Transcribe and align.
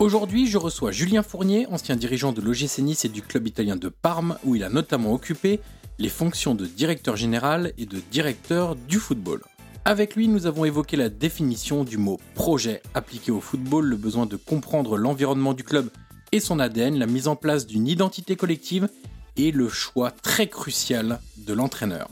Aujourd'hui, 0.00 0.46
je 0.46 0.58
reçois 0.58 0.92
Julien 0.92 1.24
Fournier, 1.24 1.66
ancien 1.66 1.96
dirigeant 1.96 2.30
de 2.30 2.40
l'OGC 2.40 2.78
Nice 2.78 3.04
et 3.04 3.08
du 3.08 3.20
club 3.20 3.48
italien 3.48 3.74
de 3.74 3.88
Parme, 3.88 4.38
où 4.44 4.54
il 4.54 4.62
a 4.62 4.68
notamment 4.68 5.12
occupé 5.12 5.58
les 5.98 6.08
fonctions 6.08 6.54
de 6.54 6.66
directeur 6.66 7.16
général 7.16 7.72
et 7.78 7.84
de 7.84 7.98
directeur 8.12 8.76
du 8.76 8.98
football. 9.00 9.42
Avec 9.84 10.14
lui, 10.14 10.28
nous 10.28 10.46
avons 10.46 10.64
évoqué 10.64 10.96
la 10.96 11.08
définition 11.08 11.82
du 11.82 11.98
mot 11.98 12.20
projet 12.36 12.80
appliqué 12.94 13.32
au 13.32 13.40
football, 13.40 13.86
le 13.86 13.96
besoin 13.96 14.26
de 14.26 14.36
comprendre 14.36 14.96
l'environnement 14.96 15.52
du 15.52 15.64
club 15.64 15.90
et 16.30 16.38
son 16.38 16.60
ADN, 16.60 16.96
la 16.96 17.06
mise 17.06 17.26
en 17.26 17.34
place 17.34 17.66
d'une 17.66 17.88
identité 17.88 18.36
collective 18.36 18.88
et 19.36 19.50
le 19.50 19.68
choix 19.68 20.12
très 20.12 20.46
crucial 20.46 21.18
de 21.38 21.52
l'entraîneur. 21.52 22.08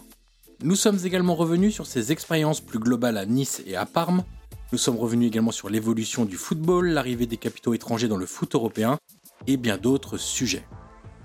Nous 0.61 0.75
sommes 0.75 0.99
également 1.05 1.37
revenus 1.37 1.73
sur 1.73 1.87
ses 1.87 2.11
expériences 2.11 2.61
plus 2.61 2.81
globales 2.81 3.17
à 3.17 3.27
Nice 3.27 3.63
et 3.65 3.77
à 3.77 3.87
Parme, 3.87 4.25
nous 4.73 4.79
sommes 4.79 4.97
revenus 4.97 5.29
également 5.29 5.53
sur 5.53 5.69
l'évolution 5.69 6.25
du 6.25 6.37
football, 6.37 6.89
l'arrivée 6.89 7.27
des 7.27 7.37
capitaux 7.37 7.73
étrangers 7.73 8.09
dans 8.09 8.17
le 8.17 8.27
foot 8.27 8.55
européen 8.55 8.99
et 9.47 9.57
bien 9.57 9.77
d'autres 9.77 10.17
sujets. 10.17 10.65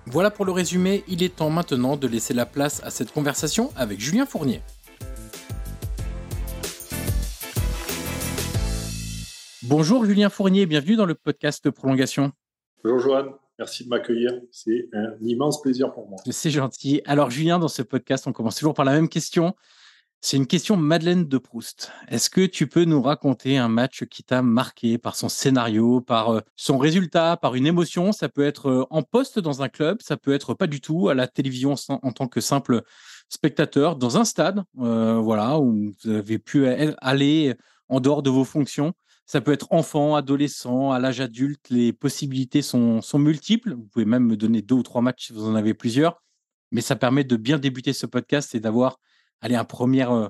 Voilà 0.06 0.30
pour 0.30 0.46
le 0.46 0.52
résumé, 0.52 1.04
il 1.08 1.24
est 1.24 1.38
temps 1.38 1.50
maintenant 1.50 1.98
de 1.98 2.08
laisser 2.08 2.34
la 2.34 2.46
place 2.46 2.84
à 2.84 2.92
cette 2.92 3.12
conversation 3.12 3.72
avec 3.76 4.00
Julien 4.00 4.26
Fournier. 4.26 4.62
Bonjour 9.64 10.06
Julien 10.06 10.30
Fournier, 10.30 10.66
bienvenue 10.66 10.96
dans 10.96 11.06
le 11.06 11.16
podcast 11.16 11.70
Prolongation. 11.72 12.32
Bonjour 12.84 13.00
Joanne, 13.00 13.30
merci 13.58 13.86
de 13.86 13.90
m'accueillir. 13.90 14.34
C'est 14.52 14.90
un 14.94 15.14
immense 15.22 15.62
plaisir 15.62 15.94
pour 15.94 16.08
moi. 16.08 16.20
C'est 16.30 16.52
gentil. 16.52 17.02
Alors 17.06 17.32
Julien, 17.32 17.58
dans 17.58 17.68
ce 17.68 17.82
podcast, 17.82 18.28
on 18.28 18.34
commence 18.34 18.56
toujours 18.56 18.74
par 18.74 18.86
la 18.86 18.92
même 18.92 19.10
question. 19.10 19.56
C'est 20.24 20.38
une 20.38 20.46
question 20.46 20.78
Madeleine 20.78 21.28
de 21.28 21.38
Proust. 21.40 21.92
Est-ce 22.08 22.30
que 22.30 22.46
tu 22.46 22.68
peux 22.68 22.86
nous 22.86 23.02
raconter 23.02 23.58
un 23.58 23.70
match 23.70 24.06
qui 24.06 24.24
t'a 24.24 24.44
marqué 24.44 25.00
par 25.00 25.16
son 25.16 25.30
scénario, 25.30 26.00
par 26.00 26.30
euh, 26.30 26.42
son 26.56 26.78
résultat, 26.78 27.38
par 27.38 27.56
une 27.56 27.66
émotion? 27.66 28.12
Ça 28.12 28.30
peut 28.30 28.46
être 28.46 28.70
euh, 28.70 28.86
en 28.92 29.02
poste 29.02 29.40
dans 29.40 29.64
un 29.64 29.68
club, 29.68 29.98
ça 30.04 30.18
peut 30.18 30.32
être 30.34 30.54
pas 30.54 30.68
du 30.68 30.80
tout 30.80 31.10
à 31.10 31.16
la 31.16 31.28
télévision 31.28 31.74
en 31.90 32.12
tant 32.12 32.28
que 32.28 32.40
simple 32.40 32.84
spectateur, 33.30 33.96
dans 33.96 34.18
un 34.18 34.24
stade, 34.24 34.64
euh, 34.80 35.16
voilà, 35.16 35.58
où 35.58 35.92
vous 36.04 36.12
avez 36.12 36.38
pu 36.38 36.68
aller 36.68 37.56
en 37.90 38.00
dehors 38.00 38.22
de 38.22 38.30
vos 38.30 38.44
fonctions. 38.44 38.94
Ça 39.26 39.42
peut 39.42 39.54
être 39.54 39.68
enfant, 39.72 40.16
adolescent, 40.16 40.92
à 40.92 41.00
l'âge 41.00 41.20
adulte. 41.20 41.68
Les 41.72 41.94
possibilités 41.94 42.62
sont, 42.62 43.02
sont 43.02 43.18
multiples. 43.18 43.74
Vous 43.74 43.88
pouvez 43.92 44.06
même 44.06 44.26
me 44.26 44.38
donner 44.38 44.62
deux 44.62 44.76
ou 44.76 44.84
trois 44.84 45.02
matchs 45.02 45.28
si 45.28 45.34
vous 45.34 45.48
en 45.48 45.56
avez 45.56 45.74
plusieurs. 45.74 46.22
Mais 46.72 46.82
ça 46.82 46.96
permet 46.96 47.24
de 47.24 47.38
bien 47.38 47.58
débuter 47.58 47.94
ce 47.94 48.06
podcast 48.06 48.54
et 48.54 48.60
d'avoir 48.60 49.00
allez, 49.42 49.56
un 49.56 49.66
premier, 49.66 50.10
euh, 50.10 50.28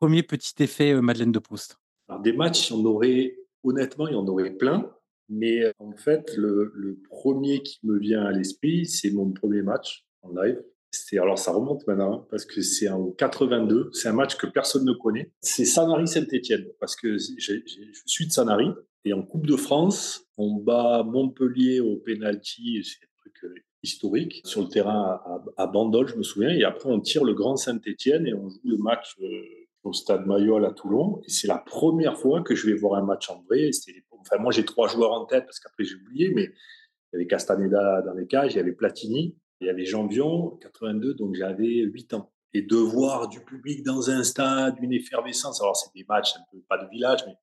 premier 0.00 0.22
petit 0.22 0.62
effet 0.62 0.92
euh, 0.92 1.00
Madeleine 1.00 1.32
de 1.32 1.38
Proust 1.38 1.78
Alors, 2.08 2.22
Des 2.22 2.32
matchs, 2.32 2.72
en 2.72 2.84
aurait, 2.84 3.36
honnêtement, 3.62 4.08
il 4.08 4.14
y 4.14 4.16
en 4.16 4.26
aurait 4.26 4.50
plein. 4.50 4.90
Mais 5.28 5.62
euh, 5.62 5.72
en 5.78 5.92
fait, 5.92 6.34
le, 6.36 7.00
premier 7.08 7.62
qui 7.62 7.78
me 7.84 7.98
vient 7.98 8.24
à 8.24 8.32
l'esprit, 8.32 8.86
c'est 8.86 9.10
mon 9.10 9.30
premier 9.32 9.62
match 9.62 10.04
en 10.22 10.30
live. 10.30 10.62
C'est, 10.90 11.18
alors 11.18 11.38
ça 11.38 11.50
remonte 11.50 11.84
maintenant 11.88 12.20
hein, 12.20 12.26
parce 12.30 12.44
que 12.44 12.60
c'est 12.60 12.88
en 12.88 13.10
82. 13.10 13.90
C'est 13.92 14.08
un 14.08 14.12
match 14.12 14.36
que 14.36 14.46
personne 14.46 14.84
ne 14.84 14.92
connaît. 14.92 15.32
C'est 15.40 15.64
Sanary 15.64 16.06
Saint-Etienne 16.06 16.66
parce 16.78 16.94
que 16.94 17.18
je 17.18 17.62
suis 18.06 18.26
de 18.28 18.32
Sanary 18.32 18.68
et 19.04 19.12
en 19.12 19.22
Coupe 19.22 19.46
de 19.46 19.56
France, 19.56 20.24
on 20.36 20.54
bat 20.54 21.02
Montpellier 21.02 21.80
au 21.80 21.96
penalty. 21.96 22.84
C'est 22.84 23.04
un 23.04 23.10
truc 23.18 23.64
historique 23.84 24.40
sur 24.44 24.62
le 24.62 24.68
terrain 24.68 25.20
à, 25.56 25.66
Bandol, 25.66 26.08
je 26.08 26.16
me 26.16 26.22
souviens. 26.22 26.50
Et 26.50 26.64
après, 26.64 26.90
on 26.90 27.00
tire 27.00 27.22
le 27.22 27.34
Grand 27.34 27.56
Saint-Étienne 27.56 28.26
et 28.26 28.34
on 28.34 28.48
joue 28.48 28.60
le 28.64 28.78
match 28.78 29.14
euh, 29.22 29.42
au 29.84 29.92
stade 29.92 30.26
Mayol 30.26 30.64
à 30.64 30.72
Toulon. 30.72 31.20
Et 31.24 31.30
c'est 31.30 31.46
la 31.46 31.58
première 31.58 32.18
fois 32.18 32.42
que 32.42 32.54
je 32.54 32.66
vais 32.66 32.74
voir 32.74 33.00
un 33.00 33.04
match 33.04 33.30
en 33.30 33.42
vrai. 33.42 33.70
Enfin, 34.10 34.38
moi, 34.38 34.50
j'ai 34.50 34.64
trois 34.64 34.88
joueurs 34.88 35.12
en 35.12 35.26
tête 35.26 35.44
parce 35.44 35.60
qu'après, 35.60 35.84
j'ai 35.84 35.96
oublié, 35.96 36.32
mais 36.34 36.44
il 36.44 37.12
y 37.12 37.16
avait 37.16 37.26
Castaneda 37.26 38.02
dans 38.02 38.14
les 38.14 38.26
cages, 38.26 38.54
il 38.54 38.56
y 38.56 38.60
avait 38.60 38.72
Platini, 38.72 39.36
il 39.60 39.66
y 39.66 39.70
avait 39.70 39.84
Jean-Bion, 39.84 40.58
82, 40.62 41.14
donc 41.14 41.34
j'avais 41.34 41.82
8 41.82 42.14
ans. 42.14 42.32
Et 42.56 42.62
de 42.62 42.76
voir 42.76 43.28
du 43.28 43.40
public 43.40 43.82
dans 43.82 44.10
un 44.10 44.22
stade, 44.22 44.76
une 44.80 44.92
effervescence. 44.92 45.60
Alors, 45.60 45.76
c'est 45.76 45.92
des 45.94 46.06
matchs, 46.08 46.34
un 46.36 46.44
peu, 46.50 46.58
pas 46.68 46.78
de 46.78 46.88
village, 46.88 47.20
mais 47.26 47.34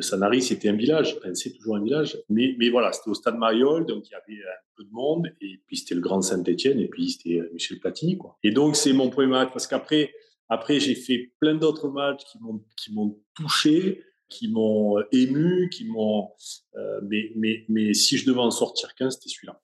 Sanary, 0.00 0.42
c'était 0.42 0.68
un 0.68 0.76
village, 0.76 1.18
c'est 1.34 1.52
toujours 1.52 1.76
un 1.76 1.82
village, 1.82 2.18
mais, 2.28 2.54
mais 2.58 2.68
voilà, 2.70 2.92
c'était 2.92 3.10
au 3.10 3.14
stade 3.14 3.36
Mariol, 3.36 3.86
donc 3.86 4.08
il 4.08 4.12
y 4.12 4.14
avait 4.14 4.42
un 4.42 4.74
peu 4.76 4.84
de 4.84 4.90
monde, 4.90 5.32
et 5.40 5.60
puis 5.66 5.76
c'était 5.76 5.94
le 5.94 6.00
Grand 6.00 6.22
Saint-Etienne, 6.22 6.80
et 6.80 6.88
puis 6.88 7.10
c'était 7.10 7.40
euh, 7.40 7.50
Michel 7.52 7.78
Platini. 7.78 8.16
Quoi. 8.16 8.38
Et 8.42 8.50
donc, 8.50 8.76
c'est 8.76 8.92
mon 8.92 9.10
premier 9.10 9.28
match, 9.28 9.50
parce 9.52 9.66
qu'après, 9.66 10.12
après, 10.48 10.80
j'ai 10.80 10.94
fait 10.94 11.32
plein 11.40 11.54
d'autres 11.54 11.88
matchs 11.88 12.24
qui 12.24 12.38
m'ont, 12.40 12.64
qui 12.76 12.92
m'ont 12.92 13.18
touché, 13.34 14.02
qui 14.28 14.48
m'ont 14.48 14.98
euh, 14.98 15.04
ému, 15.12 15.68
qui 15.70 15.84
m'ont. 15.86 16.28
mais, 17.02 17.32
mais, 17.36 17.64
mais 17.68 17.94
si 17.94 18.16
je 18.18 18.26
devais 18.26 18.40
en 18.40 18.50
sortir 18.50 18.94
qu'un, 18.94 19.10
c'était 19.10 19.28
celui-là. 19.28 19.60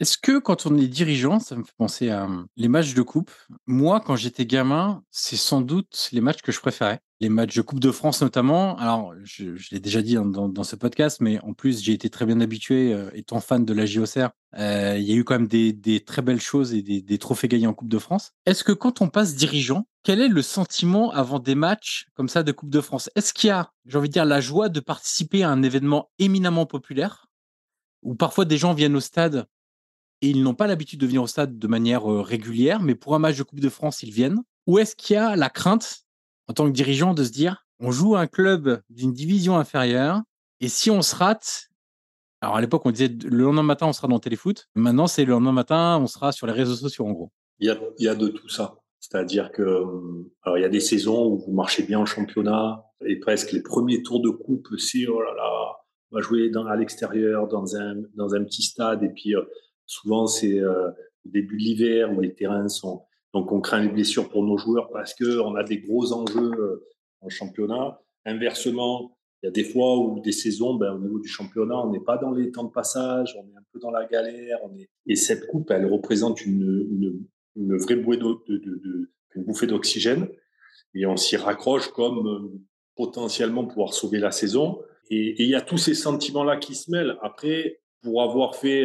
Est-ce 0.00 0.16
que 0.16 0.38
quand 0.38 0.66
on 0.66 0.76
est 0.76 0.86
dirigeant, 0.86 1.40
ça 1.40 1.56
me 1.56 1.64
fait 1.64 1.74
penser 1.76 2.10
à 2.10 2.24
hum, 2.24 2.46
les 2.56 2.68
matchs 2.68 2.94
de 2.94 3.02
coupe. 3.02 3.32
Moi, 3.66 4.00
quand 4.00 4.14
j'étais 4.14 4.46
gamin, 4.46 5.02
c'est 5.10 5.36
sans 5.36 5.60
doute 5.60 6.08
les 6.12 6.20
matchs 6.20 6.40
que 6.40 6.52
je 6.52 6.60
préférais. 6.60 7.00
Les 7.20 7.28
matchs 7.28 7.56
de 7.56 7.62
Coupe 7.62 7.80
de 7.80 7.90
France 7.90 8.22
notamment. 8.22 8.76
Alors, 8.78 9.12
je, 9.24 9.46
l'ai 9.72 9.80
déjà 9.80 10.00
dit 10.00 10.14
dans, 10.14 10.62
ce 10.62 10.76
podcast, 10.76 11.18
mais 11.20 11.40
en 11.40 11.52
plus, 11.52 11.82
j'ai 11.82 11.92
été 11.92 12.10
très 12.10 12.26
bien 12.26 12.40
habitué, 12.40 12.92
euh, 12.94 13.10
étant 13.12 13.40
fan 13.40 13.64
de 13.64 13.74
la 13.74 13.86
JOCR. 13.86 14.30
Euh, 14.56 14.96
il 14.96 15.02
y 15.02 15.12
a 15.12 15.16
eu 15.16 15.24
quand 15.24 15.34
même 15.34 15.48
des, 15.48 15.72
des 15.72 15.98
très 15.98 16.22
belles 16.22 16.40
choses 16.40 16.74
et 16.74 16.82
des, 16.82 17.02
des, 17.02 17.18
trophées 17.18 17.48
gagnés 17.48 17.66
en 17.66 17.74
Coupe 17.74 17.88
de 17.88 17.98
France. 17.98 18.34
Est-ce 18.46 18.62
que 18.62 18.70
quand 18.70 19.00
on 19.00 19.08
passe 19.08 19.34
dirigeant, 19.34 19.88
quel 20.04 20.20
est 20.20 20.28
le 20.28 20.42
sentiment 20.42 21.10
avant 21.10 21.40
des 21.40 21.56
matchs 21.56 22.06
comme 22.14 22.28
ça 22.28 22.44
de 22.44 22.52
Coupe 22.52 22.70
de 22.70 22.80
France? 22.80 23.10
Est-ce 23.16 23.34
qu'il 23.34 23.48
y 23.48 23.50
a, 23.50 23.72
j'ai 23.86 23.98
envie 23.98 24.08
de 24.08 24.12
dire, 24.12 24.24
la 24.24 24.40
joie 24.40 24.68
de 24.68 24.78
participer 24.78 25.42
à 25.42 25.50
un 25.50 25.64
événement 25.64 26.10
éminemment 26.20 26.66
populaire? 26.66 27.26
Où 28.02 28.14
parfois 28.14 28.44
des 28.44 28.58
gens 28.58 28.74
viennent 28.74 28.94
au 28.94 29.00
stade 29.00 29.48
et 30.22 30.30
ils 30.30 30.42
n'ont 30.42 30.54
pas 30.54 30.66
l'habitude 30.66 31.00
de 31.00 31.06
venir 31.06 31.22
au 31.22 31.26
stade 31.26 31.58
de 31.58 31.66
manière 31.68 32.04
régulière, 32.04 32.80
mais 32.80 32.94
pour 32.94 33.14
un 33.14 33.18
match 33.18 33.36
de 33.36 33.42
Coupe 33.42 33.60
de 33.60 33.68
France, 33.68 34.02
ils 34.02 34.12
viennent 34.12 34.42
Ou 34.66 34.78
est-ce 34.78 34.96
qu'il 34.96 35.14
y 35.14 35.16
a 35.16 35.36
la 35.36 35.50
crainte, 35.50 36.04
en 36.48 36.54
tant 36.54 36.66
que 36.66 36.72
dirigeant, 36.72 37.14
de 37.14 37.24
se 37.24 37.30
dire 37.30 37.64
on 37.80 37.90
joue 37.90 38.16
un 38.16 38.26
club 38.26 38.82
d'une 38.90 39.12
division 39.12 39.56
inférieure, 39.56 40.22
et 40.60 40.68
si 40.68 40.90
on 40.90 41.02
se 41.02 41.14
rate, 41.14 41.68
alors 42.40 42.56
à 42.56 42.60
l'époque 42.60 42.82
on 42.84 42.90
disait 42.90 43.08
le 43.08 43.44
lendemain 43.44 43.62
matin 43.62 43.86
on 43.86 43.92
sera 43.92 44.08
dans 44.08 44.18
Téléfoot, 44.18 44.68
maintenant 44.74 45.06
c'est 45.06 45.24
le 45.24 45.32
lendemain 45.32 45.52
matin 45.52 45.98
on 46.00 46.06
sera 46.06 46.32
sur 46.32 46.46
les 46.46 46.52
réseaux 46.52 46.74
sociaux 46.74 47.06
en 47.06 47.12
gros. 47.12 47.32
Il 47.60 47.76
y 47.98 48.08
a, 48.08 48.14
de 48.14 48.28
tout 48.28 48.48
ça. 48.48 48.78
C'est-à-dire 49.00 49.50
que 49.50 49.62
alors 50.42 50.58
il 50.58 50.60
y 50.60 50.64
a 50.64 50.68
des 50.68 50.80
saisons 50.80 51.26
où 51.26 51.38
vous 51.38 51.52
marchez 51.52 51.82
bien 51.82 51.98
en 51.98 52.06
championnat 52.06 52.84
et 53.04 53.16
presque 53.18 53.52
les 53.52 53.62
premiers 53.62 54.02
tours 54.02 54.20
de 54.20 54.30
coupe, 54.30 54.68
c'est 54.78 55.06
oh 55.06 55.20
là 55.20 55.34
là, 55.34 55.76
on 56.10 56.16
va 56.16 56.22
jouer 56.22 56.50
à 56.68 56.76
l'extérieur 56.76 57.48
dans 57.48 57.76
un 57.76 57.96
dans 58.14 58.34
un 58.34 58.44
petit 58.44 58.62
stade 58.62 59.02
et 59.02 59.08
puis 59.08 59.34
Souvent, 59.88 60.26
c'est 60.26 60.60
euh, 60.60 60.90
au 60.90 61.30
début 61.30 61.56
de 61.56 61.62
l'hiver 61.62 62.12
où 62.12 62.20
les 62.20 62.34
terrains 62.34 62.68
sont. 62.68 63.02
Donc, 63.32 63.50
on 63.52 63.60
craint 63.60 63.80
les 63.80 63.88
blessures 63.88 64.28
pour 64.28 64.44
nos 64.44 64.58
joueurs 64.58 64.90
parce 64.90 65.14
qu'on 65.14 65.54
a 65.54 65.64
des 65.64 65.78
gros 65.78 66.12
enjeux 66.12 66.52
euh, 66.52 66.86
en 67.22 67.30
championnat. 67.30 67.98
Inversement, 68.26 69.16
il 69.42 69.46
y 69.46 69.48
a 69.48 69.50
des 69.50 69.64
fois 69.64 69.98
où 69.98 70.20
des 70.20 70.32
saisons, 70.32 70.74
ben, 70.74 70.92
au 70.92 70.98
niveau 70.98 71.18
du 71.18 71.28
championnat, 71.28 71.78
on 71.78 71.90
n'est 71.90 72.00
pas 72.00 72.18
dans 72.18 72.32
les 72.32 72.50
temps 72.52 72.64
de 72.64 72.70
passage, 72.70 73.34
on 73.38 73.48
est 73.48 73.56
un 73.56 73.64
peu 73.72 73.78
dans 73.78 73.90
la 73.90 74.04
galère. 74.04 74.58
Et 75.06 75.16
cette 75.16 75.46
coupe, 75.46 75.70
elle 75.70 75.86
représente 75.86 76.44
une, 76.44 77.26
une, 77.56 77.76
vraie 77.78 77.96
bouée 77.96 78.18
de, 78.18 79.10
une 79.36 79.44
bouffée 79.44 79.66
d'oxygène. 79.66 80.28
Et 80.94 81.06
on 81.06 81.16
s'y 81.16 81.38
raccroche 81.38 81.88
comme 81.92 82.26
euh, 82.26 82.60
potentiellement 82.94 83.64
pouvoir 83.64 83.94
sauver 83.94 84.18
la 84.18 84.32
saison. 84.32 84.82
Et, 85.08 85.42
il 85.42 85.48
y 85.48 85.54
a 85.54 85.62
tous 85.62 85.78
ces 85.78 85.94
sentiments-là 85.94 86.58
qui 86.58 86.74
se 86.74 86.90
mêlent. 86.90 87.16
Après, 87.22 87.80
pour 88.02 88.22
avoir 88.22 88.54
fait 88.54 88.84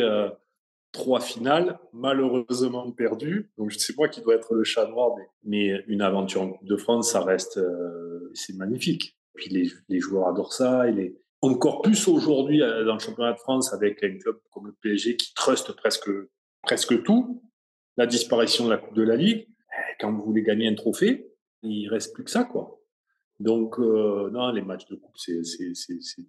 trois 0.93 1.19
finales, 1.19 1.79
malheureusement 1.91 2.89
perdues. 2.91 3.51
Donc, 3.57 3.73
c'est 3.73 3.97
moi 3.97 4.07
qui 4.07 4.21
dois 4.21 4.35
être 4.35 4.53
le 4.53 4.63
chat 4.63 4.87
noir. 4.87 5.13
Mais, 5.43 5.83
une 5.87 6.01
aventure 6.01 6.43
en 6.43 6.49
Coupe 6.51 6.67
de 6.67 6.77
France, 6.77 7.11
ça 7.11 7.21
reste, 7.21 7.57
euh, 7.57 8.31
c'est 8.33 8.55
magnifique. 8.55 9.17
Puis 9.33 9.49
les, 9.89 9.99
joueurs 9.99 10.29
adorent 10.29 10.53
ça. 10.53 10.89
Et. 10.89 11.17
Encore 11.41 11.81
plus 11.81 12.07
aujourd'hui 12.07 12.61
euh, 12.61 12.85
dans 12.85 12.93
le 12.93 12.99
championnat 12.99 13.33
de 13.33 13.39
France 13.39 13.73
avec 13.73 14.01
un 14.01 14.17
club 14.17 14.37
comme 14.49 14.67
le 14.67 14.73
PSG 14.81 15.17
qui 15.17 15.33
truste 15.33 15.73
presque, 15.73 16.09
presque 16.61 17.03
tout. 17.03 17.43
La 17.97 18.07
disparition 18.07 18.65
de 18.65 18.69
la 18.69 18.77
Coupe 18.77 18.95
de 18.95 19.03
la 19.03 19.17
Ligue. 19.17 19.47
Eh, 19.49 19.95
quand 19.99 20.13
vous 20.13 20.23
voulez 20.23 20.41
gagner 20.41 20.69
un 20.69 20.75
trophée, 20.75 21.27
il 21.63 21.89
reste 21.89 22.13
plus 22.13 22.23
que 22.23 22.31
ça, 22.31 22.45
quoi. 22.45 22.79
Donc, 23.39 23.77
euh, 23.79 24.29
non, 24.31 24.51
les 24.51 24.61
matchs 24.61 24.87
de 24.87 24.95
coupe, 24.95 25.17
c'est 25.17 25.41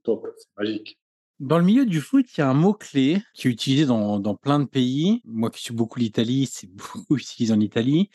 top, 0.03 0.27
c'est 0.37 0.49
magique. 0.57 0.99
Dans 1.41 1.59
le 1.59 1.65
milieu 1.65 1.85
du 1.85 2.01
foot, 2.01 2.27
il 2.37 2.41
y 2.41 2.43
a 2.43 2.49
un 2.49 2.55
mot-clé 2.55 3.23
qui 3.35 3.49
est 3.49 3.51
utilisé 3.51 3.87
dans, 3.87 4.37
plein 4.37 4.61
de 4.61 4.67
pays. 4.67 5.21
Moi 5.25 5.51
qui 5.51 5.63
suis 5.63 5.75
beaucoup 5.75 5.99
l'Italie, 5.99 6.47
c'est 6.53 6.69
beaucoup 6.69 7.17
utilisé 7.17 7.53
en 7.53 7.61
Italie. 7.61 8.11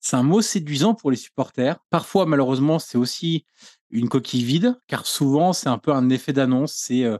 C'est 0.00 0.16
un 0.16 0.22
mot 0.22 0.42
séduisant 0.42 0.94
pour 0.94 1.10
les 1.10 1.16
supporters. 1.16 1.78
Parfois, 1.90 2.26
malheureusement, 2.26 2.78
c'est 2.78 2.98
aussi 2.98 3.46
une 3.90 4.08
coquille 4.08 4.44
vide, 4.44 4.78
car 4.86 5.06
souvent, 5.06 5.52
c'est 5.52 5.68
un 5.68 5.78
peu 5.78 5.92
un 5.92 6.10
effet 6.10 6.32
d'annonce. 6.32 6.74
C'est 6.74 7.04
euh, 7.04 7.18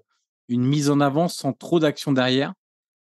une 0.48 0.64
mise 0.64 0.90
en 0.90 1.00
avant 1.00 1.28
sans 1.28 1.52
trop 1.52 1.78
d'action 1.78 2.12
derrière. 2.12 2.52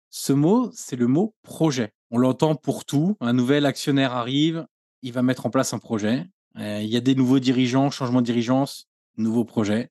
Ce 0.09 0.33
mot, 0.33 0.71
c'est 0.73 0.97
le 0.97 1.07
mot 1.07 1.35
projet. 1.41 1.93
On 2.11 2.17
l'entend 2.17 2.55
pour 2.55 2.83
tout. 2.85 3.15
Un 3.21 3.33
nouvel 3.33 3.65
actionnaire 3.65 4.13
arrive, 4.13 4.65
il 5.01 5.13
va 5.13 5.21
mettre 5.21 5.45
en 5.45 5.49
place 5.49 5.73
un 5.73 5.79
projet. 5.79 6.25
Euh, 6.57 6.81
il 6.81 6.89
y 6.89 6.97
a 6.97 7.01
des 7.01 7.15
nouveaux 7.15 7.39
dirigeants, 7.39 7.89
changement 7.91 8.19
de 8.21 8.25
dirigeance, 8.25 8.89
nouveau 9.15 9.45
projet. 9.45 9.89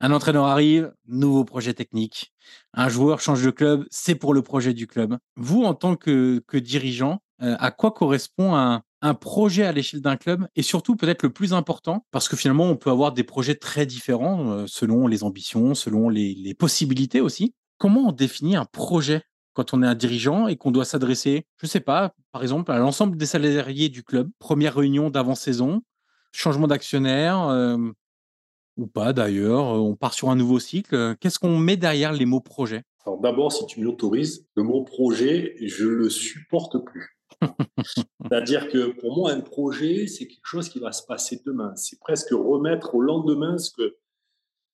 Un 0.00 0.12
entraîneur 0.12 0.44
arrive, 0.44 0.92
nouveau 1.06 1.44
projet 1.44 1.74
technique. 1.74 2.32
Un 2.72 2.88
joueur 2.88 3.20
change 3.20 3.42
de 3.44 3.50
club, 3.50 3.84
c'est 3.90 4.14
pour 4.14 4.32
le 4.32 4.42
projet 4.42 4.72
du 4.72 4.86
club. 4.86 5.18
Vous, 5.36 5.64
en 5.64 5.74
tant 5.74 5.96
que, 5.96 6.42
dirigeant, 6.54 7.20
euh, 7.42 7.56
à 7.58 7.70
quoi 7.70 7.90
correspond 7.90 8.54
un, 8.54 8.82
projet 9.20 9.64
à 9.64 9.70
l'échelle 9.70 10.00
d'un 10.00 10.16
club 10.16 10.48
et 10.56 10.62
surtout 10.62 10.96
peut-être 10.96 11.22
le 11.22 11.30
plus 11.30 11.52
important, 11.52 12.04
parce 12.10 12.28
que 12.28 12.36
finalement, 12.36 12.64
on 12.64 12.76
peut 12.76 12.90
avoir 12.90 13.12
des 13.12 13.22
projets 13.22 13.54
très 13.54 13.86
différents 13.86 14.50
euh, 14.50 14.64
selon 14.66 15.06
les 15.06 15.22
ambitions, 15.22 15.74
selon 15.76 16.08
les, 16.08 16.34
les 16.34 16.54
possibilités 16.54 17.20
aussi. 17.20 17.54
Comment 17.78 18.08
on 18.08 18.12
définit 18.12 18.56
un 18.56 18.64
projet 18.64 19.22
quand 19.58 19.74
on 19.74 19.82
est 19.82 19.86
un 19.86 19.96
dirigeant 19.96 20.46
et 20.46 20.56
qu'on 20.56 20.70
doit 20.70 20.84
s'adresser, 20.84 21.44
je 21.60 21.66
ne 21.66 21.68
sais 21.68 21.80
pas, 21.80 22.12
par 22.30 22.42
exemple, 22.42 22.70
à 22.70 22.78
l'ensemble 22.78 23.16
des 23.16 23.26
salariés 23.26 23.88
du 23.88 24.04
club, 24.04 24.30
première 24.38 24.76
réunion 24.76 25.10
d'avant-saison, 25.10 25.82
changement 26.30 26.68
d'actionnaire, 26.68 27.40
euh, 27.48 27.76
ou 28.78 28.86
pas 28.86 29.12
d'ailleurs, 29.12 29.64
on 29.64 29.96
part 29.96 30.14
sur 30.14 30.30
un 30.30 30.36
nouveau 30.36 30.58
cycle. 30.58 31.16
Qu'est-ce 31.20 31.38
qu'on 31.38 31.58
met 31.58 31.76
derrière 31.76 32.12
les 32.12 32.24
mots 32.24 32.40
projet? 32.40 32.84
Alors 33.04 33.20
d'abord, 33.20 33.52
si 33.52 33.66
tu 33.66 33.80
m'autorises, 33.80 34.46
le 34.54 34.62
mot 34.62 34.82
projet, 34.84 35.56
je 35.60 35.86
le 35.86 36.08
supporte 36.08 36.78
plus. 36.84 37.18
C'est-à-dire 38.22 38.68
que 38.68 38.92
pour 39.00 39.16
moi, 39.16 39.32
un 39.32 39.40
projet, 39.40 40.06
c'est 40.06 40.26
quelque 40.26 40.46
chose 40.46 40.68
qui 40.68 40.78
va 40.78 40.92
se 40.92 41.02
passer 41.04 41.40
demain. 41.44 41.72
C'est 41.76 41.98
presque 42.00 42.30
remettre 42.30 42.94
au 42.94 43.00
lendemain 43.00 43.58
ce 43.58 43.70
que. 43.70 43.96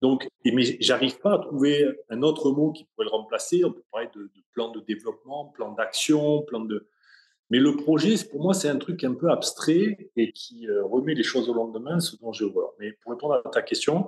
Donc, 0.03 0.29
mais 0.45 0.77
j'arrive 0.81 1.19
pas 1.21 1.35
à 1.35 1.39
trouver 1.39 1.87
un 2.11 2.23
autre 2.23 2.51
mot 2.51 2.73
qui 2.73 2.85
pourrait 2.85 3.07
le 3.07 3.11
remplacer. 3.11 3.65
On 3.65 3.73
peut 3.73 3.85
parler 3.91 4.09
de, 4.15 4.23
de 4.23 4.43
plan 4.53 4.71
de 4.71 4.81
développement, 4.81 5.47
plan 5.47 5.73
d'action, 5.73 6.43
plan 6.43 6.61
de. 6.61 6.89
Mais 7.51 7.59
le 7.59 7.77
projet, 7.77 8.15
pour 8.31 8.43
moi, 8.43 8.55
c'est 8.55 8.69
un 8.69 8.79
truc 8.79 9.05
un 9.05 9.15
peu 9.15 9.31
abstrait 9.31 10.11
et 10.17 10.33
qui 10.33 10.67
euh, 10.67 10.85
remet 10.85 11.15
les 11.15 11.23
choses 11.23 11.49
au 11.49 11.55
lendemain, 11.55 12.01
ce 12.01 12.17
dont 12.17 12.33
je 12.33 12.45
vois. 12.45 12.75
Mais 12.79 12.93
pour 13.03 13.13
répondre 13.13 13.35
à 13.35 13.51
ta 13.51 13.63
question, 13.63 14.07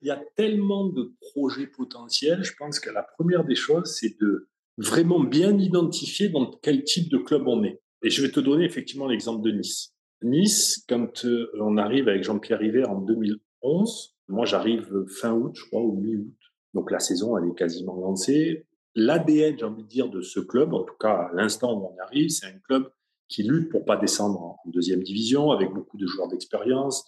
il 0.00 0.08
y 0.08 0.10
a 0.10 0.22
tellement 0.36 0.86
de 0.86 1.12
projets 1.20 1.66
potentiels. 1.66 2.42
Je 2.42 2.52
pense 2.58 2.80
que 2.80 2.90
la 2.90 3.02
première 3.02 3.44
des 3.44 3.54
choses, 3.54 3.96
c'est 3.98 4.18
de 4.20 4.48
vraiment 4.78 5.20
bien 5.20 5.56
identifier 5.58 6.28
dans 6.28 6.50
quel 6.62 6.84
type 6.84 7.10
de 7.10 7.18
club 7.18 7.46
on 7.46 7.62
est. 7.64 7.80
Et 8.02 8.10
je 8.10 8.22
vais 8.22 8.30
te 8.30 8.40
donner 8.40 8.64
effectivement 8.64 9.06
l'exemple 9.06 9.42
de 9.42 9.52
Nice. 9.52 9.94
Nice, 10.22 10.84
quand 10.88 11.24
euh, 11.26 11.50
on 11.60 11.76
arrive 11.76 12.08
avec 12.08 12.24
Jean-Pierre 12.24 12.58
River 12.58 12.84
en 12.86 13.00
2011, 13.00 14.16
moi 14.28 14.46
j'arrive 14.46 15.04
fin 15.06 15.32
août, 15.32 15.52
je 15.54 15.64
crois, 15.66 15.82
ou 15.82 15.92
mi-août. 16.00 16.34
Donc 16.72 16.90
la 16.90 16.98
saison, 16.98 17.36
elle 17.36 17.50
est 17.50 17.54
quasiment 17.54 17.94
lancée 17.96 18.66
l'ADN, 18.94 19.58
j'ai 19.58 19.64
envie 19.64 19.82
de 19.82 19.88
dire, 19.88 20.08
de 20.08 20.22
ce 20.22 20.40
club, 20.40 20.74
en 20.74 20.82
tout 20.82 20.96
cas 20.98 21.30
à 21.30 21.30
l'instant 21.34 21.74
où 21.74 21.86
on 21.86 22.02
arrive, 22.02 22.30
c'est 22.30 22.46
un 22.46 22.58
club 22.58 22.90
qui 23.28 23.42
lutte 23.42 23.70
pour 23.70 23.84
pas 23.84 23.96
descendre 23.96 24.40
en 24.40 24.58
deuxième 24.66 25.02
division 25.02 25.50
avec 25.50 25.72
beaucoup 25.72 25.96
de 25.96 26.06
joueurs 26.06 26.28
d'expérience. 26.28 27.04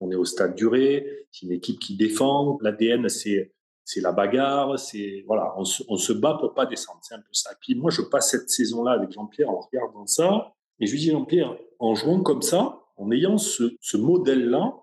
On 0.00 0.10
est 0.10 0.16
au 0.16 0.24
stade 0.24 0.54
duré, 0.54 1.26
c'est 1.32 1.46
une 1.46 1.52
équipe 1.52 1.78
qui 1.78 1.96
défend. 1.96 2.58
L'ADN, 2.60 3.08
c'est 3.08 3.52
c'est 3.86 4.00
la 4.00 4.10
bagarre, 4.10 4.78
c'est 4.80 5.22
voilà, 5.28 5.54
on 5.56 5.64
se, 5.64 5.84
on 5.88 5.96
se, 5.96 6.12
bat 6.12 6.36
pour 6.40 6.54
pas 6.54 6.66
descendre, 6.66 6.98
c'est 7.02 7.14
un 7.14 7.20
peu 7.20 7.32
ça. 7.32 7.50
Puis 7.60 7.76
moi, 7.76 7.92
je 7.92 8.02
passe 8.02 8.32
cette 8.32 8.50
saison-là 8.50 8.90
avec 8.90 9.12
Jean-Pierre 9.12 9.48
en 9.48 9.60
regardant 9.60 10.06
ça, 10.06 10.52
et 10.80 10.86
je 10.86 10.92
lui 10.92 10.98
dis 10.98 11.10
Jean-Pierre, 11.12 11.56
en 11.78 11.94
jouant 11.94 12.20
comme 12.20 12.42
ça, 12.42 12.80
en 12.96 13.12
ayant 13.12 13.38
ce, 13.38 13.76
ce 13.80 13.96
modèle-là, 13.96 14.74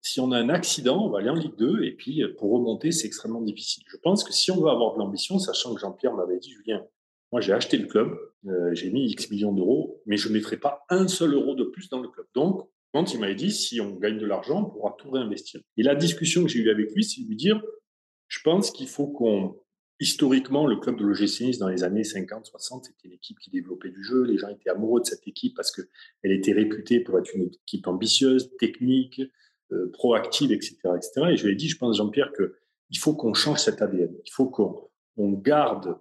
si 0.00 0.20
on 0.20 0.32
a 0.32 0.38
un 0.38 0.48
accident, 0.48 1.04
on 1.04 1.10
va 1.10 1.18
aller 1.18 1.30
en 1.30 1.34
Ligue 1.34 1.56
2 1.56 1.82
et 1.84 1.92
puis 1.92 2.22
euh, 2.22 2.34
pour 2.36 2.52
remonter, 2.52 2.92
c'est 2.92 3.06
extrêmement 3.06 3.42
difficile. 3.42 3.84
Je 3.88 3.96
pense 3.96 4.24
que 4.24 4.32
si 4.32 4.50
on 4.50 4.60
veut 4.60 4.70
avoir 4.70 4.94
de 4.94 4.98
l'ambition, 4.98 5.38
sachant 5.38 5.74
que 5.74 5.80
Jean-Pierre 5.80 6.14
m'avait 6.14 6.38
dit, 6.38 6.50
Julien, 6.50 6.84
moi 7.32 7.40
j'ai 7.40 7.52
acheté 7.52 7.76
le 7.76 7.86
club, 7.86 8.16
euh, 8.46 8.74
j'ai 8.74 8.90
mis 8.90 9.10
X 9.10 9.30
millions 9.30 9.52
d'euros, 9.52 10.02
mais 10.06 10.16
je 10.16 10.28
ne 10.28 10.34
mettrai 10.34 10.56
pas 10.56 10.84
un 10.88 11.08
seul 11.08 11.34
euro 11.34 11.54
de 11.54 11.64
plus 11.64 11.88
dans 11.88 12.00
le 12.00 12.08
club. 12.08 12.26
Donc, 12.34 12.68
quand 12.92 13.12
il 13.12 13.20
m'avait 13.20 13.34
dit, 13.34 13.50
si 13.50 13.80
on 13.80 13.96
gagne 13.96 14.18
de 14.18 14.26
l'argent, 14.26 14.62
on 14.62 14.70
pourra 14.70 14.96
tout 14.98 15.10
réinvestir. 15.10 15.60
Et 15.76 15.82
la 15.82 15.94
discussion 15.94 16.42
que 16.42 16.48
j'ai 16.48 16.60
eue 16.60 16.70
avec 16.70 16.92
lui, 16.94 17.04
c'est 17.04 17.22
de 17.22 17.28
lui 17.28 17.36
dire, 17.36 17.60
je 18.28 18.40
pense 18.42 18.70
qu'il 18.70 18.88
faut 18.88 19.08
qu'on... 19.08 19.56
Historiquement, 20.00 20.64
le 20.64 20.76
club 20.76 20.96
de 20.96 21.02
l'OGC 21.02 21.58
dans 21.58 21.68
les 21.68 21.82
années 21.82 22.02
50-60, 22.02 22.84
c'était 22.84 23.08
une 23.08 23.14
équipe 23.14 23.40
qui 23.40 23.50
développait 23.50 23.90
du 23.90 24.04
jeu. 24.04 24.22
Les 24.22 24.38
gens 24.38 24.48
étaient 24.48 24.70
amoureux 24.70 25.00
de 25.00 25.06
cette 25.06 25.26
équipe 25.26 25.56
parce 25.56 25.72
qu'elle 25.72 26.30
était 26.30 26.52
réputée 26.52 27.00
pour 27.00 27.18
être 27.18 27.34
une 27.34 27.50
équipe 27.66 27.84
ambitieuse, 27.88 28.56
technique, 28.58 29.20
euh, 29.72 29.90
proactive, 29.92 30.52
etc., 30.52 30.76
etc. 30.96 31.10
Et 31.30 31.36
je 31.36 31.46
lui 31.46 31.52
ai 31.52 31.56
dit, 31.56 31.68
je 31.68 31.76
pense, 31.76 31.96
Jean-Pierre, 31.96 32.32
qu'il 32.32 32.98
faut 32.98 33.14
qu'on 33.14 33.34
change 33.34 33.58
cet 33.58 33.82
ADN. 33.82 34.14
Il 34.24 34.32
faut 34.32 34.46
qu'on 34.48 34.88
on 35.16 35.32
garde 35.32 35.98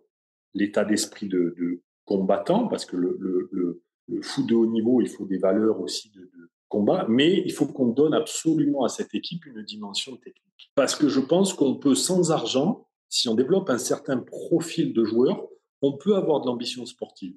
l'état 0.53 0.85
d'esprit 0.85 1.27
de, 1.27 1.81
combattant, 2.05 2.67
parce 2.67 2.85
que 2.85 2.95
le, 2.95 3.17
le, 3.19 4.21
foot 4.21 4.47
de 4.47 4.55
haut 4.55 4.65
niveau, 4.65 5.01
il 5.01 5.09
faut 5.09 5.25
des 5.25 5.37
valeurs 5.37 5.81
aussi 5.81 6.09
de, 6.11 6.21
de 6.21 6.49
combat, 6.69 7.05
mais 7.09 7.43
il 7.45 7.51
faut 7.51 7.67
qu'on 7.67 7.87
donne 7.87 8.13
absolument 8.13 8.85
à 8.85 8.89
cette 8.89 9.13
équipe 9.13 9.45
une 9.45 9.61
dimension 9.63 10.15
technique. 10.15 10.71
Parce 10.75 10.95
que 10.95 11.09
je 11.09 11.19
pense 11.19 11.53
qu'on 11.53 11.75
peut, 11.75 11.95
sans 11.95 12.31
argent, 12.31 12.87
si 13.09 13.27
on 13.29 13.35
développe 13.35 13.69
un 13.69 13.77
certain 13.77 14.17
profil 14.17 14.93
de 14.93 15.03
joueurs, 15.03 15.47
on 15.81 15.97
peut 15.97 16.15
avoir 16.15 16.41
de 16.41 16.47
l'ambition 16.47 16.85
sportive. 16.85 17.35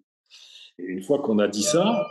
Et 0.82 0.92
une 0.92 1.02
fois 1.02 1.20
qu'on 1.20 1.38
a 1.38 1.48
dit 1.48 1.62
ça, 1.62 2.06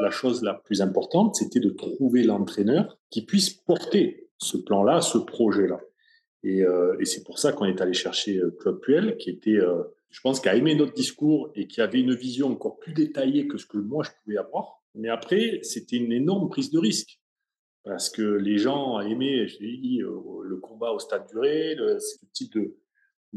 la, 0.00 0.10
chose 0.10 0.42
la 0.42 0.54
plus 0.54 0.80
importante, 0.80 1.36
c'était 1.36 1.60
de 1.60 1.70
trouver 1.70 2.22
l'entraîneur 2.22 2.98
qui 3.10 3.24
puisse 3.24 3.50
porter 3.50 4.28
ce 4.38 4.56
plan-là, 4.56 5.00
ce 5.00 5.18
projet-là. 5.18 5.80
Et, 6.42 6.62
euh, 6.62 6.96
c'est 7.04 7.24
pour 7.24 7.38
ça 7.38 7.52
qu'on 7.52 7.64
est 7.64 7.80
allé 7.80 7.92
chercher 7.92 8.38
euh, 8.38 8.56
Claude 8.60 8.80
Puel, 8.80 9.16
qui 9.16 9.30
était, 9.30 9.56
euh, 9.56 9.82
je 10.10 10.20
pense, 10.20 10.40
qui 10.40 10.48
a 10.48 10.56
aimé 10.56 10.74
notre 10.74 10.94
discours 10.94 11.50
et 11.54 11.66
qui 11.66 11.80
avait 11.80 12.00
une 12.00 12.14
vision 12.14 12.48
encore 12.48 12.78
plus 12.78 12.92
détaillée 12.92 13.48
que 13.48 13.58
ce 13.58 13.66
que 13.66 13.78
moi 13.78 14.04
je 14.04 14.10
pouvais 14.22 14.38
avoir. 14.38 14.82
Mais 14.94 15.08
après, 15.08 15.60
c'était 15.62 15.96
une 15.96 16.12
énorme 16.12 16.48
prise 16.48 16.70
de 16.70 16.78
risque 16.78 17.20
parce 17.84 18.10
que 18.10 18.22
les 18.22 18.58
gens 18.58 19.00
aimaient, 19.00 19.46
je 19.46 19.60
l'ai 19.60 19.76
dit, 19.76 19.98
le 19.98 20.56
combat 20.56 20.90
au 20.90 20.98
stade 20.98 21.28
duré, 21.28 21.76
ce 22.00 22.16
type 22.32 22.58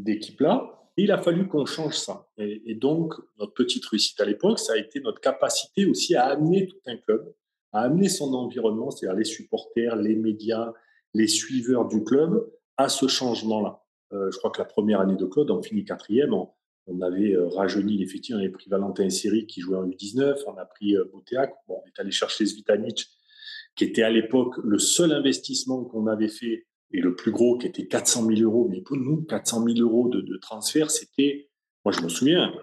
d'équipe-là. 0.03 0.75
Il 0.97 1.11
a 1.11 1.17
fallu 1.17 1.47
qu'on 1.47 1.65
change 1.65 1.97
ça. 1.97 2.27
Et, 2.37 2.75
donc, 2.75 3.13
notre 3.39 3.53
petite 3.53 3.85
réussite 3.85 4.19
à 4.19 4.25
l'époque, 4.25 4.59
ça 4.59 4.73
a 4.73 4.77
été 4.77 4.99
notre 4.99 5.21
capacité 5.21 5.85
aussi 5.85 6.15
à 6.15 6.25
amener 6.25 6.67
tout 6.67 6.79
un 6.87 6.97
club, 6.97 7.33
à 7.71 7.83
amener 7.83 8.09
son 8.09 8.33
environnement, 8.33 8.91
c'est-à-dire 8.91 9.17
les 9.17 9.25
supporters, 9.25 9.95
les 9.95 10.15
médias, 10.15 10.73
les 11.13 11.27
suiveurs 11.27 11.87
du 11.87 12.03
club, 12.03 12.51
à 12.77 12.89
ce 12.89 13.07
changement-là. 13.07 13.81
Euh, 14.13 14.29
je 14.31 14.37
crois 14.37 14.51
que 14.51 14.59
la 14.59 14.65
première 14.65 14.99
année 15.01 15.15
de 15.15 15.25
Claude, 15.25 15.51
on 15.51 15.61
finit 15.61 15.85
quatrième, 15.85 16.33
on, 16.33 17.01
avait 17.01 17.33
euh, 17.33 17.47
rajeuni 17.47 17.97
l'effectif, 17.97 18.35
on 18.35 18.39
avait 18.39 18.49
pris 18.49 18.69
Valentin 18.69 19.09
Seri 19.09 19.45
qui 19.45 19.61
jouait 19.61 19.77
en 19.77 19.87
U19, 19.87 20.39
on 20.47 20.57
a 20.57 20.65
pris 20.65 20.97
euh, 20.97 21.05
Botéac, 21.13 21.53
on 21.67 21.81
est 21.85 21.99
allé 21.99 22.11
chercher 22.11 22.45
Zvitanic, 22.45 23.05
qui 23.75 23.83
était 23.83 24.01
à 24.01 24.09
l'époque 24.09 24.55
le 24.63 24.79
seul 24.79 25.11
investissement 25.11 25.83
qu'on 25.85 26.07
avait 26.07 26.29
fait 26.29 26.65
et 26.91 27.01
le 27.01 27.15
plus 27.15 27.31
gros 27.31 27.57
qui 27.57 27.67
était 27.67 27.87
400 27.87 28.25
000 28.25 28.41
euros. 28.41 28.67
Mais 28.69 28.81
pour 28.81 28.97
nous, 28.97 29.23
400 29.23 29.63
000 29.63 29.79
euros 29.79 30.09
de, 30.09 30.37
transfert, 30.37 30.89
c'était, 30.91 31.49
moi 31.85 31.93
je 31.93 32.01
me 32.01 32.09
souviens, 32.09 32.53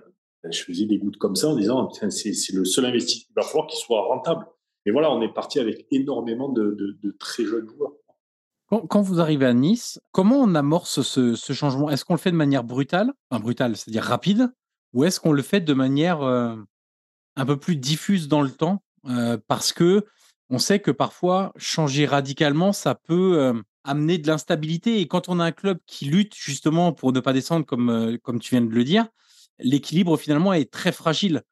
je 0.49 0.63
faisais 0.63 0.87
des 0.87 0.99
gouttes 0.99 1.19
comme 1.19 1.37
ça 1.37 1.49
en 1.49 1.57
disant, 1.57 1.91
c'est 1.91 2.53
le 2.53 2.65
seul 2.65 2.87
investissement, 2.87 3.29
il 3.31 3.41
va 3.41 3.43
falloir 3.43 3.67
qu'il 3.67 3.79
soit 3.79 4.03
rentable. 4.03 4.47
Et 4.85 4.93
voilà, 4.93 5.11
on 5.11 5.21
est 5.21 5.33
parti 5.33 5.59
avec 5.59 5.87
énormément 5.91 6.49
de, 6.49 7.17
très 7.19 7.45
jeunes 7.45 7.69
joueurs. 7.69 7.93
Quand, 8.69 9.01
vous 9.01 9.21
arrivez 9.21 9.47
à 9.47 9.55
Nice, 9.55 10.01
comment 10.11 10.41
on 10.41 10.55
amorce 10.57 11.03
ce, 11.03 11.53
changement? 11.53 11.89
Est-ce 11.89 12.05
qu'on 12.05 12.15
le 12.15 12.21
fait 12.21 12.33
de 12.33 12.37
manière 12.37 12.65
brutale, 12.65 13.13
enfin 13.31 13.41
brutale, 13.41 13.77
c'est-à-dire 13.77 14.03
rapide, 14.03 14.53
ou 14.93 15.05
est-ce 15.05 15.21
qu'on 15.21 15.33
le 15.33 15.43
fait 15.43 15.61
de 15.61 15.75
manière 15.75 16.23
euh, 16.23 16.57
un 17.37 17.47
peu 17.47 17.57
plus 17.57 17.77
diffuse 17.77 18.27
dans 18.27 18.43
le 18.43 18.51
temps? 18.51 18.83
Euh, 19.09 19.39
Parce 19.47 19.73
que 19.73 20.05
on 20.51 20.59
sait 20.59 20.79
que 20.79 20.91
parfois, 20.91 21.53
changer 21.57 22.07
radicalement, 22.07 22.73
ça 22.73 22.95
peut 22.95 23.39
euh, 23.39 23.53
amener 23.87 24.19
de 24.19 24.27
l'instabilité. 24.27 25.01
Et 25.01 25.07
quand 25.07 25.29
on 25.29 25.41
a 25.41 25.45
un 25.45 25.53
club 25.53 25.79
qui 25.87 26.07
lutte 26.07 26.35
justement 26.35 26.93
pour 26.93 27.13
ne 27.13 27.21
pas 27.21 27.33
descendre, 27.33 27.65
comme, 27.65 27.91
euh, 27.91 28.19
comme 28.23 28.41
tu 28.41 28.55
viens 28.55 28.65
de 28.65 28.75
le 28.75 28.85
dire, 28.85 29.07
l'équilibre 29.59 30.17
finalement 30.17 30.53
est 30.53 30.71
très 30.71 30.93
fragile. 30.93 31.43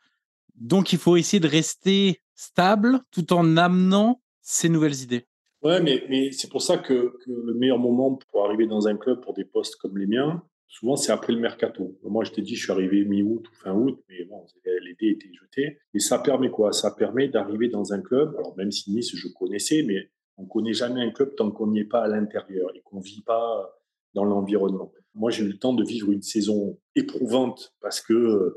Donc 0.54 0.92
il 0.92 0.98
faut 0.98 1.16
essayer 1.16 1.40
de 1.40 1.48
rester 1.48 2.20
stable 2.34 3.00
tout 3.10 3.32
en 3.32 3.56
amenant 3.56 4.20
ces 4.40 4.68
nouvelles 4.68 5.00
idées. 5.00 5.26
Ouais, 5.62 5.80
mais, 5.80 6.04
mais 6.10 6.30
c'est 6.30 6.50
pour 6.50 6.60
ça 6.60 6.76
que, 6.76 7.16
que, 7.24 7.30
le 7.30 7.54
meilleur 7.54 7.78
moment 7.78 8.18
pour 8.30 8.44
arriver 8.44 8.66
dans 8.66 8.86
un 8.86 8.96
club 8.96 9.22
pour 9.22 9.32
des 9.32 9.44
postes 9.44 9.76
comme 9.76 9.96
les 9.96 10.06
miens, 10.06 10.42
souvent 10.68 10.96
c'est 10.96 11.10
après 11.10 11.32
le 11.32 11.40
mercato. 11.40 11.98
Moi, 12.02 12.24
je 12.24 12.32
t'ai 12.32 12.42
dit, 12.42 12.54
je 12.54 12.64
suis 12.64 12.72
arrivé 12.72 13.04
mi-août 13.04 13.48
ou 13.50 13.54
fin 13.54 13.72
août, 13.72 13.98
mais 14.08 14.24
bon, 14.26 14.44
les 14.66 14.94
dés 15.00 15.12
étaient 15.12 15.32
jetés. 15.32 15.78
Et 15.94 16.00
ça 16.00 16.18
permet 16.18 16.50
quoi? 16.50 16.72
Ça 16.72 16.90
permet 16.90 17.28
d'arriver 17.28 17.68
dans 17.68 17.94
un 17.94 18.02
club, 18.02 18.34
alors 18.36 18.54
même 18.58 18.70
si 18.70 18.90
Nice, 18.90 19.14
je 19.14 19.28
connaissais, 19.28 19.82
mais 19.82 20.10
on 20.36 20.44
ne 20.44 20.48
connaît 20.48 20.72
jamais 20.72 21.02
un 21.02 21.10
club 21.10 21.34
tant 21.36 21.50
qu'on 21.50 21.68
n'y 21.68 21.80
est 21.80 21.84
pas 21.84 22.02
à 22.02 22.08
l'intérieur 22.08 22.70
et 22.74 22.80
qu'on 22.82 22.98
ne 22.98 23.02
vit 23.02 23.22
pas 23.22 23.72
dans 24.14 24.24
l'environnement. 24.24 24.92
Moi, 25.14 25.30
j'ai 25.30 25.44
eu 25.44 25.48
le 25.48 25.58
temps 25.58 25.74
de 25.74 25.84
vivre 25.84 26.10
une 26.10 26.22
saison 26.22 26.78
éprouvante 26.96 27.74
parce 27.80 28.00
que 28.00 28.56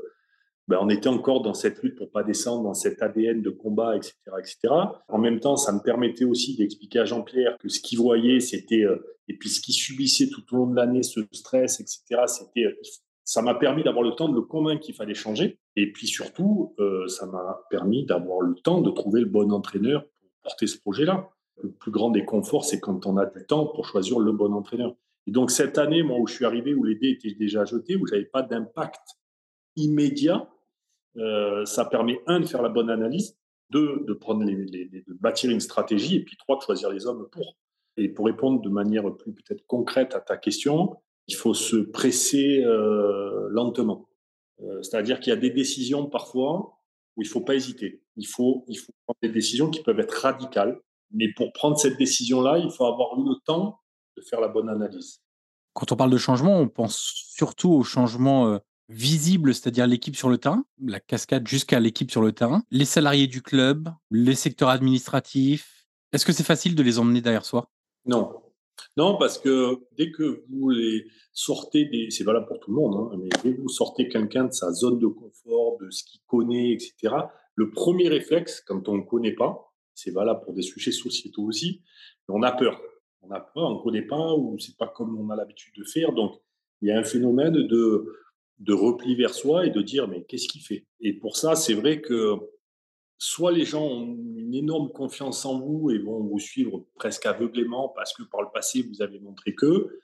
ben, 0.68 0.78
on 0.82 0.90
était 0.90 1.08
encore 1.08 1.40
dans 1.40 1.54
cette 1.54 1.82
lutte 1.82 1.96
pour 1.96 2.10
pas 2.10 2.22
descendre, 2.22 2.64
dans 2.64 2.74
cet 2.74 3.00
ADN 3.00 3.40
de 3.40 3.48
combat, 3.48 3.96
etc., 3.96 4.14
etc. 4.38 4.74
En 5.08 5.18
même 5.18 5.40
temps, 5.40 5.56
ça 5.56 5.72
me 5.72 5.80
permettait 5.80 6.26
aussi 6.26 6.56
d'expliquer 6.56 6.98
à 7.00 7.04
Jean-Pierre 7.06 7.56
que 7.58 7.70
ce 7.70 7.80
qu'il 7.80 7.98
voyait, 7.98 8.38
c'était 8.38 8.84
euh, 8.84 9.16
et 9.28 9.34
puis 9.38 9.48
ce 9.48 9.62
qu'il 9.62 9.74
subissait 9.74 10.28
tout 10.28 10.42
au 10.52 10.58
long 10.58 10.66
de 10.66 10.76
l'année, 10.76 11.02
ce 11.02 11.20
stress, 11.32 11.80
etc. 11.80 12.22
C'était, 12.26 12.66
euh, 12.66 12.78
ça 13.24 13.40
m'a 13.40 13.54
permis 13.54 13.82
d'avoir 13.82 14.04
le 14.04 14.12
temps 14.12 14.28
de 14.28 14.34
le 14.34 14.42
convaincre 14.42 14.82
qu'il 14.82 14.94
fallait 14.94 15.14
changer. 15.14 15.58
Et 15.74 15.90
puis 15.90 16.06
surtout, 16.06 16.74
euh, 16.80 17.08
ça 17.08 17.24
m'a 17.24 17.62
permis 17.70 18.04
d'avoir 18.04 18.42
le 18.42 18.54
temps 18.56 18.82
de 18.82 18.90
trouver 18.90 19.20
le 19.20 19.26
bon 19.26 19.50
entraîneur 19.52 20.02
pour 20.02 20.30
porter 20.42 20.66
ce 20.66 20.78
projet-là 20.78 21.30
le 21.62 21.70
plus 21.70 21.90
grand 21.90 22.10
des 22.10 22.24
conforts, 22.24 22.64
c'est 22.64 22.80
quand 22.80 23.06
on 23.06 23.16
a 23.16 23.26
du 23.26 23.44
temps 23.46 23.66
pour 23.66 23.86
choisir 23.86 24.18
le 24.18 24.32
bon 24.32 24.52
entraîneur. 24.52 24.94
Et 25.26 25.30
donc, 25.30 25.50
cette 25.50 25.78
année, 25.78 26.02
moi, 26.02 26.18
où 26.18 26.26
je 26.26 26.34
suis 26.34 26.44
arrivé, 26.44 26.74
où 26.74 26.84
les 26.84 26.94
dés 26.94 27.10
étaient 27.10 27.34
déjà 27.34 27.64
jetés, 27.64 27.96
où 27.96 28.06
j'avais 28.06 28.24
pas 28.24 28.42
d'impact 28.42 29.02
immédiat, 29.76 30.48
euh, 31.16 31.64
ça 31.64 31.84
permet, 31.84 32.20
un, 32.26 32.40
de 32.40 32.46
faire 32.46 32.62
la 32.62 32.68
bonne 32.68 32.90
analyse, 32.90 33.36
deux, 33.70 34.04
de, 34.06 34.14
prendre 34.14 34.44
de 34.44 35.04
bâtir 35.20 35.50
une 35.50 35.60
stratégie, 35.60 36.16
et 36.16 36.24
puis 36.24 36.36
trois, 36.36 36.56
de 36.56 36.62
choisir 36.62 36.90
les 36.90 37.06
hommes 37.06 37.28
pour. 37.30 37.56
Et 37.96 38.08
pour 38.08 38.26
répondre 38.26 38.62
de 38.62 38.68
manière 38.68 39.14
plus 39.16 39.32
peut-être 39.32 39.66
concrète 39.66 40.14
à 40.14 40.20
ta 40.20 40.36
question, 40.36 40.96
il 41.26 41.34
faut 41.34 41.54
se 41.54 41.76
presser 41.76 42.62
euh, 42.64 43.48
lentement. 43.50 44.08
Euh, 44.62 44.82
c'est-à-dire 44.82 45.20
qu'il 45.20 45.30
y 45.30 45.36
a 45.36 45.38
des 45.38 45.50
décisions 45.50 46.06
parfois 46.06 46.78
où 47.16 47.22
il 47.22 47.26
ne 47.26 47.30
faut 47.30 47.40
pas 47.40 47.54
hésiter. 47.54 48.02
Il 48.16 48.26
faut, 48.26 48.64
il 48.68 48.76
faut 48.76 48.92
prendre 49.04 49.18
des 49.20 49.28
décisions 49.28 49.68
qui 49.68 49.82
peuvent 49.82 49.98
être 50.00 50.12
radicales, 50.12 50.80
mais 51.12 51.32
pour 51.36 51.52
prendre 51.52 51.78
cette 51.78 51.96
décision-là, 51.96 52.58
il 52.58 52.70
faut 52.70 52.86
avoir 52.86 53.18
eu 53.18 53.24
le 53.24 53.34
temps 53.44 53.80
de 54.16 54.22
faire 54.22 54.40
la 54.40 54.48
bonne 54.48 54.68
analyse. 54.68 55.20
Quand 55.72 55.92
on 55.92 55.96
parle 55.96 56.10
de 56.10 56.18
changement, 56.18 56.58
on 56.58 56.68
pense 56.68 56.96
surtout 56.96 57.70
au 57.70 57.84
changement 57.84 58.48
euh, 58.48 58.58
visible, 58.88 59.54
c'est-à-dire 59.54 59.86
l'équipe 59.86 60.16
sur 60.16 60.28
le 60.28 60.38
terrain, 60.38 60.64
la 60.82 61.00
cascade 61.00 61.46
jusqu'à 61.46 61.80
l'équipe 61.80 62.10
sur 62.10 62.22
le 62.22 62.32
terrain, 62.32 62.62
les 62.70 62.84
salariés 62.84 63.26
du 63.26 63.42
club, 63.42 63.88
les 64.10 64.34
secteurs 64.34 64.70
administratifs. 64.70 65.86
Est-ce 66.12 66.24
que 66.24 66.32
c'est 66.32 66.44
facile 66.44 66.74
de 66.74 66.82
les 66.82 66.98
emmener 66.98 67.20
derrière 67.20 67.44
soi? 67.44 67.70
Non. 68.06 68.42
Non, 68.96 69.18
parce 69.18 69.38
que 69.38 69.78
dès 69.96 70.10
que 70.10 70.44
vous 70.48 70.70
les 70.70 71.04
sortez 71.32 71.84
des. 71.86 72.10
C'est 72.10 72.24
valable 72.24 72.46
pour 72.46 72.60
tout 72.60 72.70
le 72.70 72.76
monde, 72.76 73.12
hein, 73.12 73.16
mais 73.18 73.28
dès 73.42 73.54
que 73.54 73.60
vous 73.60 73.68
sortez 73.68 74.08
quelqu'un 74.08 74.44
de 74.44 74.52
sa 74.52 74.72
zone 74.72 74.98
de 74.98 75.06
confort, 75.06 75.78
de 75.78 75.90
ce 75.90 76.04
qu'il 76.04 76.20
connaît, 76.26 76.72
etc., 76.72 77.14
le 77.54 77.70
premier 77.70 78.08
réflexe, 78.08 78.62
quand 78.66 78.88
on 78.88 78.96
ne 78.98 79.02
connaît 79.02 79.34
pas, 79.34 79.67
c'est 79.98 80.12
valable 80.12 80.42
pour 80.44 80.54
des 80.54 80.62
sujets 80.62 80.92
sociétaux 80.92 81.42
aussi. 81.42 81.82
on 82.28 82.42
a 82.42 82.52
peur. 82.52 82.80
On 83.22 83.30
a 83.32 83.40
peur, 83.40 83.70
on 83.70 83.78
ne 83.78 83.82
connaît 83.82 84.06
pas 84.06 84.34
ou 84.34 84.56
c'est 84.60 84.76
pas 84.76 84.86
comme 84.86 85.18
on 85.18 85.28
a 85.30 85.36
l'habitude 85.36 85.74
de 85.76 85.82
faire. 85.82 86.12
Donc, 86.12 86.40
il 86.80 86.88
y 86.88 86.92
a 86.92 86.98
un 86.98 87.02
phénomène 87.02 87.52
de, 87.52 88.06
de 88.60 88.72
repli 88.72 89.16
vers 89.16 89.34
soi 89.34 89.66
et 89.66 89.70
de 89.70 89.82
dire 89.82 90.06
mais 90.06 90.22
qu'est-ce 90.22 90.46
qu'il 90.46 90.62
fait? 90.62 90.86
Et 91.00 91.14
pour 91.14 91.36
ça, 91.36 91.56
c'est 91.56 91.74
vrai 91.74 92.00
que 92.00 92.36
soit 93.18 93.50
les 93.50 93.64
gens 93.64 93.84
ont 93.84 94.16
une 94.36 94.54
énorme 94.54 94.92
confiance 94.92 95.44
en 95.44 95.58
vous 95.58 95.90
et 95.90 95.98
vont 95.98 96.20
vous 96.20 96.38
suivre 96.38 96.86
presque 96.94 97.26
aveuglément 97.26 97.88
parce 97.88 98.14
que 98.14 98.22
par 98.22 98.42
le 98.42 98.48
passé 98.54 98.82
vous 98.82 99.02
avez 99.02 99.18
montré 99.18 99.56
que, 99.56 99.98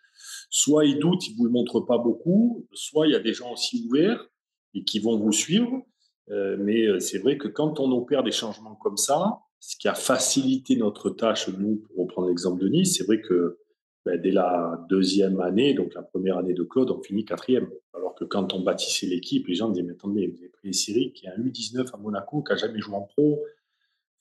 soit 0.51 0.87
ils 0.87 0.99
doutent, 0.99 1.29
ils 1.29 1.37
vous 1.37 1.45
le 1.45 1.53
montrent 1.53 1.81
pas 1.81 1.99
beaucoup, 1.99 2.67
soit 2.73 3.07
il 3.07 3.13
y 3.13 3.17
a 3.17 3.21
des 3.21 3.33
gens 3.33 3.53
aussi 3.53 3.87
ouverts 3.89 4.29
et 4.75 4.83
qui 4.83 4.99
vont 4.99 5.17
vous 5.17 5.33
suivre. 5.33 5.83
Euh, 6.31 6.57
mais 6.59 6.87
euh, 6.87 6.99
c'est 6.99 7.19
vrai 7.19 7.39
que 7.39 7.49
quand 7.49 7.79
on 7.79 7.93
opère 7.93 8.25
des 8.25 8.33
changements 8.33 8.75
comme 8.77 8.97
ça, 8.97 9.39
ce 9.67 9.77
qui 9.79 9.89
a 9.89 9.95
facilité 9.95 10.77
notre 10.77 11.09
tâche, 11.09 11.49
nous, 11.49 11.77
pour 11.77 12.05
reprendre 12.05 12.29
l'exemple 12.29 12.61
de 12.61 12.69
Nice, 12.69 12.99
c'est 12.99 13.05
vrai 13.05 13.23
que 13.23 13.59
ben, 14.05 14.21
dès 14.21 14.31
la 14.31 14.85
deuxième 14.91 15.41
année, 15.41 15.73
donc 15.73 15.95
la 15.95 16.03
première 16.03 16.37
année 16.37 16.53
de 16.53 16.63
Claude, 16.63 16.91
on 16.91 17.03
finit 17.03 17.25
quatrième. 17.25 17.71
Alors 17.95 18.15
que 18.15 18.25
quand 18.25 18.53
on 18.53 18.61
bâtissait 18.61 19.07
l'équipe, 19.07 19.47
les 19.49 19.55
gens 19.55 19.71
disaient, 19.71 19.83
mais 19.83 19.93
attendez, 19.93 20.27
vous 20.27 20.37
avez 20.37 20.51
pris 20.51 20.75
Cyril 20.75 21.13
qui 21.15 21.25
est 21.25 21.31
un 21.31 21.39
U19 21.39 21.95
à 21.95 21.97
Monaco, 21.97 22.43
qui 22.43 22.53
n'a 22.53 22.57
jamais 22.59 22.79
joué 22.79 22.95
en 22.95 23.03
pro. 23.17 23.43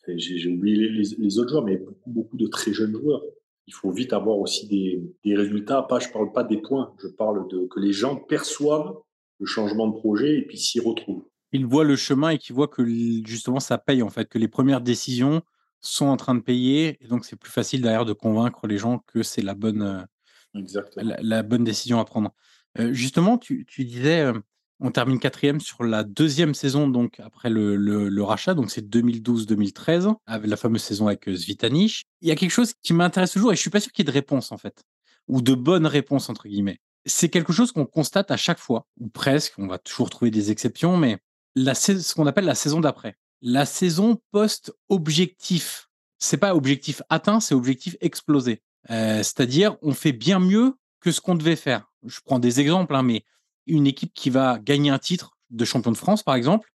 J'ai 0.07 0.49
oublié 0.49 0.87
les, 0.87 1.39
autres 1.39 1.49
joueurs, 1.49 1.65
mais 1.65 1.75
beaucoup, 1.75 2.09
beaucoup 2.09 2.37
de 2.37 2.47
très 2.47 2.71
jeunes 2.71 2.93
joueurs. 2.93 3.21
Il 3.67 3.73
faut 3.73 3.91
vite 3.91 4.13
avoir 4.13 4.37
aussi 4.37 4.67
des, 4.67 5.35
résultats. 5.35 5.81
Pas, 5.81 5.99
je 5.99 6.07
ne 6.07 6.13
parle 6.13 6.31
pas 6.31 6.45
des 6.45 6.57
points, 6.57 6.93
je 7.01 7.07
parle 7.07 7.49
de 7.49 7.65
que 7.65 7.81
les 7.81 7.91
gens 7.91 8.15
perçoivent 8.15 8.95
le 9.39 9.45
changement 9.45 9.87
de 9.87 9.93
projet 9.93 10.37
et 10.37 10.41
puis 10.43 10.57
s'y 10.57 10.79
retrouvent 10.79 11.25
ils 11.53 11.65
voient 11.65 11.83
le 11.83 11.95
chemin 11.95 12.29
et 12.29 12.37
qu'ils 12.37 12.55
voient 12.55 12.67
que 12.67 12.85
justement 13.25 13.59
ça 13.59 13.77
paye 13.77 14.01
en 14.01 14.09
fait, 14.09 14.27
que 14.27 14.37
les 14.37 14.47
premières 14.47 14.81
décisions 14.81 15.41
sont 15.79 16.05
en 16.05 16.17
train 16.17 16.35
de 16.35 16.41
payer 16.41 16.97
et 17.01 17.07
donc 17.07 17.25
c'est 17.25 17.35
plus 17.35 17.51
facile 17.51 17.81
derrière 17.81 18.05
de 18.05 18.13
convaincre 18.13 18.67
les 18.67 18.77
gens 18.77 18.99
que 19.07 19.23
c'est 19.23 19.41
la 19.41 19.53
bonne, 19.53 20.07
euh, 20.55 20.81
la, 20.95 21.43
bonne 21.43 21.63
décision 21.63 21.99
à 21.99 22.05
prendre. 22.05 22.31
Euh, 22.79 22.93
justement, 22.93 23.37
tu, 23.37 23.65
disais, 23.77 24.21
euh, 24.21 24.33
on 24.79 24.91
termine 24.91 25.19
quatrième 25.19 25.59
sur 25.59 25.83
la 25.83 26.03
deuxième 26.03 26.53
saison 26.53 26.87
donc 26.87 27.19
après 27.19 27.49
le, 27.49 28.21
rachat, 28.23 28.53
donc 28.53 28.71
c'est 28.71 28.87
2012-2013 28.87 30.15
avec 30.25 30.49
la 30.49 30.57
fameuse 30.57 30.81
saison 30.81 31.07
avec 31.07 31.29
Zvitanic. 31.29 32.05
Il 32.21 32.29
y 32.29 32.31
a 32.31 32.35
quelque 32.35 32.51
chose 32.51 32.73
qui 32.81 32.93
m'intéresse 32.93 33.31
toujours 33.31 33.51
et 33.51 33.55
je 33.55 33.61
suis 33.61 33.69
pas 33.69 33.79
sûr 33.79 33.91
qu'il 33.91 34.05
y 34.05 34.09
ait 34.09 34.11
de 34.11 34.17
réponse 34.17 34.51
en 34.51 34.57
fait 34.57 34.83
ou 35.27 35.41
de 35.41 35.53
bonnes 35.53 35.87
réponses 35.87 36.29
entre 36.29 36.47
guillemets. 36.47 36.79
C'est 37.05 37.29
quelque 37.29 37.53
chose 37.53 37.71
qu'on 37.71 37.85
constate 37.85 38.31
à 38.31 38.37
chaque 38.37 38.59
fois, 38.59 38.87
ou 38.97 39.09
presque, 39.09 39.53
on 39.57 39.67
va 39.67 39.77
toujours 39.77 40.09
trouver 40.09 40.31
des 40.31 40.51
exceptions, 40.51 40.95
mais 40.95 41.19
la, 41.55 41.75
ce 41.75 42.13
qu'on 42.13 42.27
appelle 42.27 42.45
la 42.45 42.55
saison 42.55 42.79
d'après. 42.79 43.17
La 43.41 43.65
saison 43.65 44.21
post-objectif. 44.31 45.89
C'est 46.19 46.37
pas 46.37 46.55
objectif 46.55 47.01
atteint, 47.09 47.39
c'est 47.39 47.55
objectif 47.55 47.97
explosé. 47.99 48.61
Euh, 48.89 49.17
c'est-à-dire, 49.17 49.77
on 49.81 49.93
fait 49.93 50.13
bien 50.13 50.39
mieux 50.39 50.75
que 51.01 51.11
ce 51.11 51.21
qu'on 51.21 51.35
devait 51.35 51.55
faire. 51.55 51.91
Je 52.05 52.19
prends 52.23 52.39
des 52.39 52.59
exemples, 52.59 52.95
hein, 52.95 53.03
mais 53.03 53.25
une 53.67 53.87
équipe 53.87 54.13
qui 54.13 54.29
va 54.29 54.59
gagner 54.59 54.89
un 54.89 54.99
titre, 54.99 55.37
de 55.49 55.65
champion 55.65 55.91
de 55.91 55.97
France, 55.97 56.23
par 56.23 56.35
exemple, 56.35 56.73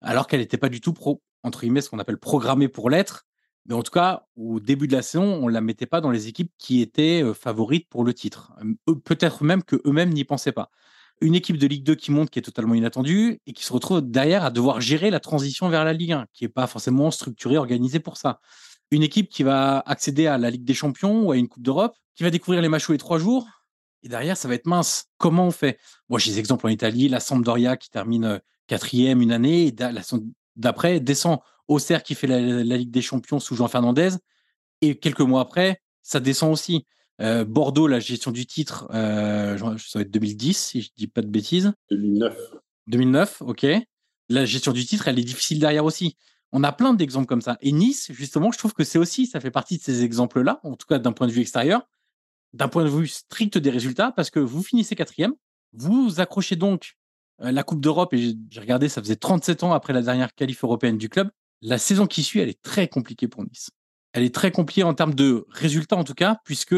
alors 0.00 0.26
qu'elle 0.26 0.40
n'était 0.40 0.56
pas 0.56 0.68
du 0.68 0.80
tout 0.80 0.92
pro, 0.92 1.22
entre 1.42 1.60
guillemets, 1.60 1.80
ce 1.80 1.90
qu'on 1.90 1.98
appelle 1.98 2.18
programmée 2.18 2.68
pour 2.68 2.90
l'être. 2.90 3.26
Mais 3.66 3.74
en 3.74 3.82
tout 3.82 3.90
cas, 3.90 4.26
au 4.36 4.60
début 4.60 4.86
de 4.86 4.92
la 4.92 5.02
saison, 5.02 5.24
on 5.24 5.48
ne 5.48 5.52
la 5.52 5.60
mettait 5.60 5.86
pas 5.86 6.00
dans 6.00 6.10
les 6.10 6.28
équipes 6.28 6.52
qui 6.56 6.80
étaient 6.80 7.22
euh, 7.22 7.34
favorites 7.34 7.88
pour 7.88 8.04
le 8.04 8.14
titre. 8.14 8.52
Peut-être 9.04 9.44
même 9.44 9.62
qu'eux-mêmes 9.62 10.10
n'y 10.10 10.24
pensaient 10.24 10.52
pas. 10.52 10.70
Une 11.20 11.34
équipe 11.34 11.56
de 11.56 11.66
Ligue 11.66 11.84
2 11.84 11.94
qui 11.94 12.10
monte, 12.10 12.30
qui 12.30 12.38
est 12.38 12.42
totalement 12.42 12.74
inattendue, 12.74 13.40
et 13.46 13.52
qui 13.52 13.64
se 13.64 13.72
retrouve 13.72 14.02
derrière 14.02 14.44
à 14.44 14.50
devoir 14.50 14.80
gérer 14.80 15.10
la 15.10 15.20
transition 15.20 15.68
vers 15.68 15.84
la 15.84 15.92
Ligue 15.92 16.12
1, 16.12 16.26
qui 16.32 16.44
n'est 16.44 16.48
pas 16.48 16.66
forcément 16.66 17.10
structurée, 17.10 17.56
organisée 17.56 18.00
pour 18.00 18.16
ça. 18.16 18.40
Une 18.90 19.02
équipe 19.02 19.30
qui 19.30 19.42
va 19.42 19.78
accéder 19.80 20.26
à 20.26 20.38
la 20.38 20.50
Ligue 20.50 20.64
des 20.64 20.74
Champions 20.74 21.22
ou 21.22 21.32
à 21.32 21.36
une 21.36 21.48
Coupe 21.48 21.62
d'Europe, 21.62 21.96
qui 22.14 22.22
va 22.22 22.30
découvrir 22.30 22.62
les 22.62 22.68
matchs 22.68 22.90
les 22.90 22.98
trois 22.98 23.18
jours, 23.18 23.46
et 24.02 24.08
derrière, 24.08 24.36
ça 24.36 24.46
va 24.46 24.54
être 24.54 24.66
mince. 24.66 25.06
Comment 25.18 25.48
on 25.48 25.50
fait? 25.50 25.80
Moi, 26.08 26.20
j'ai 26.20 26.30
des 26.30 26.38
exemples 26.38 26.66
en 26.66 26.68
Italie, 26.68 27.08
la 27.08 27.18
Sampdoria 27.18 27.76
qui 27.76 27.90
termine 27.90 28.24
euh, 28.24 28.38
quatrième 28.68 29.20
une 29.20 29.32
année, 29.32 29.66
et 29.66 29.74
la 29.78 30.02
d'après 30.54 31.00
descend 31.00 31.40
Auxerre 31.68 32.04
qui 32.04 32.14
fait 32.14 32.28
la, 32.28 32.62
Ligue 32.62 32.92
des 32.92 33.02
Champions 33.02 33.40
sous 33.40 33.56
Jean 33.56 33.66
Fernandez. 33.66 34.10
Et 34.80 34.96
quelques 34.96 35.20
mois 35.20 35.40
après, 35.40 35.82
ça 36.02 36.20
descend 36.20 36.52
aussi. 36.52 36.86
Euh, 37.20 37.44
Bordeaux, 37.44 37.86
la 37.86 38.00
gestion 38.00 38.30
du 38.30 38.46
titre, 38.46 38.88
euh, 38.92 39.56
ça 39.78 39.98
va 39.98 40.02
être 40.02 40.10
2010, 40.10 40.56
si 40.56 40.82
je 40.82 40.90
dis 40.96 41.06
pas 41.06 41.22
de 41.22 41.28
bêtises. 41.28 41.72
2009. 41.90 42.36
2009, 42.88 43.42
ok. 43.42 43.66
La 44.28 44.44
gestion 44.44 44.72
du 44.72 44.84
titre, 44.84 45.08
elle 45.08 45.18
est 45.18 45.24
difficile 45.24 45.58
derrière 45.58 45.84
aussi. 45.84 46.16
On 46.52 46.62
a 46.62 46.72
plein 46.72 46.94
d'exemples 46.94 47.26
comme 47.26 47.40
ça. 47.40 47.58
Et 47.60 47.72
Nice, 47.72 48.10
justement, 48.12 48.52
je 48.52 48.58
trouve 48.58 48.74
que 48.74 48.84
c'est 48.84 48.98
aussi, 48.98 49.26
ça 49.26 49.40
fait 49.40 49.50
partie 49.50 49.78
de 49.78 49.82
ces 49.82 50.04
exemples-là, 50.04 50.60
en 50.62 50.76
tout 50.76 50.86
cas 50.86 50.98
d'un 50.98 51.12
point 51.12 51.26
de 51.26 51.32
vue 51.32 51.40
extérieur, 51.40 51.88
d'un 52.52 52.68
point 52.68 52.84
de 52.84 52.88
vue 52.88 53.08
strict 53.08 53.58
des 53.58 53.70
résultats, 53.70 54.12
parce 54.12 54.30
que 54.30 54.40
vous 54.40 54.62
finissez 54.62 54.94
quatrième, 54.94 55.34
vous 55.72 56.20
accrochez 56.20 56.56
donc 56.56 56.96
euh, 57.42 57.50
la 57.50 57.62
Coupe 57.62 57.80
d'Europe, 57.80 58.14
et 58.14 58.36
j'ai 58.50 58.60
regardé, 58.60 58.88
ça 58.88 59.02
faisait 59.02 59.16
37 59.16 59.64
ans 59.64 59.72
après 59.72 59.92
la 59.92 60.02
dernière 60.02 60.34
qualif 60.34 60.64
européenne 60.64 60.98
du 60.98 61.08
club. 61.08 61.30
La 61.62 61.78
saison 61.78 62.06
qui 62.06 62.22
suit, 62.22 62.40
elle 62.40 62.48
est 62.48 62.62
très 62.62 62.88
compliquée 62.88 63.28
pour 63.28 63.42
Nice. 63.42 63.70
Elle 64.12 64.22
est 64.22 64.34
très 64.34 64.50
compliquée 64.50 64.82
en 64.82 64.94
termes 64.94 65.14
de 65.14 65.46
résultats, 65.50 65.96
en 65.96 66.04
tout 66.04 66.14
cas, 66.14 66.38
puisque 66.44 66.76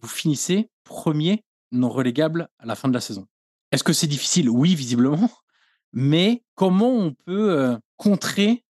vous 0.00 0.08
finissez 0.08 0.70
premier 0.84 1.44
non 1.72 1.88
relégable 1.88 2.48
à 2.58 2.66
la 2.66 2.74
fin 2.74 2.88
de 2.88 2.94
la 2.94 3.00
saison. 3.00 3.26
Est-ce 3.72 3.84
que 3.84 3.92
c'est 3.92 4.06
difficile? 4.06 4.48
Oui, 4.48 4.74
visiblement. 4.74 5.30
Mais 5.92 6.44
comment 6.54 6.90
on 6.90 7.12
peut 7.12 7.50
euh, 7.50 7.76
contrer 7.96 8.64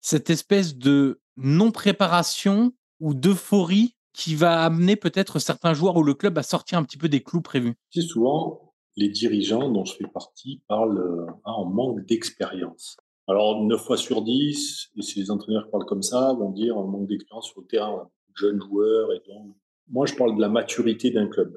cette 0.00 0.30
espèce 0.30 0.76
de 0.76 1.20
non-préparation 1.36 2.72
ou 3.00 3.14
d'euphorie 3.14 3.96
qui 4.12 4.34
va 4.34 4.64
amener 4.64 4.96
peut-être 4.96 5.38
certains 5.38 5.74
joueurs 5.74 5.96
ou 5.96 6.02
le 6.02 6.14
club 6.14 6.38
à 6.38 6.42
sortir 6.42 6.78
un 6.78 6.84
petit 6.84 6.96
peu 6.96 7.08
des 7.08 7.22
clous 7.22 7.42
prévus? 7.42 7.74
C'est 7.90 8.02
souvent 8.02 8.74
les 8.96 9.08
dirigeants 9.08 9.70
dont 9.70 9.84
je 9.84 9.94
fais 9.94 10.06
partie 10.06 10.62
parlent 10.68 10.98
euh, 10.98 11.26
en 11.44 11.66
manque 11.66 12.04
d'expérience. 12.06 12.96
Alors, 13.28 13.64
9 13.64 13.80
fois 13.80 13.96
sur 13.96 14.22
10, 14.22 14.90
et 14.96 15.02
si 15.02 15.18
les 15.18 15.30
entraîneurs 15.30 15.68
parlent 15.70 15.84
comme 15.84 16.02
ça, 16.02 16.32
vont 16.34 16.50
dire 16.50 16.78
un 16.78 16.86
manque 16.86 17.08
d'expérience 17.08 17.46
sur 17.46 17.60
le 17.60 17.66
terrain, 17.66 18.08
jeunes 18.34 18.60
joueurs. 18.60 19.12
Et 19.12 19.20
donc, 19.28 19.56
moi, 19.88 20.06
je 20.06 20.14
parle 20.14 20.36
de 20.36 20.40
la 20.40 20.48
maturité 20.48 21.10
d'un 21.10 21.28
club. 21.28 21.56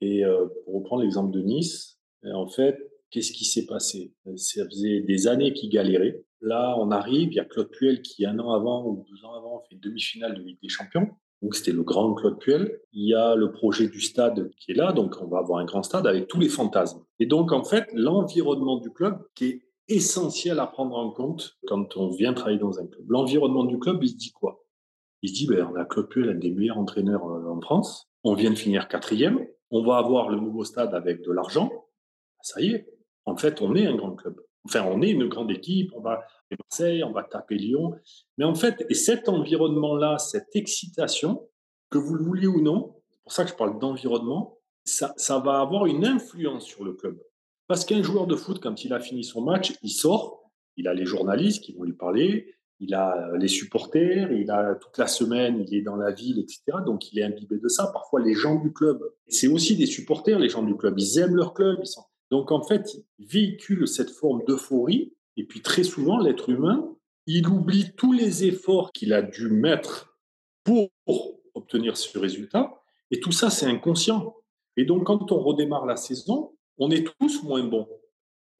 Et 0.00 0.24
euh, 0.24 0.46
pour 0.64 0.74
reprendre 0.76 1.02
l'exemple 1.02 1.30
de 1.30 1.42
Nice, 1.42 1.98
en 2.24 2.48
fait, 2.48 2.76
qu'est-ce 3.10 3.32
qui 3.32 3.44
s'est 3.44 3.66
passé? 3.66 4.14
Ça 4.36 4.64
faisait 4.64 5.00
des 5.00 5.26
années 5.26 5.52
qu'ils 5.52 5.70
galéraient. 5.70 6.24
Là, 6.40 6.76
on 6.78 6.90
arrive, 6.90 7.32
il 7.32 7.36
y 7.36 7.40
a 7.40 7.44
Claude 7.44 7.70
Puel 7.70 8.02
qui, 8.02 8.24
un 8.24 8.38
an 8.38 8.52
avant 8.52 8.86
ou 8.86 9.04
deux 9.08 9.24
ans 9.26 9.34
avant, 9.34 9.62
fait 9.68 9.76
demi-finale 9.76 10.34
de 10.34 10.42
Ligue 10.42 10.60
des 10.62 10.68
Champions. 10.68 11.08
Donc, 11.42 11.54
c'était 11.54 11.72
le 11.72 11.82
grand 11.82 12.14
Claude 12.14 12.38
Puel. 12.38 12.80
Il 12.92 13.08
y 13.08 13.14
a 13.14 13.34
le 13.34 13.50
projet 13.52 13.88
du 13.88 14.00
stade 14.00 14.50
qui 14.56 14.72
est 14.72 14.74
là. 14.74 14.92
Donc, 14.92 15.16
on 15.20 15.26
va 15.26 15.38
avoir 15.38 15.58
un 15.58 15.64
grand 15.64 15.82
stade 15.82 16.06
avec 16.06 16.28
tous 16.28 16.38
les 16.38 16.48
fantasmes. 16.48 17.02
Et 17.18 17.26
donc, 17.26 17.52
en 17.52 17.64
fait, 17.64 17.86
l'environnement 17.94 18.78
du 18.78 18.90
club 18.90 19.18
qui 19.34 19.44
est 19.46 19.62
essentiel 19.88 20.60
à 20.60 20.66
prendre 20.66 20.96
en 20.96 21.10
compte 21.10 21.56
quand 21.66 21.96
on 21.96 22.10
vient 22.10 22.32
travailler 22.32 22.58
dans 22.58 22.78
un 22.78 22.86
club. 22.86 23.04
L'environnement 23.08 23.64
du 23.64 23.78
club, 23.78 24.02
il 24.02 24.08
se 24.08 24.16
dit 24.16 24.32
quoi? 24.32 24.62
Il 25.22 25.28
se 25.28 25.34
dit, 25.34 25.46
ben, 25.46 25.68
on 25.70 25.76
a 25.76 25.84
Claude 25.84 26.08
Puel, 26.08 26.30
un 26.30 26.34
des 26.34 26.50
meilleurs 26.50 26.78
entraîneurs 26.78 27.24
euh, 27.28 27.50
en 27.50 27.60
France. 27.60 28.10
On 28.24 28.34
vient 28.34 28.50
de 28.50 28.56
finir 28.56 28.88
quatrième. 28.88 29.46
On 29.70 29.84
va 29.84 29.96
avoir 29.96 30.30
le 30.30 30.40
nouveau 30.40 30.64
stade 30.64 30.94
avec 30.94 31.22
de 31.22 31.32
l'argent. 31.32 31.68
Ben, 31.68 32.42
ça 32.42 32.60
y 32.60 32.72
est. 32.72 32.88
En 33.26 33.36
fait, 33.36 33.60
on 33.62 33.74
est 33.74 33.86
un 33.86 33.96
grand 33.96 34.14
club. 34.14 34.40
Enfin, 34.64 34.84
on 34.86 35.02
est 35.02 35.10
une 35.10 35.28
grande 35.28 35.50
équipe. 35.50 35.92
On 35.94 36.00
va 36.00 36.24
Marseille, 36.58 37.04
on 37.04 37.12
va 37.12 37.22
taper 37.22 37.56
Lyon. 37.56 37.94
Mais 38.38 38.44
en 38.44 38.54
fait, 38.54 38.84
et 38.88 38.94
cet 38.94 39.28
environnement-là, 39.28 40.18
cette 40.18 40.54
excitation, 40.54 41.48
que 41.90 41.98
vous 41.98 42.14
le 42.14 42.24
vouliez 42.24 42.46
ou 42.46 42.60
non, 42.60 42.96
c'est 43.10 43.22
pour 43.22 43.32
ça 43.32 43.44
que 43.44 43.50
je 43.50 43.56
parle 43.56 43.78
d'environnement, 43.78 44.58
ça, 44.84 45.12
ça 45.16 45.38
va 45.38 45.60
avoir 45.60 45.86
une 45.86 46.04
influence 46.04 46.64
sur 46.64 46.84
le 46.84 46.94
club. 46.94 47.20
Parce 47.66 47.84
qu'un 47.84 48.02
joueur 48.02 48.26
de 48.26 48.34
foot, 48.34 48.60
quand 48.60 48.84
il 48.84 48.92
a 48.92 49.00
fini 49.00 49.22
son 49.24 49.42
match, 49.42 49.74
il 49.82 49.90
sort, 49.90 50.50
il 50.76 50.88
a 50.88 50.94
les 50.94 51.06
journalistes 51.06 51.62
qui 51.62 51.72
vont 51.72 51.84
lui 51.84 51.92
parler, 51.92 52.54
il 52.80 52.94
a 52.94 53.30
les 53.36 53.48
supporters, 53.48 54.32
il 54.32 54.50
a 54.50 54.74
toute 54.74 54.98
la 54.98 55.06
semaine, 55.06 55.64
il 55.68 55.74
est 55.74 55.82
dans 55.82 55.96
la 55.96 56.10
ville, 56.10 56.38
etc. 56.38 56.62
Donc 56.84 57.12
il 57.12 57.18
est 57.18 57.22
imbibé 57.22 57.58
de 57.58 57.68
ça. 57.68 57.90
Parfois, 57.92 58.20
les 58.20 58.34
gens 58.34 58.56
du 58.56 58.72
club, 58.72 59.02
c'est 59.28 59.48
aussi 59.48 59.76
des 59.76 59.86
supporters, 59.86 60.38
les 60.38 60.48
gens 60.48 60.62
du 60.62 60.76
club, 60.76 60.98
ils 60.98 61.18
aiment 61.18 61.36
leur 61.36 61.54
club. 61.54 61.82
Donc 62.30 62.50
en 62.52 62.62
fait, 62.62 62.96
ils 63.18 63.26
véhiculent 63.26 63.86
cette 63.86 64.10
forme 64.10 64.42
d'euphorie 64.46 65.12
et 65.36 65.44
puis 65.44 65.62
très 65.62 65.84
souvent, 65.84 66.18
l'être 66.18 66.50
humain, 66.50 66.94
il 67.26 67.48
oublie 67.48 67.92
tous 67.96 68.12
les 68.12 68.44
efforts 68.44 68.92
qu'il 68.92 69.12
a 69.12 69.22
dû 69.22 69.48
mettre 69.48 70.18
pour 70.64 70.90
obtenir 71.54 71.96
ce 71.96 72.18
résultat. 72.18 72.82
Et 73.10 73.20
tout 73.20 73.32
ça, 73.32 73.50
c'est 73.50 73.66
inconscient. 73.66 74.34
Et 74.76 74.84
donc, 74.84 75.04
quand 75.04 75.32
on 75.32 75.40
redémarre 75.40 75.86
la 75.86 75.96
saison, 75.96 76.52
on 76.78 76.90
est 76.90 77.06
tous 77.18 77.42
moins 77.42 77.64
bons. 77.64 77.88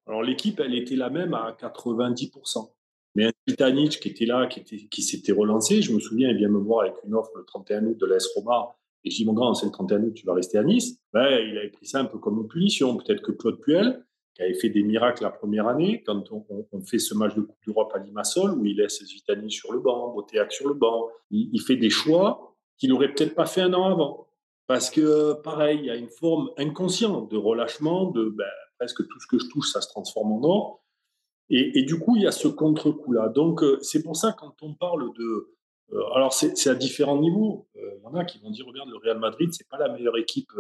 Alors, 0.06 0.22
l'équipe, 0.22 0.58
elle 0.60 0.74
était 0.74 0.96
la 0.96 1.10
même 1.10 1.34
à 1.34 1.56
90%. 1.60 2.70
Mais 3.14 3.26
un 3.26 3.32
Titanic 3.46 4.00
qui 4.00 4.08
était 4.08 4.26
là, 4.26 4.46
qui, 4.46 5.02
s'était 5.02 5.32
relancé, 5.32 5.82
je 5.82 5.92
me 5.92 5.98
souviens, 5.98 6.30
il 6.30 6.36
vient 6.36 6.48
me 6.48 6.58
voir 6.58 6.82
avec 6.82 6.94
une 7.04 7.14
offre 7.14 7.32
le 7.36 7.44
31 7.44 7.86
août 7.86 7.98
de 7.98 8.06
l'AS 8.06 8.26
Roma. 8.36 8.76
Et 9.02 9.10
je 9.10 9.16
dis, 9.16 9.24
mon 9.24 9.32
grand, 9.32 9.54
c'est 9.54 9.66
le 9.66 9.72
31 9.72 10.04
août, 10.04 10.14
tu 10.14 10.26
vas 10.26 10.34
rester 10.34 10.58
à 10.58 10.62
Nice? 10.62 10.98
Ben, 11.12 11.26
il 11.26 11.58
avait 11.58 11.70
pris 11.70 11.86
ça 11.86 12.00
un 12.00 12.04
peu 12.04 12.18
comme 12.18 12.38
une 12.38 12.48
punition. 12.48 12.96
Peut-être 12.96 13.22
que 13.22 13.32
Claude 13.32 13.60
Puel, 13.60 14.04
qui 14.34 14.42
avait 14.42 14.54
fait 14.54 14.68
des 14.68 14.82
miracles 14.82 15.22
la 15.22 15.30
première 15.30 15.66
année, 15.66 16.02
quand 16.04 16.22
on, 16.30 16.44
fait 16.82 16.98
ce 16.98 17.14
match 17.14 17.34
de 17.34 17.40
Coupe 17.40 17.58
d'Europe 17.66 17.92
à 17.94 17.98
Limassol, 17.98 18.52
où 18.52 18.64
il 18.64 18.76
laisse 18.76 19.02
Zvitani 19.04 19.50
sur 19.50 19.72
le 19.72 19.80
banc, 19.80 20.12
Botéac 20.14 20.52
sur 20.52 20.68
le 20.68 20.74
banc, 20.74 21.08
il, 21.30 21.60
fait 21.60 21.76
des 21.76 21.90
choix 21.90 22.54
qu'il 22.78 22.90
n'aurait 22.90 23.12
peut-être 23.12 23.34
pas 23.34 23.46
fait 23.46 23.62
un 23.62 23.72
an 23.74 23.90
avant. 23.90 24.28
Parce 24.66 24.88
que, 24.88 25.32
pareil, 25.32 25.80
il 25.80 25.86
y 25.86 25.90
a 25.90 25.96
une 25.96 26.10
forme 26.10 26.50
inconsciente 26.56 27.30
de 27.30 27.36
relâchement, 27.36 28.10
de 28.10 28.28
ben, 28.28 28.44
presque 28.78 29.06
tout 29.08 29.18
ce 29.18 29.26
que 29.26 29.38
je 29.38 29.48
touche, 29.48 29.72
ça 29.72 29.80
se 29.80 29.88
transforme 29.88 30.32
en 30.32 30.42
or. 30.44 30.84
Et, 31.52 31.82
du 31.82 31.98
coup, 31.98 32.14
il 32.14 32.22
y 32.22 32.26
a 32.28 32.32
ce 32.32 32.46
contre-coup-là. 32.46 33.28
Donc, 33.28 33.64
euh, 33.64 33.78
c'est 33.82 34.04
pour 34.04 34.16
ça, 34.16 34.32
quand 34.38 34.54
on 34.62 34.74
parle 34.74 35.12
de. 35.18 35.56
Euh, 35.92 36.14
alors, 36.14 36.32
c'est 36.32 36.68
à 36.68 36.76
différents 36.76 37.20
niveaux. 37.20 37.66
Euh, 37.76 37.80
il 37.98 38.02
y 38.04 38.06
en 38.06 38.14
a 38.14 38.24
qui 38.24 38.38
vont 38.38 38.50
dire 38.50 38.66
regarde, 38.66 38.88
le 38.88 38.96
Real 38.96 39.18
Madrid, 39.18 39.52
c'est 39.52 39.68
pas 39.68 39.78
la 39.78 39.88
meilleure 39.88 40.16
équipe 40.16 40.52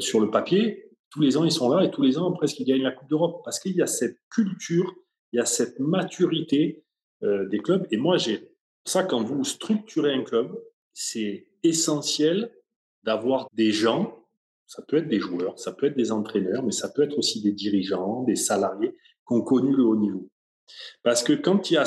sur 0.00 0.18
le 0.18 0.30
papier 0.30 0.90
tous 1.10 1.20
les 1.20 1.36
ans, 1.36 1.44
ils 1.44 1.52
sont 1.52 1.68
là 1.70 1.84
et 1.84 1.90
tous 1.90 2.02
les 2.02 2.18
ans, 2.18 2.32
presque, 2.32 2.58
ils 2.60 2.64
gagnent 2.64 2.82
la 2.82 2.92
Coupe 2.92 3.08
d'Europe 3.08 3.42
parce 3.44 3.58
qu'il 3.58 3.74
y 3.74 3.82
a 3.82 3.86
cette 3.86 4.16
culture, 4.30 4.94
il 5.32 5.38
y 5.38 5.40
a 5.40 5.44
cette 5.44 5.80
maturité 5.80 6.84
des 7.22 7.58
clubs. 7.58 7.86
Et 7.90 7.96
moi, 7.96 8.16
j'ai 8.16 8.48
ça, 8.84 9.02
quand 9.02 9.22
vous 9.22 9.44
structurez 9.44 10.12
un 10.12 10.22
club, 10.22 10.56
c'est 10.92 11.48
essentiel 11.62 12.52
d'avoir 13.02 13.48
des 13.52 13.72
gens, 13.72 14.24
ça 14.66 14.82
peut 14.82 14.98
être 14.98 15.08
des 15.08 15.20
joueurs, 15.20 15.58
ça 15.58 15.72
peut 15.72 15.86
être 15.86 15.96
des 15.96 16.12
entraîneurs, 16.12 16.62
mais 16.62 16.72
ça 16.72 16.88
peut 16.88 17.02
être 17.02 17.18
aussi 17.18 17.42
des 17.42 17.52
dirigeants, 17.52 18.22
des 18.22 18.36
salariés 18.36 18.96
connu 19.30 19.74
le 19.74 19.84
haut 19.84 19.96
niveau. 19.96 20.28
Parce 21.02 21.22
que 21.22 21.32
quand 21.32 21.70
il 21.70 21.74
y 21.74 21.76
a 21.76 21.84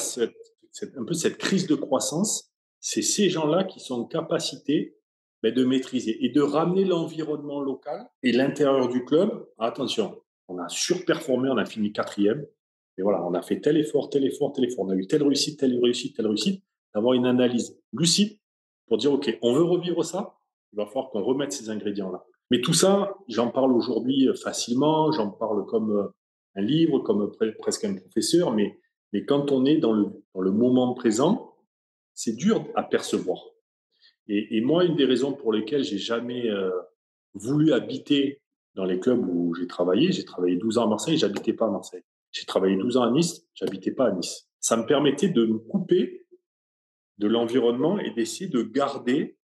un 0.98 1.04
peu 1.06 1.14
cette 1.14 1.38
crise 1.38 1.68
de 1.68 1.76
croissance, 1.76 2.52
c'est 2.80 3.02
ces 3.02 3.30
gens-là 3.30 3.64
qui 3.64 3.80
sont 3.80 3.96
en 3.96 4.06
capacité 4.06 4.98
de 5.52 5.66
maîtriser 5.66 6.24
et 6.24 6.30
de 6.30 6.42
ramener 6.42 6.86
l'environnement 6.86 7.62
local 7.62 8.10
et 8.24 8.32
l'intérieur 8.32 8.88
du 8.88 9.04
club. 9.04 9.46
Attention, 9.58 10.22
on 10.48 10.58
a 10.58 10.70
surperformé, 10.70 11.50
on 11.50 11.58
a 11.58 11.66
fini 11.66 11.92
quatrième. 11.92 12.46
Et 12.98 13.02
voilà, 13.02 13.24
on 13.26 13.34
a 13.34 13.42
fait 13.42 13.60
tel 13.60 13.78
effort, 13.78 14.10
tel 14.10 14.24
effort, 14.26 14.54
tel 14.54 14.66
effort. 14.66 14.86
On 14.86 14.90
a 14.90 14.96
eu 14.96 15.08
telle 15.08 15.24
réussite, 15.24 15.60
telle 15.60 15.78
réussite, 15.82 16.16
telle 16.16 16.28
réussite. 16.28 16.64
D'avoir 16.94 17.14
une 17.14 17.26
analyse 17.26 17.78
lucide 17.92 18.38
pour 18.88 18.98
dire, 18.98 19.12
OK, 19.12 19.38
on 19.42 19.54
veut 19.54 19.64
revivre 19.64 20.06
ça. 20.06 20.36
Il 20.72 20.78
va 20.78 20.86
falloir 20.86 21.10
qu'on 21.10 21.24
remette 21.24 21.52
ces 21.52 21.70
ingrédients-là. 21.70 22.24
Mais 22.52 22.62
tout 22.62 22.74
ça, 22.74 23.16
j'en 23.28 23.50
parle 23.50 23.74
aujourd'hui 23.74 24.28
euh, 24.28 24.36
facilement, 24.36 25.12
j'en 25.12 25.30
parle 25.30 25.66
comme 25.66 25.92
euh, 25.92 26.08
un 26.56 26.62
livre, 26.62 27.00
comme 27.00 27.32
presque 27.60 27.86
un 27.86 27.96
professeur, 27.96 28.52
mais, 28.52 28.80
mais 29.12 29.26
quand 29.26 29.52
on 29.52 29.66
est 29.66 29.78
dans 29.78 29.94
le, 29.94 30.06
dans 30.34 30.42
le 30.42 30.52
moment 30.52 30.94
présent, 30.94 31.56
c'est 32.14 32.36
dur 32.36 32.68
à 32.76 32.84
percevoir. 32.84 33.44
Et, 34.28 34.62
moi, 34.62 34.86
une 34.86 34.96
des 34.96 35.06
raisons 35.06 35.34
pour 35.34 35.52
lesquelles 35.52 35.84
j'ai 35.84 35.98
jamais 35.98 36.50
euh, 36.50 36.72
voulu 37.34 37.74
habiter 37.74 38.42
dans 38.74 38.86
les 38.86 39.00
clubs 39.00 39.28
où 39.28 39.54
j'ai 39.54 39.68
travaillé, 39.68 40.12
j'ai 40.12 40.24
travaillé 40.24 40.56
12 40.56 40.78
ans 40.78 40.86
à 40.86 40.88
Marseille, 40.88 41.18
j'habitais 41.18 41.54
pas 41.54 41.68
à 41.68 41.70
Marseille. 41.70 42.04
J'ai 42.32 42.46
travaillé 42.46 42.78
12 42.78 42.98
ans 42.98 43.04
à 43.04 43.12
Nice, 43.12 43.46
j'habitais 43.54 43.92
pas 43.92 44.08
à 44.08 44.12
Nice. 44.12 44.50
Ça 44.60 44.78
me 44.78 44.86
permettait 44.86 45.28
de 45.28 45.46
me 45.46 45.58
couper 45.60 46.26
de 47.18 47.28
l'environnement 47.28 48.00
et 48.00 48.12
d'essayer 48.12 48.50
de 48.50 48.64
garder 48.64 49.38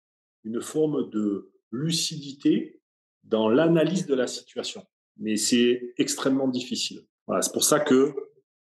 une 0.44 0.62
forme 0.62 1.10
de 1.10 1.52
lucidité 1.72 2.80
dans 3.24 3.50
l'analyse 3.50 4.06
de 4.06 4.16
la 4.16 4.28
situation. 4.28 4.86
Mais 5.20 5.38
c'est 5.38 5.94
extrêmement 5.98 6.48
difficile. 6.48 7.06
Voilà, 7.26 7.42
c'est 7.42 7.54
pour 7.54 7.64
ça 7.64 7.80
que 7.80 8.14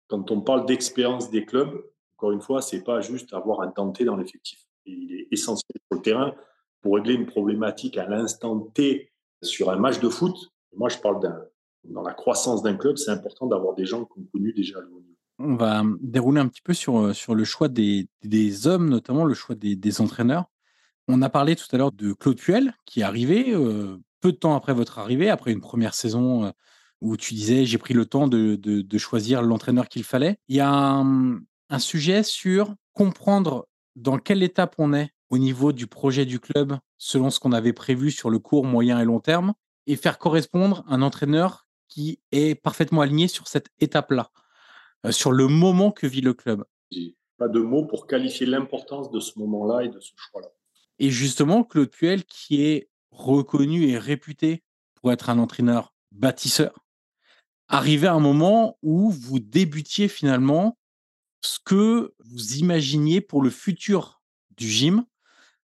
quand 0.08 0.30
on 0.30 0.40
parle 0.40 0.66
d'expérience 0.66 1.30
des 1.30 1.44
clubs, 1.44 1.84
encore 2.16 2.32
une 2.32 2.40
fois, 2.40 2.62
c'est 2.62 2.82
pas 2.82 3.00
juste 3.00 3.32
avoir 3.32 3.60
un 3.60 3.72
denté 3.74 4.04
dans 4.04 4.16
l'effectif. 4.16 4.58
Il 4.86 5.12
est 5.14 5.28
essentiel 5.30 5.80
sur 5.86 5.98
le 5.98 6.02
terrain 6.02 6.34
pour 6.80 6.94
régler 6.94 7.14
une 7.14 7.26
problématique 7.26 7.96
à 7.96 8.08
l'instant 8.08 8.58
T 8.74 9.12
sur 9.42 9.70
un 9.70 9.76
match 9.76 10.00
de 10.00 10.08
foot. 10.08 10.34
Moi, 10.76 10.88
je 10.88 10.98
parle 10.98 11.20
d'un, 11.20 11.44
dans 11.84 12.02
la 12.02 12.14
croissance 12.14 12.62
d'un 12.62 12.76
club, 12.76 12.96
c'est 12.96 13.10
important 13.10 13.46
d'avoir 13.46 13.74
des 13.74 13.86
gens 13.86 14.04
qui 14.04 14.18
ont 14.18 14.26
connu 14.32 14.52
déjà 14.52 14.80
le 14.80 14.86
haut 14.86 15.00
niveau. 15.00 15.14
On 15.38 15.54
va 15.54 15.84
dérouler 16.00 16.40
un 16.40 16.48
petit 16.48 16.62
peu 16.62 16.74
sur, 16.74 17.14
sur 17.14 17.34
le 17.34 17.44
choix 17.44 17.68
des, 17.68 18.08
des 18.24 18.66
hommes, 18.66 18.88
notamment 18.88 19.24
le 19.24 19.34
choix 19.34 19.54
des, 19.54 19.76
des, 19.76 20.00
entraîneurs. 20.00 20.46
On 21.06 21.22
a 21.22 21.28
parlé 21.28 21.54
tout 21.54 21.66
à 21.70 21.78
l'heure 21.78 21.92
de 21.92 22.12
Claude 22.12 22.38
Puel, 22.38 22.74
qui 22.84 23.00
est 23.00 23.04
arrivé 23.04 23.54
euh, 23.54 23.98
peu 24.20 24.32
de 24.32 24.36
temps 24.36 24.54
après 24.56 24.74
votre 24.74 24.98
arrivée, 24.98 25.30
après 25.30 25.52
une 25.52 25.60
première 25.60 25.94
saison 25.94 26.44
euh, 26.46 26.50
où 27.00 27.16
tu 27.16 27.34
disais 27.34 27.64
j'ai 27.64 27.78
pris 27.78 27.94
le 27.94 28.06
temps 28.06 28.28
de, 28.28 28.56
de, 28.56 28.82
de 28.82 28.98
choisir 28.98 29.42
l'entraîneur 29.42 29.88
qu'il 29.88 30.04
fallait. 30.04 30.38
Il 30.48 30.56
y 30.56 30.60
a 30.60 30.70
un, 30.70 31.40
un 31.70 31.78
sujet 31.78 32.22
sur 32.22 32.74
comprendre 32.92 33.68
dans 33.96 34.18
quelle 34.18 34.42
étape 34.42 34.74
on 34.78 34.92
est 34.94 35.10
au 35.30 35.38
niveau 35.38 35.72
du 35.72 35.86
projet 35.86 36.24
du 36.24 36.40
club 36.40 36.78
selon 36.96 37.30
ce 37.30 37.40
qu'on 37.40 37.52
avait 37.52 37.72
prévu 37.72 38.10
sur 38.10 38.30
le 38.30 38.38
court, 38.38 38.64
moyen 38.64 39.00
et 39.00 39.04
long 39.04 39.20
terme 39.20 39.54
et 39.86 39.96
faire 39.96 40.18
correspondre 40.18 40.84
un 40.88 41.02
entraîneur 41.02 41.66
qui 41.88 42.20
est 42.32 42.54
parfaitement 42.54 43.00
aligné 43.00 43.28
sur 43.28 43.48
cette 43.48 43.68
étape-là, 43.80 44.30
euh, 45.06 45.12
sur 45.12 45.32
le 45.32 45.48
moment 45.48 45.90
que 45.90 46.06
vit 46.06 46.20
le 46.20 46.34
club. 46.34 46.64
Pas 47.38 47.48
de 47.48 47.60
mots 47.60 47.86
pour 47.86 48.06
qualifier 48.06 48.46
l'importance 48.46 49.10
de 49.10 49.20
ce 49.20 49.38
moment-là 49.38 49.84
et 49.84 49.88
de 49.88 50.00
ce 50.00 50.12
choix-là. 50.16 50.48
Et 50.98 51.10
justement, 51.10 51.62
Claude 51.64 51.90
Puel, 51.90 52.24
qui 52.24 52.64
est 52.64 52.87
reconnu 53.10 53.88
et 53.88 53.98
réputé 53.98 54.62
pour 54.94 55.12
être 55.12 55.30
un 55.30 55.38
entraîneur 55.38 55.94
bâtisseur, 56.12 56.84
arrivait 57.68 58.06
à 58.06 58.14
un 58.14 58.20
moment 58.20 58.78
où 58.82 59.10
vous 59.10 59.38
débutiez 59.38 60.08
finalement 60.08 60.78
ce 61.40 61.58
que 61.64 62.14
vous 62.24 62.56
imaginiez 62.56 63.20
pour 63.20 63.42
le 63.42 63.50
futur 63.50 64.20
du 64.56 64.68
gym. 64.68 65.04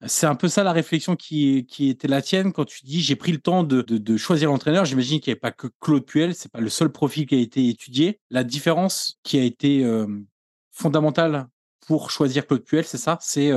C'est 0.07 0.27
un 0.27 0.37
peu 0.37 0.49
ça 0.49 0.63
la 0.63 0.73
réflexion 0.73 1.17
qui, 1.17 1.67
était 1.81 2.09
la 2.09 2.23
tienne 2.23 2.53
quand 2.53 2.65
tu 2.65 2.85
dis 2.85 3.01
j'ai 3.01 3.17
pris 3.17 3.33
le 3.33 3.39
temps 3.39 3.65
de, 3.65 4.17
choisir 4.17 4.51
l'entraîneur. 4.51 4.85
J'imagine 4.85 5.21
qu'il 5.21 5.33
n'y 5.33 5.35
avait 5.35 5.41
pas 5.41 5.51
que 5.51 5.67
Claude 5.81 6.07
Puel, 6.07 6.35
c'est 6.35 6.53
pas 6.53 6.61
le 6.61 6.71
seul 6.71 6.91
profil 6.91 7.27
qui 7.27 7.35
a 7.35 7.39
été 7.39 7.69
étudié. 7.69 8.21
La 8.31 8.45
différence 8.45 9.19
qui 9.25 9.39
a 9.39 9.43
été 9.43 9.85
fondamentale 10.71 11.49
pour 11.81 12.11
choisir 12.13 12.47
Claude 12.47 12.63
Puel, 12.63 12.85
c'est 12.85 12.99
ça? 12.99 13.19
C'est 13.21 13.51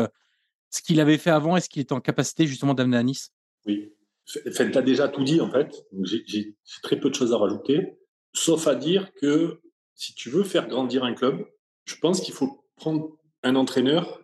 ce 0.72 0.82
qu'il 0.82 1.00
avait 1.00 1.20
fait 1.20 1.30
avant 1.30 1.58
et 1.58 1.62
ce 1.62 1.70
qu'il 1.70 1.82
était 1.82 1.94
en 1.94 2.02
capacité 2.02 2.48
justement 2.48 2.74
d'amener 2.74 2.98
à 2.98 3.04
Nice? 3.04 3.32
Oui. 3.66 3.94
tu 4.26 4.40
as 4.78 4.82
déjà 4.82 5.08
tout 5.08 5.24
dit 5.24 5.42
en 5.42 5.50
fait. 5.50 5.86
J'ai 6.04 6.56
très 6.84 7.00
peu 7.00 7.10
de 7.10 7.16
choses 7.16 7.34
à 7.34 7.38
rajouter, 7.38 7.98
sauf 8.34 8.68
à 8.68 8.76
dire 8.76 9.14
que 9.14 9.60
si 9.96 10.14
tu 10.16 10.30
veux 10.30 10.44
faire 10.44 10.68
grandir 10.68 11.04
un 11.04 11.14
club, 11.14 11.46
je 11.86 11.96
pense 11.96 12.22
qu'il 12.22 12.34
faut 12.34 12.66
prendre 12.76 13.18
un 13.44 13.56
entraîneur 13.56 14.22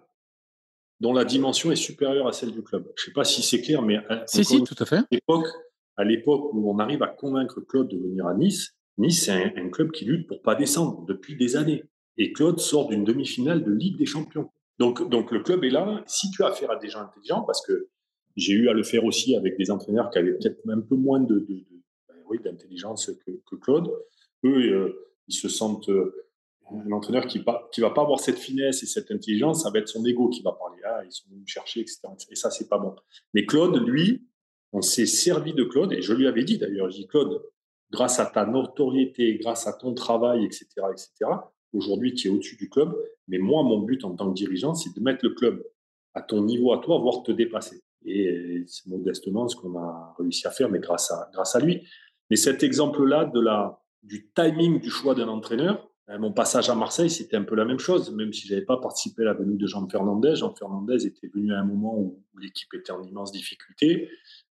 dont 0.99 1.13
la 1.13 1.25
dimension 1.25 1.71
est 1.71 1.75
supérieure 1.75 2.27
à 2.27 2.33
celle 2.33 2.51
du 2.51 2.63
club. 2.63 2.91
Je 2.95 3.03
ne 3.03 3.05
sais 3.05 3.13
pas 3.13 3.23
si 3.23 3.43
c'est 3.43 3.61
clair, 3.61 3.81
mais 3.81 3.97
à, 4.09 4.25
si, 4.25 4.43
si, 4.43 4.63
tout 4.63 4.75
à 4.79 4.85
fait. 4.85 5.01
À 5.95 6.03
l'époque 6.03 6.53
où 6.53 6.71
on 6.71 6.79
arrive 6.79 7.03
à 7.03 7.07
convaincre 7.07 7.61
Claude 7.61 7.87
de 7.87 7.97
venir 7.97 8.25
à 8.25 8.33
Nice, 8.33 8.75
Nice, 8.97 9.25
c'est 9.25 9.31
un, 9.31 9.51
un, 9.55 9.69
club 9.69 9.91
qui 9.91 10.05
lutte 10.05 10.27
pour 10.27 10.41
pas 10.41 10.55
descendre 10.55 11.05
depuis 11.05 11.35
des 11.35 11.55
années. 11.55 11.83
Et 12.17 12.33
Claude 12.33 12.59
sort 12.59 12.87
d'une 12.87 13.03
demi-finale 13.03 13.63
de 13.63 13.71
Ligue 13.71 13.97
des 13.97 14.07
Champions. 14.07 14.49
Donc, 14.79 15.07
donc 15.09 15.31
le 15.31 15.41
club 15.41 15.63
est 15.63 15.69
là. 15.69 16.03
Si 16.07 16.31
tu 16.31 16.43
as 16.43 16.47
affaire 16.47 16.71
à 16.71 16.77
des 16.77 16.89
gens 16.89 17.01
intelligents, 17.01 17.41
parce 17.41 17.65
que 17.65 17.89
j'ai 18.37 18.53
eu 18.53 18.69
à 18.69 18.73
le 18.73 18.83
faire 18.83 19.03
aussi 19.03 19.35
avec 19.35 19.57
des 19.57 19.71
entraîneurs 19.71 20.09
qui 20.09 20.19
avaient 20.19 20.33
peut-être 20.33 20.61
un 20.69 20.79
peu 20.79 20.95
moins 20.95 21.19
de, 21.19 21.45
ben 21.49 22.15
oui, 22.29 22.39
d'intelligence 22.41 23.11
que, 23.25 23.55
Claude, 23.55 23.91
eux, 24.45 24.71
euh, 24.71 25.09
ils 25.27 25.33
se 25.33 25.49
sentent 25.49 25.89
euh, 25.89 26.27
un 26.71 26.91
entraîneur 26.91 27.25
qui 27.25 27.39
ne 27.39 27.43
qui 27.71 27.81
va 27.81 27.89
pas 27.89 28.01
avoir 28.01 28.19
cette 28.19 28.37
finesse 28.37 28.83
et 28.83 28.85
cette 28.85 29.09
intelligence, 29.11 29.63
ça 29.63 29.71
va 29.71 29.79
être 29.79 29.87
son 29.87 30.05
ego 30.05 30.29
qui 30.29 30.43
va 30.43 30.51
parler. 30.51 30.77
Ah, 30.85 31.01
ils 31.03 31.11
sont 31.11 31.27
venus 31.29 31.41
me 31.41 31.47
chercher, 31.47 31.81
etc. 31.81 32.01
Et 32.29 32.35
ça, 32.35 32.51
c'est 32.51 32.69
pas 32.69 32.77
bon. 32.77 32.95
Mais 33.33 33.45
Claude, 33.45 33.75
lui, 33.87 34.27
on 34.71 34.81
s'est 34.81 35.07
servi 35.07 35.53
de 35.53 35.63
Claude, 35.63 35.93
et 35.93 36.01
je 36.01 36.13
lui 36.13 36.27
avais 36.27 36.43
dit 36.43 36.59
d'ailleurs, 36.59 36.91
je 36.91 36.97
dis 36.97 37.07
Claude, 37.07 37.41
grâce 37.89 38.19
à 38.19 38.25
ta 38.27 38.45
notoriété, 38.45 39.37
grâce 39.37 39.65
à 39.65 39.73
ton 39.73 39.93
travail, 39.93 40.45
etc., 40.45 40.67
etc., 40.91 41.31
aujourd'hui, 41.73 42.13
tu 42.13 42.27
es 42.27 42.31
au-dessus 42.31 42.57
du 42.57 42.69
club. 42.69 42.95
Mais 43.27 43.39
moi, 43.39 43.63
mon 43.63 43.79
but 43.79 44.03
en 44.03 44.15
tant 44.15 44.29
que 44.29 44.35
dirigeant, 44.35 44.75
c'est 44.75 44.93
de 44.95 45.01
mettre 45.01 45.25
le 45.25 45.33
club 45.33 45.65
à 46.13 46.21
ton 46.21 46.43
niveau 46.43 46.73
à 46.73 46.79
toi, 46.79 46.99
voire 46.99 47.23
te 47.23 47.31
dépasser. 47.31 47.81
Et 48.07 48.63
c'est 48.67 48.87
modestement 48.87 49.47
ce 49.47 49.55
qu'on 49.55 49.77
a 49.77 50.15
réussi 50.17 50.47
à 50.47 50.51
faire, 50.51 50.69
mais 50.69 50.79
grâce 50.79 51.11
à, 51.11 51.29
grâce 51.33 51.55
à 51.55 51.59
lui. 51.59 51.85
Mais 52.29 52.37
cet 52.37 52.63
exemple-là 52.63 53.25
de 53.25 53.39
la, 53.39 53.81
du 54.03 54.31
timing 54.33 54.79
du 54.79 54.89
choix 54.89 55.13
d'un 55.13 55.27
entraîneur, 55.27 55.89
euh, 56.09 56.19
mon 56.19 56.31
passage 56.31 56.69
à 56.69 56.75
Marseille, 56.75 57.09
c'était 57.09 57.35
un 57.35 57.43
peu 57.43 57.55
la 57.55 57.65
même 57.65 57.79
chose, 57.79 58.11
même 58.15 58.31
si 58.31 58.47
je 58.47 58.53
n'avais 58.53 58.65
pas 58.65 58.77
participé 58.77 59.23
à 59.23 59.25
la 59.25 59.33
venue 59.33 59.57
de 59.57 59.67
Jean 59.67 59.87
Fernandez. 59.89 60.35
Jean 60.35 60.53
Fernandez 60.55 61.05
était 61.05 61.27
venu 61.27 61.53
à 61.53 61.59
un 61.59 61.65
moment 61.65 61.97
où 61.97 62.23
l'équipe 62.39 62.73
était 62.73 62.91
en 62.91 63.03
immense 63.03 63.31
difficulté. 63.31 64.09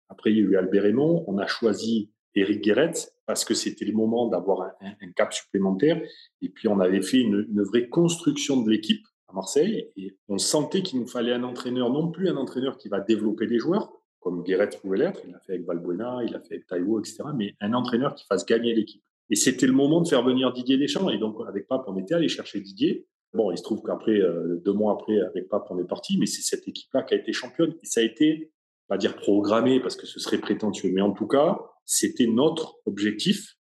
Après, 0.09 0.31
il 0.31 0.37
y 0.37 0.39
a 0.39 0.43
eu 0.43 0.55
Albert 0.55 0.83
Raymond. 0.83 1.25
On 1.27 1.37
a 1.39 1.47
choisi 1.47 2.11
Eric 2.35 2.61
Guéret 2.61 2.93
parce 3.25 3.43
que 3.43 3.55
c'était 3.55 3.85
le 3.85 3.93
moment 3.93 4.27
d'avoir 4.27 4.71
un, 4.81 5.11
cap 5.15 5.33
supplémentaire. 5.33 5.99
Et 6.41 6.49
puis, 6.49 6.67
on 6.67 6.79
avait 6.79 7.01
fait 7.01 7.19
une 7.19 7.63
vraie 7.63 7.89
construction 7.89 8.61
de 8.61 8.69
l'équipe 8.69 9.03
à 9.27 9.33
Marseille. 9.33 9.91
Et 9.95 10.17
on 10.27 10.37
sentait 10.37 10.81
qu'il 10.81 10.99
nous 10.99 11.07
fallait 11.07 11.33
un 11.33 11.43
entraîneur, 11.43 11.89
non 11.89 12.11
plus 12.11 12.29
un 12.29 12.37
entraîneur 12.37 12.77
qui 12.77 12.89
va 12.89 12.99
développer 12.99 13.47
des 13.47 13.59
joueurs, 13.59 13.91
comme 14.19 14.43
Guéret 14.43 14.69
pouvait 14.81 14.97
l'être. 14.97 15.21
Il 15.25 15.31
l'a 15.31 15.39
fait 15.39 15.53
avec 15.53 15.65
Valbuena, 15.65 16.19
il 16.23 16.31
l'a 16.31 16.39
fait 16.39 16.55
avec 16.55 16.67
Taïwo, 16.67 16.99
etc. 16.99 17.23
Mais 17.35 17.55
un 17.61 17.73
entraîneur 17.73 18.15
qui 18.15 18.25
fasse 18.25 18.45
gagner 18.45 18.73
l'équipe. 18.73 19.03
Et 19.29 19.35
c'était 19.35 19.67
le 19.67 19.73
moment 19.73 20.01
de 20.01 20.07
faire 20.07 20.23
venir 20.23 20.53
Didier 20.53 20.77
Deschamps. 20.77 21.09
Et 21.09 21.17
donc, 21.17 21.37
avec 21.47 21.67
Pape, 21.67 21.83
on 21.87 21.97
était 21.97 22.13
allé 22.13 22.27
chercher 22.29 22.61
Didier. 22.61 23.07
Bon, 23.33 23.51
il 23.51 23.57
se 23.57 23.63
trouve 23.63 23.81
qu'après, 23.83 24.19
euh, 24.19 24.61
deux 24.63 24.73
mois 24.73 24.93
après, 24.93 25.19
avec 25.19 25.49
Pape, 25.49 25.67
on 25.69 25.77
est 25.79 25.87
parti. 25.87 26.17
Mais 26.17 26.25
c'est 26.25 26.41
cette 26.41 26.67
équipe-là 26.67 27.03
qui 27.03 27.13
a 27.13 27.17
été 27.17 27.33
championne. 27.33 27.73
Et 27.83 27.85
ça 27.85 27.99
a 27.99 28.03
été, 28.03 28.51
pas 28.87 28.97
dire 28.97 29.17
programmé 29.17 29.79
parce 29.79 29.95
que 29.97 30.07
ce 30.07 30.19
serait 30.19 30.37
prétentieux, 30.37 30.91
mais 30.93 31.01
en 31.01 31.11
tout 31.11 31.27
cas, 31.27 31.59
c'était 31.85 32.27
notre 32.27 32.77
objectif. 32.85 33.57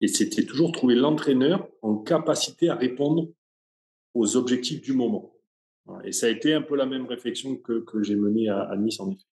Et 0.00 0.08
c'était 0.08 0.44
toujours 0.44 0.72
trouver 0.72 0.96
l'entraîneur 0.96 1.66
en 1.80 1.96
capacité 1.96 2.68
à 2.68 2.74
répondre 2.74 3.28
aux 4.14 4.36
objectifs 4.36 4.80
du 4.80 4.92
moment. 4.92 5.32
Et 6.04 6.12
ça 6.12 6.26
a 6.26 6.30
été 6.30 6.54
un 6.54 6.62
peu 6.62 6.76
la 6.76 6.86
même 6.86 7.06
réflexion 7.06 7.56
que, 7.56 7.80
que 7.80 8.02
j'ai 8.02 8.16
menée 8.16 8.48
à, 8.48 8.74
Nice, 8.76 9.00
en 9.00 9.10
effet. 9.10 9.24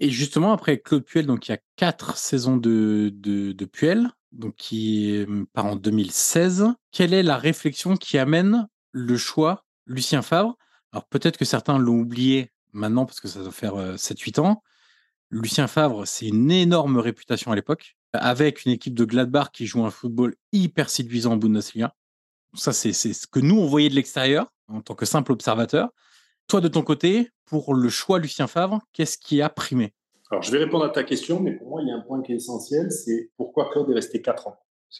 Et 0.00 0.10
justement, 0.10 0.52
après 0.52 0.78
Claude 0.78 1.04
Puel, 1.04 1.26
donc 1.26 1.48
il 1.48 1.52
y 1.52 1.54
a 1.54 1.60
quatre 1.76 2.16
saisons 2.16 2.56
de, 2.56 3.10
de, 3.14 3.64
Puel 3.64 4.10
donc 4.32 4.56
qui 4.56 5.24
part 5.52 5.66
en 5.66 5.76
2016. 5.76 6.66
Quelle 6.90 7.14
est 7.14 7.22
la 7.22 7.38
réflexion 7.38 7.96
qui 7.96 8.18
amène 8.18 8.68
le 8.90 9.16
choix 9.16 9.64
Lucien 9.86 10.22
Favre? 10.22 10.58
Alors 10.92 11.06
peut-être 11.06 11.38
que 11.38 11.44
certains 11.44 11.78
l'ont 11.78 12.00
oublié 12.00 12.50
maintenant 12.72 13.06
parce 13.06 13.20
que 13.20 13.28
ça 13.28 13.40
doit 13.40 13.52
faire 13.52 13.76
7-8 13.94 14.40
ans. 14.40 14.62
Lucien 15.30 15.68
Favre, 15.68 16.06
c'est 16.06 16.28
une 16.28 16.50
énorme 16.50 16.98
réputation 16.98 17.52
à 17.52 17.54
l'époque, 17.54 17.96
avec 18.12 18.64
une 18.64 18.72
équipe 18.72 18.94
de 18.94 19.04
Gladbach 19.04 19.50
qui 19.52 19.66
joue 19.66 19.84
un 19.84 19.90
football 19.90 20.34
hyper 20.52 20.90
séduisant 20.90 21.32
en 21.32 21.36
Bundesliga. 21.36 21.94
Ça, 22.54 22.72
c'est 22.72 22.92
ce 22.92 23.26
que 23.26 23.40
nous, 23.40 23.58
on 23.58 23.66
voyait 23.66 23.88
de 23.88 23.94
l'extérieur, 23.94 24.52
en 24.68 24.80
tant 24.80 24.94
que 24.94 25.06
simple 25.06 25.32
observateur. 25.32 25.90
Toi, 26.46 26.60
de 26.60 26.68
ton 26.68 26.82
côté, 26.82 27.30
pour 27.46 27.74
le 27.74 27.88
choix 27.88 28.18
Lucien 28.18 28.46
Favre, 28.46 28.80
qu'est-ce 28.92 29.18
qui 29.18 29.42
a 29.42 29.48
primé? 29.48 29.94
Alors, 30.30 30.42
je 30.42 30.50
vais 30.50 30.58
répondre 30.58 30.84
à 30.84 30.90
ta 30.90 31.04
question, 31.04 31.40
mais 31.40 31.52
pour 31.52 31.68
moi, 31.68 31.82
il 31.82 31.88
y 31.88 31.90
a 31.90 31.96
un 31.96 32.00
point 32.00 32.22
qui 32.22 32.32
est 32.32 32.36
essentiel, 32.36 32.90
c'est 32.90 33.30
pourquoi 33.36 33.70
Claude 33.70 33.90
est 33.90 33.94
resté 33.94 34.22
quatre 34.22 34.46
ans? 34.48 34.56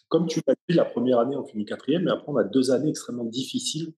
Comme 0.09 0.27
tu 0.27 0.41
l'as 0.47 0.55
dit, 0.69 0.75
la 0.75 0.85
première 0.85 1.21
année, 1.21 1.37
on 1.37 1.45
finit 1.45 1.65
quatrième, 1.65 2.05
mais 2.05 2.11
après, 2.11 2.27
on 2.29 2.37
a 2.37 2.45
deux 2.45 2.71
années 2.71 2.91
extrêmement 2.91 3.25
difficiles, 3.25 3.95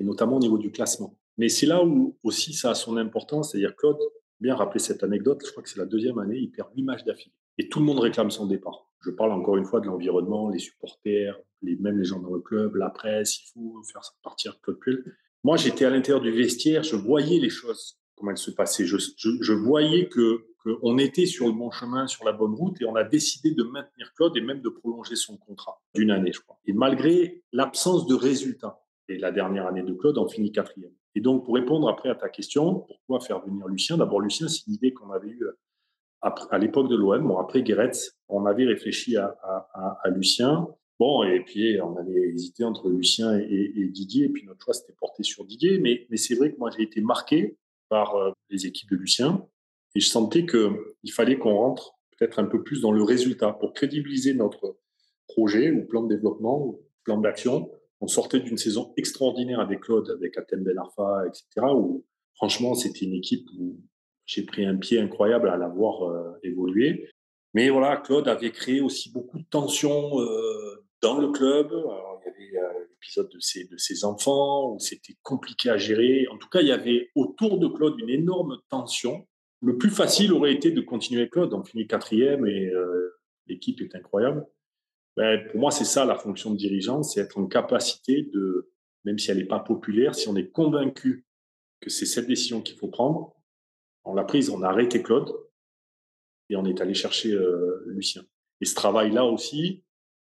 et 0.00 0.04
notamment 0.04 0.36
au 0.36 0.40
niveau 0.40 0.58
du 0.58 0.72
classement. 0.72 1.16
Mais 1.38 1.48
c'est 1.48 1.66
là 1.66 1.84
où 1.84 2.18
aussi 2.22 2.52
ça 2.52 2.70
a 2.70 2.74
son 2.74 2.96
importance, 2.96 3.52
c'est-à-dire 3.52 3.74
Claude, 3.76 3.98
bien 4.40 4.54
rappeler 4.56 4.80
cette 4.80 5.04
anecdote, 5.04 5.40
je 5.44 5.50
crois 5.50 5.62
que 5.62 5.68
c'est 5.68 5.78
la 5.78 5.86
deuxième 5.86 6.18
année, 6.18 6.38
il 6.38 6.50
perd 6.50 6.68
huit 6.74 6.82
matchs 6.82 7.04
d'affilée. 7.04 7.34
Et 7.58 7.68
tout 7.68 7.80
le 7.80 7.84
monde 7.84 8.00
réclame 8.00 8.30
son 8.30 8.46
départ. 8.46 8.86
Je 9.00 9.10
parle 9.10 9.32
encore 9.32 9.56
une 9.56 9.64
fois 9.64 9.80
de 9.80 9.86
l'environnement, 9.86 10.48
les 10.48 10.58
supporters, 10.58 11.38
les, 11.62 11.76
même 11.76 11.98
les 11.98 12.04
gens 12.04 12.20
dans 12.20 12.32
le 12.32 12.40
club, 12.40 12.76
la 12.76 12.90
presse, 12.90 13.40
il 13.40 13.50
faut 13.52 13.82
faire 13.90 14.02
partir 14.22 14.60
Claude 14.60 14.78
Puel. 14.78 15.04
Moi, 15.44 15.56
j'étais 15.56 15.84
à 15.84 15.90
l'intérieur 15.90 16.20
du 16.20 16.30
vestiaire, 16.30 16.84
je 16.84 16.94
voyais 16.94 17.40
les 17.40 17.50
choses, 17.50 17.98
comment 18.14 18.30
elles 18.30 18.38
se 18.38 18.52
passaient. 18.52 18.86
Je, 18.86 19.52
voyais 19.52 20.08
que 20.08 20.46
qu'on 20.62 20.96
était 20.98 21.26
sur 21.26 21.48
le 21.48 21.52
bon 21.52 21.72
chemin, 21.72 22.06
sur 22.06 22.24
la 22.24 22.32
bonne 22.32 22.54
route, 22.54 22.80
et 22.80 22.84
on 22.84 22.94
a 22.94 23.02
décidé 23.02 23.52
de 23.52 23.64
maintenir 23.64 24.12
Claude 24.14 24.36
et 24.36 24.40
même 24.40 24.60
de 24.60 24.68
prolonger 24.68 25.16
son 25.16 25.36
contrat 25.36 25.82
d'une 25.96 26.12
année, 26.12 26.30
je 26.32 26.40
crois. 26.40 26.60
Et 26.66 26.72
malgré 26.72 27.42
l'absence 27.52 28.06
de 28.06 28.14
résultats, 28.14 28.80
et 29.08 29.18
la 29.18 29.32
dernière 29.32 29.66
année 29.66 29.82
de 29.82 29.92
Claude, 29.92 30.18
on 30.18 30.28
finit 30.28 30.52
quatrième. 30.52 30.92
Et 31.16 31.20
donc, 31.20 31.44
pour 31.44 31.54
répondre 31.54 31.88
après 31.88 32.08
à 32.08 32.14
ta 32.14 32.28
question, 32.28 32.86
pourquoi 32.86 33.18
faire 33.18 33.44
venir 33.44 33.66
Lucien? 33.66 33.96
D'abord, 33.96 34.20
Lucien, 34.20 34.46
c'est 34.46 34.66
une 34.68 34.74
idée 34.74 34.92
qu'on 34.92 35.10
avait 35.10 35.28
eue 35.28 35.44
à 36.22 36.58
l'époque 36.58 36.88
de 36.88 36.96
l'OM. 36.96 37.26
Bon, 37.26 37.38
après 37.38 37.62
Guéret, 37.62 37.90
on 38.28 38.46
avait 38.46 38.64
réfléchi 38.64 39.16
à, 39.16 39.36
Lucien. 40.14 40.68
Bon, 40.98 41.24
et 41.24 41.40
puis 41.40 41.80
on 41.80 41.96
avait 41.96 42.30
hésité 42.34 42.64
entre 42.64 42.88
Lucien 42.88 43.36
et, 43.38 43.88
Didier, 43.90 44.26
et 44.26 44.28
puis 44.28 44.46
notre 44.46 44.64
choix 44.64 44.74
s'était 44.74 44.94
porté 44.98 45.22
sur 45.24 45.44
Didier. 45.44 45.78
Mais, 45.78 46.06
mais 46.10 46.16
c'est 46.16 46.34
vrai 46.34 46.52
que 46.52 46.58
moi, 46.58 46.70
j'ai 46.76 46.84
été 46.84 47.00
marqué 47.00 47.56
par 47.88 48.14
euh, 48.14 48.30
les 48.50 48.66
équipes 48.66 48.90
de 48.90 48.96
Lucien. 48.96 49.46
Et 49.94 50.00
je 50.00 50.08
sentais 50.08 50.46
qu'il 50.46 51.12
fallait 51.12 51.38
qu'on 51.38 51.54
rentre 51.54 51.94
peut-être 52.16 52.38
un 52.38 52.44
peu 52.44 52.62
plus 52.62 52.80
dans 52.80 52.92
le 52.92 53.02
résultat 53.02 53.52
pour 53.52 53.74
crédibiliser 53.74 54.32
notre, 54.32 54.78
projet 55.32 55.70
ou 55.70 55.84
plan 55.84 56.02
de 56.02 56.14
développement, 56.14 56.66
ou 56.66 56.80
plan 57.04 57.18
d'action. 57.18 57.70
On 58.00 58.06
sortait 58.06 58.40
d'une 58.40 58.58
saison 58.58 58.92
extraordinaire 58.96 59.60
avec 59.60 59.80
Claude, 59.80 60.10
avec 60.10 60.36
Atem 60.36 60.62
Ben 60.62 60.78
Arfa, 60.78 61.24
etc. 61.26 61.66
Où 61.74 62.04
franchement, 62.34 62.74
c'était 62.74 63.04
une 63.04 63.14
équipe 63.14 63.46
où 63.58 63.80
j'ai 64.26 64.42
pris 64.42 64.64
un 64.64 64.76
pied 64.76 64.98
incroyable 64.98 65.48
à 65.48 65.56
la 65.56 65.68
voir 65.68 66.04
euh, 66.04 66.38
évoluer. 66.42 67.08
Mais 67.54 67.68
voilà, 67.68 67.96
Claude 67.98 68.28
avait 68.28 68.50
créé 68.50 68.80
aussi 68.80 69.12
beaucoup 69.12 69.38
de 69.38 69.44
tensions 69.44 70.20
euh, 70.20 70.84
dans 71.02 71.18
le 71.18 71.30
club. 71.30 71.70
Il 71.70 72.26
y 72.26 72.58
avait 72.58 72.66
euh, 72.66 72.84
l'épisode 72.90 73.28
de 73.30 73.40
ses, 73.40 73.64
de 73.64 73.76
ses 73.76 74.04
enfants 74.04 74.72
où 74.72 74.78
c'était 74.78 75.16
compliqué 75.22 75.70
à 75.70 75.76
gérer. 75.76 76.26
En 76.28 76.38
tout 76.38 76.48
cas, 76.48 76.60
il 76.60 76.68
y 76.68 76.72
avait 76.72 77.10
autour 77.14 77.58
de 77.58 77.68
Claude 77.68 77.98
une 77.98 78.10
énorme 78.10 78.58
tension. 78.70 79.26
Le 79.60 79.76
plus 79.76 79.90
facile 79.90 80.32
aurait 80.32 80.52
été 80.52 80.70
de 80.70 80.80
continuer 80.80 81.28
Claude. 81.28 81.52
On 81.52 81.62
finit 81.62 81.86
quatrième 81.86 82.46
et 82.46 82.70
l'équipe 83.46 83.80
est 83.80 83.94
incroyable. 83.94 84.46
Ben, 85.16 85.46
pour 85.48 85.60
moi, 85.60 85.70
c'est 85.70 85.84
ça 85.84 86.04
la 86.04 86.16
fonction 86.16 86.50
de 86.50 86.56
dirigeant, 86.56 87.02
c'est 87.02 87.20
être 87.20 87.38
en 87.38 87.46
capacité 87.46 88.22
de, 88.22 88.72
même 89.04 89.18
si 89.18 89.30
elle 89.30 89.38
n'est 89.38 89.44
pas 89.44 89.60
populaire, 89.60 90.14
si 90.14 90.28
on 90.28 90.36
est 90.36 90.50
convaincu 90.50 91.26
que 91.80 91.90
c'est 91.90 92.06
cette 92.06 92.26
décision 92.26 92.62
qu'il 92.62 92.76
faut 92.76 92.88
prendre, 92.88 93.34
on 94.04 94.14
l'a 94.14 94.24
prise, 94.24 94.50
on 94.50 94.62
a 94.62 94.68
arrêté 94.68 95.02
Claude 95.02 95.32
et 96.48 96.56
on 96.56 96.64
est 96.64 96.80
allé 96.80 96.94
chercher 96.94 97.32
euh, 97.32 97.82
Lucien. 97.86 98.22
Et 98.60 98.64
ce 98.64 98.74
travail-là 98.74 99.24
aussi 99.24 99.82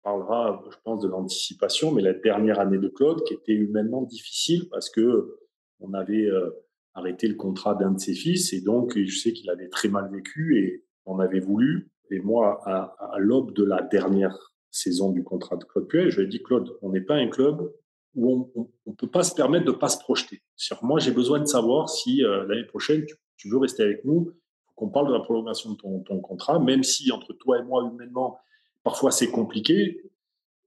parlera, 0.03 0.65
je 0.71 0.77
pense, 0.85 1.03
de 1.03 1.09
l'anticipation, 1.09 1.93
mais 1.93 2.03
la 2.03 2.13
dernière 2.13 2.61
année 2.61 2.79
de 2.79 2.89
Claude 2.89 3.23
qui 3.25 3.35
était 3.35 3.53
humainement 3.53 4.03
difficile 4.03 4.69
parce 4.71 4.89
que 4.91 5.37
on 5.81 5.93
avait 5.95 6.27
euh, 6.27 6.51
arrêté 6.95 7.29
le 7.29 7.35
contrat 7.35 7.75
d'un 7.75 7.93
de 7.93 8.01
ses 8.01 8.15
fils 8.15 8.53
et 8.53 8.63
donc 8.63 8.97
je 8.97 9.19
sais 9.19 9.33
qu'il 9.33 9.51
avait 9.51 9.69
très 9.69 9.89
mal 9.89 10.11
vécu 10.11 10.59
et 10.59 10.85
on 11.05 11.19
avait 11.19 11.41
voulu. 11.41 11.91
Et 12.11 12.21
moi, 12.21 12.61
à, 12.67 13.19
l'aube 13.19 13.53
de 13.53 13.65
la 13.65 13.83
dernière 13.83 14.55
saison 14.71 15.11
du 15.11 15.25
contrat 15.25 15.57
de 15.57 15.65
Claude 15.65 15.89
Puel, 15.89 16.11
je 16.11 16.21
lui 16.21 16.27
ai 16.27 16.29
dit 16.29 16.43
Claude, 16.43 16.77
on 16.83 16.91
n'est 16.91 17.01
pas 17.01 17.17
un 17.17 17.29
club 17.29 17.73
où 18.15 18.51
on 18.55 18.71
ne 18.87 18.95
peut 18.95 19.11
pas 19.11 19.23
se 19.23 19.35
permettre 19.35 19.67
de 19.67 19.73
pas 19.73 19.89
se 19.89 19.99
projeter. 19.99 20.43
Moi, 20.83 21.01
j'ai 21.01 21.11
besoin 21.11 21.41
de 21.41 21.47
savoir 21.47 21.91
si 21.91 22.25
euh, 22.25 22.47
l'année 22.47 22.65
prochaine 22.65 23.05
tu, 23.05 23.15
tu, 23.37 23.49
veux 23.49 23.59
rester 23.59 23.83
avec 23.83 24.05
nous, 24.05 24.33
qu'on 24.75 24.89
parle 24.89 25.09
de 25.09 25.13
la 25.13 25.21
prolongation 25.21 25.73
de 25.73 25.77
ton, 25.77 26.21
contrat, 26.21 26.59
même 26.59 26.83
si 26.83 27.11
entre 27.13 27.33
toi 27.33 27.59
et 27.59 27.63
moi 27.63 27.89
humainement, 27.91 28.39
parfois 28.85 29.11
c'est 29.11 29.31
compliqué. 29.31 30.03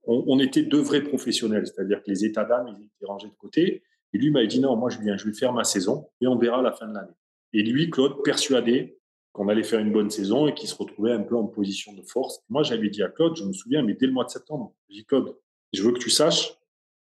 On, 0.04 0.40
était 0.40 0.62
deux 0.62 0.80
vrais 0.80 1.02
professionnels, 1.02 1.66
c'est-à-dire 1.66 2.02
que 2.02 2.10
les 2.10 2.24
états 2.24 2.44
d'âme 2.44 2.66
ils 2.68 2.84
étaient 2.84 3.06
rangés 3.06 3.28
de 3.28 3.34
côté. 3.34 3.82
Et 4.12 4.18
lui 4.18 4.30
m'a 4.30 4.44
dit 4.46 4.60
non, 4.60 4.76
moi 4.76 4.90
je 4.90 4.98
viens, 4.98 5.16
je 5.16 5.26
vais 5.26 5.34
faire 5.34 5.52
ma 5.52 5.62
saison 5.62 6.08
et 6.20 6.26
on 6.26 6.36
verra 6.36 6.62
la 6.62 6.72
fin 6.72 6.88
de 6.88 6.94
l'année. 6.94 7.12
Et 7.52 7.62
lui, 7.62 7.90
Claude, 7.90 8.22
persuadé 8.24 8.96
qu'on 9.32 9.48
allait 9.48 9.62
faire 9.62 9.80
une 9.80 9.92
bonne 9.92 10.10
saison 10.10 10.46
et 10.46 10.54
qu'il 10.54 10.68
se 10.68 10.74
retrouvait 10.74 11.12
un 11.12 11.22
peu 11.22 11.36
en 11.36 11.46
position 11.46 11.92
de 11.92 12.02
force. 12.02 12.42
Moi, 12.48 12.62
j'avais 12.62 12.88
dit 12.88 13.02
à 13.02 13.08
Claude, 13.08 13.36
je 13.36 13.44
me 13.44 13.52
souviens, 13.52 13.82
mais 13.82 13.94
dès 13.94 14.06
le 14.06 14.12
mois 14.12 14.24
de 14.24 14.30
septembre, 14.30 14.74
j'ai 14.88 15.00
dit 15.00 15.04
Claude, 15.04 15.36
je 15.72 15.82
veux 15.82 15.92
que 15.92 15.98
tu 15.98 16.10
saches, 16.10 16.56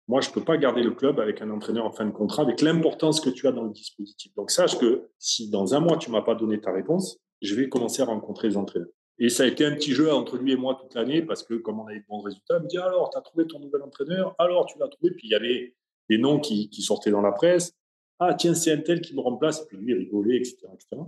moi, 0.07 0.21
je 0.21 0.29
ne 0.29 0.33
peux 0.33 0.43
pas 0.43 0.57
garder 0.57 0.83
le 0.83 0.91
club 0.91 1.19
avec 1.19 1.41
un 1.41 1.49
entraîneur 1.49 1.85
en 1.85 1.91
fin 1.91 2.05
de 2.05 2.11
contrat, 2.11 2.43
avec 2.43 2.61
l'importance 2.61 3.19
que 3.19 3.29
tu 3.29 3.47
as 3.47 3.51
dans 3.51 3.63
le 3.63 3.71
dispositif. 3.71 4.33
Donc, 4.35 4.51
sache 4.51 4.77
que 4.77 5.09
si 5.17 5.49
dans 5.49 5.73
un 5.73 5.79
mois, 5.79 5.97
tu 5.97 6.11
m'as 6.11 6.21
pas 6.21 6.35
donné 6.35 6.61
ta 6.61 6.71
réponse, 6.71 7.17
je 7.41 7.55
vais 7.55 7.69
commencer 7.69 8.01
à 8.01 8.05
rencontrer 8.05 8.49
les 8.49 8.57
entraîneurs. 8.57 8.89
Et 9.17 9.29
ça 9.29 9.43
a 9.43 9.45
été 9.47 9.65
un 9.65 9.73
petit 9.73 9.93
jeu 9.93 10.11
entre 10.11 10.37
lui 10.37 10.51
et 10.51 10.57
moi 10.57 10.77
toute 10.79 10.93
l'année, 10.93 11.21
parce 11.21 11.41
que 11.43 11.55
comme 11.55 11.79
on 11.79 11.87
avait 11.87 11.99
de 11.99 12.05
bons 12.07 12.21
résultats, 12.21 12.57
il 12.57 12.63
me 12.63 12.67
dit 12.67 12.77
alors, 12.77 13.09
tu 13.09 13.17
as 13.17 13.21
trouvé 13.21 13.47
ton 13.47 13.59
nouvel 13.59 13.81
entraîneur? 13.81 14.35
Alors, 14.37 14.65
tu 14.65 14.77
l'as 14.77 14.89
trouvé? 14.89 15.11
Puis 15.11 15.27
il 15.27 15.31
y 15.31 15.35
avait 15.35 15.73
des 16.09 16.17
noms 16.17 16.39
qui, 16.39 16.69
qui 16.69 16.81
sortaient 16.81 17.11
dans 17.11 17.21
la 17.21 17.31
presse. 17.31 17.73
Ah, 18.19 18.33
tiens, 18.33 18.53
c'est 18.53 18.71
un 18.71 18.77
tel 18.77 19.01
qui 19.01 19.15
me 19.15 19.21
remplace. 19.21 19.61
Et 19.61 19.65
puis 19.65 19.77
lui, 19.77 19.91
il 19.93 19.97
rigolait, 19.97 20.37
etc. 20.37 20.57
etc. 20.73 21.01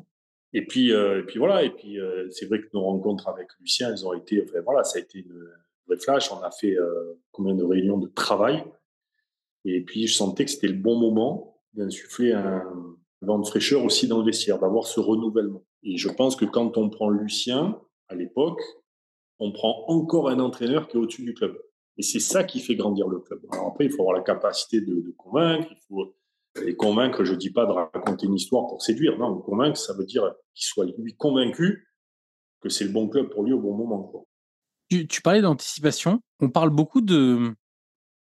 Et 0.54 0.66
puis, 0.66 0.94
euh, 0.94 1.20
et 1.20 1.24
puis 1.24 1.38
voilà. 1.38 1.64
Et 1.64 1.70
puis, 1.70 2.00
euh, 2.00 2.30
c'est 2.32 2.46
vrai 2.46 2.62
que 2.62 2.68
nos 2.74 2.82
rencontres 2.82 3.28
avec 3.28 3.50
Lucien, 3.60 3.90
elles 3.90 4.06
ont 4.06 4.14
été, 4.14 4.44
enfin, 4.44 4.60
voilà, 4.62 4.84
ça 4.84 4.98
a 4.98 5.02
été 5.02 5.20
une 5.20 5.48
vraie 5.88 5.98
flash. 5.98 6.32
On 6.32 6.42
a 6.42 6.52
fait 6.52 6.78
euh, 6.78 7.14
combien 7.32 7.54
de 7.54 7.64
réunions 7.64 7.98
de 7.98 8.08
travail? 8.08 8.64
Et 9.76 9.82
puis, 9.82 10.08
je 10.08 10.16
sentais 10.16 10.46
que 10.46 10.52
c'était 10.52 10.68
le 10.68 10.74
bon 10.74 10.98
moment 10.98 11.58
d'insuffler 11.74 12.32
un 12.32 12.64
vent 13.22 13.40
de 13.40 13.48
fraîcheur 13.48 13.84
aussi 13.84 14.08
dans 14.08 14.20
le 14.20 14.26
vestiaire, 14.26 14.60
d'avoir 14.60 14.86
ce 14.86 15.00
renouvellement. 15.00 15.64
Et 15.84 15.98
je 15.98 16.10
pense 16.10 16.36
que 16.36 16.46
quand 16.46 16.78
on 16.78 16.90
prend 16.90 17.10
Lucien, 17.10 17.80
à 18.08 18.16
l'époque, 18.16 18.62
on 19.40 19.52
prend 19.52 19.86
encore 19.88 20.30
un 20.30 20.40
entraîneur 20.40 20.88
qui 20.88 20.98
est 20.98 21.00
au-dessus 21.00 21.24
du 21.24 21.34
club. 21.34 21.58
Et 21.98 22.04
c'est 22.04 22.20
ça 22.20 22.44
qui 22.44 22.60
fait 22.60 22.76
grandir 22.76 23.08
le 23.08 23.20
club. 23.20 23.42
Alors 23.52 23.68
après, 23.68 23.86
il 23.86 23.92
faut 23.92 24.02
avoir 24.02 24.16
la 24.16 24.24
capacité 24.24 24.82
de, 24.82 25.14
convaincre, 25.18 25.70
et 26.66 26.76
convaincre, 26.76 27.24
je 27.24 27.34
dis 27.34 27.52
pas 27.52 27.66
de 27.66 27.72
raconter 27.72 28.26
une 28.26 28.36
histoire 28.36 28.68
pour 28.68 28.82
séduire. 28.82 29.18
Non, 29.18 29.38
convaincre, 29.40 29.78
ça 29.78 29.94
veut 29.94 30.06
dire 30.06 30.34
qu'il 30.54 30.66
soit 30.66 30.86
lui 30.98 31.16
convaincu 31.16 31.88
que 32.62 32.70
c'est 32.70 32.86
le 32.86 32.92
bon 32.92 33.08
club 33.08 33.30
pour 33.30 33.44
lui 33.44 33.54
au 33.54 33.60
bon 33.60 33.76
moment. 33.76 34.28
Tu, 34.90 35.08
tu 35.08 35.22
parlais 35.22 35.42
d'anticipation. 35.42 36.22
On 36.40 36.50
parle 36.50 36.70
beaucoup 36.70 37.02
de, 37.02 37.54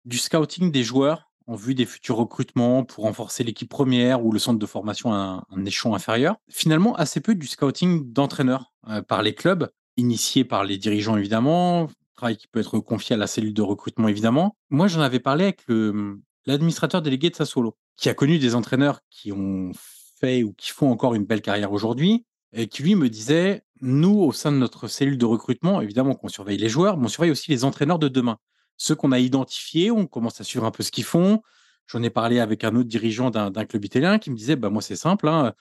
du 0.04 0.18
scouting 0.18 0.72
des 0.72 0.82
joueurs 0.82 1.30
en 1.46 1.56
vue 1.56 1.74
des 1.74 1.84
futurs 1.84 2.16
recrutements 2.16 2.84
pour 2.84 3.04
renforcer 3.04 3.44
l'équipe 3.44 3.68
première 3.68 4.24
ou 4.24 4.32
le 4.32 4.38
centre 4.38 4.58
de 4.58 4.66
formation 4.66 5.12
à 5.12 5.46
un, 5.50 5.64
échelon 5.64 5.94
inférieur. 5.94 6.36
Finalement, 6.48 6.94
assez 6.94 7.20
peu 7.20 7.34
du 7.34 7.46
scouting 7.46 8.12
d'entraîneurs 8.12 8.72
euh, 8.88 9.02
par 9.02 9.22
les 9.22 9.34
clubs, 9.34 9.68
initié 9.96 10.44
par 10.44 10.64
les 10.64 10.78
dirigeants 10.78 11.16
évidemment, 11.16 11.88
travail 12.16 12.36
qui 12.36 12.46
peut 12.46 12.60
être 12.60 12.78
confié 12.78 13.14
à 13.14 13.18
la 13.18 13.26
cellule 13.26 13.54
de 13.54 13.62
recrutement 13.62 14.08
évidemment. 14.08 14.56
Moi, 14.70 14.88
j'en 14.88 15.00
avais 15.00 15.20
parlé 15.20 15.44
avec 15.44 15.64
l'administrateur 16.46 17.02
délégué 17.02 17.30
de 17.30 17.34
Sassuolo, 17.34 17.76
qui 17.96 18.08
a 18.08 18.14
connu 18.14 18.38
des 18.38 18.54
entraîneurs 18.54 19.00
qui 19.10 19.32
ont 19.32 19.72
fait 20.20 20.42
ou 20.42 20.52
qui 20.52 20.70
font 20.70 20.90
encore 20.90 21.14
une 21.14 21.24
belle 21.24 21.42
carrière 21.42 21.72
aujourd'hui, 21.72 22.24
et 22.52 22.68
qui 22.68 22.82
lui 22.82 22.94
me 22.94 23.08
disait, 23.08 23.64
nous, 23.80 24.20
au 24.20 24.32
sein 24.32 24.52
de 24.52 24.56
notre 24.56 24.86
cellule 24.86 25.18
de 25.18 25.24
recrutement, 25.24 25.80
évidemment 25.80 26.14
qu'on 26.14 26.28
surveille 26.28 26.56
les 26.56 26.68
joueurs, 26.68 26.96
mais 26.96 27.06
on 27.06 27.08
surveille 27.08 27.32
aussi 27.32 27.50
les 27.50 27.64
entraîneurs 27.64 27.98
de 27.98 28.08
demain 28.08 28.38
ceux 28.76 28.94
qu'on 28.94 29.12
a 29.12 29.18
identifiés, 29.18 29.90
on 29.90 30.06
commence 30.06 30.40
à 30.40 30.44
suivre 30.44 30.64
un 30.64 30.70
peu 30.70 30.82
ce 30.82 30.90
qu'ils 30.90 31.04
font. 31.04 31.42
J'en 31.86 32.02
ai 32.02 32.10
parlé 32.10 32.40
avec 32.40 32.64
un 32.64 32.74
autre 32.76 32.88
dirigeant 32.88 33.30
d'un 33.30 33.64
club 33.64 33.84
italien 33.84 34.18
qui 34.18 34.30
me 34.30 34.36
disait 34.36 34.56
bah, 34.56 34.70
Moi, 34.70 34.82
c'est 34.82 34.96
simple, 34.96 35.28
hein, 35.28 35.52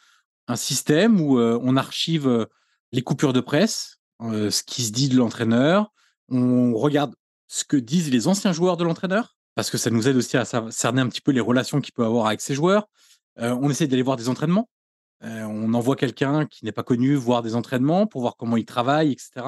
un 0.47 0.55
système 0.55 1.21
où 1.21 1.39
on 1.39 1.75
archive 1.77 2.47
les 2.91 3.01
coupures 3.01 3.33
de 3.33 3.41
presse, 3.41 3.99
ce 4.21 4.63
qui 4.63 4.83
se 4.83 4.91
dit 4.91 5.09
de 5.09 5.17
l'entraîneur, 5.17 5.91
on 6.29 6.73
regarde 6.75 7.13
ce 7.47 7.63
que 7.63 7.77
disent 7.77 8.11
les 8.11 8.27
anciens 8.27 8.53
joueurs 8.53 8.77
de 8.77 8.83
l'entraîneur, 8.83 9.35
parce 9.55 9.69
que 9.69 9.77
ça 9.77 9.89
nous 9.89 10.07
aide 10.07 10.15
aussi 10.15 10.37
à 10.37 10.45
cerner 10.45 11.01
un 11.01 11.07
petit 11.07 11.21
peu 11.21 11.31
les 11.31 11.39
relations 11.39 11.81
qu'il 11.81 11.93
peut 11.93 12.05
avoir 12.05 12.27
avec 12.27 12.41
ses 12.41 12.55
joueurs. 12.55 12.87
on 13.37 13.69
essaie 13.69 13.87
d'aller 13.87 14.01
voir 14.01 14.17
des 14.17 14.29
entraînements. 14.29 14.69
on 15.21 15.73
envoie 15.73 15.95
quelqu'un 15.95 16.45
qui 16.45 16.65
n'est 16.65 16.71
pas 16.71 16.83
connu 16.83 17.15
voir 17.15 17.41
des 17.41 17.55
entraînements 17.55 18.07
pour 18.07 18.21
voir 18.21 18.37
comment 18.37 18.57
il 18.57 18.65
travaille, 18.65 19.11
etc. 19.11 19.45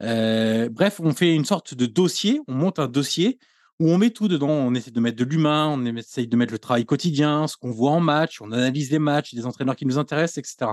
Bref, 0.00 1.00
on 1.00 1.12
fait 1.14 1.34
une 1.34 1.44
sorte 1.44 1.74
de 1.74 1.86
dossier, 1.86 2.40
on 2.48 2.54
monte 2.54 2.78
un 2.78 2.88
dossier 2.88 3.38
où 3.78 3.90
on 3.90 3.98
met 3.98 4.10
tout 4.10 4.28
dedans. 4.28 4.48
On 4.48 4.74
essaie 4.74 4.90
de 4.90 5.00
mettre 5.00 5.16
de 5.16 5.24
l'humain, 5.24 5.68
on 5.68 5.84
essaie 5.84 6.26
de 6.26 6.36
mettre 6.36 6.52
le 6.52 6.58
travail 6.58 6.84
quotidien, 6.86 7.46
ce 7.46 7.56
qu'on 7.56 7.70
voit 7.70 7.92
en 7.92 8.00
match, 8.00 8.40
on 8.40 8.52
analyse 8.52 8.90
les 8.90 8.98
matchs, 8.98 9.34
des 9.34 9.46
entraîneurs 9.46 9.76
qui 9.76 9.86
nous 9.86 9.98
intéressent, 9.98 10.38
etc. 10.38 10.72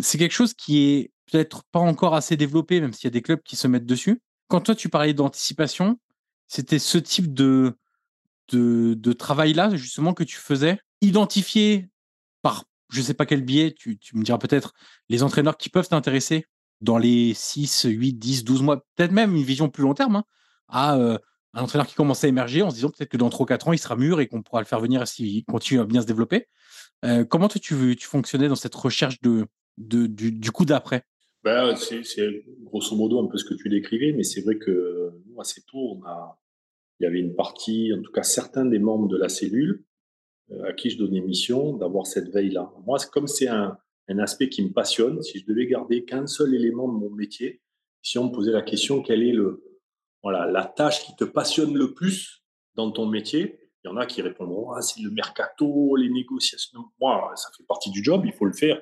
C'est 0.00 0.18
quelque 0.18 0.32
chose 0.32 0.54
qui 0.54 0.78
est 0.78 1.10
peut-être 1.30 1.64
pas 1.70 1.80
encore 1.80 2.14
assez 2.14 2.36
développé, 2.36 2.80
même 2.80 2.92
s'il 2.92 3.04
y 3.04 3.08
a 3.08 3.10
des 3.10 3.22
clubs 3.22 3.42
qui 3.42 3.56
se 3.56 3.68
mettent 3.68 3.86
dessus. 3.86 4.20
Quand 4.48 4.60
toi, 4.60 4.74
tu 4.74 4.88
parlais 4.88 5.14
d'anticipation, 5.14 5.98
c'était 6.48 6.78
ce 6.78 6.98
type 6.98 7.32
de, 7.32 7.76
de, 8.52 9.12
travail-là, 9.12 9.74
justement, 9.76 10.14
que 10.14 10.24
tu 10.24 10.36
faisais, 10.36 10.78
identifier 11.00 11.88
par 12.42 12.64
je 12.90 13.00
sais 13.00 13.14
pas 13.14 13.24
quel 13.24 13.42
biais, 13.42 13.72
tu 13.72 13.98
me 14.12 14.22
diras 14.22 14.36
peut-être 14.36 14.74
les 15.08 15.22
entraîneurs 15.22 15.56
qui 15.56 15.70
peuvent 15.70 15.88
t'intéresser? 15.88 16.44
Dans 16.82 16.98
les 16.98 17.32
6, 17.34 17.86
8, 17.88 18.14
10, 18.14 18.44
12 18.44 18.62
mois, 18.62 18.84
peut-être 18.96 19.12
même 19.12 19.34
une 19.34 19.42
vision 19.42 19.70
plus 19.70 19.84
long 19.84 19.94
terme, 19.94 20.16
hein, 20.16 20.24
à 20.68 20.96
euh, 20.98 21.16
un 21.54 21.62
entraîneur 21.62 21.86
qui 21.86 21.94
commence 21.94 22.24
à 22.24 22.28
émerger 22.28 22.62
en 22.62 22.70
se 22.70 22.74
disant 22.74 22.90
peut-être 22.90 23.08
que 23.08 23.16
dans 23.16 23.30
3 23.30 23.46
4 23.46 23.68
ans, 23.68 23.72
il 23.72 23.78
sera 23.78 23.96
mûr 23.96 24.20
et 24.20 24.26
qu'on 24.26 24.42
pourra 24.42 24.60
le 24.60 24.66
faire 24.66 24.80
venir 24.80 25.06
s'il 25.06 25.44
continue 25.44 25.80
à 25.80 25.84
bien 25.84 26.02
se 26.02 26.06
développer. 26.06 26.48
Euh, 27.04 27.24
comment 27.24 27.48
toi, 27.48 27.60
tu, 27.60 27.96
tu 27.96 28.06
fonctionnais 28.06 28.48
dans 28.48 28.56
cette 28.56 28.74
recherche 28.74 29.20
de, 29.22 29.46
du, 29.78 30.50
coup 30.50 30.64
d'après? 30.64 31.04
Ben, 31.44 31.74
c'est, 31.76 32.44
grosso 32.64 32.96
modo 32.96 33.20
un 33.20 33.26
peu 33.26 33.38
ce 33.38 33.44
que 33.44 33.54
tu 33.54 33.68
décrivais, 33.68 34.12
mais 34.12 34.22
c'est 34.22 34.42
vrai 34.42 34.58
que 34.58 35.12
nous, 35.26 35.40
assez 35.40 35.62
tôt, 35.62 35.78
on 35.78 36.02
il 37.00 37.04
y 37.04 37.06
avait 37.06 37.18
une 37.18 37.34
partie, 37.34 37.92
en 37.92 38.00
tout 38.00 38.12
cas 38.12 38.22
certains 38.22 38.64
des 38.64 38.78
membres 38.78 39.08
de 39.08 39.16
la 39.16 39.28
cellule, 39.28 39.84
euh, 40.52 40.68
à 40.68 40.72
qui 40.72 40.88
je 40.88 40.98
donnais 40.98 41.20
mission 41.20 41.76
d'avoir 41.76 42.06
cette 42.06 42.28
veille-là. 42.28 42.72
Moi, 42.86 42.98
comme 43.12 43.26
c'est 43.26 43.48
un, 43.48 43.76
un 44.12 44.18
aspect 44.18 44.48
qui 44.48 44.62
me 44.64 44.72
passionne. 44.72 45.22
Si 45.22 45.40
je 45.40 45.46
devais 45.46 45.66
garder 45.66 46.04
qu'un 46.04 46.26
seul 46.26 46.54
élément 46.54 46.88
de 46.88 46.98
mon 46.98 47.10
métier, 47.10 47.60
si 48.02 48.18
on 48.18 48.28
me 48.28 48.32
posait 48.32 48.52
la 48.52 48.62
question, 48.62 49.02
quelle 49.02 49.22
est 49.22 49.32
le, 49.32 49.62
voilà, 50.22 50.46
la 50.46 50.64
tâche 50.64 51.04
qui 51.04 51.14
te 51.16 51.24
passionne 51.24 51.76
le 51.76 51.94
plus 51.94 52.44
dans 52.74 52.90
ton 52.90 53.06
métier, 53.06 53.58
il 53.84 53.88
y 53.88 53.90
en 53.90 53.96
a 53.96 54.06
qui 54.06 54.22
répondront, 54.22 54.70
ah, 54.72 54.80
c'est 54.80 55.00
le 55.00 55.10
mercato, 55.10 55.96
les 55.96 56.08
négociations. 56.08 56.84
Moi, 57.00 57.32
ça 57.34 57.48
fait 57.56 57.64
partie 57.64 57.90
du 57.90 58.02
job, 58.02 58.22
il 58.24 58.32
faut 58.32 58.44
le 58.44 58.52
faire. 58.52 58.80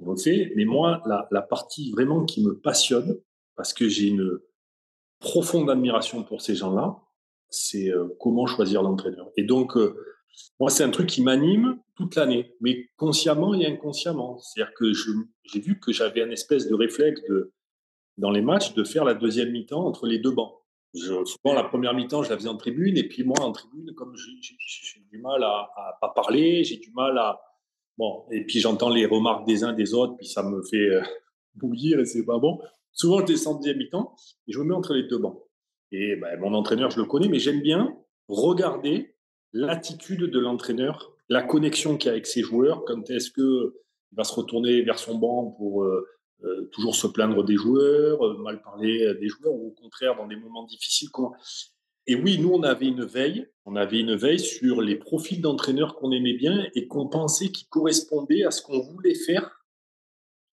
On 0.00 0.10
le 0.10 0.18
fait. 0.18 0.52
Mais 0.56 0.66
moi, 0.66 1.02
la, 1.06 1.26
la 1.30 1.40
partie 1.40 1.90
vraiment 1.92 2.24
qui 2.24 2.44
me 2.44 2.58
passionne, 2.58 3.16
parce 3.56 3.72
que 3.72 3.88
j'ai 3.88 4.08
une 4.08 4.38
profonde 5.20 5.70
admiration 5.70 6.22
pour 6.22 6.42
ces 6.42 6.54
gens-là, 6.54 7.00
c'est 7.48 7.90
euh, 7.90 8.08
comment 8.20 8.46
choisir 8.46 8.82
l'entraîneur. 8.82 9.30
Et 9.36 9.44
donc, 9.44 9.76
euh, 9.76 9.96
moi, 10.60 10.70
c'est 10.70 10.84
un 10.84 10.90
truc 10.90 11.08
qui 11.08 11.22
m'anime 11.22 11.78
toute 11.94 12.14
l'année, 12.16 12.54
mais 12.60 12.88
consciemment 12.96 13.54
et 13.54 13.66
inconsciemment. 13.66 14.38
C'est-à-dire 14.38 14.74
que 14.74 14.92
j'ai 14.92 15.60
vu 15.60 15.78
que 15.80 15.92
j'avais 15.92 16.22
un 16.22 16.30
espèce 16.30 16.68
de 16.68 16.74
réflexe 16.74 17.22
de, 17.28 17.52
dans 18.18 18.30
les 18.30 18.42
matchs 18.42 18.74
de 18.74 18.84
faire 18.84 19.04
la 19.04 19.14
deuxième 19.14 19.50
mi-temps 19.50 19.84
entre 19.84 20.06
les 20.06 20.18
deux 20.18 20.32
bancs. 20.32 20.54
souvent, 20.94 21.54
la 21.54 21.64
première 21.64 21.94
mi-temps, 21.94 22.22
je 22.22 22.30
la 22.30 22.36
faisais 22.36 22.48
en 22.48 22.56
tribune. 22.56 22.96
Et 22.96 23.08
puis, 23.08 23.24
moi, 23.24 23.40
en 23.40 23.52
tribune, 23.52 23.94
comme 23.94 24.14
j'ai 24.16 25.00
du 25.10 25.18
mal 25.18 25.42
à, 25.42 25.70
à 25.76 25.98
pas 26.00 26.08
parler, 26.10 26.64
j'ai 26.64 26.76
du 26.76 26.90
mal 26.92 27.16
à. 27.18 27.40
Bon, 27.98 28.26
et 28.30 28.44
puis 28.44 28.60
j'entends 28.60 28.90
les 28.90 29.06
remarques 29.06 29.46
des 29.46 29.64
uns 29.64 29.72
des 29.72 29.94
autres, 29.94 30.16
puis 30.18 30.26
ça 30.26 30.42
me 30.42 30.62
fait 30.62 30.90
euh, 30.90 31.00
bouillir 31.54 31.98
et 31.98 32.04
c'est 32.04 32.26
pas 32.26 32.38
bon. 32.38 32.60
Souvent, 32.92 33.20
je 33.20 33.24
descends 33.24 33.54
deuxième 33.54 33.78
mi-temps 33.78 34.14
et 34.46 34.52
je 34.52 34.58
me 34.58 34.64
mets 34.64 34.74
entre 34.74 34.92
les 34.92 35.04
deux 35.04 35.16
bancs. 35.16 35.42
Et 35.92 36.16
ben, 36.16 36.38
mon 36.40 36.52
entraîneur, 36.52 36.90
je 36.90 37.00
le 37.00 37.06
connais, 37.06 37.28
mais 37.28 37.38
j'aime 37.38 37.62
bien 37.62 37.96
regarder 38.28 39.15
l'attitude 39.56 40.24
de 40.24 40.38
l'entraîneur, 40.38 41.12
la 41.28 41.42
connexion 41.42 41.96
qu'il 41.96 42.10
a 42.10 42.12
avec 42.12 42.26
ses 42.26 42.42
joueurs. 42.42 42.84
Quand 42.84 43.08
est-ce 43.10 43.30
qu'il 43.30 43.70
va 44.12 44.24
se 44.24 44.34
retourner 44.34 44.82
vers 44.82 44.98
son 44.98 45.16
banc 45.16 45.46
pour 45.52 45.84
euh, 45.84 46.06
euh, 46.44 46.68
toujours 46.72 46.94
se 46.94 47.06
plaindre 47.06 47.42
des 47.42 47.56
joueurs, 47.56 48.24
euh, 48.24 48.36
mal 48.36 48.60
parler 48.60 49.14
des 49.14 49.28
joueurs, 49.28 49.54
ou 49.54 49.68
au 49.68 49.70
contraire, 49.70 50.16
dans 50.16 50.26
des 50.26 50.36
moments 50.36 50.64
difficiles. 50.64 51.08
Et 52.06 52.14
oui, 52.14 52.38
nous, 52.38 52.50
on 52.52 52.62
avait 52.62 52.86
une 52.86 53.04
veille. 53.04 53.48
On 53.64 53.74
avait 53.76 53.98
une 53.98 54.14
veille 54.14 54.38
sur 54.38 54.80
les 54.80 54.96
profils 54.96 55.40
d'entraîneurs 55.40 55.96
qu'on 55.96 56.12
aimait 56.12 56.34
bien 56.34 56.68
et 56.74 56.86
qu'on 56.86 57.08
pensait 57.08 57.48
qui 57.48 57.66
correspondaient 57.66 58.44
à 58.44 58.50
ce 58.50 58.62
qu'on 58.62 58.80
voulait 58.80 59.14
faire 59.14 59.64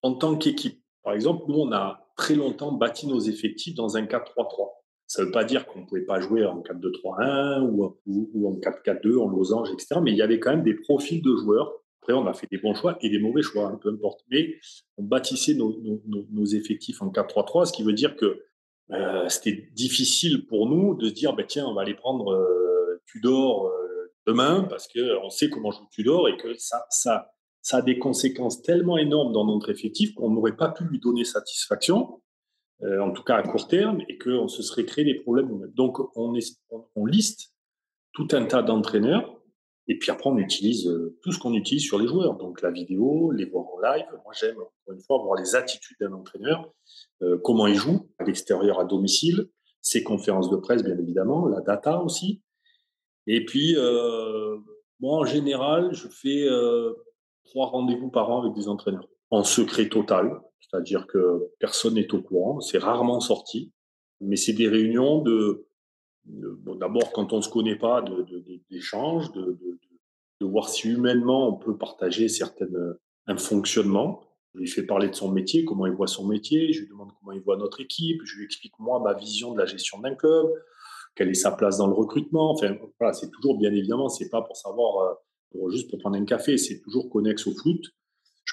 en 0.02 0.16
tant 0.16 0.36
qu'équipe. 0.38 0.82
Par 1.04 1.13
exemple, 1.13 1.44
nous, 1.48 1.60
on 1.60 1.72
a 1.74 2.10
très 2.16 2.36
longtemps 2.36 2.72
bâti 2.72 3.06
nos 3.06 3.20
effectifs 3.20 3.76
dans 3.76 3.98
un 3.98 4.06
4-3-3. 4.06 4.83
Ça 5.13 5.21
ne 5.21 5.28
veut 5.28 5.32
pas 5.32 5.43
dire 5.43 5.67
qu'on 5.67 5.82
ne 5.82 5.86
pouvait 5.86 6.02
pas 6.02 6.19
jouer 6.19 6.43
en 6.43 6.62
4-2-3-1 6.62 7.69
ou, 7.69 8.47
en 8.47 8.56
4-4-2, 8.56 9.19
en 9.19 9.30
losange, 9.30 9.69
etc. 9.71 10.02
Mais 10.02 10.12
il 10.12 10.17
y 10.17 10.23
avait 10.23 10.39
quand 10.39 10.49
même 10.49 10.63
des 10.63 10.73
profils 10.73 11.21
de 11.21 11.36
joueurs 11.36 11.71
après, 12.02 12.13
on 12.13 12.26
a 12.26 12.34
fait 12.34 12.47
des 12.52 12.58
bons 12.58 12.73
choix 12.73 12.97
et 12.99 13.10
des 13.10 13.19
mauvais 13.19 13.43
choix, 13.43 13.67
hein, 13.67 13.80
peu 13.82 13.89
importe. 13.89 14.26
Mais 14.32 14.56
on 14.97 15.04
bâtissait 15.04 15.54
nos, 15.54 16.45
effectifs 16.45 17.02
en 17.04 17.10
4-3-3, 17.10 17.67
ce 17.67 17.73
qui 17.73 17.84
veut 17.84 17.93
dire 17.93 18.15
que 18.15 18.43
euh, 18.91 19.30
c'était 19.30 19.69
difficile 19.73 20.47
pour 20.47 20.67
nous 20.67 20.95
de 20.95 21.10
se 21.10 21.13
dire, 21.13 21.34
bah, 21.34 21.43
tiens, 21.47 21.67
on 21.67 21.76
va 21.76 21.84
aller 21.84 21.93
prendre 21.93 22.34
euh, 22.34 22.99
Tudor 23.06 23.67
euh, 23.67 24.12
demain 24.26 24.63
parce 24.63 24.88
qu'on 24.88 25.30
sait 25.30 25.49
comment 25.49 25.69
joue 25.69 25.86
Tudor 25.91 26.28
et 26.28 26.38
que 26.38 26.56
ça, 26.56 26.86
ça, 26.89 27.32
ça 27.62 27.78
a 27.78 27.82
des 27.84 27.99
conséquences 27.99 28.63
tellement 28.63 28.97
énormes 28.97 29.32
dans 29.32 29.45
notre 29.45 29.69
effectif 29.69 30.15
qu'on 30.15 30.32
n'aurait 30.32 30.58
pas 30.58 30.69
pu 30.69 30.84
lui 30.86 30.99
donner 30.99 31.23
satisfaction, 31.23 32.19
en 33.02 33.12
tout 33.12 33.24
cas 33.24 33.36
à 33.36 33.43
court 33.43 33.67
terme, 33.67 34.02
et 34.10 34.17
qu'on 34.17 34.48
se 34.48 34.62
serait 34.62 34.86
créé 34.86 35.06
des 35.06 35.15
problèmes. 35.15 35.72
Donc, 35.74 36.00
on, 36.15 37.06
liste 37.06 37.54
tout 38.13 38.28
un 38.32 38.46
tas 38.46 38.62
d'entraîneurs 38.62 39.43
et 39.88 39.98
puis 39.98 40.12
après, 40.12 40.30
on 40.30 40.38
utilise 40.38 40.88
euh, 40.88 41.17
tout 41.22 41.32
ce 41.32 41.39
qu'on 41.39 41.54
utilise 41.54 41.84
sur 41.84 42.00
les 42.00 42.08
joueurs. 42.08 42.38
Donc 42.38 42.62
la 42.62 42.72
vidéo, 42.72 43.32
les 43.32 43.46
voir 43.46 43.65
en 43.65 43.80
live. 43.80 44.06
Moi, 44.24 44.34
j'aime, 44.39 44.56
encore 44.56 44.93
une 44.93 45.02
fois, 45.02 45.17
voir 45.17 45.36
les 45.36 45.56
attitudes 45.56 45.98
d'un 46.00 46.13
entraîneur, 46.13 46.72
euh, 47.22 47.38
comment 47.43 47.67
il 47.67 47.76
joue 47.76 48.10
à 48.17 48.24
l'extérieur, 48.24 48.80
à 48.80 48.86
domicile, 48.86 49.50
ses 49.82 50.04
conférences 50.04 50.50
de 50.50 50.56
presse, 50.56 50.84
bien 50.84 50.98
évidemment, 50.98 51.48
la 51.48 51.60
data 51.60 52.02
aussi. 52.02 52.41
Et 53.28 53.43
puis, 53.43 53.76
euh, 53.76 54.58
moi, 55.02 55.17
en 55.17 55.26
général, 55.26 55.93
je 55.93 56.08
fais 56.08 56.43
euh, 56.43 56.93
trois 57.43 57.67
rendez-vous 57.67 58.10
par 58.10 58.30
an 58.30 58.41
avec 58.41 58.54
des 58.54 58.69
entraîneurs, 58.69 59.08
en 59.34 59.43
secret 59.43 59.89
total. 59.89 60.39
C'est-à-dire 60.60 61.08
que 61.08 61.50
personne 61.60 61.96
n'est 61.96 62.13
au 62.13 62.22
courant. 62.22 62.62
C'est 62.62 62.78
rarement 62.78 63.19
sorti. 63.19 63.72
Mais 64.22 64.36
c'est 64.36 64.54
des 64.54 64.67
réunions 64.67 65.22
de 65.22 65.65
d'abord 66.26 67.12
quand 67.12 67.34
on 67.34 67.38
ne 67.38 67.41
se 67.41 67.50
connaît 67.50 67.76
pas, 67.76 68.02
d'échanges, 68.69 69.32
de, 69.34 69.58
voir 70.41 70.69
si 70.69 70.89
humainement 70.89 71.50
on 71.50 71.54
peut 71.58 71.78
partager 71.78 72.28
certaines, 72.30 72.96
un 73.28 73.38
fonctionnement. 73.38 74.22
Je 74.54 74.60
lui 74.60 74.67
fais 74.67 74.84
parler 74.84 75.10
de 75.10 75.15
son 75.15 75.32
métier, 75.32 75.65
comment 75.65 75.86
il 75.88 75.93
voit 75.93 76.08
son 76.08 76.26
métier, 76.28 76.72
je 76.72 76.82
lui 76.82 76.89
demande 76.89 77.12
comment 77.19 77.32
il 77.32 77.41
voit 77.41 77.58
notre 77.58 77.82
équipe, 77.82 78.22
je 78.24 78.38
lui 78.38 78.46
explique 78.46 78.78
moi 78.78 79.00
ma 79.00 79.13
vision 79.13 79.54
de 79.54 79.58
la 79.58 79.65
gestion 79.65 80.00
d'un 80.00 80.15
club, 80.15 80.48
quelle 81.15 81.30
est 81.30 81.34
sa 81.34 81.52
place 81.52 81.78
dans 81.78 81.88
le 81.88 81.93
recrutement. 81.93 82.52
Enfin, 82.52 82.76
c'est 83.13 83.32
toujours 83.32 83.58
bien 83.58 83.74
évidemment, 83.74 84.10
c'est 84.10 84.30
pas 84.30 84.41
pour 84.41 84.56
savoir, 84.58 85.17
euh, 85.56 85.69
juste 85.69 85.89
pour 85.89 86.00
prendre 86.00 86.17
un 86.17 86.26
café, 86.26 86.58
c'est 86.58 86.82
toujours 86.82 87.10
connexe 87.10 87.48
au 87.48 87.54
foot. 87.54 87.84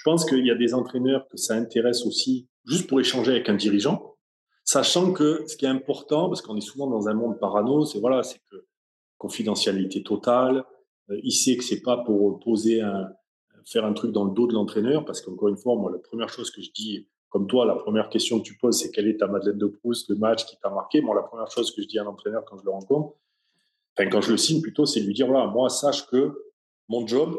Je 0.00 0.10
pense 0.10 0.24
qu'il 0.24 0.46
y 0.46 0.50
a 0.50 0.54
des 0.54 0.72
entraîneurs 0.72 1.28
que 1.28 1.36
ça 1.36 1.54
intéresse 1.54 2.06
aussi, 2.06 2.48
juste 2.64 2.88
pour 2.88 3.00
échanger 3.00 3.32
avec 3.32 3.50
un 3.50 3.54
dirigeant, 3.54 4.10
Sachant 4.72 5.12
que 5.12 5.42
ce 5.48 5.56
qui 5.56 5.64
est 5.64 5.68
important, 5.68 6.28
parce 6.28 6.42
qu'on 6.42 6.56
est 6.56 6.60
souvent 6.60 6.86
dans 6.86 7.08
un 7.08 7.14
monde 7.14 7.40
parano, 7.40 7.84
c'est 7.84 7.98
voilà, 7.98 8.22
c'est 8.22 8.38
que 8.52 8.66
confidentialité 9.18 10.04
totale. 10.04 10.64
Euh, 11.10 11.18
il 11.24 11.32
sait 11.32 11.56
que 11.56 11.64
c'est 11.64 11.82
pas 11.82 11.96
pour 11.98 12.38
poser 12.38 12.80
un, 12.80 13.10
faire 13.66 13.84
un 13.84 13.92
truc 13.94 14.12
dans 14.12 14.24
le 14.24 14.30
dos 14.30 14.46
de 14.46 14.54
l'entraîneur, 14.54 15.04
parce 15.04 15.22
qu'encore 15.22 15.48
une 15.48 15.56
fois, 15.56 15.74
moi, 15.74 15.90
la 15.90 15.98
première 15.98 16.28
chose 16.28 16.52
que 16.52 16.62
je 16.62 16.70
dis, 16.70 17.08
comme 17.30 17.48
toi, 17.48 17.66
la 17.66 17.74
première 17.74 18.08
question 18.10 18.38
que 18.38 18.44
tu 18.44 18.56
poses, 18.58 18.78
c'est 18.78 18.92
quelle 18.92 19.08
est 19.08 19.16
ta 19.16 19.26
Madeleine 19.26 19.58
de 19.58 19.66
Proust, 19.66 20.08
le 20.08 20.14
match 20.14 20.44
qui 20.44 20.56
t'a 20.62 20.70
marqué? 20.70 21.00
Moi, 21.00 21.16
la 21.16 21.22
première 21.22 21.50
chose 21.50 21.74
que 21.74 21.82
je 21.82 21.88
dis 21.88 21.98
à 21.98 22.04
l'entraîneur 22.04 22.44
quand 22.44 22.56
je 22.56 22.64
le 22.64 22.70
rencontre, 22.70 23.16
enfin, 23.98 24.08
quand 24.08 24.20
je 24.20 24.30
le 24.30 24.36
signe 24.36 24.62
plutôt, 24.62 24.86
c'est 24.86 25.00
de 25.00 25.06
lui 25.06 25.14
dire, 25.14 25.26
voilà, 25.26 25.48
moi, 25.48 25.68
sache 25.68 26.06
que 26.06 26.44
mon 26.88 27.04
job, 27.08 27.36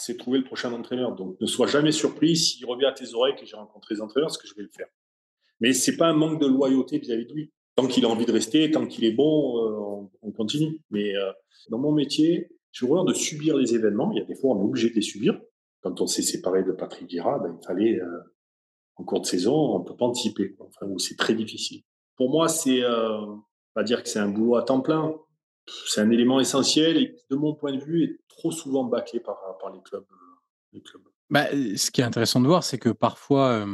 c'est 0.00 0.16
trouver 0.16 0.38
le 0.38 0.44
prochain 0.44 0.72
entraîneur. 0.72 1.14
Donc, 1.14 1.40
ne 1.40 1.46
sois 1.46 1.66
jamais 1.66 1.92
surpris 1.92 2.36
s'il 2.36 2.66
revient 2.66 2.86
à 2.86 2.92
tes 2.92 3.14
oreilles 3.14 3.36
que 3.36 3.46
j'ai 3.46 3.56
rencontré 3.56 3.94
les 3.94 4.00
entraîneurs, 4.00 4.28
parce 4.28 4.38
que 4.38 4.48
je 4.48 4.54
vais 4.54 4.62
le 4.62 4.70
faire. 4.74 4.88
Mais 5.60 5.72
c'est 5.72 5.96
pas 5.96 6.06
un 6.06 6.14
manque 6.14 6.40
de 6.40 6.46
loyauté 6.46 6.98
vis-à-vis 6.98 7.26
de 7.26 7.34
lui. 7.34 7.52
Tant 7.76 7.86
qu'il 7.86 8.04
a 8.04 8.08
envie 8.08 8.26
de 8.26 8.32
rester, 8.32 8.70
tant 8.70 8.86
qu'il 8.86 9.04
est 9.04 9.12
bon, 9.12 9.58
euh, 9.58 10.08
on, 10.22 10.32
continue. 10.32 10.80
Mais 10.90 11.14
euh, 11.14 11.30
dans 11.68 11.78
mon 11.78 11.92
métier, 11.92 12.48
j'ai 12.72 12.86
horreur 12.86 13.04
de 13.04 13.14
subir 13.14 13.56
les 13.56 13.74
événements. 13.74 14.10
Il 14.12 14.18
y 14.18 14.22
a 14.22 14.24
des 14.24 14.34
fois, 14.34 14.56
on 14.56 14.60
est 14.60 14.64
obligé 14.64 14.90
de 14.90 14.94
les 14.94 15.02
subir. 15.02 15.40
Quand 15.82 16.00
on 16.00 16.06
s'est 16.06 16.22
séparé 16.22 16.62
de 16.62 16.72
Patrick 16.72 17.08
Vieira, 17.08 17.38
ben, 17.38 17.56
il 17.60 17.66
fallait, 17.66 18.00
euh, 18.00 18.20
en 18.96 19.04
cours 19.04 19.20
de 19.20 19.26
saison, 19.26 19.54
on 19.54 19.78
ne 19.80 19.84
peut 19.84 19.96
pas 19.96 20.06
anticiper. 20.06 20.56
Enfin, 20.58 20.92
c'est 20.98 21.16
très 21.16 21.34
difficile. 21.34 21.82
Pour 22.16 22.30
moi, 22.30 22.48
c'est 22.48 22.82
pas 23.72 23.82
dire 23.82 24.02
que 24.02 24.08
c'est 24.10 24.18
un 24.18 24.28
boulot 24.28 24.56
à 24.56 24.62
temps 24.62 24.80
plein. 24.80 25.14
C'est 25.86 26.00
un 26.00 26.10
élément 26.10 26.40
essentiel 26.40 26.96
et 26.96 27.16
de 27.30 27.36
mon 27.36 27.54
point 27.54 27.72
de 27.72 27.80
vue, 27.80 28.04
est 28.04 28.18
trop 28.28 28.50
souvent 28.50 28.84
bâclé 28.84 29.20
par, 29.20 29.36
par 29.60 29.70
les 29.70 29.80
clubs. 29.82 30.04
Les 30.72 30.80
clubs. 30.80 31.02
Bah, 31.30 31.46
ce 31.50 31.90
qui 31.90 32.00
est 32.00 32.04
intéressant 32.04 32.40
de 32.40 32.46
voir, 32.46 32.64
c'est 32.64 32.78
que 32.78 32.88
parfois, 32.88 33.64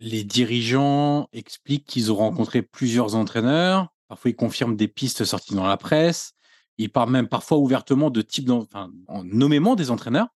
les 0.00 0.24
dirigeants 0.24 1.28
expliquent 1.32 1.86
qu'ils 1.86 2.12
ont 2.12 2.16
rencontré 2.16 2.62
plusieurs 2.62 3.14
entraîneurs. 3.14 3.88
Parfois, 4.08 4.30
ils 4.30 4.36
confirment 4.36 4.76
des 4.76 4.88
pistes 4.88 5.24
sorties 5.24 5.54
dans 5.54 5.66
la 5.66 5.76
presse. 5.76 6.32
Ils 6.78 6.90
parlent 6.90 7.10
même 7.10 7.28
parfois 7.28 7.58
ouvertement 7.58 8.10
de 8.10 8.20
type, 8.20 8.50
enfin, 8.50 8.90
en 9.06 9.24
nommément 9.24 9.76
des 9.76 9.90
entraîneurs. 9.90 10.28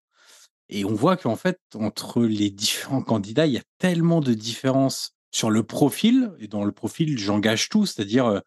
Et 0.68 0.84
on 0.84 0.94
voit 0.94 1.16
qu'en 1.16 1.36
fait, 1.36 1.60
entre 1.74 2.22
les 2.22 2.50
différents 2.50 3.02
candidats, 3.02 3.46
il 3.46 3.54
y 3.54 3.58
a 3.58 3.62
tellement 3.78 4.20
de 4.20 4.34
différences 4.34 5.12
sur 5.30 5.50
le 5.50 5.62
profil. 5.62 6.32
Et 6.38 6.46
dans 6.46 6.64
le 6.64 6.72
profil, 6.72 7.18
j'engage 7.18 7.68
tout, 7.68 7.86
c'est-à-dire 7.86 8.26
euh, 8.26 8.40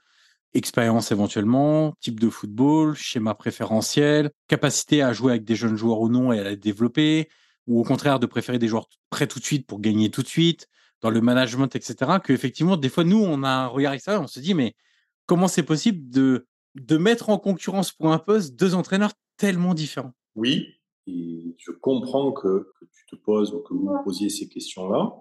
expérience 0.54 1.12
éventuellement, 1.12 1.94
type 2.00 2.20
de 2.20 2.30
football, 2.30 2.96
schéma 2.96 3.34
préférentiel, 3.36 4.32
capacité 4.48 5.02
à 5.02 5.14
jouer 5.14 5.32
avec 5.32 5.44
des 5.44 5.56
jeunes 5.56 5.76
joueurs 5.76 6.02
ou 6.02 6.10
non 6.10 6.34
et 6.34 6.40
à 6.40 6.44
les 6.44 6.58
développer, 6.58 7.30
ou 7.68 7.80
au 7.80 7.84
contraire 7.84 8.20
de 8.20 8.26
préférer 8.26 8.60
des 8.60 8.68
joueurs 8.68 8.88
prêts 9.10 9.28
tout 9.28 9.40
de 9.40 9.46
suite 9.46 9.66
pour 9.66 9.80
gagner 9.80 10.10
tout 10.10 10.24
de 10.24 10.28
suite, 10.28 10.68
dans 11.02 11.10
le 11.10 11.22
management, 11.22 11.76
etc., 11.76 12.20
que 12.24 12.34
effectivement, 12.34 12.78
des 12.78 12.90
fois, 12.90 13.04
nous, 13.04 13.22
on 13.24 13.44
a 13.44 13.50
un 13.50 13.68
regard 13.68 13.94
extérieur, 13.94 14.22
on 14.22 14.28
se 14.28 14.40
dit, 14.40 14.54
mais 14.54 14.76
comment 15.26 15.48
c'est 15.48 15.64
possible 15.64 16.10
de, 16.10 16.46
de 16.76 16.98
mettre 16.98 17.30
en 17.30 17.38
concurrence 17.38 17.92
pour 17.92 18.12
un 18.12 18.20
poste 18.20 18.56
deux 18.56 18.76
entraîneurs 18.76 19.14
tellement 19.38 19.74
différents? 19.74 20.14
Oui, 20.36 20.68
et 21.08 21.56
je 21.58 21.72
comprends 21.72 22.32
que, 22.32 22.72
tu 22.94 23.06
te 23.06 23.16
poses 23.16 23.54
ou 23.54 23.60
que 23.60 23.74
vous 23.74 23.88
vous 23.88 24.04
posiez 24.04 24.30
ces 24.30 24.48
questions-là. 24.48 25.14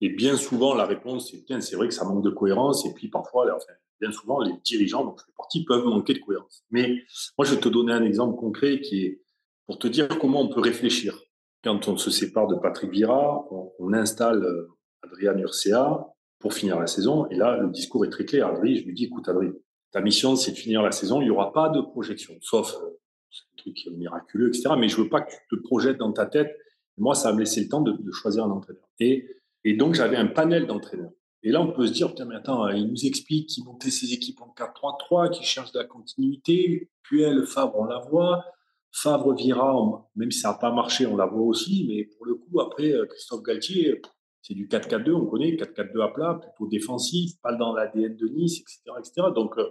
Et 0.00 0.10
bien 0.10 0.36
souvent, 0.36 0.74
la 0.74 0.86
réponse, 0.86 1.30
c'est 1.30 1.44
bien, 1.44 1.60
c'est 1.60 1.76
vrai 1.76 1.88
que 1.88 1.94
ça 1.94 2.04
manque 2.04 2.22
de 2.22 2.30
cohérence. 2.30 2.86
Et 2.86 2.92
puis 2.92 3.08
parfois, 3.08 3.46
enfin, 3.54 3.72
bien 4.00 4.12
souvent, 4.12 4.40
les 4.40 4.52
dirigeants, 4.64 5.04
donc 5.04 5.20
les 5.26 5.34
partis, 5.36 5.64
peuvent 5.64 5.84
manquer 5.84 6.14
de 6.14 6.18
cohérence. 6.18 6.64
Mais 6.70 7.02
moi, 7.38 7.46
je 7.46 7.54
vais 7.54 7.60
te 7.60 7.68
donner 7.68 7.92
un 7.92 8.04
exemple 8.04 8.36
concret 8.38 8.80
qui 8.80 9.04
est 9.04 9.22
pour 9.66 9.78
te 9.78 9.88
dire 9.88 10.08
comment 10.18 10.42
on 10.42 10.48
peut 10.48 10.60
réfléchir. 10.60 11.18
Quand 11.64 11.88
on 11.88 11.96
se 11.96 12.10
sépare 12.10 12.46
de 12.46 12.54
Patrick 12.54 12.90
Vira, 12.90 13.44
on, 13.50 13.92
installe 13.92 14.44
euh, 14.44 14.68
Adrien 15.02 15.36
Urcea 15.38 16.06
pour 16.38 16.54
finir 16.54 16.78
la 16.78 16.86
saison. 16.86 17.26
Et 17.30 17.36
là, 17.36 17.56
le 17.56 17.70
discours 17.70 18.04
est 18.04 18.10
très 18.10 18.24
clair. 18.24 18.46
Adrien, 18.46 18.76
je 18.76 18.84
lui 18.84 18.94
dis, 18.94 19.06
écoute, 19.06 19.28
Adrien, 19.28 19.52
ta 19.90 20.00
mission, 20.00 20.36
c'est 20.36 20.52
de 20.52 20.56
finir 20.56 20.82
la 20.82 20.92
saison. 20.92 21.20
Il 21.20 21.24
n'y 21.24 21.30
aura 21.30 21.52
pas 21.52 21.68
de 21.68 21.80
projection, 21.80 22.34
sauf 22.40 22.76
euh, 22.76 22.86
un 22.86 23.56
truc 23.56 23.88
miraculeux, 23.90 24.48
etc. 24.48 24.74
Mais 24.78 24.88
je 24.88 25.00
veux 25.00 25.08
pas 25.08 25.22
que 25.22 25.30
tu 25.30 25.56
te 25.56 25.62
projettes 25.62 25.98
dans 25.98 26.12
ta 26.12 26.26
tête. 26.26 26.54
Moi, 26.98 27.14
ça 27.14 27.30
va 27.30 27.34
me 27.34 27.40
laisser 27.40 27.60
le 27.62 27.68
temps 27.68 27.80
de, 27.80 28.12
choisir 28.12 28.44
un 28.44 28.50
entraîneur. 28.50 28.88
Et 29.00 29.74
donc, 29.74 29.94
j'avais 29.94 30.16
un 30.16 30.26
panel 30.26 30.66
d'entraîneurs. 30.66 31.10
Et 31.42 31.50
là, 31.50 31.60
on 31.60 31.72
peut 31.72 31.86
se 31.86 31.92
dire, 31.92 32.08
putain, 32.08 32.24
mais 32.24 32.34
attends, 32.34 32.68
il 32.68 32.88
nous 32.88 33.06
explique 33.06 33.48
qu'il 33.48 33.64
montait 33.64 33.90
ses 33.90 34.12
équipes 34.12 34.40
en 34.40 34.52
4-3-3, 34.56 35.30
qu'il 35.30 35.44
cherche 35.44 35.72
de 35.72 35.78
la 35.78 35.84
continuité. 35.84 36.90
Puis 37.02 37.22
elle, 37.22 37.46
Favre, 37.46 37.76
on 37.78 37.84
la 37.84 37.98
voit. 37.98 38.44
Favre, 38.90 39.34
Vira, 39.34 40.08
même 40.16 40.30
si 40.30 40.40
ça 40.40 40.52
n'a 40.52 40.54
pas 40.54 40.72
marché, 40.72 41.06
on 41.06 41.16
la 41.16 41.26
voit 41.26 41.44
aussi. 41.44 41.86
Mais 41.88 42.04
pour 42.04 42.26
le 42.26 42.34
coup, 42.34 42.60
après, 42.60 42.92
euh, 42.92 43.06
Christophe 43.06 43.42
Galtier, 43.42 44.00
c'est 44.42 44.54
du 44.54 44.66
4-4-2, 44.68 45.12
on 45.12 45.26
connaît, 45.26 45.56
4-4-2 45.56 46.02
à 46.02 46.08
plat, 46.08 46.34
plutôt 46.40 46.68
défensif, 46.68 47.32
pas 47.42 47.54
dans 47.54 47.74
l'ADN 47.74 48.16
de 48.16 48.28
Nice, 48.28 48.60
etc. 48.60 48.80
etc. 48.98 49.28
Donc, 49.34 49.58
euh, 49.58 49.70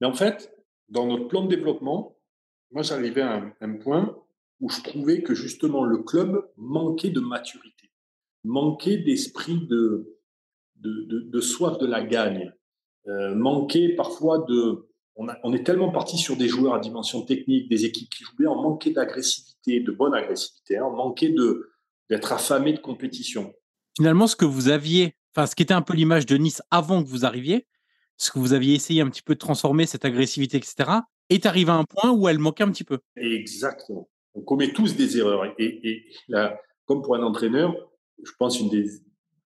mais 0.00 0.06
en 0.06 0.14
fait, 0.14 0.54
dans 0.88 1.06
notre 1.06 1.28
plan 1.28 1.44
de 1.44 1.48
développement, 1.48 2.16
moi 2.70 2.82
j'arrivais 2.82 3.22
à 3.22 3.42
un, 3.60 3.74
point 3.76 4.16
où 4.60 4.68
je 4.68 4.80
trouvais 4.82 5.22
que 5.22 5.34
justement 5.34 5.84
le 5.84 5.98
club 5.98 6.48
manquait 6.56 7.10
de 7.10 7.20
maturité, 7.20 7.90
manquait 8.44 8.98
d'esprit 8.98 9.66
de, 9.66 10.13
de, 10.84 11.40
soif 11.40 11.78
de 11.78 11.86
la 11.86 12.02
gagne. 12.02 12.52
euh, 13.08 13.34
manquait 13.34 13.90
parfois 13.96 14.44
de. 14.48 14.88
On, 15.16 15.26
on, 15.44 15.52
est 15.52 15.64
tellement 15.64 15.90
parti 15.92 16.18
sur 16.18 16.36
des 16.36 16.48
joueurs 16.48 16.74
à 16.74 16.80
dimension 16.80 17.22
technique, 17.22 17.68
des 17.68 17.84
équipes 17.84 18.08
qui 18.10 18.24
jouent 18.24 18.36
bien, 18.36 18.50
on 18.50 18.60
manquait 18.62 18.90
d'agressivité, 18.90 19.80
de 19.80 19.92
bonne 19.92 20.12
agressivité, 20.14 20.78
hein, 20.78 20.86
on 20.90 20.96
manquait 20.96 21.28
de, 21.28 21.70
d'être 22.10 22.32
affamé 22.32 22.72
de 22.72 22.80
compétition. 22.80 23.52
Finalement, 23.96 24.26
ce 24.26 24.34
que 24.34 24.44
vous 24.44 24.68
aviez, 24.68 25.14
enfin, 25.34 25.46
ce 25.46 25.54
qui 25.54 25.62
était 25.62 25.74
un 25.74 25.82
peu 25.82 25.94
l'image 25.94 26.26
de 26.26 26.36
Nice 26.36 26.62
avant 26.72 27.02
que 27.02 27.08
vous 27.08 27.24
arriviez, 27.24 27.66
ce 28.16 28.32
que 28.32 28.40
vous 28.40 28.52
aviez 28.54 28.74
essayé 28.74 29.02
un 29.02 29.08
petit 29.08 29.22
peu 29.22 29.34
de 29.34 29.38
transformer, 29.38 29.86
cette 29.86 30.04
agressivité, 30.04 30.56
etc., 30.56 30.90
est 31.30 31.46
arrivé 31.46 31.70
à 31.70 31.74
un 31.76 31.84
point 31.84 32.10
où 32.10 32.28
elle 32.28 32.38
manquait 32.38 32.64
un 32.64 32.72
petit 32.72 32.84
peu. 32.84 32.98
Exactement. 33.16 34.08
On 34.34 34.40
commet 34.42 34.72
tous 34.72 34.96
des 34.96 35.16
erreurs. 35.16 35.44
Et, 35.58 35.88
et 35.88 36.04
là, 36.26 36.60
comme 36.86 37.02
pour 37.02 37.14
un 37.14 37.22
entraîneur, 37.22 37.72
je 38.24 38.32
pense 38.38 38.58
une 38.58 38.68
des 38.68 38.84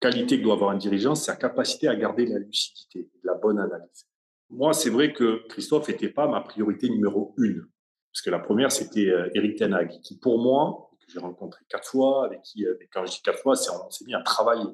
qualités 0.01 0.38
que 0.38 0.42
doit 0.42 0.55
avoir 0.55 0.70
un 0.70 0.76
dirigeant, 0.76 1.14
c'est 1.14 1.26
sa 1.26 1.36
capacité 1.36 1.88
à 1.88 1.97
garder 1.97 2.26
la 2.26 2.38
lucidité, 2.38 3.11
la 3.22 3.34
bonne 3.34 3.59
analyse. 3.59 4.07
Moi, 4.51 4.72
c'est 4.72 4.90
vrai 4.90 5.12
que 5.12 5.47
Christophe 5.49 5.88
n'était 5.88 6.09
pas 6.09 6.28
ma 6.28 6.40
priorité 6.40 6.88
numéro 6.88 7.34
une. 7.38 7.66
Parce 8.12 8.22
que 8.22 8.30
la 8.30 8.38
première, 8.38 8.72
c'était 8.72 9.09
euh, 9.09 9.28
Eric 9.34 9.59
Tenag, 9.59 10.01
qui 10.01 10.18
pour 10.18 10.38
moi, 10.38 10.90
que 11.01 11.12
j'ai 11.12 11.18
rencontré 11.18 11.64
quatre 11.68 11.88
fois, 11.88 12.26
avec 12.26 12.42
qui, 12.42 12.64
euh, 12.64 12.74
quand 12.92 13.05
je 13.05 13.12
dis 13.12 13.22
quatre 13.22 13.40
fois, 13.40 13.57
c'est 13.57 13.70
on 13.70 13.90
s'est 13.90 14.05
mis 14.07 14.14
à 14.14 14.22
travailler 14.22 14.66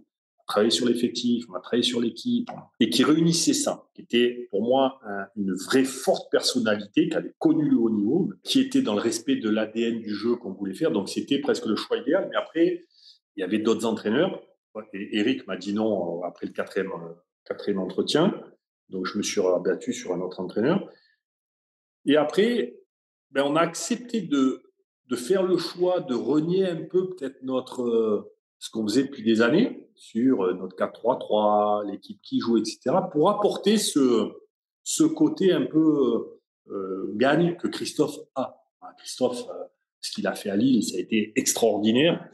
travaillé 0.46 0.70
sur 0.70 0.86
l'effectif, 0.86 1.44
on 1.48 1.54
a 1.54 1.60
travaillé 1.60 1.82
sur 1.82 2.00
l'équipe, 2.00 2.48
et 2.80 2.90
qui 2.90 3.04
réunissait 3.04 3.54
ça, 3.54 3.86
qui 3.94 4.02
était 4.02 4.48
pour 4.50 4.62
moi 4.62 5.00
une 5.36 5.54
vraie 5.54 5.84
forte 5.84 6.30
personnalité, 6.30 7.08
qui 7.08 7.16
avait 7.16 7.34
connu 7.38 7.68
le 7.68 7.76
haut 7.76 7.90
niveau, 7.90 8.30
qui 8.42 8.60
était 8.60 8.82
dans 8.82 8.94
le 8.94 9.00
respect 9.00 9.36
de 9.36 9.48
l'ADN 9.48 10.00
du 10.00 10.14
jeu 10.14 10.36
qu'on 10.36 10.52
voulait 10.52 10.74
faire. 10.74 10.90
Donc 10.90 11.08
c'était 11.08 11.38
presque 11.38 11.66
le 11.66 11.76
choix 11.76 11.96
idéal. 11.96 12.28
Mais 12.30 12.36
après, 12.36 12.84
il 13.36 13.40
y 13.40 13.42
avait 13.42 13.58
d'autres 13.58 13.86
entraîneurs. 13.86 14.42
Et 14.94 15.18
Eric 15.18 15.46
m'a 15.46 15.56
dit 15.56 15.74
non 15.74 16.22
après 16.22 16.46
le 16.46 16.52
quatrième, 16.52 16.92
quatrième 17.44 17.78
entretien. 17.78 18.40
Donc 18.88 19.06
je 19.06 19.18
me 19.18 19.22
suis 19.22 19.40
rabattu 19.40 19.92
sur 19.92 20.12
un 20.12 20.20
autre 20.20 20.40
entraîneur. 20.40 20.88
Et 22.06 22.16
après, 22.16 22.74
ben, 23.30 23.44
on 23.44 23.56
a 23.56 23.60
accepté 23.60 24.20
de, 24.20 24.62
faire 25.14 25.42
le 25.42 25.58
choix 25.58 26.00
de 26.00 26.14
renier 26.14 26.66
un 26.66 26.84
peu 26.84 27.10
peut-être 27.10 27.42
notre 27.42 28.32
ce 28.58 28.70
qu'on 28.70 28.86
faisait 28.86 29.02
depuis 29.02 29.22
des 29.22 29.42
années 29.42 29.90
sur 29.94 30.44
euh, 30.44 30.54
notre 30.54 30.76
4-3-3, 30.76 31.90
l'équipe 31.90 32.20
qui 32.22 32.40
joue, 32.40 32.56
etc., 32.56 32.96
pour 33.10 33.28
apporter 33.28 33.76
ce, 33.76 34.32
côté 35.14 35.52
un 35.52 35.66
peu 35.66 36.38
euh, 36.70 37.12
gagne 37.16 37.56
que 37.56 37.68
Christophe 37.68 38.16
a. 38.36 38.56
Christophe, 38.98 39.48
euh, 39.50 39.64
ce 40.00 40.12
qu'il 40.12 40.26
a 40.26 40.34
fait 40.34 40.48
à 40.48 40.56
Lille, 40.56 40.82
ça 40.82 40.96
a 40.96 41.00
été 41.00 41.32
extraordinaire. 41.36 42.26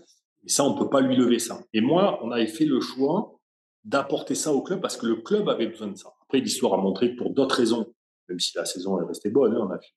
Et 0.49 0.51
ça, 0.51 0.65
on 0.65 0.73
ne 0.73 0.79
peut 0.79 0.89
pas 0.89 1.03
lui 1.03 1.15
lever 1.15 1.39
ça. 1.39 1.61
Et 1.75 1.83
moi, 1.83 2.19
on 2.25 2.31
avait 2.31 2.47
fait 2.47 2.65
le 2.65 2.81
choix 2.81 3.39
d'apporter 3.85 4.35
ça 4.35 4.51
au 4.55 4.63
club 4.63 4.81
parce 4.81 4.97
que 4.97 5.05
le 5.05 5.17
club 5.17 5.47
avait 5.51 5.67
besoin 5.67 5.89
de 5.89 5.95
ça. 5.95 6.15
Après, 6.23 6.41
l'histoire 6.41 6.73
a 6.73 6.79
montré 6.79 7.13
que 7.13 7.19
pour 7.19 7.35
d'autres 7.35 7.57
raisons, 7.57 7.93
même 8.31 8.41
si 8.41 8.57
la 8.57 8.65
saison 8.65 8.99
est 8.99 9.05
restée 9.05 9.29
bonne, 9.29 9.53
hein, 9.53 9.69
on 9.69 9.71
a 9.71 9.79
fait 9.79 9.93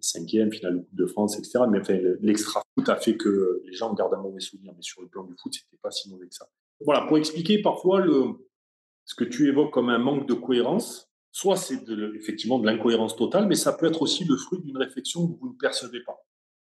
cinquième, 0.00 0.52
finale 0.52 0.74
de 0.74 0.80
Coupe 0.80 0.94
de 0.94 1.06
France, 1.06 1.38
etc. 1.38 1.60
Mais 1.70 1.80
enfin, 1.80 1.98
l'extra 2.20 2.60
foot 2.74 2.86
a 2.90 2.96
fait 2.96 3.16
que 3.16 3.62
les 3.64 3.72
gens 3.72 3.94
gardent 3.94 4.12
un 4.12 4.20
mauvais 4.20 4.40
souvenir. 4.40 4.74
Mais 4.76 4.82
sur 4.82 5.00
le 5.00 5.08
plan 5.08 5.24
du 5.24 5.34
foot, 5.40 5.54
c'était 5.54 5.80
pas 5.80 5.90
si 5.90 6.10
mauvais 6.10 6.28
que 6.28 6.34
ça. 6.34 6.50
Voilà, 6.84 7.06
pour 7.06 7.16
expliquer 7.16 7.62
parfois 7.62 8.00
le, 8.00 8.34
ce 9.06 9.14
que 9.14 9.24
tu 9.24 9.48
évoques 9.48 9.72
comme 9.72 9.88
un 9.88 9.98
manque 9.98 10.28
de 10.28 10.34
cohérence, 10.34 11.10
soit 11.32 11.56
c'est 11.56 11.82
effectivement 12.14 12.58
de 12.58 12.66
l'incohérence 12.66 13.16
totale, 13.16 13.46
mais 13.48 13.54
ça 13.54 13.72
peut 13.72 13.86
être 13.86 14.02
aussi 14.02 14.26
le 14.26 14.36
fruit 14.36 14.60
d'une 14.60 14.76
réflexion 14.76 15.26
que 15.26 15.40
vous 15.40 15.48
ne 15.48 15.58
percevez 15.58 16.02
pas. 16.04 16.18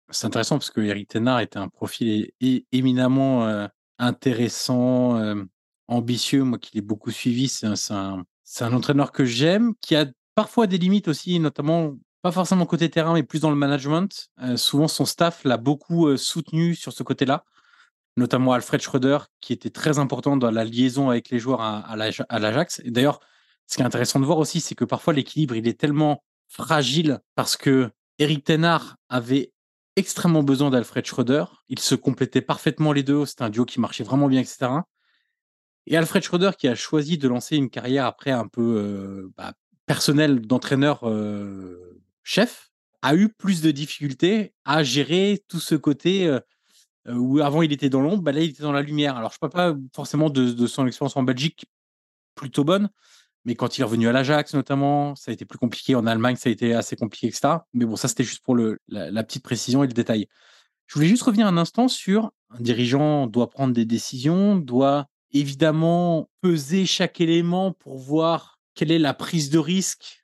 C'est 0.10 0.28
intéressant 0.28 0.58
parce 0.58 0.70
que 0.70 0.82
Eric 0.82 1.10
Ténard 1.10 1.39
était 1.39 1.58
un 1.58 1.70
profil 1.70 2.30
éminemment 2.72 3.47
euh, 3.47 3.68
intéressant, 3.99 5.18
euh, 5.18 5.43
ambitieux, 5.88 6.43
moi 6.43 6.60
qui 6.60 6.76
l'ai 6.76 6.82
beaucoup 6.82 7.12
suivi. 7.12 7.47
C'est 7.47 7.68
un, 7.91 8.74
entraîneur 8.74 9.12
que 9.12 9.26
j'aime, 9.26 9.74
qui 9.82 9.95
a 9.95 10.06
parfois 10.36 10.68
des 10.68 10.78
limites 10.78 11.08
aussi, 11.08 11.39
notamment 11.39 11.95
pas 12.22 12.32
forcément 12.32 12.66
côté 12.66 12.89
terrain, 12.89 13.14
mais 13.14 13.24
plus 13.24 13.39
dans 13.39 13.49
le 13.49 13.56
management. 13.56 14.30
Euh, 14.41 14.58
souvent, 14.58 14.88
son 14.88 15.06
staff 15.06 15.43
l'a 15.43 15.58
beaucoup 15.58 16.16
soutenu 16.18 16.76
sur 16.76 16.93
ce 16.93 17.04
côté-là, 17.04 17.43
notamment 18.18 18.54
Alfred 18.54 18.82
Schröder, 18.82 19.18
qui 19.41 19.54
était 19.54 19.70
très 19.70 19.99
important 19.99 20.38
dans 20.38 20.51
la 20.51 20.64
liaison 20.64 21.10
avec 21.10 21.30
les 21.30 21.39
joueurs 21.39 21.62
à, 21.62 21.95
l'Ajax. 21.95 22.82
D'ailleurs, 22.86 23.20
ce 23.68 23.78
qui 23.78 23.82
est 23.82 23.86
intéressant 23.86 24.20
de 24.20 24.26
voir 24.26 24.38
aussi, 24.38 24.60
c'est 24.60 24.76
que 24.76 24.86
parfois 24.86 25.14
l'équilibre, 25.14 25.56
il 25.56 25.68
est 25.68 25.80
tellement 25.80 26.24
fragile 26.49 27.20
parce 27.36 27.58
que 27.58 27.89
Eric 28.20 28.43
Tenard 28.43 28.97
avait 29.10 29.53
extrêmement 29.95 30.43
besoin 30.43 30.69
d'Alfred 30.69 31.05
Schröder. 31.05 31.45
Ils 31.69 31.79
se 31.79 31.95
complétaient 31.95 32.41
parfaitement 32.41 32.93
les 32.93 33.03
deux. 33.03 33.25
C'était 33.25 33.43
un 33.43 33.49
duo 33.49 33.65
qui 33.65 33.79
marchait 33.79 34.03
vraiment 34.03 34.27
bien, 34.27 34.41
etc. 34.41 34.71
Et 35.85 35.97
Alfred 35.97 36.23
Schröder 36.23 36.51
qui 36.57 36.67
a 36.67 36.75
choisi 36.75 37.17
de 37.17 37.27
lancer 37.27 37.57
une 37.57 37.69
carrière 37.69 38.05
après 38.05 38.31
un 38.31 38.47
peu 38.47 38.61
euh, 38.61 39.33
bah, 39.37 39.53
personnelle 39.85 40.41
d'entraîneur 40.41 41.03
chef 42.23 42.71
a 43.03 43.15
eu 43.15 43.29
plus 43.29 43.61
de 43.61 43.69
difficultés 43.69 44.53
à 44.63 44.81
gérer 44.81 45.43
tout 45.49 45.59
ce 45.59 45.75
côté 45.75 46.25
euh, 46.25 46.39
euh, 47.07 47.15
où 47.15 47.41
avant 47.41 47.61
il 47.61 47.73
était 47.73 47.89
dans 47.89 48.01
l'ombre, 48.01 48.23
bah 48.23 48.31
là 48.31 48.39
il 48.39 48.51
était 48.51 48.63
dans 48.63 48.71
la 48.71 48.81
lumière. 48.81 49.17
Alors 49.17 49.31
je 49.31 49.37
ne 49.41 49.47
parle 49.49 49.73
pas 49.75 49.79
forcément 49.93 50.29
de, 50.29 50.67
son 50.67 50.87
expérience 50.87 51.17
en 51.17 51.23
Belgique, 51.23 51.65
plutôt 52.33 52.63
bonne, 52.63 52.89
mais 53.45 53.55
quand 53.55 53.77
il 53.77 53.81
est 53.81 53.83
revenu 53.83 54.07
à 54.07 54.11
l'Ajax 54.11 54.53
notamment, 54.53 55.15
ça 55.15 55.31
a 55.31 55.33
été 55.33 55.45
plus 55.45 55.57
compliqué. 55.57 55.95
En 55.95 56.05
Allemagne, 56.07 56.35
ça 56.35 56.49
a 56.49 56.51
été 56.51 56.73
assez 56.73 56.95
compliqué, 56.95 57.27
etc. 57.27 57.55
Mais 57.73 57.85
bon, 57.85 57.95
ça 57.95 58.07
c'était 58.07 58.23
juste 58.23 58.43
pour 58.43 58.55
la, 58.55 59.23
petite 59.23 59.43
précision 59.43 59.83
et 59.83 59.87
le 59.87 59.93
détail. 59.93 60.27
Je 60.87 60.95
voulais 60.95 61.07
juste 61.07 61.23
revenir 61.23 61.47
un 61.47 61.57
instant 61.57 61.87
sur 61.87 62.31
un 62.57 62.61
dirigeant 62.61 63.27
doit 63.27 63.49
prendre 63.49 63.73
des 63.73 63.85
décisions, 63.85 64.55
doit 64.55 65.07
évidemment 65.31 66.29
peser 66.41 66.85
chaque 66.85 67.19
élément 67.19 67.71
pour 67.71 67.97
voir 67.97 68.59
quelle 68.75 68.91
est 68.91 68.99
la 68.99 69.13
prise 69.13 69.49
de 69.49 69.57
risque 69.57 70.23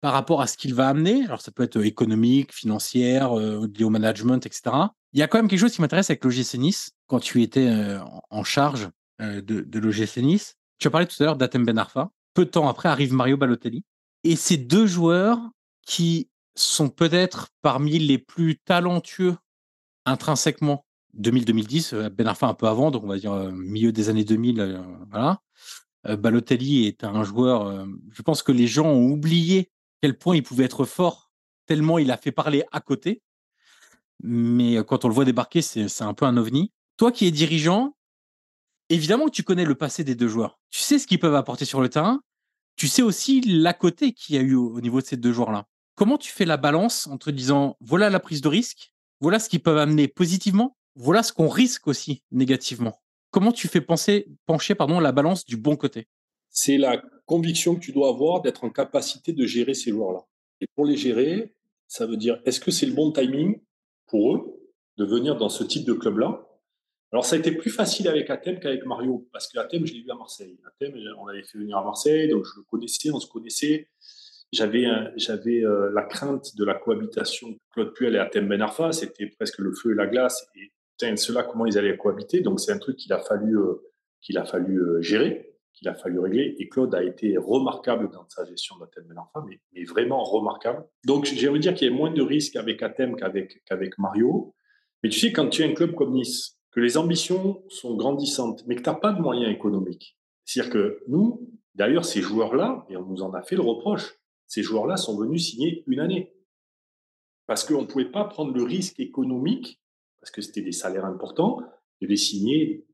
par 0.00 0.12
rapport 0.12 0.40
à 0.40 0.46
ce 0.46 0.56
qu'il 0.56 0.74
va 0.74 0.88
amener. 0.88 1.24
Alors, 1.24 1.40
ça 1.40 1.50
peut 1.50 1.64
être 1.64 1.84
économique, 1.84 2.52
financière, 2.52 3.36
euh, 3.36 3.66
lié 3.66 3.84
au 3.84 3.90
management, 3.90 4.46
etc. 4.46 4.76
Il 5.12 5.18
y 5.18 5.22
a 5.22 5.28
quand 5.28 5.38
même 5.38 5.48
quelque 5.48 5.60
chose 5.60 5.72
qui 5.72 5.80
m'intéresse 5.80 6.10
avec 6.10 6.24
l'OGC 6.24 6.54
Nice, 6.58 6.90
quand 7.06 7.18
tu 7.18 7.42
étais 7.42 7.66
euh, 7.66 7.98
en 8.30 8.44
charge 8.44 8.90
euh, 9.20 9.40
de, 9.40 9.62
de 9.62 9.78
l'OGC 9.78 10.18
Nice. 10.18 10.54
Tu 10.78 10.88
as 10.88 10.90
parlé 10.90 11.06
tout 11.06 11.20
à 11.20 11.26
l'heure 11.26 11.36
d'Atem 11.36 11.64
Ben 11.64 11.78
Arfa. 11.78 12.10
Peu 12.36 12.44
de 12.44 12.50
temps 12.50 12.68
après 12.68 12.90
arrive 12.90 13.14
Mario 13.14 13.38
Balotelli. 13.38 13.82
Et 14.22 14.36
ces 14.36 14.58
deux 14.58 14.86
joueurs 14.86 15.40
qui 15.86 16.28
sont 16.54 16.90
peut-être 16.90 17.48
parmi 17.62 17.98
les 17.98 18.18
plus 18.18 18.58
talentueux 18.58 19.38
intrinsèquement 20.04 20.84
2000-2010, 21.18 22.10
Ben 22.10 22.26
Arfa 22.26 22.46
un 22.46 22.52
peu 22.52 22.68
avant, 22.68 22.90
donc 22.90 23.04
on 23.04 23.06
va 23.06 23.16
dire 23.16 23.32
milieu 23.52 23.90
des 23.90 24.10
années 24.10 24.24
2000, 24.24 24.84
voilà. 25.10 25.40
Balotelli 26.04 26.86
est 26.86 27.04
un 27.04 27.24
joueur, 27.24 27.86
je 28.12 28.20
pense 28.20 28.42
que 28.42 28.52
les 28.52 28.66
gens 28.66 28.86
ont 28.86 29.08
oublié 29.10 29.70
quel 30.02 30.18
point 30.18 30.36
il 30.36 30.42
pouvait 30.42 30.64
être 30.64 30.84
fort, 30.84 31.32
tellement 31.64 31.98
il 31.98 32.10
a 32.10 32.18
fait 32.18 32.32
parler 32.32 32.64
à 32.70 32.80
côté. 32.80 33.22
Mais 34.22 34.76
quand 34.84 35.06
on 35.06 35.08
le 35.08 35.14
voit 35.14 35.24
débarquer, 35.24 35.62
c'est 35.62 36.02
un 36.02 36.12
peu 36.12 36.26
un 36.26 36.36
ovni. 36.36 36.70
Toi 36.98 37.12
qui 37.12 37.26
es 37.26 37.30
dirigeant, 37.30 37.95
évidemment 38.88 39.28
tu 39.28 39.42
connais 39.42 39.64
le 39.64 39.74
passé 39.74 40.04
des 40.04 40.14
deux 40.14 40.28
joueurs. 40.28 40.58
Tu 40.70 40.80
sais 40.80 40.98
ce 40.98 41.06
qu'ils 41.06 41.18
peuvent 41.18 41.34
apporter 41.34 41.64
sur 41.64 41.80
le 41.80 41.88
terrain. 41.88 42.20
Tu 42.76 42.88
sais 42.88 43.02
aussi 43.02 43.40
l'à 43.40 43.72
côté 43.72 44.12
qu'il 44.12 44.34
y 44.34 44.38
a 44.38 44.42
eu 44.42 44.54
au, 44.54 44.80
niveau 44.80 45.00
de 45.00 45.06
ces 45.06 45.16
deux 45.16 45.32
joueurs-là. 45.32 45.66
Comment 45.94 46.18
tu 46.18 46.30
fais 46.30 46.44
la 46.44 46.58
balance 46.58 47.06
entre 47.06 47.30
disant 47.30 47.76
voilà 47.80 48.10
la 48.10 48.20
prise 48.20 48.42
de 48.42 48.48
risque, 48.48 48.92
voilà 49.20 49.38
ce 49.38 49.48
qu'ils 49.48 49.62
peuvent 49.62 49.78
amener 49.78 50.08
positivement, 50.08 50.76
voilà 50.94 51.22
ce 51.22 51.32
qu'on 51.32 51.48
risque 51.48 51.86
aussi 51.86 52.22
négativement. 52.30 53.00
Comment 53.30 53.52
tu 53.52 53.66
fais 53.68 53.80
penser, 53.80 54.28
pencher 54.46 54.74
la 54.78 55.12
balance 55.12 55.44
du 55.46 55.56
bon 55.56 55.76
côté? 55.76 56.08
C'est 56.50 56.78
la 56.78 57.02
conviction 57.26 57.74
que 57.74 57.80
tu 57.80 57.92
dois 57.92 58.08
avoir 58.08 58.40
d'être 58.40 58.64
en 58.64 58.70
capacité 58.70 59.32
de 59.32 59.46
gérer 59.46 59.74
ces 59.74 59.90
joueurs-là. 59.90 60.26
Et 60.60 60.66
pour 60.74 60.86
les 60.86 60.96
gérer, 60.96 61.54
ça 61.86 62.06
veut 62.06 62.16
dire, 62.16 62.40
est-ce 62.44 62.60
que 62.60 62.70
c'est 62.70 62.86
le 62.86 62.94
bon 62.94 63.12
timing 63.12 63.60
pour 64.06 64.34
eux 64.34 64.70
de 64.96 65.04
venir 65.04 65.36
dans 65.36 65.48
ce 65.48 65.64
type 65.64 65.84
de 65.84 65.92
club-là? 65.92 66.46
Alors, 67.12 67.24
ça 67.24 67.36
a 67.36 67.38
été 67.38 67.52
plus 67.52 67.70
facile 67.70 68.08
avec 68.08 68.28
Athènes 68.30 68.58
qu'avec 68.58 68.84
Mario, 68.84 69.28
parce 69.32 69.46
que 69.48 69.58
Athènes, 69.58 69.86
je 69.86 69.94
l'ai 69.94 70.02
vu 70.02 70.10
à 70.10 70.16
Marseille. 70.16 70.58
Athènes, 70.66 70.96
on 71.18 71.26
l'avait 71.26 71.44
fait 71.44 71.58
venir 71.58 71.76
à 71.76 71.84
Marseille, 71.84 72.28
donc 72.28 72.44
je 72.44 72.60
le 72.60 72.64
connaissais, 72.64 73.10
on 73.12 73.20
se 73.20 73.28
connaissait. 73.28 73.88
J'avais, 74.52 74.86
j'avais 75.16 75.64
euh, 75.64 75.90
la 75.92 76.02
crainte 76.02 76.56
de 76.56 76.64
la 76.64 76.74
cohabitation 76.74 77.48
Claude 77.72 77.92
Puel 77.94 78.14
et 78.14 78.18
Athènes 78.18 78.48
Ben 78.48 78.60
Arfa, 78.60 78.92
c'était 78.92 79.26
presque 79.26 79.58
le 79.58 79.72
feu 79.72 79.92
et 79.92 79.94
la 79.94 80.06
glace. 80.06 80.46
Et 80.56 80.72
putain, 80.92 81.16
ceux-là, 81.16 81.42
comment 81.42 81.66
ils 81.66 81.78
allaient 81.78 81.96
cohabiter? 81.96 82.40
Donc, 82.40 82.60
c'est 82.60 82.72
un 82.72 82.78
truc 82.78 82.96
qu'il 82.96 83.12
a 83.12 83.18
fallu, 83.18 83.56
euh, 83.56 83.74
qu'il 84.20 84.38
a 84.38 84.44
fallu 84.44 84.78
euh, 84.78 85.00
gérer 85.00 85.52
qu'il 85.76 85.88
a 85.88 85.94
fallu 85.94 86.18
régler. 86.18 86.56
Et 86.58 86.68
Claude 86.68 86.94
a 86.94 87.04
été 87.04 87.36
remarquable 87.36 88.10
dans 88.10 88.26
sa 88.28 88.44
gestion 88.46 88.76
d'Athènes 88.78 89.04
Benarfa, 89.04 89.44
mais, 89.46 89.60
mais 89.74 89.84
vraiment 89.84 90.24
remarquable. 90.24 90.84
Donc, 91.04 91.26
j'ai 91.26 91.48
envie 91.48 91.58
de 91.58 91.62
dire 91.62 91.74
qu'il 91.74 91.88
y 91.88 91.90
a 91.92 91.94
moins 91.94 92.10
de 92.10 92.22
risques 92.22 92.56
avec 92.56 92.82
Athènes 92.82 93.14
qu'avec 93.14 93.62
qu'avec 93.64 93.98
Mario. 93.98 94.54
Mais 95.02 95.10
tu 95.10 95.20
sais, 95.20 95.32
quand 95.32 95.48
tu 95.48 95.62
es 95.62 95.66
un 95.66 95.74
club 95.74 95.94
comme 95.94 96.14
Nice, 96.14 96.55
que 96.76 96.80
les 96.82 96.98
ambitions 96.98 97.64
sont 97.70 97.96
grandissantes, 97.96 98.62
mais 98.66 98.76
que 98.76 98.82
tu 98.82 98.90
n'as 98.90 98.96
pas 98.96 99.14
de 99.14 99.22
moyens 99.22 99.50
économiques. 99.50 100.18
C'est-à-dire 100.44 100.70
que 100.70 101.02
nous, 101.08 101.50
d'ailleurs, 101.74 102.04
ces 102.04 102.20
joueurs-là, 102.20 102.84
et 102.90 102.98
on 102.98 103.06
nous 103.06 103.22
en 103.22 103.32
a 103.32 103.42
fait 103.42 103.56
le 103.56 103.62
reproche, 103.62 104.20
ces 104.46 104.62
joueurs-là 104.62 104.98
sont 104.98 105.16
venus 105.18 105.50
signer 105.50 105.84
une 105.86 106.00
année. 106.00 106.34
Parce 107.46 107.64
qu'on 107.64 107.80
ne 107.80 107.86
pouvait 107.86 108.10
pas 108.10 108.24
prendre 108.24 108.52
le 108.54 108.62
risque 108.62 109.00
économique, 109.00 109.80
parce 110.20 110.30
que 110.30 110.42
c'était 110.42 110.60
des 110.60 110.72
salaires 110.72 111.06
importants, 111.06 111.62
de 112.02 112.06
les 112.06 112.18
signer 112.18 112.86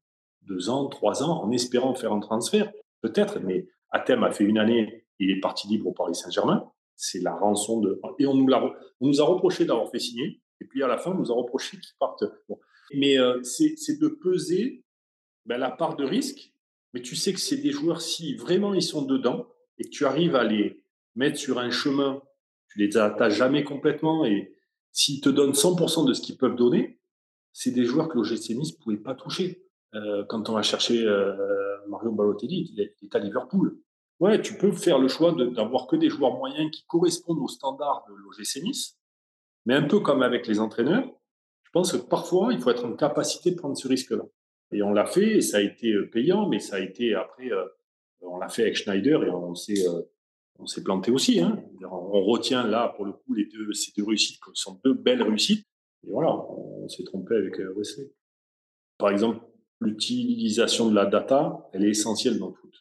deux 0.43 0.71
ans, 0.71 0.87
trois 0.87 1.25
ans, 1.25 1.43
en 1.43 1.51
espérant 1.51 1.93
faire 1.97 2.13
un 2.13 2.21
transfert. 2.21 2.73
Peut-être, 3.01 3.41
mais 3.41 3.67
Athènes 3.91 4.23
a 4.23 4.31
fait 4.31 4.45
une 4.45 4.59
année, 4.59 5.07
il 5.19 5.29
est 5.33 5.41
parti 5.41 5.67
libre 5.67 5.89
au 5.89 5.93
Paris 5.93 6.15
Saint-Germain. 6.15 6.71
C'est 6.95 7.21
la 7.21 7.35
rançon 7.35 7.81
de. 7.81 8.01
Et 8.21 8.27
on 8.27 8.35
nous, 8.35 8.53
a, 8.55 8.77
on 9.01 9.09
nous 9.09 9.21
a 9.21 9.25
reproché 9.25 9.65
d'avoir 9.65 9.91
fait 9.91 9.99
signer. 9.99 10.41
Et 10.61 10.67
puis 10.67 10.85
à 10.85 10.87
la 10.87 10.99
fin, 10.99 11.11
on 11.11 11.19
nous 11.19 11.33
a 11.33 11.35
reproché 11.35 11.77
qu'il 11.79 11.97
parte. 11.99 12.23
Mais 12.95 13.19
euh, 13.19 13.43
c'est 13.43 13.99
de 13.99 14.09
peser 14.09 14.85
ben, 15.47 15.59
la 15.59 15.71
part 15.71 15.97
de 15.97 16.05
risque. 16.05 16.53
Mais 16.95 17.03
tu 17.03 17.17
sais 17.17 17.33
que 17.33 17.41
c'est 17.41 17.57
des 17.57 17.73
joueurs, 17.73 18.03
si 18.03 18.35
vraiment 18.35 18.75
ils 18.75 18.83
sont 18.83 19.03
dedans 19.03 19.49
et 19.79 19.85
que 19.85 19.91
tu 19.91 20.05
arrives 20.05 20.37
à 20.37 20.45
les 20.45 20.85
mettre 21.15 21.39
sur 21.39 21.59
un 21.59 21.71
chemin, 21.71 22.23
tu 22.69 22.79
les 22.79 22.97
attaches 22.97 23.37
jamais 23.37 23.65
complètement 23.65 24.25
et 24.25 24.55
s'ils 24.93 25.21
te 25.21 25.29
donnent 25.29 25.53
100% 25.53 26.07
de 26.07 26.13
ce 26.13 26.21
qu'ils 26.21 26.37
peuvent 26.37 26.57
donner, 26.57 26.99
c'est 27.53 27.71
des 27.71 27.85
joueurs 27.85 28.09
que 28.09 28.17
l'OGC 28.17 28.51
Nice 28.51 28.75
ne 28.75 28.83
pouvait 28.83 28.97
pas 28.97 29.15
toucher. 29.15 29.63
Euh, 29.95 30.25
quand 30.25 30.49
on 30.49 30.55
va 30.55 30.63
chercher 30.63 31.05
euh, 31.05 31.77
Mario 31.89 32.13
Balotelli, 32.13 32.73
il 32.73 32.81
est 32.81 33.15
à 33.15 33.19
Liverpool. 33.19 33.79
Ouais, 34.21 34.41
tu 34.41 34.57
peux 34.57 34.73
faire 34.73 34.99
le 34.99 35.09
choix 35.09 35.33
d'avoir 35.33 35.87
que 35.87 35.97
des 35.97 36.09
joueurs 36.09 36.37
moyens 36.37 36.71
qui 36.71 36.85
correspondent 36.87 37.41
aux 37.41 37.49
standards 37.49 38.05
de 38.09 38.15
l'OGC 38.15 38.63
Nice, 38.63 38.99
mais 39.67 39.75
un 39.75 39.83
peu 39.83 40.01
comme 40.01 40.23
avec 40.23 40.47
les 40.47 40.61
entraîneurs, 40.61 41.09
pense 41.73 41.93
que 41.93 41.97
parfois, 41.97 42.53
il 42.53 42.61
faut 42.61 42.71
être 42.71 42.85
en 42.85 42.95
capacité 42.95 43.51
de 43.51 43.57
prendre 43.57 43.77
ce 43.77 43.89
risque-là. 43.89 44.25
Et 44.73 44.83
on 44.83 44.93
l'a 44.93 45.07
fait, 45.07 45.37
et 45.37 45.41
ça 45.41 45.59
a 45.59 45.61
été 45.61 45.93
euh, 45.93 46.11
payant, 46.11 46.49
mais 46.49 46.61
ça 46.61 46.77
a 46.77 46.81
été 46.81 47.15
après, 47.15 47.51
on 48.21 48.39
l'a 48.39 48.49
fait 48.49 48.63
avec 48.63 48.77
Schneider 48.77 49.25
et 49.25 49.31
on 49.31 49.55
s'est 49.55 49.85
on 50.59 50.67
s'est 50.67 50.83
planté 50.83 51.11
aussi. 51.11 51.41
Hein. 51.41 51.59
On 51.83 52.23
retient 52.23 52.67
là, 52.67 52.93
pour 52.95 53.05
le 53.05 53.13
coup, 53.13 53.35
ces 53.73 53.93
deux 53.97 54.05
réussites, 54.05 54.37
qui 54.37 54.51
sont 54.55 54.81
deux 54.85 54.95
belles 54.95 55.23
réussites. 55.23 55.67
Et 56.07 56.11
voilà, 56.11 56.31
on 56.31 56.89
s'est 56.89 57.05
trompé 57.05 57.35
avec 57.35 57.59
Wesley. 57.59 58.13
Par 58.99 59.11
exemple, 59.11 59.45
l'utilisation 59.81 60.89
de 60.89 60.95
la 60.95 61.07
data, 61.07 61.69
elle 61.73 61.85
est 61.85 61.91
essentielle 61.91 62.39
dans 62.39 62.53
foot. 62.53 62.73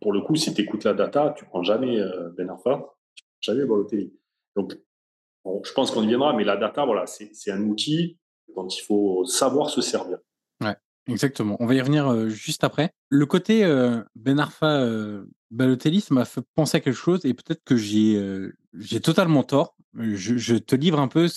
Pour 0.00 0.12
le 0.12 0.20
coup, 0.20 0.36
si 0.36 0.54
tu 0.54 0.62
écoutes 0.62 0.84
la 0.84 0.94
data, 0.94 1.34
tu 1.36 1.44
prends 1.46 1.62
jamais 1.62 1.98
euh, 1.98 2.30
Ben 2.36 2.48
Arfa, 2.48 2.94
tu 3.14 3.24
prends 3.24 3.40
jamais 3.40 3.64
Balotelli. 3.64 4.12
Donc, 4.54 4.78
je 5.64 5.72
pense 5.72 5.90
qu'on 5.90 6.02
y 6.02 6.06
viendra, 6.06 6.34
mais 6.34 6.44
la 6.44 6.56
data, 6.56 6.84
voilà, 6.84 7.06
c'est 7.06 7.50
un 7.50 7.62
outil 7.62 8.18
dont 8.56 8.68
il 8.68 8.80
faut 8.80 9.24
savoir 9.24 9.70
se 9.70 9.80
servir. 9.80 10.18
Ouais, 10.60 10.74
exactement. 11.06 11.56
On 11.60 11.66
va 11.66 11.74
y 11.74 11.80
revenir 11.80 12.08
euh, 12.08 12.28
juste 12.28 12.64
après. 12.64 12.92
Le 13.08 13.26
côté 13.26 13.64
euh, 13.64 14.02
Ben 14.16 14.40
Arfa 14.40 14.84
Balotelli, 15.50 16.00
ça 16.00 16.14
m'a 16.14 16.24
fait 16.24 16.42
penser 16.54 16.78
à 16.78 16.80
quelque 16.80 16.96
chose 16.96 17.24
et 17.24 17.34
peut-être 17.34 17.62
que 17.64 17.76
j'ai 17.76 19.00
totalement 19.00 19.42
tort. 19.42 19.76
Je, 19.94 20.56
te 20.56 20.74
livre 20.74 20.98
un 20.98 21.08
peu 21.08 21.28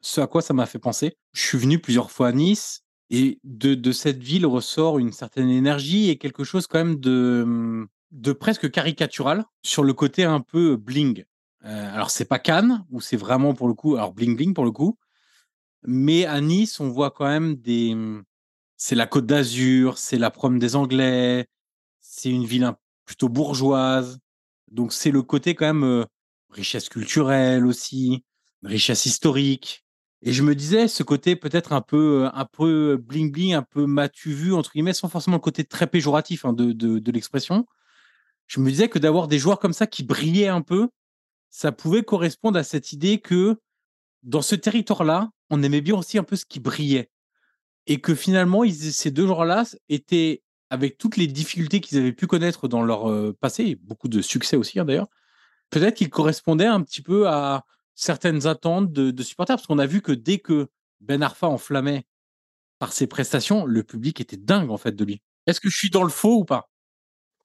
ce 0.00 0.20
à 0.20 0.26
quoi 0.26 0.42
ça 0.42 0.54
m'a 0.54 0.66
fait 0.66 0.78
penser. 0.78 1.16
Je 1.32 1.42
suis 1.42 1.58
venu 1.58 1.78
plusieurs 1.78 2.10
fois 2.10 2.28
à 2.28 2.32
Nice 2.32 2.84
et 3.10 3.40
de, 3.44 3.92
cette 3.92 4.22
ville 4.22 4.46
ressort 4.46 4.98
une 4.98 5.12
certaine 5.12 5.48
énergie 5.48 6.10
et 6.10 6.18
quelque 6.18 6.44
chose 6.44 6.66
quand 6.66 6.78
même 6.78 7.00
de, 7.00 7.86
de 8.12 8.32
presque 8.32 8.70
caricatural 8.70 9.44
sur 9.62 9.84
le 9.84 9.92
côté 9.92 10.24
un 10.24 10.40
peu 10.40 10.76
bling. 10.76 11.24
Euh, 11.64 11.94
alors 11.94 12.10
c'est 12.10 12.24
pas 12.24 12.38
Cannes 12.38 12.84
où 12.90 13.00
c'est 13.00 13.16
vraiment 13.16 13.54
pour 13.54 13.68
le 13.68 13.74
coup, 13.74 13.96
alors 13.96 14.12
bling 14.12 14.36
bling 14.36 14.54
pour 14.54 14.64
le 14.64 14.70
coup, 14.70 14.96
mais 15.84 16.24
à 16.24 16.40
Nice 16.40 16.80
on 16.80 16.88
voit 16.88 17.10
quand 17.10 17.26
même 17.26 17.56
des, 17.56 17.96
c'est 18.76 18.94
la 18.94 19.06
Côte 19.06 19.26
d'Azur, 19.26 19.98
c'est 19.98 20.18
la 20.18 20.30
prom 20.30 20.58
des 20.58 20.76
Anglais, 20.76 21.46
c'est 22.00 22.30
une 22.30 22.44
ville 22.44 22.70
plutôt 23.04 23.28
bourgeoise, 23.28 24.18
donc 24.70 24.92
c'est 24.92 25.10
le 25.10 25.22
côté 25.22 25.54
quand 25.54 25.72
même 25.72 26.06
richesse 26.50 26.88
culturelle 26.88 27.66
aussi, 27.66 28.24
richesse 28.62 29.06
historique. 29.06 29.84
Et 30.22 30.32
je 30.32 30.42
me 30.42 30.54
disais, 30.54 30.88
ce 30.88 31.02
côté 31.04 31.36
peut-être 31.36 31.72
un 31.72 31.80
peu, 31.80 32.28
un 32.32 32.44
peu 32.44 32.96
bling 32.96 33.30
bling, 33.30 33.54
un 33.54 33.62
peu 33.62 33.86
matu 33.86 34.32
vu, 34.32 34.52
entre 34.52 34.72
guillemets, 34.72 34.92
sans 34.92 35.08
forcément 35.08 35.36
le 35.36 35.42
côté 35.42 35.64
très 35.64 35.86
péjoratif 35.86 36.44
hein, 36.44 36.52
de, 36.52 36.72
de, 36.72 36.98
de 36.98 37.12
l'expression. 37.12 37.66
Je 38.46 38.60
me 38.60 38.68
disais 38.70 38.88
que 38.88 38.98
d'avoir 38.98 39.28
des 39.28 39.38
joueurs 39.38 39.60
comme 39.60 39.72
ça 39.72 39.86
qui 39.86 40.02
brillaient 40.02 40.48
un 40.48 40.62
peu, 40.62 40.88
ça 41.50 41.70
pouvait 41.70 42.02
correspondre 42.02 42.58
à 42.58 42.64
cette 42.64 42.92
idée 42.92 43.18
que 43.20 43.60
dans 44.24 44.42
ce 44.42 44.56
territoire-là, 44.56 45.30
on 45.50 45.62
aimait 45.62 45.80
bien 45.80 45.96
aussi 45.96 46.18
un 46.18 46.24
peu 46.24 46.36
ce 46.36 46.44
qui 46.44 46.60
brillait. 46.60 47.10
Et 47.86 48.00
que 48.00 48.14
finalement, 48.14 48.64
ils, 48.64 48.74
ces 48.74 49.10
deux 49.10 49.26
joueurs-là 49.26 49.64
étaient, 49.88 50.42
avec 50.70 50.98
toutes 50.98 51.16
les 51.16 51.26
difficultés 51.26 51.80
qu'ils 51.80 51.98
avaient 51.98 52.12
pu 52.12 52.26
connaître 52.26 52.68
dans 52.68 52.82
leur 52.82 53.34
passé, 53.36 53.76
beaucoup 53.76 54.08
de 54.08 54.20
succès 54.20 54.56
aussi 54.56 54.78
hein, 54.78 54.84
d'ailleurs, 54.84 55.08
peut-être 55.70 55.96
qu'ils 55.96 56.10
correspondaient 56.10 56.66
un 56.66 56.82
petit 56.82 57.00
peu 57.00 57.28
à, 57.28 57.64
certaines 57.98 58.46
attentes 58.46 58.92
de, 58.92 59.22
supporters, 59.24 59.56
parce 59.56 59.66
qu'on 59.66 59.80
a 59.80 59.86
vu 59.86 60.00
que 60.00 60.12
dès 60.12 60.38
que 60.38 60.68
Ben 61.00 61.20
Arfa 61.20 61.48
enflammait 61.48 62.06
par 62.78 62.92
ses 62.92 63.08
prestations, 63.08 63.66
le 63.66 63.82
public 63.82 64.20
était 64.20 64.36
dingue 64.36 64.70
en 64.70 64.76
fait 64.76 64.92
de 64.92 65.04
lui. 65.04 65.20
Est-ce 65.48 65.60
que 65.60 65.68
je 65.68 65.76
suis 65.76 65.90
dans 65.90 66.04
le 66.04 66.08
faux 66.08 66.38
ou 66.38 66.44
pas? 66.44 66.70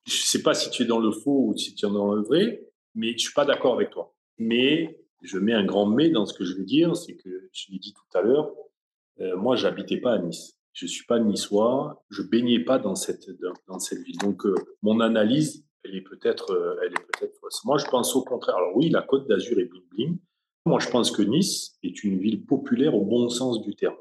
Je 0.06 0.14
ne 0.14 0.26
sais 0.26 0.44
pas 0.44 0.54
si 0.54 0.70
tu 0.70 0.84
es 0.84 0.86
dans 0.86 1.00
le 1.00 1.12
faux 1.12 1.48
ou 1.48 1.58
si 1.58 1.74
tu 1.74 1.88
es 1.88 1.90
dans 1.90 2.14
le 2.14 2.22
vrai, 2.22 2.62
mais 2.94 3.14
je 3.14 3.18
suis 3.18 3.34
pas 3.34 3.46
d'accord 3.46 3.74
avec 3.74 3.90
toi. 3.90 4.16
Mais 4.38 5.03
je 5.24 5.40
mets 5.40 5.54
un 5.54 5.66
grand 5.66 5.88
mais 5.88 6.10
dans 6.10 6.26
ce 6.26 6.34
que 6.34 6.46
je 6.46 6.56
veux 6.56 6.66
dire, 6.66 6.96
c'est 6.96 7.16
que 7.16 7.50
je 7.52 7.72
l'ai 7.72 7.80
dit 7.80 7.94
tout 7.94 8.18
à 8.18 8.22
l'heure, 8.22 8.52
euh, 9.20 9.36
moi 9.38 9.56
j'habitais 9.56 9.98
pas 9.98 10.14
à 10.14 10.20
Nice. 10.20 10.60
Je 10.74 10.88
suis 10.88 11.06
pas 11.06 11.20
niçois, 11.20 12.04
je 12.10 12.24
baignais 12.24 12.64
pas 12.64 12.80
dans 12.80 12.96
cette 12.96 13.30
dans, 13.68 13.80
cette 13.80 14.00
ville. 14.00 14.18
Donc 14.18 14.46
euh, 14.46 14.56
mon 14.82 15.00
analyse, 15.00 15.64
elle 15.84 15.96
est 15.96 16.02
peut-être 16.02 16.52
euh, 16.52 16.76
elle 16.84 16.94
est 16.94 17.06
peut-être 17.12 17.36
fausse. 17.40 17.64
Moi 17.64 17.78
je 17.78 17.86
pense 17.86 18.16
au 18.16 18.24
contraire. 18.24 18.56
Alors 18.56 18.76
oui, 18.76 18.90
la 18.90 19.02
Côte 19.02 19.28
d'Azur 19.28 19.60
est 19.60 19.66
bling 19.66 19.88
bling, 19.92 20.20
moi, 20.66 20.80
je 20.80 20.90
pense 20.90 21.12
que 21.12 21.22
Nice 21.22 21.78
est 21.84 22.04
une 22.06 22.20
ville 22.20 22.46
populaire 22.46 22.96
au 22.96 23.04
bon 23.04 23.28
sens 23.30 23.62
du 23.62 23.76
terme. 23.76 23.98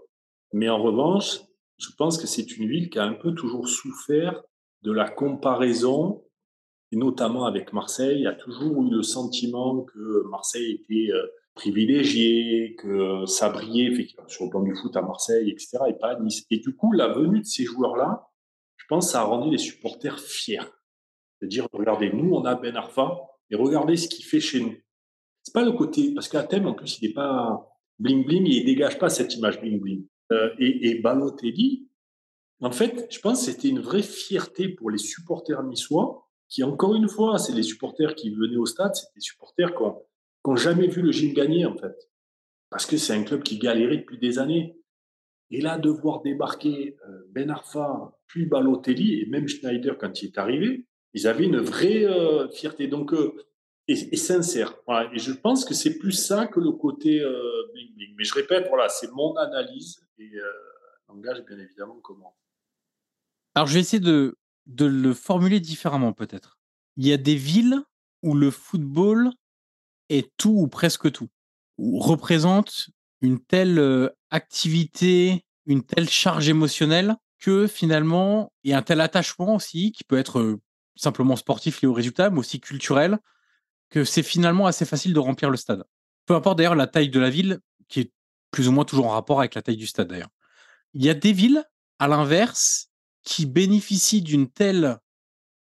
Mais 0.52 0.68
en 0.68 0.80
revanche, 0.80 1.40
je 1.78 1.88
pense 1.98 2.18
que 2.18 2.28
c'est 2.28 2.56
une 2.56 2.68
ville 2.68 2.88
qui 2.88 3.00
a 3.00 3.04
un 3.04 3.14
peu 3.14 3.34
toujours 3.34 3.68
souffert 3.68 4.40
de 4.82 4.92
la 4.92 5.10
comparaison, 5.10 6.22
et 6.92 6.96
notamment 6.96 7.46
avec 7.46 7.72
Marseille. 7.72 8.18
Il 8.18 8.22
y 8.22 8.26
a 8.26 8.34
toujours 8.34 8.82
eu 8.82 8.90
le 8.90 9.02
sentiment 9.02 9.82
que 9.82 10.28
Marseille 10.28 10.72
était 10.82 11.10
euh, 11.12 11.26
privilégié, 11.54 12.76
que 12.78 13.24
ça 13.26 13.48
brillait 13.48 14.06
sur 14.28 14.44
le 14.44 14.50
plan 14.50 14.62
du 14.62 14.74
foot 14.76 14.94
à 14.96 15.02
Marseille, 15.02 15.50
etc., 15.50 15.78
et 15.88 15.94
pas 15.94 16.18
Nice. 16.20 16.44
Et 16.50 16.58
du 16.58 16.76
coup, 16.76 16.92
la 16.92 17.08
venue 17.08 17.40
de 17.40 17.46
ces 17.46 17.64
joueurs-là, 17.64 18.28
je 18.76 18.84
pense, 18.88 19.12
ça 19.12 19.22
a 19.22 19.24
rendu 19.24 19.50
les 19.50 19.58
supporters 19.58 20.20
fiers. 20.20 20.60
De 21.40 21.46
dire, 21.46 21.66
regardez, 21.72 22.12
nous, 22.12 22.34
on 22.34 22.44
a 22.44 22.54
Ben 22.54 22.76
Arfa, 22.76 23.18
et 23.50 23.56
regardez 23.56 23.96
ce 23.96 24.08
qu'il 24.08 24.24
fait 24.24 24.40
chez 24.40 24.60
nous. 24.60 24.74
C'est 25.42 25.52
pas 25.52 25.64
le 25.64 25.72
côté, 25.72 26.12
parce 26.14 26.28
qu'à 26.28 26.46
en 26.46 26.74
plus, 26.74 26.98
il 27.00 27.08
n'est 27.08 27.14
pas 27.14 27.68
bling 27.98 28.24
bling 28.24 28.46
et 28.46 28.58
il 28.58 28.64
dégage 28.64 28.98
pas 28.98 29.08
cette 29.08 29.34
image 29.34 29.60
bling 29.60 29.80
bling. 29.80 30.06
Euh, 30.30 30.50
et, 30.58 30.90
et 30.90 31.00
Balotelli, 31.00 31.88
en 32.60 32.70
fait, 32.70 33.08
je 33.10 33.18
pense 33.18 33.44
que 33.44 33.52
c'était 33.52 33.68
une 33.68 33.80
vraie 33.80 34.02
fierté 34.02 34.68
pour 34.68 34.90
les 34.90 34.98
supporters 34.98 35.62
niçois, 35.64 36.21
qui, 36.52 36.62
encore 36.62 36.94
une 36.94 37.08
fois, 37.08 37.38
c'est 37.38 37.52
les 37.52 37.62
supporters 37.62 38.14
qui 38.14 38.30
venaient 38.30 38.56
au 38.56 38.66
stade, 38.66 38.94
c'est 38.94 39.12
des 39.14 39.20
supporters 39.20 39.74
qui 39.74 39.82
n'ont 40.46 40.56
jamais 40.56 40.86
vu 40.86 41.02
le 41.02 41.12
gym 41.12 41.32
gagner, 41.32 41.64
en 41.64 41.76
fait. 41.76 41.96
Parce 42.70 42.86
que 42.86 42.96
c'est 42.96 43.14
un 43.14 43.22
club 43.22 43.42
qui 43.42 43.58
galérait 43.58 43.98
depuis 43.98 44.18
des 44.18 44.38
années. 44.38 44.76
Et 45.50 45.60
là, 45.60 45.78
de 45.78 45.90
voir 45.90 46.22
débarquer 46.22 46.96
euh, 47.08 47.22
Ben 47.30 47.50
Arfa, 47.50 48.12
puis 48.26 48.46
Balotelli, 48.46 49.20
et 49.20 49.26
même 49.26 49.48
Schneider 49.48 49.96
quand 49.98 50.22
il 50.22 50.26
est 50.26 50.38
arrivé, 50.38 50.86
ils 51.14 51.26
avaient 51.26 51.44
une 51.44 51.60
vraie 51.60 52.04
euh, 52.04 52.48
fierté. 52.48 52.86
Donc, 52.86 53.12
et, 53.88 54.16
sincère. 54.16 54.74
Et 55.12 55.18
je 55.18 55.32
pense 55.32 55.64
que 55.64 55.74
c'est 55.74 55.98
plus 55.98 56.12
ça 56.12 56.46
que 56.46 56.60
le 56.60 56.72
côté 56.72 57.20
euh, 57.20 57.70
bling 57.72 57.94
bling. 57.94 58.14
Mais 58.16 58.24
je 58.24 58.34
répète, 58.34 58.66
voilà, 58.68 58.88
c'est 58.88 59.10
mon 59.12 59.34
analyse 59.36 60.06
et 60.18 60.30
euh, 60.36 60.52
langage 61.08 61.44
bien 61.44 61.58
évidemment 61.58 61.98
comment. 62.00 62.36
Alors 63.54 63.66
je 63.66 63.74
vais 63.74 63.80
essayer 63.80 64.00
de, 64.00 64.36
de 64.66 64.84
le 64.84 65.14
formuler 65.14 65.60
différemment 65.60 66.12
peut-être. 66.12 66.58
Il 66.96 67.06
y 67.06 67.12
a 67.12 67.16
des 67.16 67.36
villes 67.36 67.80
où 68.22 68.34
le 68.34 68.50
football 68.50 69.30
est 70.08 70.30
tout 70.36 70.54
ou 70.54 70.68
presque 70.68 71.10
tout, 71.10 71.28
ou 71.78 71.98
représente 71.98 72.88
une 73.20 73.40
telle 73.40 73.78
euh, 73.78 74.08
activité, 74.30 75.44
une 75.66 75.82
telle 75.82 76.08
charge 76.08 76.48
émotionnelle 76.48 77.16
que 77.38 77.66
finalement 77.66 78.52
il 78.62 78.70
y 78.70 78.74
a 78.74 78.78
un 78.78 78.82
tel 78.82 79.00
attachement 79.00 79.56
aussi 79.56 79.92
qui 79.92 80.04
peut 80.04 80.18
être 80.18 80.38
euh, 80.38 80.60
simplement 80.96 81.36
sportif 81.36 81.82
lié 81.82 81.88
au 81.88 81.92
résultat, 81.92 82.30
mais 82.30 82.38
aussi 82.38 82.60
culturel, 82.60 83.18
que 83.90 84.04
c'est 84.04 84.22
finalement 84.22 84.66
assez 84.66 84.84
facile 84.84 85.14
de 85.14 85.18
remplir 85.18 85.50
le 85.50 85.56
stade. 85.56 85.84
Peu 86.26 86.34
importe 86.34 86.58
d'ailleurs 86.58 86.74
la 86.74 86.86
taille 86.86 87.10
de 87.10 87.20
la 87.20 87.30
ville, 87.30 87.60
qui 87.88 88.00
est 88.00 88.12
plus 88.50 88.68
ou 88.68 88.72
moins 88.72 88.84
toujours 88.84 89.06
en 89.06 89.10
rapport 89.10 89.40
avec 89.40 89.54
la 89.54 89.62
taille 89.62 89.76
du 89.76 89.86
stade 89.86 90.08
d'ailleurs. 90.08 90.30
Il 90.94 91.04
y 91.04 91.10
a 91.10 91.14
des 91.14 91.32
villes, 91.32 91.64
à 91.98 92.08
l'inverse, 92.08 92.90
qui 93.24 93.46
bénéficient 93.46 94.22
d'une 94.22 94.50
telle 94.50 94.98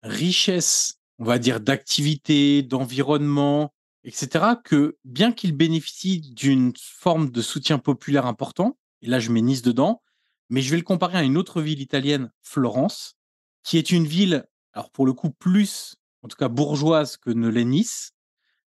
richesse, 0.03 0.95
on 1.19 1.25
va 1.25 1.39
dire, 1.39 1.61
d'activité, 1.61 2.63
d'environnement, 2.63 3.73
etc., 4.05 4.55
que 4.65 4.97
bien 5.05 5.33
qu'ils 5.33 5.57
bénéficient 5.57 6.21
d'une 6.21 6.73
forme 6.77 7.31
de 7.31 7.43
soutien 7.43 7.79
populaire 7.79 8.27
important, 8.27 8.79
et 9.03 9.09
là 9.09 9.21
je 9.21 9.31
mets 9.31 9.43
Nice 9.43 9.63
dedans, 9.63 10.03
mais 10.49 10.63
je 10.63 10.71
vais 10.71 10.77
le 10.77 10.83
comparer 10.83 11.19
à 11.19 11.23
une 11.23 11.37
autre 11.37 11.61
ville 11.61 11.81
italienne, 11.81 12.31
Florence, 12.43 13.17
qui 13.63 13.79
est 13.79 13.91
une 13.91 14.07
ville, 14.07 14.47
alors 14.73 14.91
pour 14.91 15.07
le 15.07 15.13
coup, 15.13 15.31
plus, 15.31 15.97
en 16.23 16.29
tout 16.29 16.37
cas 16.37 16.49
bourgeoise 16.49 17.17
que 17.17 17.31
ne 17.31 17.49
l'est 17.49 17.65
Nice, 17.65 18.13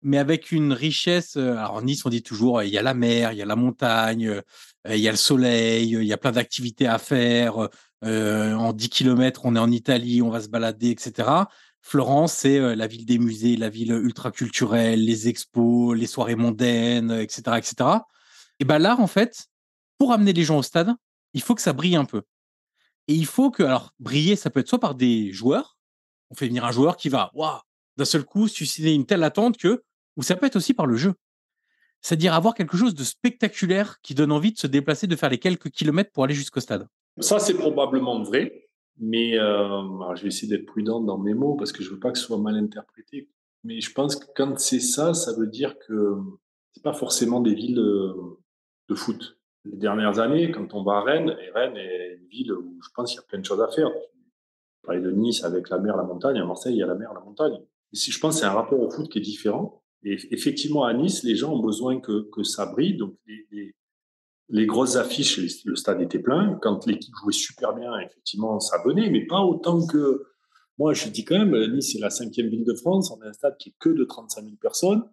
mais 0.02 0.18
avec 0.18 0.52
une 0.52 0.74
richesse. 0.74 1.36
Alors 1.38 1.82
Nice, 1.82 2.06
on 2.06 2.10
dit 2.10 2.24
toujours, 2.24 2.64
il 2.64 2.70
y 2.70 2.78
a 2.78 2.82
la 2.82 2.94
mer, 2.94 3.32
il 3.32 3.38
y 3.38 3.42
a 3.42 3.46
la 3.46 3.56
montagne, 3.56 4.42
il 4.88 5.00
y 5.00 5.08
a 5.08 5.12
le 5.12 5.18
soleil, 5.18 5.92
il 5.92 6.04
y 6.04 6.14
a 6.14 6.18
plein 6.18 6.32
d'activités 6.32 6.88
à 6.88 6.98
faire. 6.98 7.70
En 8.02 8.74
10 8.74 8.90
km, 8.90 9.42
on 9.44 9.56
est 9.56 9.60
en 9.60 9.72
Italie, 9.72 10.22
on 10.22 10.30
va 10.30 10.42
se 10.42 10.48
balader, 10.48 10.90
etc. 10.90 11.30
Florence, 11.82 12.34
c'est 12.34 12.76
la 12.76 12.88
ville 12.88 13.06
des 13.06 13.20
musées, 13.20 13.56
la 13.56 13.70
ville 13.70 13.92
ultra 13.92 14.32
culturelle, 14.32 15.04
les 15.04 15.28
expos, 15.28 15.98
les 15.98 16.08
soirées 16.08 16.36
mondaines, 16.36 17.12
etc., 17.12 17.58
etc. 17.58 17.90
Et 18.60 18.66
ben 18.66 18.80
là, 18.80 19.00
en 19.00 19.08
fait, 19.08 19.48
pour 19.98 20.14
amener 20.14 20.34
les 20.34 20.44
gens 20.44 20.58
au 20.58 20.64
stade, 20.64 20.94
il 21.34 21.42
faut 21.42 21.56
que 21.56 21.62
ça 21.62 21.74
brille 21.74 21.96
un 21.96 22.06
peu. 22.06 22.24
Et 23.08 23.14
il 23.14 23.26
faut 23.26 23.52
que, 23.52 23.64
alors, 23.64 23.94
briller, 24.00 24.36
ça 24.36 24.50
peut 24.50 24.60
être 24.60 24.70
soit 24.70 24.80
par 24.80 24.96
des 24.96 25.32
joueurs. 25.32 25.78
On 26.30 26.36
fait 26.36 26.48
venir 26.48 26.64
un 26.64 26.72
joueur 26.72 26.96
qui 26.96 27.10
va, 27.10 27.32
waouh, 27.34 27.60
d'un 27.98 28.06
seul 28.06 28.24
coup, 28.24 28.48
susciter 28.48 28.94
une 28.94 29.06
telle 29.06 29.24
attente 29.24 29.58
que, 29.58 29.84
ou 30.20 30.22
ça 30.22 30.36
peut 30.36 30.46
être 30.46 30.58
aussi 30.58 30.74
par 30.74 30.86
le 30.86 30.98
jeu. 30.98 31.14
C'est-à-dire 32.02 32.34
avoir 32.34 32.54
quelque 32.54 32.76
chose 32.76 32.94
de 32.94 33.06
spectaculaire 33.06 34.02
qui 34.02 34.14
donne 34.14 34.34
envie 34.34 34.52
de 34.52 34.58
se 34.58 34.68
déplacer, 34.68 35.08
de 35.08 35.16
faire 35.16 35.30
les 35.30 35.38
quelques 35.38 35.70
kilomètres 35.70 36.12
pour 36.12 36.26
aller 36.26 36.34
jusqu'au 36.34 36.60
stade. 36.60 36.88
Ça, 37.20 37.40
c'est 37.40 37.54
probablement 37.54 38.22
vrai. 38.22 38.68
Mais 38.98 39.40
euh, 39.40 40.16
je 40.16 40.24
vais 40.24 40.28
essayer 40.28 40.50
d'être 40.50 40.66
prudent 40.66 41.00
dans 41.00 41.18
mes 41.18 41.34
mots 41.34 41.56
parce 41.56 41.72
que 41.72 41.82
je 41.82 41.90
veux 41.90 42.00
pas 42.00 42.12
que 42.12 42.18
ce 42.18 42.26
soit 42.26 42.38
mal 42.38 42.58
interprété. 42.58 43.30
Mais 43.64 43.80
je 43.80 43.94
pense 43.94 44.18
que 44.18 44.26
quand 44.36 44.60
c'est 44.60 44.82
ça, 44.82 45.14
ça 45.14 45.32
veut 45.38 45.48
dire 45.48 45.80
que 45.80 46.18
c'est 46.74 46.84
pas 46.84 46.94
forcément 46.94 47.40
des 47.40 47.54
villes 47.54 47.80
euh, 47.80 48.14
de 48.90 48.96
foot. 48.96 49.38
Les 49.64 49.78
dernières 49.78 50.20
années, 50.20 50.52
quand 50.52 50.74
on 50.74 50.84
va 50.84 50.98
à 50.98 51.02
Rennes, 51.02 51.34
et 51.42 51.50
Rennes 51.52 51.78
est 51.78 52.18
une 52.20 52.28
ville 52.28 52.52
où 52.52 52.78
je 52.84 52.90
pense 52.94 53.12
qu'il 53.12 53.22
y 53.22 53.24
a 53.24 53.26
plein 53.26 53.40
de 53.40 53.46
choses 53.46 53.62
à 53.62 53.70
faire. 53.70 53.90
Je 53.90 54.86
parlais 54.86 55.02
de 55.02 55.12
Nice 55.12 55.46
avec 55.46 55.70
la 55.70 55.80
mer, 55.80 55.96
la 55.96 56.04
montagne. 56.04 56.38
À 56.38 56.46
Marseille, 56.46 56.74
il 56.74 56.80
y 56.80 56.84
a 56.84 56.88
la 56.88 56.96
mer, 56.96 57.14
la 57.14 57.22
montagne. 57.22 57.58
Si 57.94 58.12
je 58.12 58.20
pense 58.20 58.36
que 58.36 58.42
c'est 58.42 58.48
un 58.48 58.54
rapport 58.54 58.82
au 58.82 58.90
foot 58.90 59.10
qui 59.10 59.20
est 59.20 59.22
différent. 59.22 59.82
Et 60.04 60.18
effectivement, 60.32 60.86
à 60.86 60.94
Nice, 60.94 61.24
les 61.24 61.36
gens 61.36 61.54
ont 61.54 61.62
besoin 61.62 62.00
que, 62.00 62.30
que 62.32 62.44
ça 62.44 62.66
brille. 62.66 62.96
Donc, 62.98 63.16
les, 63.28 63.76
les 64.50 64.66
grosses 64.66 64.96
affiches, 64.96 65.40
le 65.66 65.76
stade 65.76 66.02
était 66.02 66.20
plein. 66.20 66.58
Quand 66.62 66.86
l'équipe 66.88 67.14
jouait 67.22 67.34
super 67.34 67.76
bien, 67.76 67.98
effectivement, 68.00 68.60
ça 68.60 68.82
venait, 68.86 69.10
mais 69.10 69.26
pas 69.26 69.42
autant 69.42 69.86
que. 69.86 70.26
Moi, 70.78 70.94
je 70.94 71.10
dis 71.10 71.26
quand 71.26 71.38
même, 71.38 71.74
Nice, 71.74 71.92
c'est 71.92 72.00
la 72.00 72.10
cinquième 72.10 72.48
ville 72.48 72.64
de 72.64 72.74
France. 72.74 73.12
On 73.12 73.22
a 73.22 73.28
un 73.28 73.34
stade 73.34 73.58
qui 73.58 73.70
est 73.70 73.76
que 73.80 73.90
de 73.90 74.06
35 74.06 74.44
000 74.44 74.56
personnes. 74.62 75.04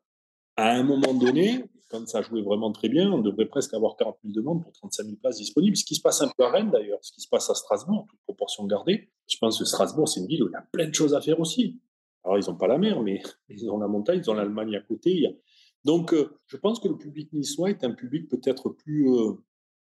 À 0.57 0.71
un 0.71 0.85
moment 0.85 1.13
donné, 1.13 1.65
quand 1.91 2.07
ça 2.09 2.23
jouait 2.23 2.43
vraiment 2.43 2.73
très 2.73 2.89
bien, 2.89 3.11
on 3.13 3.21
devrait 3.21 3.47
presque 3.47 3.75
avoir 3.75 3.97
40 3.97 4.17
000 4.23 4.35
demandes 4.35 4.63
pour 4.63 4.73
35 4.73 5.05
000 5.05 5.17
places 5.17 5.39
disponibles. 5.39 5.77
Ce 5.77 5.85
qui 5.85 5.95
se 5.95 6.01
passe 6.01 6.23
un 6.23 6.29
peu 6.37 6.45
à 6.45 6.51
Rennes, 6.51 6.71
d'ailleurs, 6.71 6.99
ce 7.03 7.13
qui 7.13 7.21
se 7.21 7.29
passe 7.29 7.51
à 7.51 7.55
Strasbourg, 7.55 8.07
toute 8.09 8.21
proportion 8.21 8.65
gardée. 8.67 9.11
Je 9.29 9.37
pense 9.39 9.59
que 9.59 9.65
Strasbourg, 9.65 10.09
c'est 10.09 10.21
une 10.21 10.27
ville 10.27 10.45
où 10.45 10.49
il 10.49 10.53
y 10.53 10.57
a 10.57 10.67
plein 10.73 10.89
de 10.89 10.95
choses 10.95 11.15
à 11.15 11.21
faire 11.21 11.39
aussi. 11.41 11.81
Alors, 12.27 12.39
ils 12.39 12.51
n'ont 12.51 12.57
pas 12.57 12.67
la 12.67 12.77
mer, 12.77 13.01
mais 13.03 13.23
ils 13.49 13.71
ont 13.71 13.79
la 13.79 13.87
montagne, 13.87 14.21
ils 14.23 14.31
ont 14.31 14.35
l'Allemagne 14.35 14.75
à 14.75 14.81
côté. 14.81 15.25
Donc, 15.85 16.13
euh, 16.13 16.31
je 16.47 16.57
pense 16.57 16.81
que 16.81 16.89
le 16.89 16.99
public 16.99 17.33
niçois 17.33 17.71
est 17.71 17.85
un 17.85 17.93
public 17.93 18.29
peut-être 18.29 18.71
plus 18.71 19.09
euh, 19.09 19.35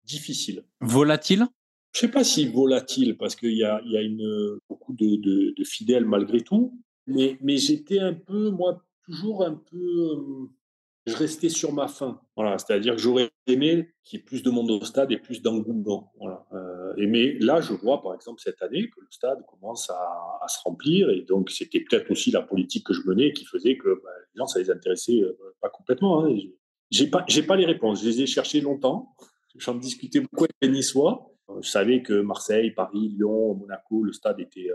difficile. 0.05 0.65
Volatile? 0.81 1.47
Je 1.93 1.99
ne 1.99 2.09
sais 2.09 2.13
pas 2.13 2.25
si 2.25 2.49
volatile, 2.49 3.17
parce 3.19 3.37
qu'il 3.37 3.57
y 3.57 3.65
a, 3.65 3.81
une, 4.01 4.59
beaucoup 4.69 4.95
de, 4.95 5.55
fidèles 5.65 6.07
malgré 6.07 6.41
tout. 6.41 6.81
Mais, 7.07 7.37
mais 7.43 7.57
j'étais 7.57 7.99
un 7.99 8.15
peu, 8.15 8.51
moi, 8.51 8.83
toujours 9.05 9.45
un 9.45 9.55
peu. 9.55 10.49
Euh, 11.09 11.13
je 11.13 11.17
restais 11.17 11.49
sur 11.49 11.73
ma 11.73 11.89
faim. 11.89 12.21
Voilà, 12.37 12.59
c'est-à-dire 12.59 12.95
que 12.95 13.01
j'aurais 13.01 13.31
aimé 13.47 13.89
qu'il 14.05 14.19
y 14.19 14.23
ait 14.23 14.25
plus 14.25 14.43
de 14.43 14.51
monde 14.51 14.71
au 14.71 14.85
stade 14.85 15.11
et 15.13 15.17
plus 15.17 15.43
d'engouement. 15.43 16.13
Euh, 16.53 16.95
mais 16.99 17.39
là, 17.41 17.61
je 17.61 17.73
vois 17.73 18.03
par 18.03 18.15
exemple 18.15 18.41
cette 18.43 18.61
année 18.63 18.89
que 18.91 19.01
le 19.01 19.07
stade 19.11 19.45
commence 19.47 19.91
à, 19.91 20.47
se 20.49 20.59
remplir 20.65 21.11
et 21.11 21.23
donc 21.23 21.51
c'était 21.51 21.81
peut-être 21.81 22.11
aussi 22.11 22.33
la 22.33 22.43
politique 22.43 22.85
que 22.85 22.93
je 22.93 23.03
menais 23.07 23.33
qui 23.33 23.45
faisait 23.45 23.77
que 23.77 24.01
bah, 24.03 24.11
les 24.35 24.39
gens 24.39 24.47
ça 24.47 24.59
les 24.59 24.71
intéressait 24.71 25.21
euh, 25.21 25.37
pas 25.61 25.69
complètement. 25.69 26.25
Hein. 26.25 26.37
J'ai 26.91 27.07
pas, 27.07 27.25
pas 27.47 27.57
les 27.57 27.67
réponses. 27.67 28.03
Je 28.03 28.09
les 28.09 28.23
ai 28.23 28.27
cherchées 28.27 28.61
longtemps. 28.61 29.15
J'en 29.57 29.77
discutais 29.77 30.21
beaucoup 30.21 30.45
avec 30.45 30.57
les 30.61 30.69
Niçois. 30.69 31.31
Euh, 31.51 31.61
je 31.63 31.71
savais 31.71 32.03
que 32.03 32.21
Marseille, 32.21 32.73
Paris, 32.73 33.09
Lyon, 33.17 33.55
Monaco, 33.55 34.03
le 34.03 34.13
stade 34.13 34.41
était 34.41 34.71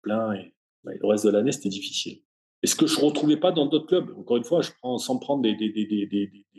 plein 0.00 0.32
et 0.32 0.54
le 0.84 1.06
reste 1.06 1.26
de 1.26 1.30
l'année 1.30 1.52
c'était 1.52 1.68
difficile. 1.68 2.22
Et 2.62 2.68
ce 2.68 2.76
que 2.76 2.86
je 2.86 3.00
ne 3.00 3.04
retrouvais 3.06 3.36
pas 3.36 3.50
dans 3.50 3.66
d'autres 3.66 3.86
clubs. 3.86 4.14
Encore 4.16 4.36
une 4.36 4.44
fois, 4.44 4.60
je 4.62 4.70
prends 4.80 4.96
sans 4.98 5.18
prendre 5.18 5.42
des, 5.42 5.56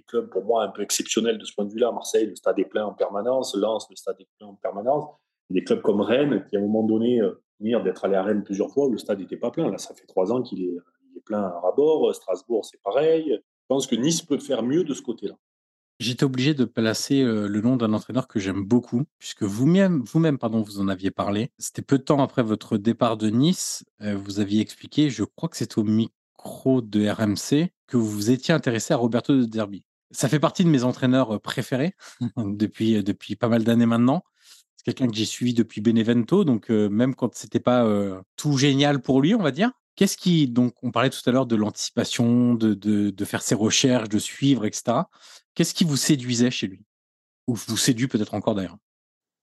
clubs 0.06 0.30
pour 0.30 0.44
moi 0.44 0.64
un 0.64 0.70
peu 0.70 0.82
exceptionnels 0.82 1.38
de 1.38 1.46
ce 1.46 1.54
point 1.54 1.66
de 1.66 1.72
vue-là. 1.72 1.92
Marseille, 1.92 2.26
le 2.26 2.36
stade 2.36 2.60
est 2.60 2.66
plein 2.66 2.86
en 2.86 2.94
permanence. 2.94 3.56
Lens, 3.56 3.88
le 3.90 3.96
stade 3.96 4.18
est 4.20 4.28
plein 4.38 4.48
en 4.48 4.56
permanence. 4.56 5.06
Des 5.50 5.64
clubs 5.64 5.82
comme 5.82 6.02
Rennes, 6.02 6.46
qui 6.50 6.58
à 6.58 6.60
un 6.60 6.64
moment 6.64 6.84
donné, 6.84 7.22
euh, 7.22 7.40
d'être 7.60 8.04
allé 8.04 8.16
à 8.16 8.24
Rennes 8.24 8.44
plusieurs 8.44 8.70
fois, 8.70 8.90
le 8.90 8.98
stade 8.98 9.20
n'était 9.20 9.38
pas 9.38 9.52
plein. 9.52 9.72
Là, 9.72 9.78
ça 9.78 9.94
fait 9.94 10.06
trois 10.06 10.34
ans 10.34 10.42
qu'il 10.42 10.62
est, 10.62 10.76
est 11.16 11.22
plein 11.26 11.44
à 11.44 11.60
rabord. 11.62 12.14
Strasbourg, 12.14 12.66
c'est 12.66 12.82
pareil. 12.82 13.30
Je 13.30 13.68
pense 13.70 13.88
que 13.88 13.96
Nice 13.96 14.22
peut 14.22 14.40
faire 14.40 14.62
mieux 14.62 14.84
de 14.84 14.94
ce 14.94 15.02
côté-là. 15.02 15.36
J'étais 16.04 16.26
obligé 16.26 16.54
de 16.54 16.66
placer 16.66 17.24
le 17.24 17.62
nom 17.62 17.78
d'un 17.78 17.94
entraîneur 17.94 18.28
que 18.28 18.38
j'aime 18.38 18.66
beaucoup, 18.66 19.04
puisque 19.20 19.44
vous-même, 19.44 20.04
vous-même, 20.04 20.38
pardon, 20.38 20.62
vous 20.62 20.82
en 20.82 20.90
aviez 20.90 21.12
parlé. 21.12 21.50
C'était 21.58 21.82
peu 21.82 21.98
de 21.98 22.04
temps 22.04 22.22
après 22.22 22.44
votre 22.44 22.78
départ 22.78 23.16
de 23.16 23.30
Nice. 23.30 23.86
vous 24.02 24.42
aviez 24.42 24.60
expliqué, 24.60 25.10
je 25.10 25.24
crois 25.24 25.48
que 25.48 25.56
c'est 25.56 25.78
au 25.78 25.84
micro 25.86 26.82
de 26.82 27.08
RMC, 27.08 27.70
que 27.88 27.96
vous 27.96 28.32
étiez 28.32 28.54
intéressé 28.54 28.94
à 28.94 28.98
Roberto 28.98 29.34
de 29.34 29.46
Derby. 29.46 29.86
Ça 30.12 30.28
fait 30.28 30.42
partie 30.42 30.66
de 30.66 30.70
mes 30.70 30.84
entraîneurs 30.84 31.40
préférés 31.40 31.96
depuis, 32.38 33.02
depuis 33.02 33.38
pas 33.38 33.48
mal 33.48 33.64
d'années 33.64 33.86
maintenant. 33.86 34.24
C'est 34.76 34.84
quelqu'un 34.84 35.08
que 35.08 35.16
j'ai 35.16 35.24
suivi 35.24 35.54
depuis 35.54 35.80
Benevento, 35.80 36.44
donc 36.44 36.68
même 36.70 37.16
quand 37.16 37.34
c'était 37.34 37.62
pas 37.62 37.88
tout 38.36 38.58
génial 38.58 39.02
pour 39.02 39.22
lui, 39.22 39.36
on 39.36 39.42
va 39.42 39.52
dire. 39.52 39.72
Qu'est-ce 39.96 40.18
qui, 40.18 40.48
donc, 40.48 40.74
on 40.82 40.92
parlait 40.92 41.12
tout 41.12 41.22
à 41.28 41.32
l'heure 41.32 41.46
de 41.46 41.56
l'anticipation, 41.56 42.56
de, 42.56 42.74
de, 42.74 43.26
faire 43.26 43.44
ses 43.44 43.54
recherches, 43.54 44.10
de 44.10 44.18
suivre, 44.18 44.66
etc. 44.66 45.02
Qu'est-ce 45.56 45.74
qui 45.74 45.84
vous 45.84 45.98
séduisait 45.98 46.52
chez 46.52 46.68
lui? 46.68 46.82
Ou 47.48 47.56
vous 47.56 47.78
séduit 47.78 48.08
peut-être 48.08 48.34
encore 48.34 48.56
d'ailleurs? 48.56 48.78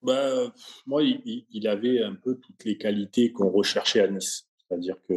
Bah, 0.02 0.52
Moi, 0.86 1.02
il, 1.04 1.68
avait 1.68 2.02
un 2.02 2.14
peu 2.14 2.36
toutes 2.36 2.64
les 2.64 2.78
qualités 2.78 3.32
qu'on 3.32 3.50
recherchait 3.50 4.00
à 4.00 4.08
Nice. 4.08 4.48
C'est-à-dire 4.58 4.96
que 5.08 5.14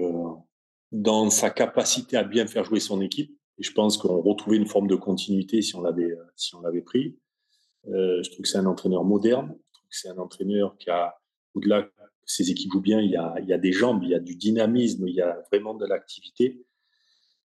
dans 0.92 1.30
sa 1.30 1.50
capacité 1.50 2.18
à 2.18 2.24
bien 2.24 2.46
faire 2.48 2.66
jouer 2.66 2.80
son 2.80 3.02
équipe, 3.02 3.38
et 3.60 3.64
je 3.64 3.72
pense 3.72 3.98
qu'on 3.98 4.22
retrouvait 4.22 4.58
une 4.58 4.68
forme 4.68 4.88
de 4.88 4.96
continuité 4.96 5.62
si 5.62 5.76
on 5.76 5.82
l'avait 5.82 6.18
si 6.36 6.56
on 6.56 6.62
l'avait 6.62 6.82
pris. 6.82 7.18
Euh, 7.88 8.22
je 8.24 8.32
trouve 8.32 8.44
que 8.44 8.50
c'est 8.50 8.58
un 8.58 8.66
entraîneur 8.66 9.04
moderne. 9.04 9.56
Je 9.56 9.74
trouve 9.74 9.90
que 9.90 9.96
c'est 9.96 10.10
un 10.10 10.18
entraîneur 10.18 10.78
qui 10.78 10.90
a, 10.90 11.16
au-delà 11.54 11.88
ses 12.26 12.52
équipes 12.52 12.72
jouent 12.72 12.82
bien, 12.82 13.02
il 13.02 13.12
y, 13.12 13.18
a, 13.18 13.36
il 13.42 13.48
y 13.48 13.54
a 13.54 13.58
des 13.58 13.72
jambes, 13.72 14.02
il 14.04 14.10
y 14.10 14.16
a 14.16 14.20
du 14.20 14.36
dynamisme, 14.36 15.08
il 15.08 15.16
y 15.16 15.22
a 15.22 15.42
vraiment 15.52 15.74
de 15.74 15.86
l'activité. 15.86 16.66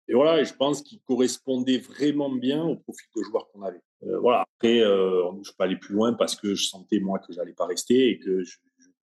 Et 0.09 0.15
voilà, 0.15 0.43
je 0.43 0.55
pense 0.55 0.83
qu'il 0.83 1.01
correspondait 1.01 1.79
vraiment 1.79 2.31
bien 2.31 2.65
au 2.65 2.77
profil 2.77 3.07
de 3.15 3.23
joueur 3.23 3.49
qu'on 3.51 3.63
avait. 3.63 3.83
Euh, 4.05 4.19
voilà. 4.21 4.45
Après, 4.57 4.81
euh, 4.81 5.23
je 5.43 5.51
ne 5.51 5.57
peux 5.57 5.65
aller 5.65 5.77
plus 5.77 5.95
loin 5.95 6.15
parce 6.15 6.35
que 6.35 6.55
je 6.55 6.65
sentais 6.65 6.99
moi 6.99 7.19
que 7.19 7.33
j'allais 7.33 7.53
pas 7.53 7.67
rester 7.67 8.09
et 8.09 8.19
que 8.19 8.43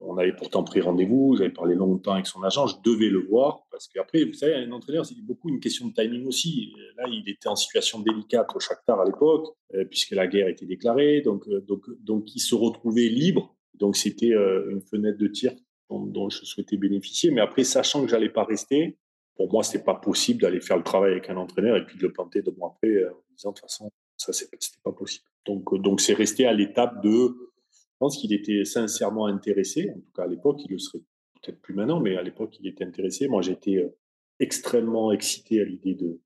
on 0.01 0.19
avait 0.19 0.35
pourtant 0.35 0.63
pris 0.63 0.81
rendez-vous. 0.81 1.37
J'avais 1.37 1.51
parlé 1.51 1.75
longtemps 1.75 2.13
avec 2.13 2.27
son 2.27 2.43
agent. 2.43 2.67
Je 2.67 2.77
devais 2.85 3.09
le 3.09 3.27
voir 3.27 3.67
parce 3.71 3.89
qu'après, 3.89 4.25
vous 4.25 4.35
savez, 4.35 4.55
un 4.55 4.71
entraîneur, 4.73 5.07
c'est 5.07 5.19
beaucoup 5.23 5.49
une 5.49 5.61
question 5.61 5.89
de 5.89 5.95
timing 5.95 6.27
aussi. 6.27 6.73
Là, 6.97 7.05
il 7.09 7.29
était 7.29 7.49
en 7.49 7.57
situation 7.57 8.01
délicate 8.01 8.49
au 8.55 8.61
Shakhtar 8.61 9.01
à 9.01 9.05
l'époque 9.07 9.55
euh, 9.75 9.85
puisque 9.85 10.11
la 10.11 10.27
guerre 10.27 10.49
était 10.49 10.67
déclarée. 10.67 11.23
Donc, 11.23 11.49
donc, 11.67 11.85
donc, 12.01 12.35
il 12.35 12.41
se 12.41 12.55
retrouvait 12.55 13.09
libre. 13.09 13.55
Donc, 13.75 13.97
c'était 13.97 14.33
une 14.33 14.81
fenêtre 14.83 15.19
de 15.19 15.29
tir 15.29 15.53
dont, 15.91 16.07
dont, 16.07 16.31
je 16.31 16.45
souhaitais 16.45 16.77
bénéficier. 16.77 17.31
Mais 17.31 17.41
après, 17.41 17.65
sachant 17.65 18.03
que 18.03 18.09
j'allais 18.09 18.31
pas 18.31 18.45
rester, 18.45 18.99
pour 19.37 19.53
moi, 19.53 19.63
c'était 19.63 19.85
pas 19.85 19.95
possible 19.95 20.41
d'aller 20.41 20.61
faire 20.61 20.79
le 20.79 20.83
travail 20.83 21.13
avec 21.13 21.29
un 21.29 21.37
entraîneur 21.37 21.77
et 21.77 21.85
puis 21.85 21.99
de 21.99 22.03
le 22.03 22.13
planter 22.13 22.43
deux 22.43 22.53
mois 22.53 22.73
après 22.75 22.89
euh, 22.89 23.11
en 23.11 23.35
disant 23.35 23.51
de 23.51 23.55
toute 23.57 23.63
façon, 23.63 23.93
ça, 24.17 24.33
c'était 24.33 24.57
pas 24.83 24.93
possible. 24.93 25.27
Donc, 25.45 25.73
euh, 25.73 25.79
donc 25.79 26.01
c'est 26.01 26.15
resté 26.15 26.47
à 26.47 26.53
l'étape 26.53 27.03
de. 27.03 27.11
Je 27.11 27.99
pense 27.99 28.17
qu'il 28.17 28.33
était 28.33 28.65
sincèrement 28.65 29.27
intéressé. 29.27 29.91
En 29.95 30.01
tout 30.01 30.13
cas, 30.15 30.25
à 30.25 30.27
l'époque, 30.27 30.61
il 30.65 30.73
le 30.73 30.79
serait 30.79 31.03
peut-être 31.41 31.61
plus 31.61 31.75
maintenant, 31.75 32.01
mais 32.01 32.17
à 32.17 32.23
l'époque, 32.23 32.57
il 32.61 32.67
était 32.67 32.85
intéressé. 32.85 33.29
Moi, 33.29 33.43
j'étais 33.43 33.77
euh, 33.77 33.95
extrêmement 34.41 35.13
excité 35.13 35.61
à 35.61 35.65
l'idée 35.65 35.95
de, 35.95 36.21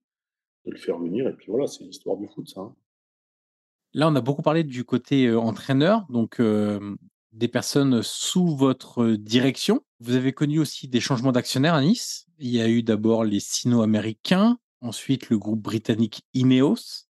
de, 0.64 0.70
le 0.70 0.78
faire 0.78 0.98
venir. 0.98 1.28
Et 1.28 1.32
puis 1.32 1.46
voilà, 1.48 1.66
c'est 1.66 1.84
l'histoire 1.84 2.16
du 2.16 2.28
foot, 2.28 2.48
ça. 2.48 2.60
Hein. 2.60 2.74
Là, 3.92 4.08
on 4.08 4.14
a 4.14 4.20
beaucoup 4.20 4.42
parlé 4.42 4.62
du 4.62 4.84
côté 4.84 5.32
entraîneur. 5.32 6.06
Donc, 6.10 6.40
des 7.32 7.48
personnes 7.48 8.02
sous 8.02 8.56
votre 8.56 9.10
direction. 9.14 9.82
Vous 9.98 10.14
avez 10.14 10.32
connu 10.32 10.60
aussi 10.60 10.86
des 10.86 11.00
changements 11.00 11.32
d'actionnaires 11.32 11.74
à 11.74 11.82
Nice. 11.82 12.29
Il 12.42 12.48
y 12.48 12.60
a 12.62 12.68
eu 12.68 12.82
d'abord 12.82 13.24
les 13.24 13.38
sino-américains, 13.38 14.58
ensuite 14.80 15.28
le 15.28 15.38
groupe 15.38 15.60
britannique 15.60 16.22
Ineos. 16.32 17.04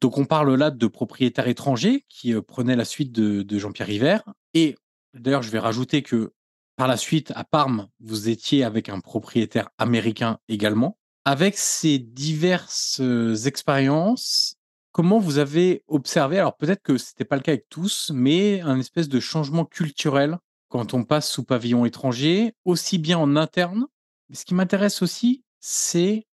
Donc 0.00 0.18
on 0.18 0.24
parle 0.24 0.52
là 0.56 0.72
de 0.72 0.86
propriétaires 0.88 1.46
étrangers 1.46 2.04
qui 2.08 2.34
prenaient 2.42 2.74
la 2.74 2.84
suite 2.84 3.12
de, 3.12 3.58
Jean-Pierre 3.58 3.86
River. 3.86 4.18
Et 4.54 4.76
d'ailleurs, 5.14 5.42
je 5.42 5.50
vais 5.50 5.60
rajouter 5.60 6.02
que 6.02 6.32
par 6.74 6.88
la 6.88 6.96
suite, 6.96 7.32
à 7.36 7.44
Parme, 7.44 7.88
vous 8.00 8.28
étiez 8.28 8.64
avec 8.64 8.88
un 8.88 8.98
propriétaire 8.98 9.70
américain 9.78 10.38
également. 10.48 10.98
Avec 11.24 11.56
ces 11.56 11.98
diverses 11.98 13.00
expériences, 13.44 14.56
Comment 14.92 15.20
vous 15.20 15.38
avez 15.38 15.84
observé, 15.86 16.40
alors 16.40 16.56
peut-être 16.56 16.82
que 16.82 16.98
ce 16.98 17.12
n'était 17.12 17.24
pas 17.24 17.36
le 17.36 17.42
cas 17.42 17.52
avec 17.52 17.68
tous, 17.68 18.10
mais 18.12 18.60
un 18.60 18.76
espèce 18.80 19.08
de 19.08 19.20
changement 19.20 19.64
culturel 19.64 20.36
quand 20.68 20.94
on 20.94 21.04
passe 21.04 21.30
sous 21.30 21.44
pavillon 21.44 21.84
étranger, 21.86 22.54
aussi 22.64 22.98
bien 22.98 23.16
en 23.16 23.36
interne, 23.36 23.86
ce 24.32 24.44
qui 24.44 24.54
m'intéresse 24.54 25.02
aussi, 25.02 25.44
c'est 25.58 26.26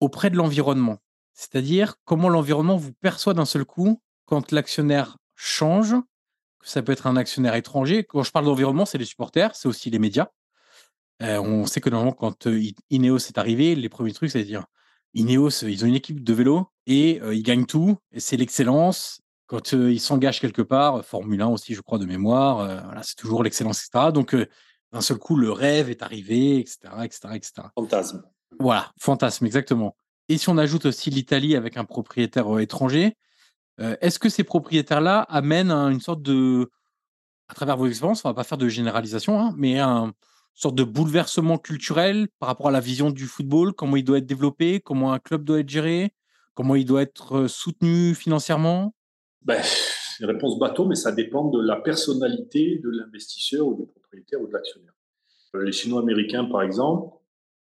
auprès 0.00 0.30
de 0.30 0.36
l'environnement. 0.36 0.98
C'est-à-dire 1.34 1.96
comment 2.04 2.28
l'environnement 2.28 2.76
vous 2.76 2.92
perçoit 2.92 3.34
d'un 3.34 3.44
seul 3.44 3.64
coup 3.64 4.00
quand 4.26 4.52
l'actionnaire 4.52 5.16
change, 5.34 5.94
que 6.60 6.68
ça 6.68 6.82
peut 6.82 6.92
être 6.92 7.06
un 7.06 7.16
actionnaire 7.16 7.54
étranger. 7.54 8.04
Quand 8.04 8.22
je 8.22 8.30
parle 8.30 8.44
d'environnement, 8.44 8.86
c'est 8.86 8.98
les 8.98 9.04
supporters, 9.04 9.54
c'est 9.56 9.68
aussi 9.68 9.90
les 9.90 9.98
médias. 9.98 10.28
on 11.20 11.66
sait 11.66 11.80
que 11.80 11.90
normalement, 11.90 12.12
quand 12.12 12.48
Ineos 12.90 13.18
est 13.18 13.38
arrivé, 13.38 13.74
les 13.74 13.88
premiers 13.88 14.12
trucs, 14.12 14.30
c'est-à-dire 14.30 14.66
Ineos, 15.14 15.62
ils 15.62 15.84
ont 15.84 15.88
une 15.88 15.94
équipe 15.94 16.22
de 16.22 16.32
vélo 16.32 16.68
et 16.86 17.20
ils 17.32 17.42
gagnent 17.42 17.66
tout. 17.66 17.96
C'est 18.16 18.36
l'excellence. 18.36 19.20
Quand 19.46 19.72
ils 19.72 20.00
s'engagent 20.00 20.40
quelque 20.40 20.62
part, 20.62 21.04
Formule 21.04 21.42
1 21.42 21.48
aussi, 21.48 21.74
je 21.74 21.80
crois, 21.80 21.98
de 21.98 22.06
mémoire, 22.06 22.84
voilà, 22.84 23.02
c'est 23.02 23.16
toujours 23.16 23.42
l'excellence, 23.42 23.84
etc. 23.84 24.12
Donc, 24.12 24.34
d'un 24.92 25.00
seul 25.00 25.18
coup, 25.18 25.36
le 25.36 25.50
rêve 25.52 25.90
est 25.90 26.02
arrivé, 26.02 26.58
etc., 26.58 26.78
etc., 27.04 27.20
etc. 27.34 27.52
Fantasme. 27.74 28.22
Voilà, 28.58 28.92
fantasme, 28.98 29.46
exactement. 29.46 29.96
Et 30.28 30.38
si 30.38 30.48
on 30.48 30.58
ajoute 30.58 30.86
aussi 30.86 31.10
l'Italie 31.10 31.56
avec 31.56 31.76
un 31.76 31.84
propriétaire 31.84 32.58
étranger, 32.58 33.16
est-ce 33.78 34.18
que 34.18 34.28
ces 34.28 34.44
propriétaires-là 34.44 35.20
amènent 35.22 35.72
une 35.72 36.00
sorte 36.00 36.22
de, 36.22 36.70
à 37.48 37.54
travers 37.54 37.76
vos 37.76 37.86
expériences, 37.86 38.24
on 38.24 38.28
va 38.28 38.34
pas 38.34 38.44
faire 38.44 38.58
de 38.58 38.68
généralisation, 38.68 39.40
hein, 39.40 39.54
mais 39.56 39.78
un 39.78 40.12
sorte 40.54 40.74
de 40.74 40.84
bouleversement 40.84 41.58
culturel 41.58 42.28
par 42.38 42.48
rapport 42.48 42.68
à 42.68 42.70
la 42.70 42.80
vision 42.80 43.10
du 43.10 43.26
football, 43.26 43.72
comment 43.72 43.96
il 43.96 44.04
doit 44.04 44.18
être 44.18 44.26
développé, 44.26 44.80
comment 44.80 45.12
un 45.12 45.18
club 45.18 45.44
doit 45.44 45.60
être 45.60 45.68
géré, 45.68 46.14
comment 46.54 46.74
il 46.76 46.84
doit 46.84 47.02
être 47.02 47.46
soutenu 47.48 48.14
financièrement? 48.14 48.94
Ben, 49.42 49.62
Une 50.22 50.28
réponse 50.28 50.56
bateau, 50.56 50.86
mais 50.86 50.94
ça 50.94 51.10
dépend 51.10 51.48
de 51.48 51.60
la 51.60 51.74
personnalité 51.74 52.78
de 52.78 52.90
l'investisseur 52.90 53.66
ou 53.66 53.74
du 53.74 53.86
propriétaire 53.86 54.40
ou 54.40 54.46
de 54.46 54.52
l'actionnaire. 54.52 54.94
Les 55.54 55.72
Chinois-Américains, 55.72 56.44
par 56.44 56.62
exemple, 56.62 57.16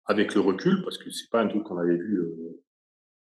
avec 0.05 0.35
le 0.35 0.43
recul, 0.43 0.83
parce 0.85 0.99
que 0.99 1.11
c'est 1.11 1.31
pas 1.31 1.41
un 1.41 1.49
truc 1.49 1.63
qu'on 1.65 1.79
avait 1.79 1.97
vu 1.97 2.23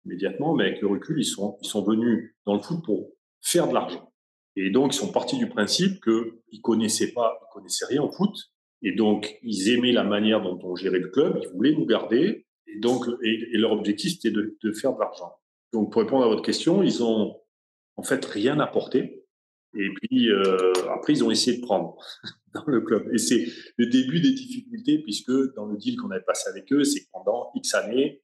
immédiatement, 0.04 0.54
mais 0.54 0.64
avec 0.64 0.82
le 0.82 0.88
recul, 0.88 1.18
ils 1.18 1.24
sont, 1.24 1.56
ils 1.62 1.66
sont 1.66 1.82
venus 1.82 2.34
dans 2.44 2.52
le 2.52 2.60
foot 2.60 2.84
pour 2.84 3.08
faire 3.40 3.68
de 3.68 3.72
l'argent. 3.72 4.12
Et 4.54 4.68
donc, 4.68 4.94
ils 4.94 4.98
sont 4.98 5.10
partis 5.10 5.38
du 5.38 5.48
principe 5.48 6.04
qu'ils 6.04 6.60
connaissaient 6.60 7.12
pas, 7.12 7.40
ils 7.40 7.52
connaissaient 7.54 7.86
rien 7.86 8.02
au 8.02 8.12
foot. 8.12 8.36
Et 8.82 8.92
donc, 8.92 9.38
ils 9.42 9.70
aimaient 9.70 9.92
la 9.92 10.04
manière 10.04 10.42
dont 10.42 10.58
on 10.62 10.76
gérait 10.76 10.98
le 10.98 11.08
club. 11.08 11.40
Ils 11.42 11.48
voulaient 11.54 11.72
nous 11.72 11.86
garder. 11.86 12.46
Et 12.66 12.80
donc, 12.80 13.06
et, 13.22 13.56
leur 13.56 13.72
objectif, 13.72 14.12
c'était 14.12 14.30
de, 14.30 14.58
de, 14.62 14.72
faire 14.72 14.92
de 14.92 15.00
l'argent. 15.00 15.32
Donc, 15.72 15.90
pour 15.90 16.02
répondre 16.02 16.22
à 16.22 16.28
votre 16.28 16.42
question, 16.42 16.82
ils 16.82 17.02
ont 17.02 17.40
en 17.96 18.02
fait 18.02 18.22
rien 18.26 18.60
apporté. 18.60 19.21
Et 19.74 19.88
puis, 19.94 20.30
euh, 20.30 20.72
après, 20.90 21.14
ils 21.14 21.24
ont 21.24 21.30
essayé 21.30 21.58
de 21.58 21.62
prendre 21.62 21.96
dans 22.54 22.64
le 22.66 22.80
club. 22.80 23.08
Et 23.12 23.18
c'est 23.18 23.46
le 23.76 23.86
début 23.86 24.20
des 24.20 24.32
difficultés, 24.32 24.98
puisque 24.98 25.32
dans 25.54 25.66
le 25.66 25.76
deal 25.76 25.96
qu'on 25.96 26.10
avait 26.10 26.24
passé 26.24 26.48
avec 26.50 26.72
eux, 26.72 26.84
c'est 26.84 27.06
pendant 27.12 27.50
X 27.54 27.74
années, 27.74 28.22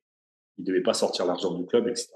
ils 0.59 0.63
ne 0.63 0.67
devaient 0.67 0.83
pas 0.83 0.95
sortir 0.95 1.27
l'argent 1.27 1.55
du 1.55 1.67
club, 1.67 1.89
etc. 1.89 2.09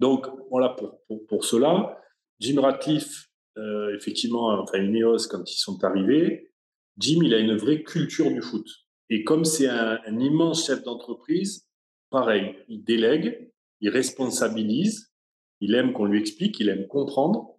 Donc, 0.00 0.26
voilà 0.50 0.70
pour, 0.70 1.00
pour, 1.06 1.26
pour 1.26 1.44
cela. 1.44 2.00
Jim 2.40 2.60
Ratcliffe, 2.60 3.28
euh, 3.58 3.94
effectivement, 3.96 4.50
enfin 4.60 4.78
Ineos, 4.78 5.28
quand 5.28 5.50
ils 5.50 5.58
sont 5.58 5.82
arrivés, 5.84 6.52
Jim, 6.98 7.20
il 7.22 7.34
a 7.34 7.38
une 7.38 7.56
vraie 7.56 7.82
culture 7.82 8.30
du 8.30 8.42
foot. 8.42 8.66
Et 9.10 9.24
comme 9.24 9.44
c'est 9.44 9.68
un, 9.68 9.98
immense 10.18 10.66
chef 10.66 10.82
d'entreprise, 10.82 11.66
pareil, 12.10 12.56
il 12.68 12.84
délègue, 12.84 13.52
il 13.80 13.88
responsabilise, 13.88 15.12
il 15.60 15.74
aime 15.74 15.92
qu'on 15.92 16.04
lui 16.04 16.20
explique, 16.20 16.60
il 16.60 16.68
aime 16.68 16.86
comprendre. 16.86 17.57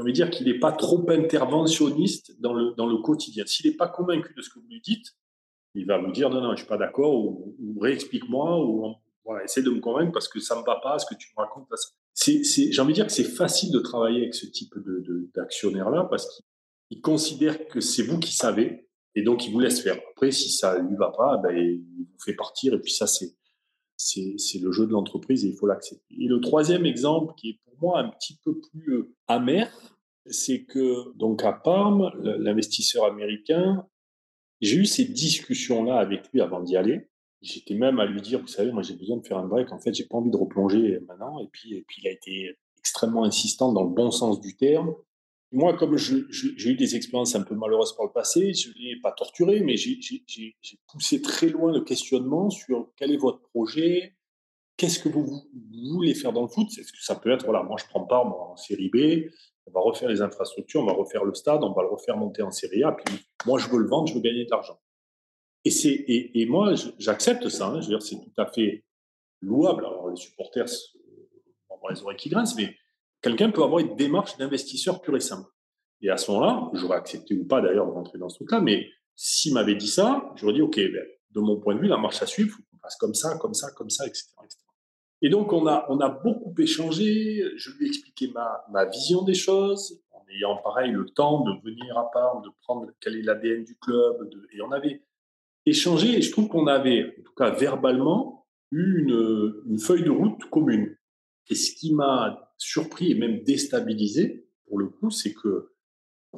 Envie 0.00 0.12
de 0.12 0.16
dire 0.16 0.30
qu'il 0.30 0.46
n'est 0.46 0.58
pas 0.58 0.72
trop 0.72 1.04
interventionniste 1.10 2.40
dans 2.40 2.54
le, 2.54 2.72
dans 2.72 2.86
le 2.86 2.98
quotidien. 2.98 3.44
S'il 3.46 3.70
n'est 3.70 3.76
pas 3.76 3.88
convaincu 3.88 4.32
de 4.34 4.42
ce 4.42 4.48
que 4.50 4.58
vous 4.58 4.68
lui 4.68 4.80
dites, 4.80 5.14
il 5.74 5.86
va 5.86 5.98
vous 5.98 6.10
dire 6.10 6.30
non, 6.30 6.40
non, 6.40 6.48
je 6.48 6.52
ne 6.52 6.56
suis 6.56 6.66
pas 6.66 6.78
d'accord, 6.78 7.14
ou, 7.14 7.54
réexplique-moi, 7.80 8.64
ou 8.64 8.94
voilà, 9.24 9.44
essaie 9.44 9.62
de 9.62 9.70
me 9.70 9.80
convaincre 9.80 10.12
parce 10.12 10.28
que 10.28 10.40
ça 10.40 10.56
ne 10.56 10.60
me 10.60 10.66
va 10.66 10.80
pas, 10.82 10.98
ce 10.98 11.06
que 11.06 11.14
tu 11.14 11.28
me 11.36 11.42
racontes 11.42 11.68
j'ai 12.22 12.80
envie 12.80 12.92
de 12.92 12.96
dire 12.96 13.06
que 13.06 13.12
c'est 13.12 13.24
facile 13.24 13.72
de 13.72 13.78
travailler 13.78 14.22
avec 14.22 14.34
ce 14.34 14.46
type 14.46 14.74
d'actionnaire-là 15.34 16.04
parce 16.10 16.42
qu'il 16.88 17.00
considère 17.00 17.68
que 17.68 17.80
c'est 17.80 18.02
vous 18.02 18.18
qui 18.18 18.34
savez 18.34 18.88
et 19.14 19.22
donc 19.22 19.46
il 19.46 19.52
vous 19.52 19.60
laisse 19.60 19.80
faire. 19.80 19.98
Après, 20.12 20.30
si 20.30 20.50
ça 20.50 20.78
lui 20.78 20.96
va 20.96 21.10
pas, 21.10 21.38
ben, 21.38 21.56
il 21.56 21.80
vous 21.80 22.18
fait 22.24 22.34
partir 22.34 22.74
et 22.74 22.80
puis 22.80 22.92
ça, 22.92 23.06
c'est, 23.06 23.34
le 24.60 24.72
jeu 24.72 24.86
de 24.86 24.92
l'entreprise 24.92 25.44
et 25.44 25.48
il 25.48 25.56
faut 25.56 25.66
l'accepter. 25.66 26.14
Et 26.18 26.26
le 26.26 26.40
troisième 26.40 26.84
exemple 26.84 27.34
qui 27.36 27.50
est 27.50 27.60
moi 27.80 28.00
un 28.00 28.08
petit 28.10 28.38
peu 28.44 28.60
plus 28.60 28.92
euh, 28.92 29.14
amer, 29.28 29.70
c'est 30.26 30.64
que 30.64 31.16
donc 31.16 31.42
à 31.44 31.52
Parme, 31.52 32.10
l'investisseur 32.20 33.04
américain, 33.04 33.86
j'ai 34.60 34.76
eu 34.76 34.84
ces 34.84 35.06
discussions-là 35.06 35.96
avec 35.96 36.30
lui 36.32 36.40
avant 36.40 36.60
d'y 36.60 36.76
aller. 36.76 37.08
J'étais 37.40 37.74
même 37.74 37.98
à 37.98 38.04
lui 38.04 38.20
dire, 38.20 38.40
vous 38.40 38.46
savez, 38.46 38.70
moi 38.70 38.82
j'ai 38.82 38.94
besoin 38.94 39.16
de 39.16 39.26
faire 39.26 39.38
un 39.38 39.46
break. 39.46 39.72
En 39.72 39.78
fait, 39.78 39.94
j'ai 39.94 40.04
pas 40.04 40.18
envie 40.18 40.30
de 40.30 40.36
replonger 40.36 41.00
maintenant. 41.08 41.38
Et 41.40 41.48
puis, 41.50 41.74
et 41.74 41.84
puis 41.86 42.02
il 42.02 42.08
a 42.08 42.12
été 42.12 42.58
extrêmement 42.78 43.24
insistant 43.24 43.72
dans 43.72 43.84
le 43.84 43.90
bon 43.90 44.10
sens 44.10 44.40
du 44.40 44.56
terme. 44.56 44.94
Moi, 45.52 45.76
comme 45.76 45.96
j'ai 45.96 46.70
eu 46.70 46.76
des 46.76 46.94
expériences 46.94 47.34
un 47.34 47.42
peu 47.42 47.56
malheureuses 47.56 47.96
par 47.96 48.06
le 48.06 48.12
passé, 48.12 48.54
je 48.54 48.68
ne 48.68 48.74
l'ai 48.74 49.00
pas 49.00 49.10
torturé, 49.10 49.60
mais 49.60 49.76
j'ai 49.76 49.98
poussé 50.86 51.20
très 51.20 51.48
loin 51.48 51.72
le 51.72 51.80
questionnement 51.80 52.50
sur 52.50 52.92
quel 52.96 53.10
est 53.10 53.16
votre 53.16 53.40
projet, 53.48 54.14
qu'est-ce 54.80 54.98
que 54.98 55.10
vous, 55.10 55.42
voulez 55.92 56.14
faire 56.14 56.32
dans 56.32 56.40
le 56.40 56.48
foot? 56.48 56.68
Est-ce 56.78 56.90
que 56.90 57.02
ça 57.02 57.14
peut 57.14 57.30
être, 57.30 57.44
voilà, 57.44 57.62
moi 57.62 57.76
je 57.78 57.84
prends 57.84 58.06
part 58.06 58.26
en 58.26 58.56
série 58.56 58.88
B, 58.88 59.28
on 59.66 59.72
va 59.72 59.80
refaire 59.80 60.08
les 60.08 60.22
infrastructures, 60.22 60.80
on 60.80 60.86
va 60.86 60.94
refaire 60.94 61.22
le 61.24 61.34
stade, 61.34 61.62
on 61.62 61.72
va 61.74 61.82
le 61.82 61.88
refaire 61.88 62.16
monter 62.16 62.40
en 62.40 62.50
série 62.50 62.82
A, 62.82 62.92
puis 62.92 63.14
moi 63.44 63.58
je 63.58 63.68
veux 63.68 63.78
le 63.78 63.86
vendre, 63.86 64.08
je 64.08 64.14
veux 64.14 64.20
gagner 64.20 64.46
de 64.46 64.50
l'argent. 64.50 64.80
Et, 65.66 66.40
et, 66.40 66.46
moi, 66.46 66.72
j'accepte 66.98 67.46
ça. 67.50 67.66
Hein, 67.66 67.82
c'est 67.82 68.16
tout 68.16 68.32
à 68.38 68.46
fait 68.46 68.86
louable. 69.42 69.84
Alors, 69.84 70.08
les 70.08 70.16
supporters 70.16 70.64
vont 71.68 71.76
avoir 71.76 71.92
les 71.92 72.02
oreilles 72.02 72.16
qui 72.16 72.30
grincent, 72.30 72.54
mais 72.56 72.74
quelqu'un 73.20 73.50
peut 73.50 73.62
avoir 73.62 73.80
une 73.80 73.94
démarche 73.94 74.38
d'investisseur 74.38 75.02
pur 75.02 75.14
et 75.14 75.20
simple. 75.20 75.50
Et 76.00 76.08
à 76.08 76.16
ce 76.16 76.30
moment-là, 76.30 76.70
j'aurais 76.72 76.96
accepté 76.96 77.34
ou 77.34 77.44
pas 77.44 77.60
d'ailleurs 77.60 77.86
de 77.86 77.92
rentrer 77.92 78.16
dans 78.16 78.30
ce 78.30 78.36
truc-là, 78.36 78.62
mais 78.62 78.88
s'il 79.16 79.52
m'avait 79.52 79.74
dit 79.74 79.88
ça, 79.88 80.32
j'aurais 80.36 80.54
dit, 80.54 80.62
OK, 80.62 80.76
ben, 80.76 81.04
de 81.32 81.40
mon 81.40 81.60
point 81.60 81.74
de 81.74 81.80
vue, 81.80 81.88
la 81.88 81.98
marche 81.98 82.22
à 82.22 82.26
suivre, 82.26 82.48
il 82.48 82.52
faut 82.52 82.62
qu'on 82.62 82.78
fasse 82.78 82.96
comme 82.96 83.14
ça, 83.14 83.36
comme 83.36 83.52
ça, 83.52 83.70
comme 83.72 83.90
ça, 83.90 84.06
etc. 84.06 84.30
Et 85.22 85.28
donc, 85.28 85.52
on 85.52 85.66
a, 85.66 85.86
on 85.88 86.00
a 86.00 86.08
beaucoup 86.08 86.54
échangé. 86.58 87.44
Je 87.56 87.70
lui 87.72 87.86
ai 87.86 87.88
expliqué 87.88 88.28
ma, 88.28 88.64
ma 88.70 88.86
vision 88.86 89.22
des 89.22 89.34
choses, 89.34 90.00
en 90.12 90.22
ayant 90.34 90.56
pareil 90.56 90.92
le 90.92 91.06
temps 91.06 91.44
de 91.44 91.52
venir 91.62 91.96
à 91.98 92.10
part, 92.10 92.40
de 92.40 92.48
prendre 92.62 92.86
quel 93.00 93.16
est 93.16 93.22
l'ADN 93.22 93.64
du 93.64 93.76
club. 93.76 94.30
Et 94.52 94.62
on 94.62 94.72
avait 94.72 95.02
échanger 95.66 96.16
et 96.16 96.22
je 96.22 96.30
trouve 96.30 96.48
qu'on 96.48 96.66
avait, 96.66 97.14
en 97.18 97.22
tout 97.22 97.34
cas 97.34 97.50
verbalement, 97.50 98.46
eu 98.70 99.02
une, 99.02 99.62
une 99.66 99.78
feuille 99.78 100.04
de 100.04 100.10
route 100.10 100.42
commune. 100.50 100.96
Et 101.48 101.54
ce 101.54 101.74
qui 101.74 101.92
m'a 101.92 102.54
surpris 102.56 103.10
et 103.10 103.14
même 103.14 103.42
déstabilisé, 103.42 104.46
pour 104.66 104.78
le 104.78 104.86
coup, 104.86 105.10
c'est 105.10 105.34
que 105.34 105.72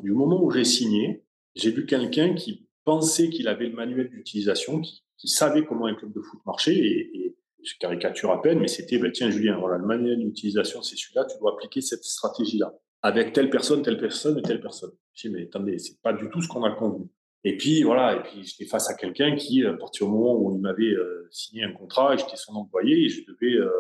du 0.01 0.13
moment 0.13 0.43
où 0.43 0.51
j'ai 0.51 0.65
signé, 0.65 1.25
j'ai 1.55 1.71
vu 1.71 1.85
quelqu'un 1.85 2.35
qui 2.35 2.67
pensait 2.85 3.29
qu'il 3.29 3.47
avait 3.49 3.69
le 3.69 3.75
manuel 3.75 4.09
d'utilisation, 4.09 4.81
qui, 4.81 5.03
savait 5.25 5.65
comment 5.65 5.87
un 5.87 5.95
club 5.95 6.13
de 6.13 6.21
foot 6.21 6.41
marchait, 6.45 6.77
et 6.77 7.32
je 7.65 7.75
caricature 7.79 8.31
à 8.31 8.43
peine, 8.43 8.59
mais 8.59 8.69
c'était, 8.69 8.99
bah, 8.99 9.11
tiens 9.11 9.31
Julien, 9.31 9.59
voilà, 9.59 9.79
le 9.79 9.87
manuel 9.87 10.19
d'utilisation, 10.19 10.83
c'est 10.83 10.97
celui-là, 10.97 11.25
tu 11.25 11.39
dois 11.39 11.53
appliquer 11.53 11.81
cette 11.81 12.05
stratégie-là, 12.05 12.75
avec 13.03 13.33
telle 13.33 13.51
personne, 13.51 13.83
telle 13.83 13.99
personne 13.99 14.39
et 14.39 14.43
telle 14.43 14.61
personne. 14.61 14.93
Je 15.15 15.29
dis, 15.29 15.35
mais 15.35 15.43
attendez, 15.45 15.79
c'est 15.79 16.01
pas 16.01 16.13
du 16.13 16.29
tout 16.31 16.41
ce 16.41 16.49
qu'on 16.49 16.65
a 16.65 16.71
convenu. 16.71 17.07
Et 17.45 17.57
puis 17.57 17.83
voilà, 17.83 18.17
et 18.17 18.23
puis 18.23 18.45
j'étais 18.45 18.67
face 18.67 18.89
à 18.89 18.95
quelqu'un 18.95 19.35
qui, 19.35 19.65
à 19.65 19.75
partir 19.75 20.07
du 20.07 20.13
moment 20.13 20.37
où 20.37 20.55
il 20.55 20.61
m'avait 20.61 20.93
euh, 20.93 21.29
signé 21.31 21.65
un 21.65 21.73
contrat, 21.73 22.17
j'étais 22.17 22.37
son 22.37 22.55
employé 22.55 23.05
et 23.05 23.09
je 23.09 23.25
devais, 23.27 23.57
euh, 23.57 23.71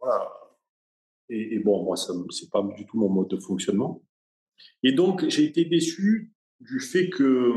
voilà. 0.00 0.30
Et, 1.30 1.58
bon, 1.58 1.82
moi, 1.82 1.96
ça, 1.96 2.12
c'est 2.30 2.50
pas 2.50 2.62
du 2.76 2.84
tout 2.86 2.98
mon 2.98 3.08
mode 3.08 3.28
de 3.28 3.38
fonctionnement. 3.38 4.02
Et 4.82 4.92
donc, 4.92 5.26
j'ai 5.28 5.44
été 5.44 5.64
déçu 5.64 6.32
du 6.60 6.80
fait 6.80 7.08
que, 7.08 7.52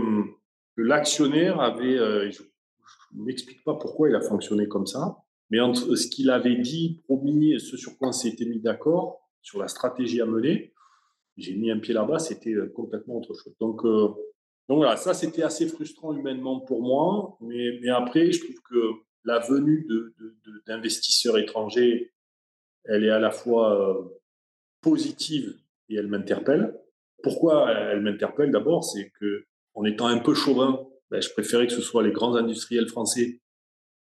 l'actionnaire 0.77 1.59
avait, 1.59 1.97
euh, 1.97 2.29
je, 2.31 2.43
ne 3.13 3.23
m'explique 3.23 3.63
pas 3.63 3.73
pourquoi 3.75 4.09
il 4.09 4.15
a 4.15 4.21
fonctionné 4.21 4.67
comme 4.67 4.85
ça, 4.85 5.17
mais 5.49 5.59
entre 5.59 5.95
ce 5.95 6.07
qu'il 6.07 6.29
avait 6.29 6.57
dit, 6.57 7.01
promis, 7.05 7.53
et 7.53 7.59
ce 7.59 7.77
sur 7.77 7.97
quoi 7.97 8.09
on 8.09 8.11
s'était 8.11 8.45
mis 8.45 8.59
d'accord 8.59 9.29
sur 9.41 9.59
la 9.59 9.67
stratégie 9.67 10.21
à 10.21 10.25
mener, 10.25 10.73
j'ai 11.37 11.55
mis 11.55 11.71
un 11.71 11.79
pied 11.79 11.93
là-bas, 11.93 12.19
c'était 12.19 12.55
complètement 12.73 13.17
autre 13.17 13.33
chose. 13.33 13.55
Donc 13.59 13.83
donc 14.67 14.79
voilà, 14.79 14.97
ça 14.97 15.13
c'était 15.13 15.43
assez 15.43 15.67
frustrant 15.67 16.13
humainement 16.13 16.59
pour 16.59 16.81
moi, 16.81 17.37
mais, 17.41 17.87
après 17.89 18.31
je 18.31 18.43
trouve 18.43 18.61
que 18.69 18.91
la 19.23 19.39
venue 19.39 19.87
d'investisseurs 20.67 21.37
étrangers, 21.37 22.13
elle 22.85 23.03
est 23.03 23.09
à 23.09 23.19
la 23.19 23.31
fois 23.31 23.99
euh, 23.99 24.03
positive 24.81 25.57
et 25.89 25.95
elle 25.95 26.07
m'interpelle. 26.07 26.77
Pourquoi 27.23 27.71
elle 27.71 28.01
m'interpelle 28.01 28.51
D'abord, 28.51 28.83
c'est 28.83 29.09
que 29.19 29.45
en 29.73 29.83
étant 29.85 30.07
un 30.07 30.19
peu 30.19 30.33
chauvin, 30.33 30.85
ben, 31.11 31.21
je 31.21 31.29
préférais 31.29 31.67
que 31.67 31.73
ce 31.73 31.81
soit 31.81 32.03
les 32.03 32.11
grands 32.11 32.35
industriels 32.35 32.87
français 32.87 33.41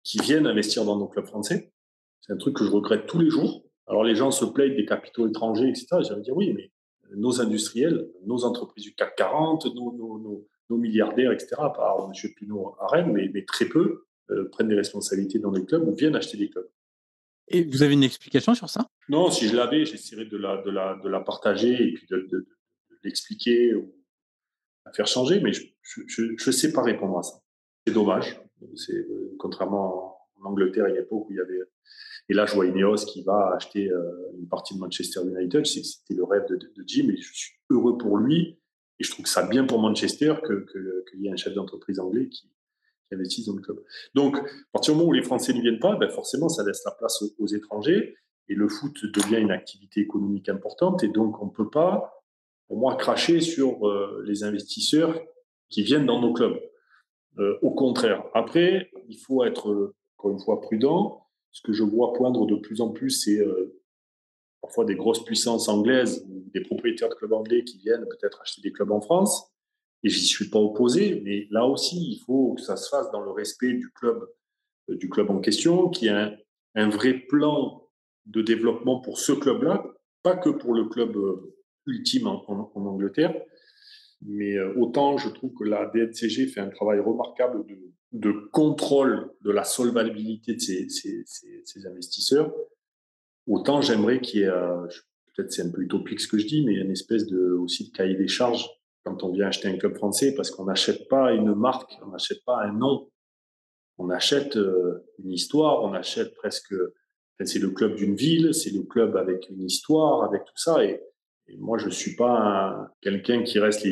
qui 0.04 0.20
viennent 0.20 0.48
investir 0.48 0.86
dans 0.86 0.98
nos 0.98 1.08
clubs 1.08 1.26
français. 1.26 1.72
C'est 2.22 2.34
un 2.34 2.38
truc 2.38 2.56
que 2.56 2.66
je 2.66 2.72
regrette 2.72 3.06
tous 3.06 3.20
les 3.20 3.30
jours. 3.30 3.66
Alors 3.88 4.04
les 4.04 4.16
gens 4.16 4.32
se 4.32 4.46
plaignent 4.46 4.76
des 4.76 4.86
capitaux 4.86 5.28
étrangers, 5.28 5.70
etc. 5.70 5.88
J'allais 6.08 6.22
dire 6.22 6.36
oui, 6.36 6.54
mais 6.54 6.72
nos 7.16 7.42
industriels, 7.42 8.10
nos 8.26 8.46
entreprises 8.46 8.86
du 8.86 8.96
CAC 8.96 9.16
40, 9.16 9.66
nos, 9.76 10.48
milliardaires, 10.72 11.32
etc., 11.32 11.50
par 11.76 12.10
M. 12.10 12.32
Pinot 12.36 12.76
à 12.80 12.88
Rennes, 12.88 13.12
mais, 13.12 13.46
très 13.46 13.66
peu 13.66 14.06
euh, 14.32 14.50
prennent 14.50 14.70
des 14.70 14.76
responsabilités 14.76 15.38
dans 15.38 15.52
les 15.52 15.64
clubs 15.66 15.88
ou 15.88 15.94
viennent 15.94 16.16
acheter 16.16 16.38
des 16.38 16.50
clubs. 16.50 16.68
Et 17.50 17.64
vous 17.64 17.84
avez 17.84 17.94
une 17.94 18.04
explication 18.04 18.56
sur 18.56 18.70
ça? 18.70 18.88
Non, 19.10 19.30
si 19.30 19.48
je 19.48 19.56
l'avais, 19.56 19.86
j'essaierais 19.86 20.26
de 20.26 20.38
la, 20.38 20.62
de, 20.64 20.72
la, 20.72 20.96
de 21.04 21.10
la 21.10 21.20
partager 21.20 21.74
et 21.74 21.94
puis 21.94 22.08
de, 22.10 22.48
l'expliquer 23.04 23.76
ou 23.76 23.94
la 24.86 24.94
faire 24.94 25.08
changer, 25.08 25.42
mais 25.42 25.52
je 25.54 26.22
ne 26.48 26.52
sais 26.52 26.72
pas 26.72 26.82
répondre 26.82 27.20
à 27.20 27.24
ça. 27.24 27.36
C'est 27.86 27.94
dommage. 27.94 28.40
C'est 28.76 29.08
contrairement 29.38 30.18
en 30.42 30.46
Angleterre, 30.46 30.88
il 30.90 30.96
y 30.96 30.98
a 30.98 31.04
où 31.10 31.28
il 31.30 31.38
y 31.38 31.40
avait. 31.40 31.60
Et 32.30 32.34
là, 32.34 32.46
je 32.46 32.54
vois 32.54 32.66
Ineos 32.66 33.06
qui 33.06 33.24
va 33.24 33.54
acheter 33.56 33.90
une 34.38 34.48
partie 34.48 34.76
de 34.76 34.80
Manchester 34.80 35.22
United. 35.26 35.66
C'était 35.66 36.14
le 36.14 36.24
rêve 36.24 36.46
de, 36.48 36.84
Jim 36.86 37.10
et 37.10 37.18
je 37.18 37.34
suis 37.34 37.54
heureux 37.70 37.98
pour 37.98 38.18
lui. 38.18 38.60
Et 39.00 39.04
je 39.04 39.12
trouve 39.12 39.26
ça 39.26 39.46
bien 39.46 39.66
pour 39.66 39.80
Manchester 39.80 40.36
qu'il 40.46 40.66
que, 40.66 41.18
y 41.18 41.28
ait 41.28 41.32
un 41.32 41.36
chef 41.36 41.54
d'entreprise 41.54 42.00
anglais 42.00 42.30
qui, 42.30 42.48
qui, 43.08 43.16
investisse 43.16 43.46
dans 43.46 43.56
le 43.56 43.62
club. 43.62 43.84
Donc, 44.14 44.38
à 44.38 44.44
partir 44.72 44.94
du 44.94 45.00
moment 45.00 45.10
où 45.10 45.14
les 45.14 45.24
Français 45.24 45.54
ne 45.54 45.62
viennent 45.62 45.80
pas, 45.80 45.96
ben 45.96 46.10
forcément, 46.10 46.50
ça 46.50 46.64
laisse 46.64 46.84
la 46.86 46.92
place 46.92 47.22
aux, 47.22 47.34
aux 47.40 47.48
étrangers. 47.48 48.16
Et 48.48 48.56
le 48.56 48.68
foot 48.68 49.06
devient 49.06 49.38
une 49.38 49.52
activité 49.52 50.02
économique 50.02 50.50
importante. 50.50 51.04
Et 51.04 51.10
donc, 51.10 51.42
on 51.42 51.48
ne 51.48 51.52
peut 51.52 51.70
pas 51.70 52.24
pour 52.68 52.78
moi, 52.78 52.96
cracher 52.96 53.40
sur 53.40 53.88
euh, 53.88 54.24
les 54.26 54.44
investisseurs 54.44 55.20
qui 55.70 55.84
viennent 55.84 56.06
dans 56.06 56.20
nos 56.20 56.34
clubs. 56.34 56.60
Euh, 57.40 57.58
au 57.62 57.72
contraire. 57.72 58.24
Après, 58.34 58.92
il 59.08 59.18
faut 59.18 59.44
être, 59.44 59.94
encore 60.18 60.32
une 60.32 60.40
fois, 60.40 60.62
prudent. 60.62 61.28
Ce 61.52 61.62
que 61.62 61.74
je 61.74 61.84
vois 61.84 62.14
poindre 62.14 62.46
de 62.46 62.56
plus 62.56 62.82
en 62.82 62.90
plus, 62.90 63.10
c'est 63.10 63.40
euh, 63.40 63.80
parfois 64.62 64.86
des 64.86 64.96
grosses 64.96 65.24
puissances 65.24 65.68
anglaises 65.70 66.26
ou 66.30 66.50
des 66.54 66.62
propriétaires 66.62 67.10
de 67.10 67.16
clubs 67.16 67.34
anglais 67.34 67.64
qui 67.64 67.78
viennent 67.78 68.06
peut-être 68.08 68.42
acheter 68.42 68.62
des 68.62 68.72
clubs 68.72 68.92
en 68.92 69.02
France. 69.02 69.52
Et 70.04 70.10
j'y 70.10 70.26
suis 70.26 70.50
pas 70.50 70.60
opposé, 70.60 71.22
mais 71.24 71.48
là 71.50 71.66
aussi, 71.66 71.98
il 71.98 72.20
faut 72.26 72.54
que 72.54 72.62
ça 72.62 72.76
se 72.76 72.90
fasse 72.90 73.10
dans 73.12 73.22
le 73.22 73.32
respect 73.32 73.74
du 73.74 73.90
club, 73.92 74.28
du 74.90 75.10
club 75.10 75.30
en 75.30 75.40
question, 75.40 75.90
qui 75.90 76.10
a 76.10 76.26
un, 76.26 76.36
un 76.76 76.90
vrai 76.90 77.14
plan 77.14 77.88
de 78.26 78.42
développement 78.42 79.00
pour 79.00 79.18
ce 79.18 79.32
club-là, 79.32 79.86
pas 80.24 80.36
que 80.36 80.50
pour 80.50 80.74
le 80.74 80.86
club 80.86 81.18
ultime 81.86 82.28
en, 82.28 82.72
Angleterre. 82.76 83.34
Mais 84.26 84.56
euh, 84.56 84.74
autant 84.78 85.18
je 85.18 85.30
trouve 85.30 85.54
que 85.54 85.64
la 85.64 85.86
DNCG 85.94 86.48
fait 86.48 86.62
un 86.62 86.70
travail 86.70 87.00
remarquable 87.00 87.66
de, 87.66 87.78
de 88.14 88.32
contrôle 88.52 89.32
de 89.42 89.52
la 89.52 89.64
solvabilité 89.64 90.54
de 90.54 90.60
ces, 90.60 91.88
investisseurs, 91.88 92.54
autant 93.48 93.82
j'aimerais 93.82 94.22
qu'il 94.22 94.42
y 94.42 94.44
ait, 94.44 94.48
euh, 94.48 94.86
peut-être 95.36 95.52
c'est 95.52 95.64
un 95.64 95.72
peu 95.72 95.82
utopique 95.82 96.22
ce 96.22 96.28
que 96.28 96.38
je 96.38 96.46
dis, 96.46 96.66
mais 96.66 96.76
une 96.76 96.92
espèce 96.92 97.26
de, 97.26 97.52
aussi 97.54 97.90
de 97.90 97.92
cahier 97.92 98.16
des 98.16 98.28
charges 98.28 98.70
quand 99.04 99.24
on 99.24 99.32
vient 99.32 99.48
acheter 99.48 99.68
un 99.68 99.78
club 99.78 99.96
français, 99.96 100.34
parce 100.34 100.50
qu'on 100.50 100.66
n'achète 100.66 101.08
pas 101.10 101.34
une 101.34 101.54
marque, 101.54 101.92
on 102.06 102.12
n'achète 102.12 102.44
pas 102.46 102.62
un 102.62 102.72
nom, 102.72 103.10
on 103.98 104.10
achète 104.10 104.56
euh, 104.56 105.06
une 105.20 105.32
histoire, 105.32 105.84
on 105.84 105.94
achète 105.94 106.34
presque, 106.36 106.74
c'est 107.44 107.60
le 107.60 107.72
club 107.72 107.96
d'une 107.96 108.16
ville, 108.16 108.54
c'est 108.54 108.72
le 108.72 108.84
club 108.84 109.18
avec 109.18 109.50
une 109.50 109.62
histoire, 109.62 110.24
avec 110.24 110.46
tout 110.46 110.56
ça, 110.56 110.86
et 110.86 111.02
moi, 111.58 111.78
je 111.78 111.86
ne 111.86 111.92
suis 111.92 112.16
pas 112.16 112.90
quelqu'un 113.02 113.44
qui 113.44 113.60
reste 113.60 113.88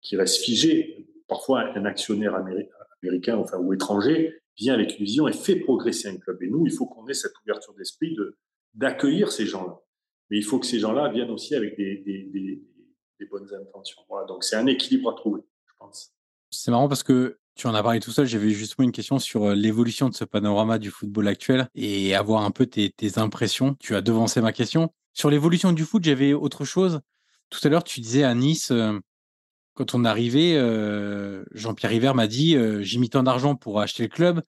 qui 0.00 0.16
reste 0.16 0.42
figé. 0.42 1.06
Parfois, 1.26 1.76
un 1.76 1.84
actionnaire 1.84 2.34
américain 2.34 3.42
ou 3.58 3.72
étranger 3.72 4.40
vient 4.56 4.74
avec 4.74 4.98
une 4.98 5.04
vision 5.04 5.28
et 5.28 5.32
fait 5.32 5.56
progresser 5.56 6.08
un 6.08 6.16
club. 6.16 6.42
Et 6.42 6.48
nous, 6.48 6.66
il 6.66 6.72
faut 6.72 6.86
qu'on 6.86 7.06
ait 7.08 7.14
cette 7.14 7.32
ouverture 7.44 7.74
d'esprit 7.74 8.14
de, 8.14 8.36
d'accueillir 8.74 9.30
ces 9.30 9.46
gens-là. 9.46 9.78
Mais 10.30 10.38
il 10.38 10.44
faut 10.44 10.58
que 10.58 10.66
ces 10.66 10.78
gens-là 10.78 11.10
viennent 11.10 11.30
aussi 11.30 11.54
avec 11.54 11.76
des 11.76 12.62
bonnes 13.30 13.48
intentions. 13.54 14.02
Voilà, 14.08 14.26
donc 14.26 14.44
c'est 14.44 14.56
un 14.56 14.66
équilibre 14.66 15.10
à 15.10 15.14
trouver, 15.14 15.42
je 15.66 15.72
pense. 15.78 16.12
C'est 16.50 16.70
marrant 16.70 16.88
parce 16.88 17.02
que 17.02 17.38
tu 17.54 17.66
en 17.66 17.74
as 17.74 17.82
parlé 17.82 18.00
tout 18.00 18.12
seul. 18.12 18.26
J'avais 18.26 18.50
justement 18.50 18.84
une 18.84 18.92
question 18.92 19.18
sur 19.18 19.44
euh, 19.44 19.54
l'évolution 19.54 20.08
de 20.08 20.14
ce 20.14 20.24
panorama 20.24 20.78
du 20.78 20.90
football 20.90 21.28
actuel 21.28 21.68
et 21.74 22.14
avoir 22.14 22.44
un 22.44 22.50
peu 22.50 22.66
tes, 22.66 22.90
tes 22.90 23.18
impressions. 23.18 23.74
Tu 23.80 23.96
as 23.96 24.00
devancé 24.00 24.40
ma 24.40 24.52
question. 24.52 24.92
Sur 25.18 25.30
l'évolution 25.30 25.72
du 25.72 25.84
foot, 25.84 26.04
j'avais 26.04 26.32
autre 26.32 26.64
chose. 26.64 27.00
Tout 27.50 27.58
à 27.64 27.68
l'heure, 27.68 27.82
tu 27.82 28.00
disais 28.00 28.22
à 28.22 28.36
Nice, 28.36 28.70
euh, 28.70 29.00
quand 29.74 29.96
on 29.96 30.04
arrivait, 30.04 30.54
euh, 30.54 31.44
Jean-Pierre 31.50 31.90
River 31.90 32.12
m'a 32.14 32.28
dit 32.28 32.54
euh, 32.54 32.84
j'ai 32.84 33.00
mis 33.00 33.10
tant 33.10 33.24
d'argent 33.24 33.56
pour 33.56 33.80
acheter 33.80 34.04
le 34.04 34.10
club, 34.10 34.42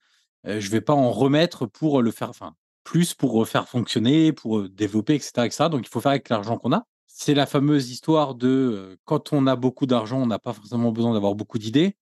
je 0.44 0.54
ne 0.54 0.70
vais 0.70 0.80
pas 0.80 0.92
en 0.92 1.10
remettre 1.10 1.66
pour 1.66 2.02
le 2.02 2.12
faire, 2.12 2.30
enfin, 2.30 2.54
plus 2.84 3.14
pour 3.14 3.48
faire 3.48 3.68
fonctionner, 3.68 4.32
pour 4.32 4.68
développer, 4.68 5.16
etc., 5.16 5.32
etc. 5.44 5.68
Donc, 5.70 5.84
il 5.84 5.88
faut 5.88 6.00
faire 6.00 6.12
avec 6.12 6.28
l'argent 6.28 6.56
qu'on 6.56 6.72
a. 6.72 6.86
C'est 7.08 7.34
la 7.34 7.46
fameuse 7.46 7.90
histoire 7.90 8.36
de 8.36 8.96
quand 9.04 9.32
on 9.32 9.48
a 9.48 9.56
beaucoup 9.56 9.86
d'argent, 9.86 10.22
on 10.22 10.26
n'a 10.26 10.38
pas 10.38 10.52
forcément 10.52 10.92
besoin 10.92 11.14
d'avoir 11.14 11.34
beaucoup 11.34 11.58
d'idées. 11.58 11.96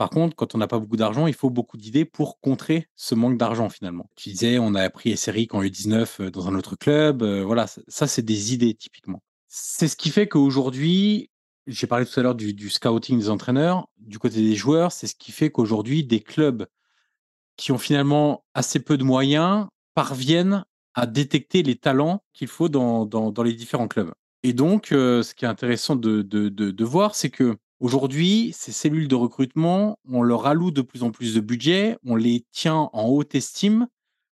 Par 0.00 0.08
contre, 0.08 0.34
quand 0.34 0.54
on 0.54 0.58
n'a 0.58 0.66
pas 0.66 0.78
beaucoup 0.78 0.96
d'argent, 0.96 1.26
il 1.26 1.34
faut 1.34 1.50
beaucoup 1.50 1.76
d'idées 1.76 2.06
pour 2.06 2.40
contrer 2.40 2.88
ce 2.96 3.14
manque 3.14 3.36
d'argent 3.36 3.68
finalement. 3.68 4.08
Tu 4.16 4.30
disais, 4.30 4.58
on 4.58 4.74
a 4.74 4.80
appris 4.80 5.10
Esseric 5.10 5.52
en 5.52 5.62
U19 5.62 6.30
dans 6.30 6.48
un 6.48 6.54
autre 6.54 6.74
club. 6.74 7.22
Euh, 7.22 7.44
voilà, 7.44 7.66
ça, 7.66 8.06
c'est 8.06 8.22
des 8.22 8.54
idées 8.54 8.72
typiquement. 8.72 9.22
C'est 9.46 9.88
ce 9.88 9.96
qui 9.96 10.08
fait 10.08 10.26
qu'aujourd'hui, 10.26 11.30
j'ai 11.66 11.86
parlé 11.86 12.06
tout 12.06 12.18
à 12.18 12.22
l'heure 12.22 12.34
du, 12.34 12.70
scouting 12.70 13.18
des 13.18 13.28
entraîneurs, 13.28 13.88
du 13.98 14.18
côté 14.18 14.36
des 14.36 14.56
joueurs, 14.56 14.90
c'est 14.90 15.06
ce 15.06 15.14
qui 15.14 15.32
fait 15.32 15.50
qu'aujourd'hui, 15.50 16.02
des 16.02 16.20
clubs 16.20 16.66
qui 17.56 17.70
ont 17.70 17.78
finalement 17.78 18.42
assez 18.54 18.80
peu 18.80 18.96
de 18.96 19.04
moyens 19.04 19.66
parviennent 19.92 20.64
à 20.94 21.04
détecter 21.06 21.62
les 21.62 21.76
talents 21.76 22.24
qu'il 22.32 22.48
faut 22.48 22.70
dans, 22.70 23.34
les 23.44 23.52
différents 23.52 23.86
clubs. 23.86 24.12
Et 24.44 24.54
donc, 24.54 24.92
euh, 24.92 25.22
ce 25.22 25.34
qui 25.34 25.44
est 25.44 25.48
intéressant 25.48 25.94
de, 25.94 26.22
de 26.22 26.84
voir, 26.86 27.14
c'est 27.14 27.28
que 27.28 27.58
Aujourd'hui, 27.80 28.54
ces 28.54 28.72
cellules 28.72 29.08
de 29.08 29.14
recrutement, 29.14 29.98
on 30.06 30.22
leur 30.22 30.46
alloue 30.46 30.70
de 30.70 30.82
plus 30.82 31.02
en 31.02 31.10
plus 31.10 31.34
de 31.34 31.40
budget, 31.40 31.96
on 32.04 32.14
les 32.14 32.44
tient 32.52 32.90
en 32.92 33.06
haute 33.06 33.34
estime 33.34 33.88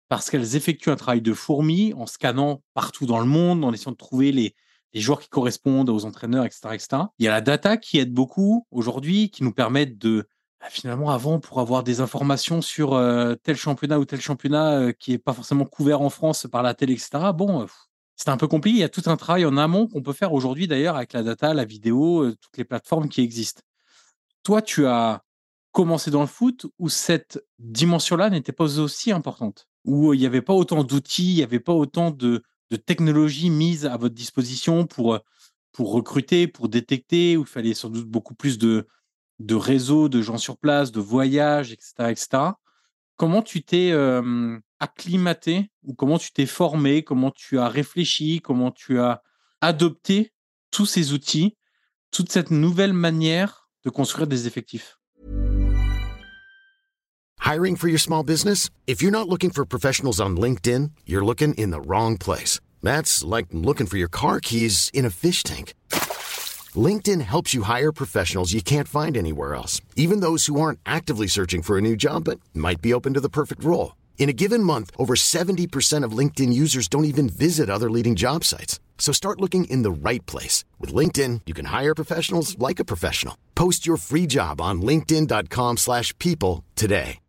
parce 0.10 0.32
qu'elles 0.32 0.56
effectuent 0.56 0.89
un 0.89 0.96
travail 0.96 1.22
de 1.22 1.32
fourmi 1.32 1.93
en 1.93 2.08
scannant 2.08 2.64
partout 2.74 3.06
dans 3.06 3.20
le 3.20 3.28
monde, 3.28 3.64
en 3.64 3.72
essayant 3.72 3.91
de 3.91 3.98
trouver 3.98 4.32
les, 4.32 4.56
joueurs 4.96 5.20
qui 5.20 5.30
correspondent 5.30 5.89
aux 5.89 6.06
entraîneurs, 6.06 6.46
etc., 6.46 6.70
etc. 6.74 6.88
Il 7.20 7.26
y 7.26 7.28
a 7.28 7.32
la 7.32 7.41
data 7.41 7.78
qui 7.78 8.00
aide 8.00 8.14
beaucoup 8.14 8.66
aujourd'hui, 8.72 9.30
qui 9.30 9.43
nous 9.43 9.52
permettent 9.52 10.00
de, 10.00 10.28
bah, 10.60 10.68
finalement, 10.70 11.12
avant, 11.12 11.39
pour 11.39 11.60
avoir 11.60 11.84
des 11.84 12.00
informations 12.00 12.62
sur 12.62 12.93
euh, 12.93 13.36
tel 13.43 13.58
championnat 13.58 14.00
ou 14.00 14.06
tel 14.06 14.22
championnat 14.22 14.80
euh, 14.80 14.91
qui 14.91 15.12
n'est 15.12 15.18
pas 15.20 15.34
forcément 15.34 15.66
couvert 15.66 16.02
en 16.02 16.10
France 16.10 16.48
par 16.52 16.64
la 16.64 16.74
télé, 16.74 16.93
etc., 16.93 17.10
bon, 17.36 17.68
c'est 18.16 18.30
un 18.30 18.38
peu 18.38 18.47
compliqué. 18.47 18.78
Il 18.78 18.82
y 18.82 18.84
a 18.84 18.89
tout 18.89 19.03
un 19.05 19.18
travail 19.18 19.45
en 19.45 19.57
amont 19.57 19.88
qu'on 19.88 20.01
peut 20.01 20.13
faire 20.13 20.34
aujourd'hui, 20.34 20.68
d'ailleurs, 20.68 20.95
avec 20.95 21.13
la 21.13 21.24
data, 21.24 21.53
la 21.53 21.66
vidéo, 21.66 22.32
toutes 22.32 22.57
les 22.57 22.66
plateformes 22.66 23.09
qui 23.09 23.22
existent. 23.22 23.61
Toi, 24.43 24.61
tu 24.61 24.86
as 24.86 25.24
commencé 25.72 26.11
dans 26.11 26.22
le 26.22 26.28
foot 26.28 26.68
où 26.80 26.88
cette 26.88 27.43
dimension-là 27.59 28.30
n'était 28.30 28.53
pas 28.53 28.80
aussi 28.80 29.11
importante, 29.11 29.68
où 29.84 30.13
il 30.13 30.20
n'y 30.20 30.26
avait 30.26 30.41
pas 30.41 30.53
autant 30.53 30.84
d'outils, 30.84 31.34
il 31.34 31.36
n'y 31.36 31.43
avait 31.43 31.59
pas 31.59 31.74
autant 31.74 32.11
de, 32.11 32.43
de 32.72 32.76
technologies 32.78 33.49
mises 33.49 33.86
à 33.86 33.97
votre 33.97 34.16
disposition 34.16 34.86
pour, 34.86 35.20
pour 35.74 35.91
recruter, 35.91 36.47
pour 36.47 36.70
détecter, 36.70 37.36
où 37.36 37.41
il 37.41 37.47
fallait 37.47 37.74
sans 37.74 37.89
doute 37.89 38.07
beaucoup 38.07 38.36
plus 38.36 38.57
de, 38.57 38.88
de 39.39 39.55
réseaux, 39.55 40.07
de 40.07 40.22
gens 40.22 40.38
sur 40.38 40.57
place, 40.57 40.91
de 40.93 41.01
voyages, 41.01 41.74
etc. 41.74 41.91
etc. 42.09 42.28
Comment 43.18 43.41
tu 43.41 43.63
t'es 43.63 43.93
acclimaté 44.80 45.72
ou 45.84 45.93
comment 45.93 46.18
tu 46.18 46.34
t'es 46.34 46.45
formé, 46.45 47.03
comment 47.03 47.32
tu 47.32 47.59
as 47.59 47.70
réfléchi, 47.70 48.41
comment 48.41 48.72
tu 48.72 48.99
as 48.99 49.22
adopté 49.61 50.34
tous 50.70 50.86
ces 50.86 51.13
outils, 51.13 51.55
toute 52.11 52.30
cette 52.30 52.51
nouvelle 52.51 52.91
manière 52.91 53.70
de 53.86 53.89
construire 53.89 54.28
des 54.28 54.47
effectifs? 54.47 54.97
Hiring 57.39 57.78
for 57.78 57.88
your 57.88 57.99
small 57.99 58.24
business? 58.24 58.70
If 58.86 59.01
you're 59.01 59.11
not 59.11 59.30
looking 59.30 59.51
for 59.51 59.66
professionals 59.66 60.20
on 60.20 60.36
LinkedIn, 60.36 60.91
you're 61.05 61.24
looking 61.24 61.53
in 61.53 61.70
the 61.70 61.80
wrong 61.80 62.18
place. 62.18 62.59
That's 62.84 63.24
like 63.24 63.47
looking 63.53 63.88
for 63.88 63.97
your 63.97 64.09
car 64.09 64.41
keys 64.41 64.89
in 64.93 65.05
a 65.05 65.09
fish 65.09 65.43
tank. 65.43 65.74
LinkedIn 66.76 67.22
helps 67.22 67.54
you 67.54 67.64
hire 67.64 67.92
professionals 67.92 68.54
you 68.54 68.64
can't 68.64 68.88
find 68.88 69.16
anywhere 69.16 69.54
else, 69.54 69.80
even 69.96 70.22
those 70.22 70.48
who 70.48 70.60
aren't 70.60 70.80
actively 70.86 71.28
searching 71.28 71.62
for 71.62 71.78
a 71.78 71.82
new 71.82 71.96
job 71.96 72.24
but 72.24 72.40
might 72.56 72.82
be 72.82 72.94
open 72.94 73.14
to 73.14 73.22
the 73.22 73.30
perfect 73.30 73.64
role. 73.64 73.96
In 74.18 74.28
a 74.28 74.34
given 74.34 74.64
month, 74.64 74.90
over 74.98 75.14
70% 75.14 76.04
of 76.04 76.18
LinkedIn 76.18 76.52
users 76.52 76.88
don't 76.88 77.06
even 77.06 77.30
visit 77.30 77.70
other 77.70 77.92
leading 77.92 78.16
job 78.16 78.44
sites. 78.44 78.80
So 78.98 79.14
start 79.14 79.40
looking 79.40 79.66
in 79.66 79.84
the 79.84 80.10
right 80.10 80.26
place. 80.26 80.66
With 80.80 80.92
LinkedIn, 80.92 81.42
you 81.46 81.54
can 81.54 81.66
hire 81.66 81.94
professionals 81.94 82.58
like 82.58 82.80
a 82.80 82.86
professional. 82.86 83.38
Post 83.54 83.86
your 83.86 83.98
free 83.98 84.26
job 84.26 84.60
on 84.60 84.82
linkedin.com 84.82 85.78
slash 85.78 86.18
people 86.18 86.64
today. 86.76 87.20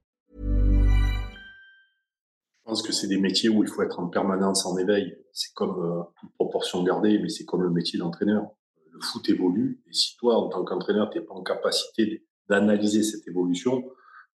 Je 2.67 2.71
pense 2.71 2.83
que 2.83 2.93
c'est 2.93 3.07
des 3.07 3.21
métiers 3.21 3.49
où 3.49 3.63
il 3.63 3.69
faut 3.69 3.83
être 3.83 4.01
en 4.01 4.09
permanence 4.09 4.67
en 4.67 4.77
éveil. 4.77 5.15
C'est 5.33 5.55
comme, 5.55 5.79
euh, 5.79 6.03
toute 6.21 6.35
proportion 6.35 6.83
gardée, 6.83 7.21
mais 7.23 7.29
c'est 7.29 7.45
comme 7.45 7.63
le 7.63 7.71
métier 7.71 7.97
d'entraîneur. 7.97 8.51
Le 8.97 9.03
foot 9.03 9.29
évolue, 9.29 9.83
et 9.87 9.93
si 9.93 10.17
toi, 10.17 10.37
en 10.37 10.49
tant 10.49 10.65
qu'entraîneur, 10.65 11.11
tu 11.11 11.19
n'es 11.19 11.25
pas 11.25 11.35
en 11.35 11.43
capacité 11.43 12.25
d'analyser 12.49 13.03
cette 13.03 13.29
évolution, 13.29 13.85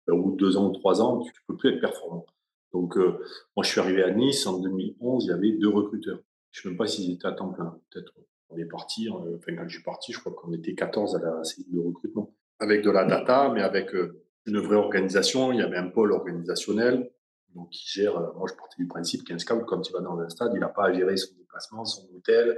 ben, 0.05 0.13
au 0.13 0.21
bout 0.21 0.31
de 0.31 0.37
deux 0.37 0.57
ans 0.57 0.69
ou 0.69 0.73
trois 0.73 1.01
ans, 1.01 1.21
tu 1.21 1.31
ne 1.31 1.53
peux 1.53 1.57
plus 1.57 1.73
être 1.73 1.81
performant. 1.81 2.25
Donc, 2.73 2.97
euh, 2.97 3.19
moi, 3.55 3.63
je 3.63 3.69
suis 3.69 3.79
arrivé 3.79 4.03
à 4.03 4.11
Nice 4.11 4.45
en 4.45 4.59
2011, 4.59 5.25
il 5.25 5.27
y 5.27 5.31
avait 5.31 5.51
deux 5.53 5.69
recruteurs. 5.69 6.19
Je 6.51 6.59
ne 6.59 6.63
sais 6.63 6.69
même 6.69 6.77
pas 6.77 6.87
s'ils 6.87 7.11
étaient 7.11 7.27
à 7.27 7.31
temps 7.31 7.49
plein. 7.49 7.79
Peut-être 7.89 8.13
on 8.49 8.57
est 8.57 8.65
parti, 8.65 9.07
euh, 9.09 9.37
enfin, 9.37 9.55
quand 9.55 9.67
je 9.67 9.75
suis 9.75 9.83
parti, 9.83 10.11
je 10.11 10.19
crois 10.19 10.33
qu'on 10.33 10.51
était 10.53 10.75
14 10.75 11.15
à 11.15 11.19
la 11.19 11.43
cellule 11.43 11.71
de 11.71 11.79
recrutement. 11.79 12.33
Avec 12.59 12.83
de 12.83 12.91
la 12.91 13.05
data, 13.05 13.49
mais 13.53 13.61
avec 13.61 13.95
euh, 13.95 14.21
une 14.45 14.59
vraie 14.59 14.75
organisation. 14.75 15.51
Il 15.51 15.59
y 15.59 15.61
avait 15.61 15.77
un 15.77 15.87
pôle 15.87 16.11
organisationnel 16.11 17.09
qui 17.69 17.85
gère. 17.85 18.13
moi, 18.35 18.47
je 18.49 18.53
partais 18.55 18.77
du 18.77 18.87
principe 18.87 19.25
qu'un 19.25 19.37
scout, 19.37 19.63
quand 19.65 19.87
il 19.87 19.91
va 19.91 19.99
dans 19.99 20.17
un 20.19 20.29
stade, 20.29 20.51
il 20.53 20.59
n'a 20.59 20.69
pas 20.69 20.85
à 20.85 20.93
gérer 20.93 21.17
son 21.17 21.35
déplacement, 21.35 21.83
son 21.85 22.07
hôtel. 22.15 22.57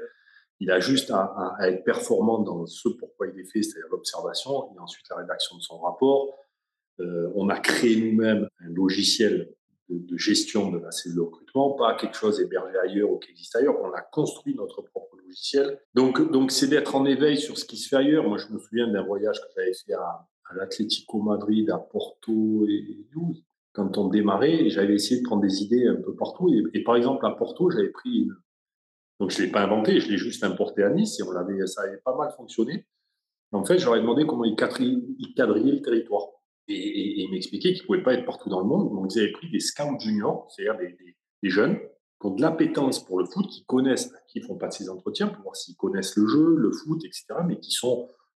Il 0.64 0.72
a 0.72 0.80
juste 0.80 1.12
à, 1.12 1.58
être 1.62 1.84
performant 1.84 2.40
dans 2.40 2.66
ce 2.66 2.88
pourquoi 2.88 3.28
il 3.28 3.38
est 3.38 3.52
fait, 3.52 3.62
c'est-à-dire 3.62 3.90
l'observation, 3.92 4.74
et 4.74 4.80
ensuite 4.80 5.06
la 5.10 5.18
rédaction 5.18 5.58
de 5.58 5.62
son 5.62 5.78
rapport, 5.80 6.34
on 7.00 7.50
a 7.50 7.60
créé 7.60 8.00
nous-mêmes 8.00 8.48
un 8.60 8.70
logiciel 8.70 9.54
de, 9.90 10.18
gestion 10.18 10.72
de 10.72 10.80
la 10.80 10.92
cellule 10.92 11.18
de 11.18 11.22
recrutement, 11.22 11.72
pas 11.72 11.96
quelque 11.96 12.16
chose 12.16 12.40
hébergé 12.40 12.78
ailleurs 12.78 13.12
ou 13.12 13.18
qui 13.18 13.32
existe 13.32 13.56
ailleurs. 13.58 13.76
On 13.82 13.92
a 13.92 14.02
construit 14.02 14.56
notre 14.56 14.82
propre 14.82 15.18
logiciel. 15.18 15.80
Donc, 15.94 16.32
donc 16.32 16.52
c'est 16.52 16.68
d'être 16.68 16.96
en 16.96 17.06
éveil 17.06 17.38
sur 17.38 17.58
ce 17.58 17.66
qui 17.66 17.76
se 17.76 17.90
fait 17.90 17.98
ailleurs. 17.98 18.28
Moi, 18.28 18.38
je 18.38 18.48
me 18.54 18.58
souviens 18.60 18.88
d'un 18.88 19.04
voyage 19.04 19.42
que 19.42 19.48
j'avais 19.56 19.74
fait 19.74 19.94
à, 19.94 20.28
l'Atlético 20.56 21.22
Madrid, 21.22 21.70
à 21.72 21.78
Porto 21.78 22.66
et 22.70 23.04
quand 23.74 23.98
on 23.98 24.08
démarrait, 24.08 24.70
j'avais 24.70 24.94
essayé 24.94 25.20
de 25.20 25.26
prendre 25.26 25.42
des 25.42 25.64
idées 25.64 25.88
un 25.88 25.96
peu 25.96 26.16
partout. 26.16 26.48
Et, 26.74 26.84
par 26.84 26.96
exemple, 26.96 27.26
à 27.26 27.32
Porto, 27.32 27.72
j'avais 27.72 27.90
pris 27.90 28.20
une... 28.20 28.36
Donc, 29.20 29.32
je 29.32 29.40
ne 29.40 29.46
l'ai 29.46 29.52
pas 29.52 29.62
inventé, 29.62 30.00
je 30.00 30.10
l'ai 30.10 30.18
juste 30.18 30.44
importé 30.44 30.84
à 30.84 30.90
Nice 30.90 31.20
et 31.20 31.24
on 31.24 31.32
avait, 31.32 31.66
ça 31.68 31.84
avait 31.84 32.02
pas 32.04 32.16
mal 32.16 32.32
fonctionné. 32.36 32.86
En 33.52 33.64
fait, 33.64 33.78
j'aurais 33.78 34.00
demandé 34.00 34.26
comment 34.26 34.46
ils 34.46 34.56
quadrillaient 34.56 35.72
le 35.72 35.82
territoire. 35.82 36.28
Et, 36.68 36.74
et, 36.74 37.20
et 37.20 37.24
il 37.24 37.32
m'expliquait 37.32 37.74
qu'ils 37.74 37.84
ne 37.84 37.88
pouvaient 37.88 38.04
pas 38.04 38.14
être 38.14 38.26
partout 38.26 38.50
dans 38.50 38.60
le 38.60 38.66
monde. 38.66 38.90
Donc, 38.90 39.14
ils 39.14 39.20
avaient 39.20 39.32
pris 39.32 39.50
des 39.50 39.60
scouts 39.60 40.00
juniors, 40.00 40.48
c'est-à-dire 40.50 40.78
des, 40.78 41.50
jeunes 41.50 41.78
qui 41.78 42.28
ont 42.28 42.32
de 42.32 42.42
l'appétence 42.42 43.04
pour 43.04 43.20
le 43.20 43.26
foot, 43.26 43.46
qui 43.48 43.66
connaissent, 43.66 44.14
qui 44.30 44.42
font 44.42 44.56
pas 44.56 44.70
de 44.70 44.74
ces 44.74 44.90
entretiens 44.90 45.28
pour 45.28 45.44
voir 45.44 45.56
s'ils 45.56 45.76
connaissent 45.76 46.16
le 46.16 46.26
jeu, 46.26 46.56
le 46.56 46.72
foot, 46.72 47.04
etc., 47.04 47.26
mais 47.46 47.60
qui 47.60 47.78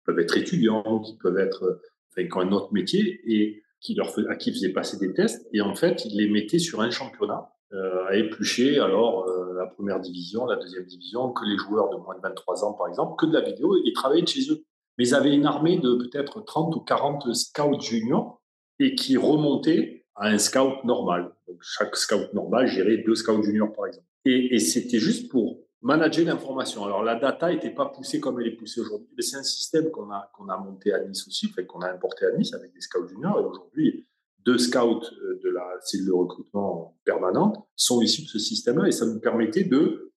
peuvent 0.04 0.20
être 0.20 0.38
étudiants, 0.38 1.00
qui 1.00 1.18
peuvent 1.18 1.38
être, 1.38 1.82
enfin, 2.12 2.28
ont 2.36 2.42
un 2.42 2.52
autre 2.52 2.74
métier 2.74 3.22
et 3.26 3.64
qui 3.80 3.96
leur 3.96 4.14
à 4.30 4.36
qui 4.36 4.52
faisaient 4.52 4.74
passer 4.74 4.98
des 4.98 5.14
tests. 5.14 5.48
Et 5.54 5.62
en 5.62 5.74
fait, 5.74 6.04
ils 6.06 6.18
les 6.18 6.30
mettaient 6.30 6.60
sur 6.60 6.82
un 6.82 6.90
championnat 6.90 7.50
à 7.72 8.16
éplucher 8.16 8.80
alors 8.80 9.28
euh, 9.28 9.54
la 9.54 9.68
première 9.68 10.00
division, 10.00 10.46
la 10.46 10.56
deuxième 10.56 10.86
division, 10.86 11.32
que 11.32 11.46
les 11.46 11.58
joueurs 11.58 11.90
de 11.90 11.98
moins 11.98 12.16
de 12.16 12.22
23 12.22 12.64
ans, 12.64 12.74
par 12.74 12.88
exemple, 12.88 13.16
que 13.18 13.26
de 13.26 13.34
la 13.34 13.42
vidéo, 13.42 13.76
et 13.86 13.94
travaillaient 13.94 14.24
de 14.24 14.28
chez 14.28 14.52
eux 14.52 14.64
mais 14.98 15.10
ils 15.10 15.16
avaient 15.16 15.34
une 15.34 15.46
armée 15.46 15.78
de 15.78 15.96
peut-être 15.96 16.42
30 16.42 16.76
ou 16.76 16.80
40 16.82 17.34
scouts 17.34 17.80
juniors 17.80 18.42
et 18.80 18.96
qui 18.96 19.18
remontaient 19.18 20.06
à 20.16 20.28
un 20.28 20.38
scout 20.38 20.84
normal. 20.84 21.32
Donc, 21.48 21.58
chaque 21.62 21.96
scout 21.96 22.34
normal 22.34 22.68
gérait 22.68 22.98
deux 22.98 23.16
scouts 23.16 23.44
juniors, 23.44 23.72
par 23.74 23.88
exemple. 23.88 24.06
Et, 24.26 24.60
c'était 24.60 25.00
juste 25.00 25.30
pour 25.32 25.60
manager 25.82 26.26
l'information. 26.26 26.84
Alors, 26.84 27.04
la 27.04 27.16
data 27.16 27.50
n'était 27.50 27.70
pas 27.70 27.86
poussée 27.86 28.20
comme 28.20 28.42
elle 28.42 28.48
est 28.48 28.56
poussée 28.56 28.82
aujourd'hui, 28.82 29.08
mais 29.16 29.22
c'est 29.22 29.38
un 29.38 29.44
système 29.44 29.90
qu'on 29.92 30.12
a, 30.12 30.30
qu'on 30.36 30.50
a 30.50 30.58
monté 30.58 30.92
à 30.92 31.04
Nice 31.04 31.26
aussi, 31.28 31.54
qu'on 31.68 31.80
a 31.80 31.92
importé 31.92 32.26
à 32.26 32.32
Nice 32.32 32.54
avec 32.54 32.74
des 32.74 32.82
scouts 32.82 33.08
juniors. 33.08 33.40
Et 33.40 33.44
aujourd'hui, 33.46 34.08
deux 34.48 34.58
scouts 34.58 35.04
euh, 35.04 35.40
de 35.44 35.50
la 35.50 35.68
cellule 35.82 36.08
de 36.08 36.14
recrutement 36.14 36.98
permanente 37.04 37.58
sont 37.76 38.02
issus 38.02 38.24
de 38.24 38.28
ce 38.28 38.40
système-là 38.40 38.88
et 38.88 38.92
ça 38.92 39.06
nous 39.06 39.20
permettait 39.20 39.66
de 39.66 40.14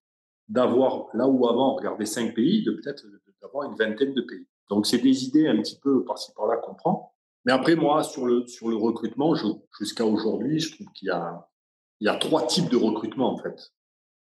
d'avoir, 0.49 1.07
là 1.15 1.29
où 1.29 1.47
avant 1.47 1.75
on 1.75 1.77
regardait 1.77 2.07
cinq 2.07 2.35
pays, 2.35 2.65
de 2.65 2.73
peut-être 2.73 3.05
d'avoir 3.41 3.71
une 3.71 3.77
vingtaine 3.77 4.15
de 4.15 4.21
pays. 4.23 4.49
Donc, 4.69 4.85
c'est 4.87 4.99
des 4.99 5.25
idées 5.25 5.47
un 5.47 5.57
petit 5.59 5.79
peu 5.79 6.05
par-ci 6.05 6.33
par-là 6.35 6.57
qu'on 6.57 6.75
prend. 6.75 7.15
Mais 7.45 7.53
après, 7.53 7.77
moi, 7.77 8.03
sur 8.03 8.27
le, 8.27 8.45
sur 8.49 8.69
le 8.69 8.75
recrutement, 8.75 9.35
jusqu'à 9.79 10.05
aujourd'hui, 10.05 10.59
je 10.59 10.75
trouve 10.75 10.89
qu'il 10.93 11.07
y 11.07 11.11
a, 11.11 11.49
il 12.01 12.07
y 12.07 12.09
a 12.09 12.17
trois 12.17 12.49
types 12.49 12.69
de 12.69 12.77
recrutement, 12.77 13.33
en 13.33 13.39
fait. 13.39 13.73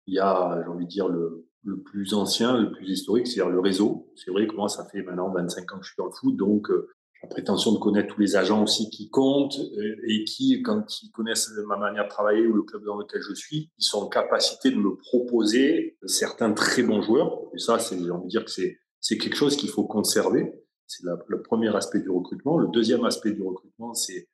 Il 0.08 0.14
y 0.14 0.20
a, 0.20 0.62
j'ai 0.64 0.70
envie 0.70 0.86
de 0.86 0.90
dire, 0.90 1.10
le, 1.10 1.46
le 1.64 1.82
plus 1.82 2.14
ancien, 2.14 2.58
le 2.58 2.72
plus 2.72 2.90
historique, 2.90 3.28
c'est-à-dire 3.28 3.52
le 3.52 3.60
réseau. 3.60 4.10
C'est 4.16 4.32
vrai 4.32 4.48
que 4.48 4.56
moi, 4.56 4.70
ça 4.70 4.86
fait 4.86 5.02
maintenant 5.02 5.30
25 5.34 5.74
ans 5.74 5.80
que 5.80 5.84
je 5.84 5.90
suis 5.90 5.98
dans 5.98 6.06
le 6.06 6.12
foot, 6.12 6.38
donc 6.38 6.70
euh, 6.70 6.90
la 7.24 7.30
prétention 7.30 7.72
de 7.72 7.80
connaître 7.80 8.14
tous 8.14 8.22
les 8.22 8.36
agents 8.36 8.64
aussi 8.64 8.90
qui 8.90 9.10
comptent 9.10 9.58
euh, 9.58 9.96
et 10.08 10.26
qui, 10.26 10.62
quand 10.62 11.02
ils 11.02 11.10
connaissent 11.12 11.50
ma 11.68 11.78
manière 11.78 12.04
de 12.04 12.10
travailler 12.10 12.46
ou 12.46 12.54
le 12.54 12.64
club 12.64 12.84
dans 12.84 12.98
lequel 12.98 13.22
je 13.22 13.34
suis, 13.34 13.72
ils 13.80 13.84
sont 13.84 14.04
en 14.04 14.08
capacité 14.08 14.70
de 14.70 14.76
me 14.76 14.96
proposer 14.96 15.98
certains 16.06 16.52
très 16.52 16.84
bons 16.84 17.02
joueurs. 17.02 17.40
Et 17.56 17.60
ça, 17.60 17.80
c'est, 17.80 17.98
j'ai 17.98 18.12
envie 18.12 18.26
de 18.26 18.30
dire 18.30 18.46
que 18.46 18.52
c'est 18.52 18.78
c'est 19.04 19.18
quelque 19.18 19.36
chose 19.36 19.58
qu'il 19.58 19.70
faut 19.70 19.84
conserver. 19.84 20.54
C'est 20.88 21.04
le 21.28 21.42
premier 21.42 21.76
aspect 21.76 22.00
du 22.00 22.10
recrutement. 22.10 22.58
Le 22.58 22.68
deuxième 22.70 23.04
aspect 23.04 23.32
du 23.32 23.42
recrutement, 23.42 23.94
c'est 23.94 24.30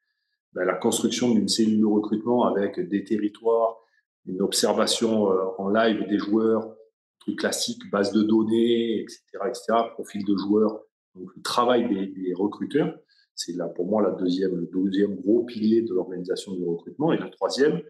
ben, 0.53 0.63
la 0.63 0.75
construction 0.75 1.33
d'une 1.33 1.47
cellule 1.47 1.79
de 1.79 1.85
recrutement 1.85 2.45
avec 2.45 2.79
des 2.79 3.03
territoires, 3.03 3.77
une 4.25 4.41
observation 4.41 5.31
euh, 5.31 5.45
en 5.57 5.69
live 5.69 6.07
des 6.07 6.19
joueurs, 6.19 6.75
trucs 7.19 7.39
classiques, 7.39 7.81
base 7.91 8.11
de 8.13 8.21
données, 8.21 9.01
etc., 9.01 9.21
etc., 9.47 9.63
profil 9.93 10.23
de 10.23 10.37
joueurs. 10.37 10.81
Donc, 11.19 11.29
le 11.35 11.41
travail 11.41 11.87
des, 11.87 12.33
recruteurs, 12.33 12.97
c'est 13.35 13.55
là 13.55 13.67
pour 13.67 13.87
moi 13.87 14.01
la 14.01 14.11
deuxième, 14.11 14.55
le 14.55 14.69
deuxième 14.73 15.15
gros 15.15 15.43
pilier 15.43 15.81
de 15.81 15.93
l'organisation 15.93 16.53
du 16.53 16.63
recrutement. 16.63 17.13
Et 17.13 17.17
le 17.17 17.29
troisième, 17.29 17.81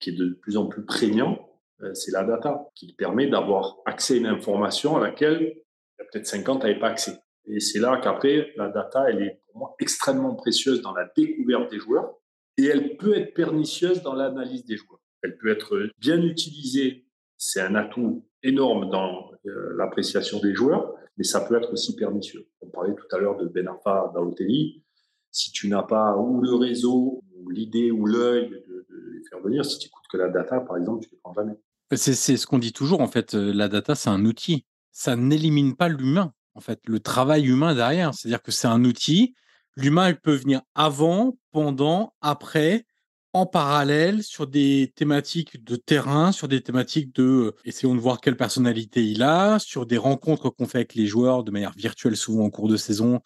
qui 0.00 0.10
est 0.10 0.14
de 0.14 0.30
plus 0.42 0.56
en 0.56 0.66
plus 0.66 0.84
prégnant, 0.84 1.38
euh, 1.82 1.92
c'est 1.94 2.12
la 2.12 2.24
data, 2.24 2.68
qui 2.74 2.92
permet 2.94 3.26
d'avoir 3.26 3.78
accès 3.86 4.14
à 4.14 4.16
une 4.18 4.26
information 4.26 4.96
à 4.96 5.00
laquelle 5.00 5.40
il 5.40 6.02
y 6.02 6.02
a 6.02 6.04
peut-être 6.10 6.26
50 6.26 6.62
n'avaient 6.62 6.78
pas 6.78 6.88
accès. 6.88 7.18
Et 7.46 7.60
c'est 7.60 7.78
là 7.78 8.00
qu'après, 8.02 8.52
la 8.56 8.68
data, 8.68 9.04
elle 9.08 9.22
est 9.22 9.40
pour 9.46 9.58
moi 9.58 9.76
extrêmement 9.78 10.34
précieuse 10.34 10.80
dans 10.82 10.94
la 10.94 11.10
découverte 11.16 11.70
des 11.70 11.78
joueurs 11.78 12.14
et 12.56 12.66
elle 12.66 12.96
peut 12.96 13.16
être 13.16 13.34
pernicieuse 13.34 14.02
dans 14.02 14.14
l'analyse 14.14 14.64
des 14.64 14.76
joueurs. 14.76 15.00
Elle 15.22 15.36
peut 15.36 15.50
être 15.50 15.90
bien 15.98 16.22
utilisée, 16.22 17.06
c'est 17.36 17.60
un 17.60 17.74
atout 17.74 18.26
énorme 18.44 18.90
dans 18.90 19.30
euh, 19.46 19.74
l'appréciation 19.76 20.40
des 20.40 20.54
joueurs, 20.54 20.94
mais 21.16 21.24
ça 21.24 21.40
peut 21.40 21.56
être 21.56 21.72
aussi 21.72 21.96
pernicieux. 21.96 22.46
On 22.60 22.68
parlait 22.68 22.94
tout 22.94 23.16
à 23.16 23.18
l'heure 23.18 23.36
de 23.36 23.46
Ben 23.46 23.66
Arfa 23.66 24.12
Balotelli. 24.14 24.82
Si 25.30 25.50
tu 25.50 25.68
n'as 25.68 25.82
pas 25.82 26.16
ou 26.16 26.40
le 26.40 26.54
réseau, 26.54 27.22
ou 27.36 27.50
l'idée, 27.50 27.90
ou 27.90 28.06
l'œil 28.06 28.50
de, 28.50 28.86
les 29.12 29.24
faire 29.28 29.40
venir, 29.40 29.64
si 29.64 29.78
tu 29.78 29.88
écoutes 29.88 30.04
que 30.10 30.16
la 30.16 30.28
data, 30.28 30.60
par 30.60 30.76
exemple, 30.76 31.02
tu 31.02 31.08
ne 31.08 31.12
les 31.12 31.20
prends 31.22 31.34
jamais. 31.34 31.54
C'est 31.92 32.14
ce 32.14 32.46
qu'on 32.46 32.58
dit 32.58 32.72
toujours, 32.72 33.00
en 33.00 33.08
fait, 33.08 33.34
euh, 33.34 33.52
la 33.52 33.68
data, 33.68 33.94
c'est 33.94 34.10
un 34.10 34.24
outil 34.24 34.64
ça 34.94 35.16
n'élimine 35.16 35.74
pas 35.76 35.88
l'humain, 35.88 36.32
en 36.54 36.60
fait, 36.60 36.80
le 36.86 37.00
travail 37.00 37.46
humain 37.46 37.74
derrière. 37.74 38.14
C'est-à-dire 38.14 38.40
que 38.40 38.52
c'est 38.52 38.68
un 38.68 38.84
outil. 38.84 39.34
L'humain, 39.76 40.08
il 40.08 40.16
peut 40.16 40.34
venir 40.34 40.62
avant, 40.76 41.36
pendant, 41.50 42.14
après, 42.20 42.86
en 43.34 43.46
parallèle, 43.46 44.22
sur 44.22 44.46
des 44.46 44.92
thématiques 44.94 45.62
de 45.64 45.74
terrain, 45.74 46.30
sur 46.30 46.46
des 46.46 46.62
thématiques 46.62 47.12
de 47.16 47.22
euh, 47.24 47.56
essayons 47.64 47.96
de 47.96 48.00
voir 48.00 48.20
quelle 48.20 48.36
personnalité 48.36 49.04
il 49.04 49.24
a, 49.24 49.58
sur 49.58 49.86
des 49.86 49.98
rencontres 49.98 50.50
qu'on 50.50 50.66
fait 50.66 50.78
avec 50.78 50.94
les 50.94 51.06
joueurs 51.08 51.42
de 51.42 51.50
manière 51.50 51.72
virtuelle, 51.76 52.16
souvent 52.16 52.44
en 52.44 52.50
cours 52.50 52.68
de 52.68 52.76
saison. 52.76 53.20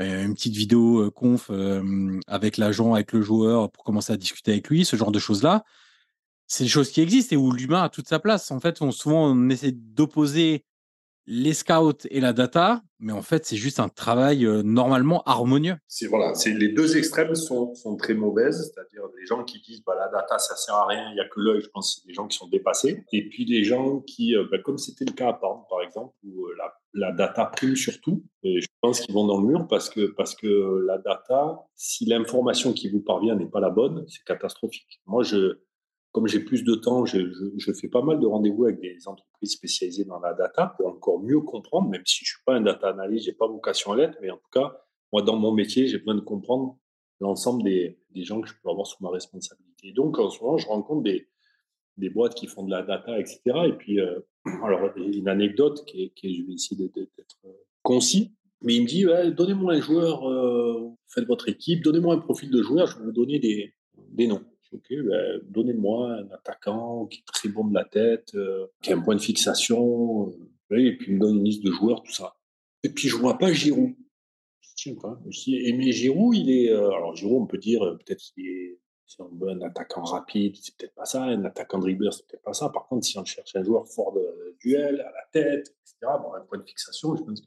Euh, 0.00 0.24
une 0.24 0.34
petite 0.34 0.56
vidéo 0.56 1.02
euh, 1.02 1.10
conf 1.10 1.50
avec 2.26 2.56
l'agent, 2.56 2.94
avec 2.94 3.12
le 3.12 3.22
joueur 3.22 3.70
pour 3.70 3.84
commencer 3.84 4.12
à 4.12 4.16
discuter 4.16 4.50
avec 4.50 4.68
lui, 4.68 4.84
ce 4.84 4.96
genre 4.96 5.12
de 5.12 5.20
choses-là. 5.20 5.62
C'est 6.48 6.64
des 6.64 6.70
choses 6.70 6.90
qui 6.90 7.00
existent 7.00 7.34
et 7.34 7.38
où 7.38 7.52
l'humain 7.52 7.84
a 7.84 7.88
toute 7.88 8.08
sa 8.08 8.18
place. 8.18 8.50
En 8.50 8.58
fait, 8.58 8.78
souvent, 8.90 9.26
on 9.30 9.48
essaie 9.48 9.72
d'opposer 9.72 10.64
les 11.26 11.54
scouts 11.54 12.06
et 12.10 12.20
la 12.20 12.32
data, 12.32 12.82
mais 12.98 13.12
en 13.12 13.22
fait, 13.22 13.44
c'est 13.44 13.56
juste 13.56 13.80
un 13.80 13.88
travail 13.88 14.44
euh, 14.44 14.62
normalement 14.62 15.22
harmonieux. 15.24 15.76
C'est 15.88 16.06
voilà, 16.06 16.34
c'est 16.34 16.52
les 16.52 16.68
deux 16.68 16.96
extrêmes 16.96 17.34
sont, 17.34 17.74
très 17.98 18.14
mauvaises, 18.14 18.72
c'est-à-dire 18.72 19.08
des 19.16 19.26
gens 19.26 19.44
qui 19.44 19.60
disent 19.60 19.82
bah 19.84 19.94
la 19.96 20.08
data 20.08 20.38
ça 20.38 20.56
sert 20.56 20.74
à 20.74 20.86
rien, 20.86 21.10
il 21.10 21.16
y 21.16 21.20
a 21.20 21.24
que 21.24 21.40
l'œil. 21.40 21.60
Je 21.60 21.68
pense 21.68 21.96
c'est 21.96 22.06
des 22.06 22.14
gens 22.14 22.26
qui 22.26 22.36
sont 22.36 22.48
dépassés. 22.48 23.04
Et 23.12 23.28
puis 23.28 23.44
des 23.44 23.64
gens 23.64 24.00
qui, 24.00 24.36
euh, 24.36 24.46
bah, 24.50 24.58
comme 24.58 24.78
c'était 24.78 25.04
le 25.04 25.12
cas 25.12 25.28
à 25.28 25.32
Parme 25.34 25.62
par 25.68 25.82
exemple, 25.82 26.14
où 26.24 26.46
euh, 26.46 26.54
la, 26.56 26.74
la 26.94 27.12
data 27.12 27.46
prime 27.46 27.76
surtout, 27.76 28.24
et 28.42 28.60
je 28.60 28.68
pense 28.80 29.00
qu'ils 29.00 29.14
vont 29.14 29.26
dans 29.26 29.40
le 29.40 29.46
mur 29.46 29.66
parce 29.68 29.90
que 29.90 30.12
parce 30.12 30.34
que 30.34 30.84
la 30.86 30.98
data, 30.98 31.58
si 31.76 32.04
l'information 32.04 32.72
qui 32.72 32.88
vous 32.88 33.00
parvient 33.00 33.36
n'est 33.36 33.50
pas 33.50 33.60
la 33.60 33.70
bonne, 33.70 34.04
c'est 34.08 34.24
catastrophique. 34.24 35.00
Moi 35.06 35.22
je 35.22 35.58
comme 36.12 36.28
j'ai 36.28 36.40
plus 36.40 36.62
de 36.62 36.74
temps, 36.74 37.06
je, 37.06 37.72
fais 37.72 37.88
pas 37.88 38.02
mal 38.02 38.20
de 38.20 38.26
rendez-vous 38.26 38.66
avec 38.66 38.80
des 38.80 39.08
entreprises 39.08 39.52
spécialisées 39.52 40.04
dans 40.04 40.20
la 40.20 40.34
data 40.34 40.74
pour 40.76 40.86
encore 40.88 41.20
mieux 41.20 41.40
comprendre, 41.40 41.88
même 41.88 42.02
si 42.04 42.24
je 42.24 42.32
suis 42.32 42.42
pas 42.44 42.54
un 42.54 42.60
data 42.60 42.90
analyst, 42.90 43.24
j'ai 43.24 43.32
pas 43.32 43.48
vocation 43.48 43.92
à 43.92 43.96
l'être, 43.96 44.18
mais 44.20 44.30
en 44.30 44.36
tout 44.36 44.50
cas, 44.52 44.76
moi, 45.10 45.22
dans 45.22 45.36
mon 45.36 45.52
métier, 45.52 45.88
j'ai 45.88 45.98
besoin 45.98 46.14
de 46.14 46.20
comprendre 46.20 46.78
l'ensemble 47.20 47.62
des, 47.62 47.98
gens 48.14 48.42
que 48.42 48.48
je 48.48 48.54
peux 48.62 48.68
avoir 48.68 48.86
sous 48.86 49.02
ma 49.02 49.08
responsabilité. 49.08 49.92
donc, 49.92 50.18
en 50.18 50.28
ce 50.28 50.42
moment, 50.42 50.58
je 50.58 50.66
rencontre 50.66 51.02
des, 51.02 51.28
boîtes 52.10 52.34
qui 52.34 52.46
font 52.46 52.64
de 52.64 52.70
la 52.70 52.82
data, 52.82 53.18
etc. 53.18 53.40
Et 53.68 53.72
puis, 53.72 53.98
euh, 53.98 54.20
alors, 54.62 54.90
une 54.96 55.28
anecdote 55.28 55.82
qui 55.86 56.02
est, 56.04 56.12
je 56.22 56.46
vais 56.46 56.52
essayer 56.52 56.76
d'être 56.76 57.38
concis, 57.82 58.34
mais 58.60 58.74
il 58.74 58.82
me 58.82 58.86
dit, 58.86 59.06
donnez-moi 59.34 59.74
un 59.74 59.80
joueur, 59.80 60.28
euh, 60.28 60.90
faites 61.08 61.26
votre 61.26 61.48
équipe, 61.48 61.82
donnez-moi 61.82 62.14
un 62.14 62.18
profil 62.18 62.50
de 62.50 62.62
joueur, 62.62 62.86
je 62.86 62.98
vais 62.98 63.04
vous 63.04 63.12
donner 63.12 63.38
des 63.38 64.26
noms. 64.26 64.44
OK, 64.72 64.86
ben, 64.90 65.40
donnez-moi 65.48 66.12
un 66.12 66.30
attaquant 66.30 67.06
qui 67.06 67.20
est 67.20 67.32
très 67.32 67.48
bon 67.48 67.66
de 67.66 67.74
la 67.74 67.84
tête, 67.84 68.34
euh, 68.34 68.66
qui 68.82 68.92
a 68.92 68.96
un 68.96 69.00
point 69.00 69.14
de 69.14 69.20
fixation, 69.20 70.30
euh, 70.70 70.76
et 70.78 70.96
puis 70.96 71.12
il 71.12 71.14
me 71.14 71.20
donne 71.20 71.36
une 71.38 71.44
liste 71.44 71.62
de 71.62 71.70
joueurs, 71.70 72.02
tout 72.02 72.12
ça. 72.12 72.36
Et 72.82 72.88
puis 72.88 73.08
je 73.08 73.16
vois 73.16 73.38
pas 73.38 73.52
Giroud. 73.52 73.94
Tiens, 74.76 74.94
quoi. 74.94 75.20
Et 75.46 75.72
mais 75.74 75.92
Giroud, 75.92 76.34
il 76.34 76.50
est. 76.50 76.70
Euh, 76.70 76.90
alors 76.90 77.14
Giroud, 77.14 77.42
on 77.42 77.46
peut 77.46 77.58
dire 77.58 77.80
peut-être 77.98 78.20
qu'il 78.20 78.46
est. 78.46 78.78
Un 79.46 79.60
attaquant 79.60 80.04
rapide, 80.04 80.56
c'est 80.58 80.74
peut-être 80.74 80.94
pas 80.94 81.04
ça. 81.04 81.24
Un 81.24 81.44
attaquant 81.44 81.78
dribbleur, 81.78 82.14
c'est 82.14 82.26
peut-être 82.26 82.42
pas 82.42 82.54
ça. 82.54 82.70
Par 82.70 82.88
contre, 82.88 83.04
si 83.04 83.18
on 83.18 83.24
cherche 83.26 83.54
un 83.54 83.62
joueur 83.62 83.86
fort 83.86 84.14
de 84.14 84.56
duel, 84.58 85.02
à 85.02 85.12
la 85.12 85.26
tête, 85.30 85.68
etc., 85.82 86.14
bon, 86.22 86.32
un 86.32 86.40
point 86.40 86.56
de 86.56 86.64
fixation, 86.64 87.14
je 87.14 87.22
pense. 87.22 87.42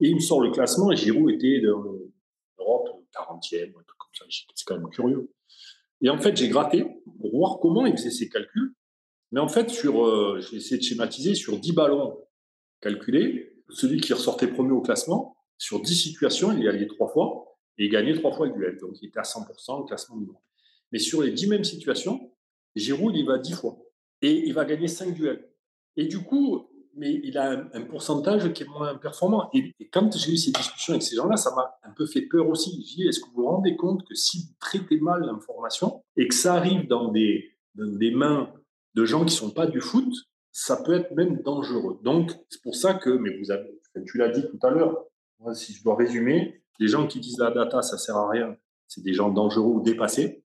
Et 0.00 0.08
il 0.08 0.16
me 0.16 0.20
sort 0.20 0.42
le 0.42 0.50
classement 0.50 0.92
et 0.92 0.96
Giroud 0.96 1.30
était 1.30 1.60
de 1.60 1.68
l'Europe 2.58 2.88
40e, 3.14 3.70
un 3.70 3.82
truc 3.82 3.98
comme 3.98 4.14
ça. 4.14 4.24
C'est 4.28 4.64
quand 4.66 4.76
même 4.76 4.90
curieux. 4.90 5.30
Et 6.02 6.10
en 6.10 6.18
fait, 6.18 6.36
j'ai 6.36 6.48
gratté 6.48 6.84
pour 7.20 7.36
voir 7.36 7.58
comment 7.60 7.86
il 7.86 7.92
faisait 7.92 8.10
ses 8.10 8.28
calculs. 8.28 8.74
Mais 9.32 9.40
en 9.40 9.48
fait, 9.48 9.70
sur, 9.70 10.06
euh, 10.06 10.40
j'ai 10.40 10.56
essayé 10.56 10.78
de 10.78 10.82
schématiser 10.82 11.34
sur 11.34 11.58
10 11.58 11.72
ballons 11.72 12.18
calculés, 12.80 13.54
celui 13.70 14.00
qui 14.00 14.12
ressortait 14.12 14.46
premier 14.46 14.72
au 14.72 14.80
classement, 14.80 15.36
sur 15.58 15.80
10 15.80 15.94
situations, 15.94 16.52
il 16.52 16.62
y 16.62 16.68
allait 16.68 16.86
trois 16.86 17.08
fois. 17.08 17.42
et 17.78 17.84
il 17.86 17.90
gagnait 17.90 18.14
trois 18.14 18.32
fois 18.32 18.46
le 18.46 18.54
duel. 18.54 18.78
Donc, 18.80 18.92
il 19.02 19.08
était 19.08 19.18
à 19.18 19.22
100% 19.22 19.80
au 19.80 19.84
classement 19.84 20.16
du 20.16 20.24
monde. 20.26 20.36
Mais 20.92 20.98
sur 20.98 21.22
les 21.22 21.30
dix 21.30 21.46
mêmes 21.46 21.64
situations, 21.64 22.32
Giroud, 22.74 23.14
il 23.14 23.26
va 23.26 23.36
dix 23.38 23.52
fois. 23.52 23.78
Et 24.22 24.46
il 24.46 24.54
va 24.54 24.64
gagner 24.64 24.88
cinq 24.88 25.12
duels. 25.12 25.46
Et 25.96 26.06
du 26.06 26.20
coup, 26.20 26.70
mais 26.96 27.20
il 27.22 27.38
a 27.38 27.50
un, 27.72 27.82
pourcentage 27.82 28.52
qui 28.52 28.62
est 28.62 28.66
moins 28.66 28.96
performant. 28.96 29.48
Et, 29.52 29.74
quand 29.92 30.16
j'ai 30.16 30.32
eu 30.32 30.36
ces 30.36 30.50
discussions 30.50 30.94
avec 30.94 31.02
ces 31.02 31.16
gens-là, 31.16 31.36
ça 31.36 31.54
m'a 31.54 31.78
un 31.84 31.92
peu 31.92 32.06
fait 32.06 32.22
peur 32.22 32.48
aussi. 32.48 32.84
Je 32.88 32.94
dis, 32.96 33.08
est-ce 33.08 33.20
que 33.20 33.26
vous 33.26 33.42
vous 33.42 33.48
rendez 33.48 33.76
compte 33.76 34.06
que 34.06 34.14
si 34.14 34.38
vous 34.38 34.54
traitez 34.58 34.98
mal 35.00 35.22
l'information 35.24 36.02
et 36.16 36.26
que 36.28 36.34
ça 36.34 36.54
arrive 36.54 36.88
dans 36.88 37.08
des, 37.12 37.52
mains 37.74 38.52
de 38.94 39.04
gens 39.04 39.20
qui 39.20 39.26
ne 39.26 39.30
sont 39.30 39.50
pas 39.50 39.66
du 39.66 39.80
foot, 39.80 40.12
ça 40.52 40.82
peut 40.82 40.94
être 40.94 41.14
même 41.14 41.42
dangereux. 41.42 41.98
Donc, 42.02 42.32
c'est 42.48 42.62
pour 42.62 42.74
ça 42.74 42.94
que, 42.94 43.10
mais 43.10 43.36
vous 43.38 43.50
avez, 43.50 43.80
tu 44.06 44.16
l'as 44.16 44.30
dit 44.30 44.42
tout 44.42 44.66
à 44.66 44.70
l'heure, 44.70 45.04
si 45.52 45.74
je 45.74 45.82
dois 45.82 45.96
résumer, 45.96 46.62
les 46.78 46.88
gens 46.88 47.06
qui 47.06 47.20
disent 47.20 47.38
la 47.38 47.50
data, 47.50 47.82
ça 47.82 47.98
sert 47.98 48.16
à 48.16 48.30
rien, 48.30 48.56
c'est 48.88 49.02
des 49.02 49.12
gens 49.12 49.30
dangereux 49.30 49.66
ou 49.66 49.82
dépassés, 49.82 50.42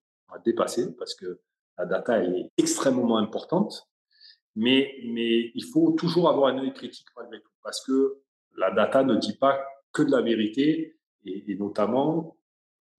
parce 0.98 1.16
que 1.16 1.40
la 1.78 1.86
data, 1.86 2.24
est 2.24 2.52
extrêmement 2.58 3.18
importante, 3.18 3.91
mais, 4.56 4.96
mais 5.06 5.52
il 5.54 5.64
faut 5.72 5.92
toujours 5.92 6.30
avoir 6.30 6.54
un 6.54 6.60
œil 6.60 6.74
critique 6.74 7.08
malgré 7.16 7.40
tout, 7.40 7.52
parce 7.64 7.86
que 7.86 8.18
la 8.58 8.72
data 8.72 9.04
ne 9.04 9.16
dit 9.16 9.38
pas 9.38 9.60
que 9.94 10.04
de 10.04 10.12
la 10.12 10.22
vérité, 10.22 10.98
et, 11.26 11.56
notamment, 11.56 12.36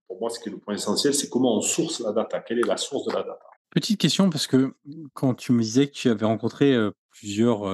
pour 0.07 0.21
moi, 0.21 0.31
ce 0.31 0.39
qui 0.39 0.49
est 0.49 0.53
le 0.53 0.59
point 0.59 0.75
essentiel, 0.75 1.15
c'est 1.15 1.29
comment 1.29 1.57
on 1.57 1.61
source 1.61 2.01
la 2.01 2.13
data, 2.13 2.41
quelle 2.41 2.61
est 2.61 2.67
la 2.67 2.77
source 2.77 3.07
de 3.07 3.13
la 3.13 3.23
data. 3.23 3.47
Petite 3.71 4.01
question, 4.01 4.31
parce 4.31 4.47
que 4.47 4.75
quand 5.15 5.35
tu 5.35 5.53
me 5.53 5.63
disais 5.63 5.87
que 5.89 5.93
tu 5.93 6.09
avais 6.09 6.27
rencontré 6.27 6.77
plusieurs 7.11 7.67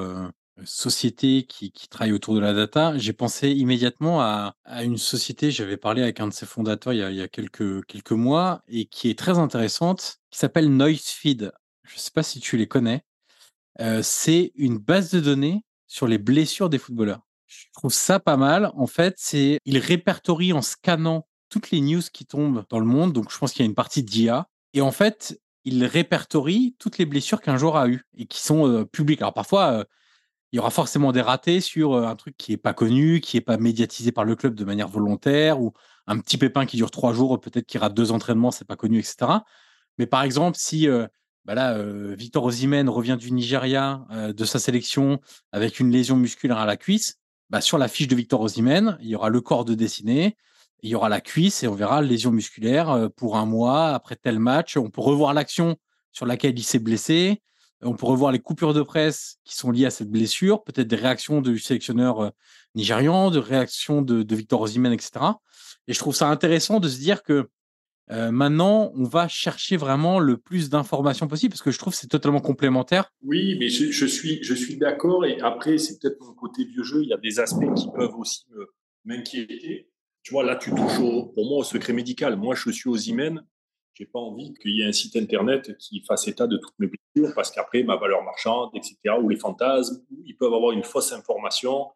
sociétés 0.65 1.45
qui, 1.45 1.71
qui, 1.73 1.89
travaillent 1.89 2.13
autour 2.13 2.35
de 2.35 2.41
la 2.41 2.53
data, 2.53 2.97
j'ai 2.97 3.13
pensé 3.13 3.51
immédiatement 3.51 4.21
à, 4.21 4.57
à 4.65 4.85
une 4.85 4.97
société, 4.97 5.51
j'avais 5.51 5.77
parlé 5.77 6.03
avec 6.03 6.21
un 6.21 6.29
de 6.29 6.33
ses 6.33 6.47
fondateurs 6.47 6.93
il 6.93 6.99
y 6.99 7.03
a, 7.03 7.11
il 7.11 7.17
y 7.17 7.23
a 7.23 7.29
quelques, 7.29 7.85
quelques 7.87 8.13
mois, 8.13 8.63
et 8.69 8.87
qui 8.87 9.11
est 9.11 9.19
très 9.19 9.39
intéressante, 9.39 10.19
qui 10.31 10.39
s'appelle 10.39 10.75
Noisefeed. 10.75 11.53
Je 11.85 11.95
ne 11.95 11.99
sais 11.99 12.11
pas 12.13 12.23
si 12.23 12.41
tu 12.41 12.57
les 12.57 12.67
connais. 12.67 13.03
Euh, 13.81 14.01
c'est 14.03 14.53
une 14.57 14.79
base 14.79 15.11
de 15.11 15.21
données 15.21 15.65
sur 15.87 16.07
les 16.07 16.19
blessures 16.19 16.69
des 16.69 16.79
footballeurs. 16.79 17.21
Je 17.47 17.67
trouve 17.73 17.93
ça 17.93 18.21
pas 18.21 18.37
mal. 18.37 18.71
En 18.75 18.87
fait, 18.87 19.15
c'est 19.17 19.59
il 19.65 19.79
répertorie 19.79 20.53
en 20.53 20.63
scannant 20.63 21.27
toutes 21.49 21.71
les 21.71 21.81
news 21.81 22.03
qui 22.13 22.27
tombent 22.27 22.65
dans 22.69 22.81
le 22.81 22.87
monde. 22.87 23.13
Donc, 23.13 23.33
je 23.33 23.39
pense 23.39 23.53
qu'il 23.53 23.65
y 23.65 23.67
a 23.67 23.69
une 23.69 23.75
partie 23.75 24.03
d'IA. 24.03 24.49
Et 24.75 24.81
en 24.81 24.91
fait, 24.91 25.41
il 25.65 25.85
répertorie 25.85 26.77
toutes 26.79 26.99
les 26.99 27.07
blessures 27.07 27.41
qu'un 27.41 27.57
joueur 27.57 27.77
a 27.77 27.89
eues 27.89 28.05
et 28.17 28.27
qui 28.27 28.41
sont 28.43 28.69
euh, 28.69 28.85
publiques. 28.85 29.23
Alors 29.23 29.35
parfois, 29.35 29.73
euh, 29.73 29.85
il 30.53 30.57
y 30.57 30.59
aura 30.59 30.71
forcément 30.71 31.13
des 31.13 31.21
ratés 31.21 31.61
sur 31.61 31.95
un 31.97 32.17
truc 32.17 32.37
qui 32.37 32.53
n'est 32.53 32.57
pas 32.57 32.73
connu, 32.73 33.21
qui 33.21 33.37
n'est 33.37 33.43
pas 33.43 33.59
médiatisé 33.59 34.13
par 34.13 34.25
le 34.25 34.35
club 34.35 34.55
de 34.55 34.65
manière 34.65 34.89
volontaire, 34.89 35.61
ou 35.61 35.75
un 36.07 36.19
petit 36.19 36.39
pépin 36.39 36.65
qui 36.65 36.79
dure 36.79 36.91
trois 36.91 37.13
jours, 37.13 37.39
peut-être 37.39 37.67
qui 37.67 37.77
rate 37.77 37.93
deux 37.93 38.13
entraînements, 38.13 38.51
c'est 38.51 38.67
pas 38.67 38.77
connu, 38.77 38.99
etc. 38.99 39.43
Mais 39.99 40.07
par 40.07 40.23
exemple, 40.23 40.57
si 40.59 40.89
bah 41.49 41.55
là, 41.55 41.83
Victor 42.15 42.45
Osimhen 42.45 42.89
revient 42.89 43.17
du 43.19 43.33
Nigeria, 43.33 44.07
de 44.13 44.45
sa 44.45 44.59
sélection, 44.59 45.19
avec 45.51 45.81
une 45.81 45.91
lésion 45.91 46.15
musculaire 46.17 46.59
à 46.59 46.67
la 46.67 46.77
cuisse, 46.77 47.19
bah, 47.51 47.63
sur 47.63 47.79
la 47.79 47.89
fiche 47.89 48.09
de 48.09 48.15
Victor 48.15 48.43
Osimhen, 48.43 48.99
il 49.01 49.09
y 49.09 49.17
aura 49.17 49.31
le 49.31 49.41
corps 49.41 49.65
de 49.65 49.75
dessiné, 49.75 50.37
il 50.83 50.91
y 50.91 50.95
aura 50.95 51.09
la 51.09 51.21
cuisse 51.21 51.63
et 51.63 51.69
on 51.69 51.75
verra 51.75 52.03
lésion 52.03 52.31
musculaire 52.31 52.91
euh, 52.91 53.09
pour 53.09 53.37
un 53.37 53.47
mois 53.47 53.89
après 53.89 54.17
tel 54.17 54.39
match. 54.39 54.77
On 54.77 54.91
peut 54.91 55.01
revoir 55.01 55.33
l'action 55.33 55.77
sur 56.13 56.27
laquelle 56.27 56.59
il 56.59 56.63
s'est 56.63 56.79
blessé. 56.79 57.43
On 57.81 57.95
peut 57.95 58.07
revoir 58.07 58.33
les 58.33 58.39
coupures 58.39 58.75
de 58.75 58.83
presse 58.83 59.39
qui 59.45 59.57
sont 59.57 59.71
liées 59.71 59.87
à 59.87 59.91
cette 59.91 60.11
blessure, 60.11 60.63
peut-être 60.65 60.89
des 60.89 60.97
réactions 60.97 61.41
du 61.41 61.59
sélectionneur 61.59 62.21
euh, 62.21 62.31
nigérian, 62.75 63.31
de 63.31 63.39
réactions 63.39 64.03
de, 64.03 64.35
Victor 64.35 64.61
Osimhen, 64.61 64.93
etc. 64.93 65.11
Et 65.87 65.95
je 65.95 65.99
trouve 65.99 66.15
ça 66.15 66.29
intéressant 66.29 66.81
de 66.81 66.89
se 66.89 66.99
dire 66.99 67.23
que 67.23 67.49
euh, 68.11 68.31
maintenant, 68.31 68.93
on 68.95 69.05
va 69.05 69.29
chercher 69.29 69.77
vraiment 69.77 70.19
le 70.19 70.37
plus 70.37 70.71
d'informations 70.71 71.29
possible 71.29 71.53
parce 71.53 71.63
que 71.63 71.71
je 71.71 71.79
trouve 71.79 71.93
que 71.93 71.99
c'est 71.99 72.09
totalement 72.09 72.41
complémentaire. 72.41 73.13
Oui, 73.23 73.57
mais 73.59 73.69
je, 73.69 74.07
suis, 74.07 74.43
je 74.43 74.55
suis 74.55 74.77
d'accord. 74.77 75.27
Et 75.27 75.41
après, 75.41 75.79
c'est 75.79 75.99
peut-être 75.99 76.21
mon 76.21 76.35
côté 76.35 76.65
vieux 76.65 76.85
jeu. 76.85 77.03
Il 77.03 77.09
y 77.09 77.13
a 77.13 77.19
des 77.19 77.41
aspects 77.41 77.75
qui 77.75 77.89
peuvent 77.95 78.17
aussi 78.17 78.47
m'inquiéter 79.05 79.89
tu 80.29 80.35
vois, 80.35 80.45
là, 80.45 80.57
tu 80.57 80.69
touches 80.75 80.99
pour 80.99 81.47
moi 81.47 81.57
au 81.57 81.63
secret 81.63 81.95
médical. 81.95 82.37
Moi, 82.37 82.55
je 82.55 82.71
suis 82.71 82.91
aux 82.91 82.97
Imen. 82.97 83.43
Je 83.95 84.03
n'ai 84.03 84.07
pas 84.07 84.19
envie 84.19 84.53
qu'il 84.61 84.73
y 84.73 84.83
ait 84.83 84.85
un 84.85 84.93
site 84.93 85.17
internet 85.17 85.75
qui 85.79 86.03
fasse 86.03 86.29
état 86.29 86.47
de 86.47 86.59
toutes 86.59 86.79
mes 86.79 86.87
blessures 86.87 87.35
parce 87.35 87.51
qu'après, 87.51 87.83
ma 87.83 87.97
valeur 87.97 88.23
marchande, 88.23 88.69
etc., 88.75 88.97
ou 89.23 89.31
les 89.31 89.39
fantasmes, 89.39 90.05
ils 90.27 90.37
peuvent 90.37 90.53
avoir 90.53 90.73
une 90.73 90.85
fausse 90.85 91.13
information. 91.13 91.87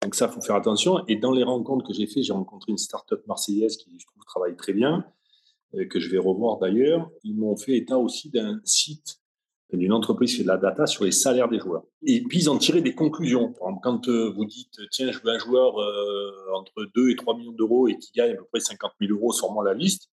Donc, 0.00 0.14
ça, 0.14 0.28
il 0.30 0.32
faut 0.32 0.40
faire 0.40 0.54
attention. 0.54 1.04
Et 1.08 1.16
dans 1.16 1.32
les 1.32 1.42
rencontres 1.42 1.84
que 1.84 1.92
j'ai 1.92 2.06
faites, 2.06 2.22
j'ai 2.22 2.32
rencontré 2.32 2.70
une 2.70 2.78
start-up 2.78 3.26
marseillaise 3.26 3.76
qui, 3.76 3.98
je 3.98 4.06
trouve, 4.06 4.22
travaille 4.26 4.54
très 4.54 4.72
bien, 4.72 5.04
que 5.90 6.00
je 6.00 6.10
vais 6.10 6.18
revoir 6.18 6.58
d'ailleurs. 6.58 7.10
Ils 7.24 7.36
m'ont 7.36 7.56
fait 7.56 7.76
état 7.76 7.98
aussi 7.98 8.30
d'un 8.30 8.60
site 8.64 9.22
d'une 9.76 9.92
entreprise 9.92 10.32
qui 10.32 10.36
fait 10.38 10.42
de 10.42 10.48
la 10.48 10.58
data 10.58 10.86
sur 10.86 11.04
les 11.04 11.12
salaires 11.12 11.48
des 11.48 11.58
joueurs. 11.58 11.84
Et 12.06 12.22
puis, 12.22 12.40
ils 12.40 12.50
en 12.50 12.58
tiraient 12.58 12.82
des 12.82 12.94
conclusions. 12.94 13.52
Par 13.52 13.68
exemple, 13.68 13.80
quand 13.82 14.08
euh, 14.08 14.30
vous 14.30 14.44
dites, 14.44 14.74
tiens, 14.90 15.10
je 15.10 15.18
veux 15.18 15.30
un 15.30 15.38
joueur 15.38 15.78
euh, 15.78 16.30
entre 16.54 16.86
2 16.94 17.10
et 17.10 17.16
3 17.16 17.36
millions 17.36 17.52
d'euros 17.52 17.88
et 17.88 17.96
qui 17.96 18.12
gagne 18.12 18.32
à 18.32 18.36
peu 18.36 18.44
près 18.52 18.60
50 18.60 18.92
000 19.00 19.12
euros, 19.12 19.32
sur 19.32 19.50
moi 19.52 19.64
la 19.64 19.74
liste, 19.74 20.10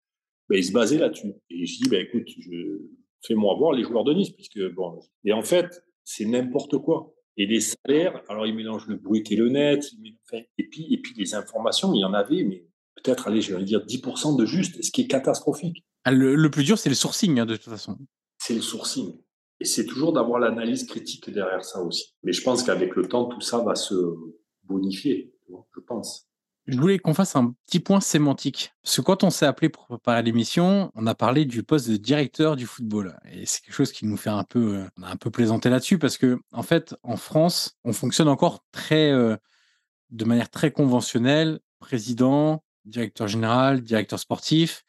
ben, 0.49 0.57
ils 0.57 0.65
se 0.65 0.71
basaient 0.71 0.97
là-dessus. 0.97 1.33
Et 1.49 1.65
je 1.65 1.77
dis, 1.81 1.89
ben, 1.89 2.01
écoute, 2.01 2.27
je... 2.37 2.81
fais-moi 3.25 3.55
voir 3.57 3.71
les 3.71 3.83
joueurs 3.83 4.03
de 4.03 4.13
Nice. 4.13 4.31
Puisque, 4.31 4.59
bon... 4.73 4.99
Et 5.23 5.31
en 5.31 5.41
fait, 5.41 5.83
c'est 6.03 6.25
n'importe 6.25 6.77
quoi. 6.79 7.13
Et 7.37 7.45
les 7.45 7.61
salaires, 7.61 8.21
alors 8.29 8.47
ils 8.47 8.55
mélangent 8.55 8.87
le 8.87 8.95
brut 8.95 9.29
et 9.29 9.35
le 9.35 9.49
net, 9.49 9.83
et, 10.57 10.67
puis, 10.69 10.93
et 10.93 10.97
puis 10.99 11.13
les 11.17 11.35
informations, 11.35 11.93
il 11.93 11.99
y 11.99 12.05
en 12.05 12.13
avait, 12.13 12.43
mais 12.43 12.65
peut-être, 12.95 13.27
allez, 13.27 13.41
je 13.41 13.55
vais 13.55 13.63
dire 13.63 13.85
10% 13.85 14.37
de 14.37 14.45
juste, 14.45 14.81
ce 14.83 14.91
qui 14.91 15.01
est 15.01 15.07
catastrophique. 15.07 15.85
Ah, 16.03 16.11
le, 16.11 16.49
plus 16.49 16.63
dur, 16.63 16.77
c'est 16.77 16.89
le 16.89 16.95
sourcing, 16.95 17.39
hein, 17.39 17.45
de 17.45 17.55
toute 17.55 17.71
façon. 17.71 17.97
C'est 18.37 18.53
le 18.53 18.61
sourcing. 18.61 19.15
Et 19.59 19.65
c'est 19.65 19.85
toujours 19.85 20.13
d'avoir 20.13 20.39
l'analyse 20.39 20.85
critique 20.85 21.29
derrière 21.29 21.63
ça 21.63 21.81
aussi. 21.81 22.13
Mais 22.23 22.33
je 22.33 22.41
pense 22.43 22.63
qu'avec 22.63 22.95
le 22.95 23.07
temps, 23.07 23.25
tout 23.25 23.41
ça 23.41 23.59
va 23.59 23.75
se 23.75 23.95
bonifier, 24.63 25.33
je 25.49 25.79
pense. 25.79 26.27
Je 26.67 26.79
voulais 26.79 26.97
qu'on 26.97 27.13
fasse 27.13 27.35
un 27.35 27.53
petit 27.67 27.79
point 27.79 28.01
sémantique. 28.01 28.73
Parce 28.81 28.97
que 28.97 29.01
quand 29.01 29.23
on 29.23 29.29
s'est 29.29 29.45
appelé 29.45 29.69
pour 29.69 29.85
préparer 29.85 30.23
l'émission, 30.23 30.91
on 30.95 31.05
a 31.05 31.13
parlé 31.13 31.45
du 31.45 31.61
poste 31.61 31.89
de 31.89 31.95
directeur 31.95 32.55
du 32.55 32.65
football. 32.65 33.17
Et 33.31 33.45
c'est 33.45 33.61
quelque 33.61 33.75
chose 33.75 33.91
qui 33.91 34.05
nous 34.07 34.17
fait 34.17 34.31
un 34.31 34.43
peu, 34.43 34.77
euh, 34.77 34.87
on 34.97 35.03
a 35.03 35.09
un 35.09 35.15
peu 35.15 35.29
plaisanté 35.29 35.69
là-dessus 35.69 35.99
parce 35.99 36.17
que, 36.17 36.39
en 36.51 36.63
fait, 36.63 36.95
en 37.03 37.17
France, 37.17 37.77
on 37.83 37.93
fonctionne 37.93 38.27
encore 38.27 38.63
très, 38.71 39.11
euh, 39.11 39.37
de 40.09 40.25
manière 40.25 40.49
très 40.49 40.71
conventionnelle. 40.71 41.59
Président, 41.79 42.63
directeur 42.85 43.27
général, 43.27 43.81
directeur 43.81 44.19
sportif. 44.19 44.83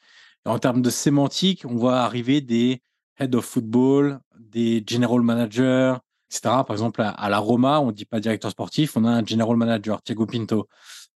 En 0.44 0.58
termes 0.58 0.82
de 0.82 0.90
sémantique, 0.90 1.64
on 1.66 1.74
voit 1.74 2.00
arriver 2.00 2.40
des 2.40 2.82
head 3.18 3.34
of 3.34 3.44
football, 3.44 4.20
des 4.38 4.84
general 4.86 5.22
managers, 5.22 5.94
etc. 6.30 6.62
Par 6.66 6.72
exemple, 6.72 7.02
à, 7.02 7.28
la 7.28 7.38
Roma, 7.38 7.80
on 7.80 7.86
ne 7.86 7.92
dit 7.92 8.04
pas 8.04 8.20
directeur 8.20 8.50
sportif, 8.50 8.96
on 8.96 9.04
a 9.04 9.10
un 9.10 9.24
general 9.24 9.56
manager, 9.56 10.02
Thiago 10.02 10.26
Pinto. 10.26 10.68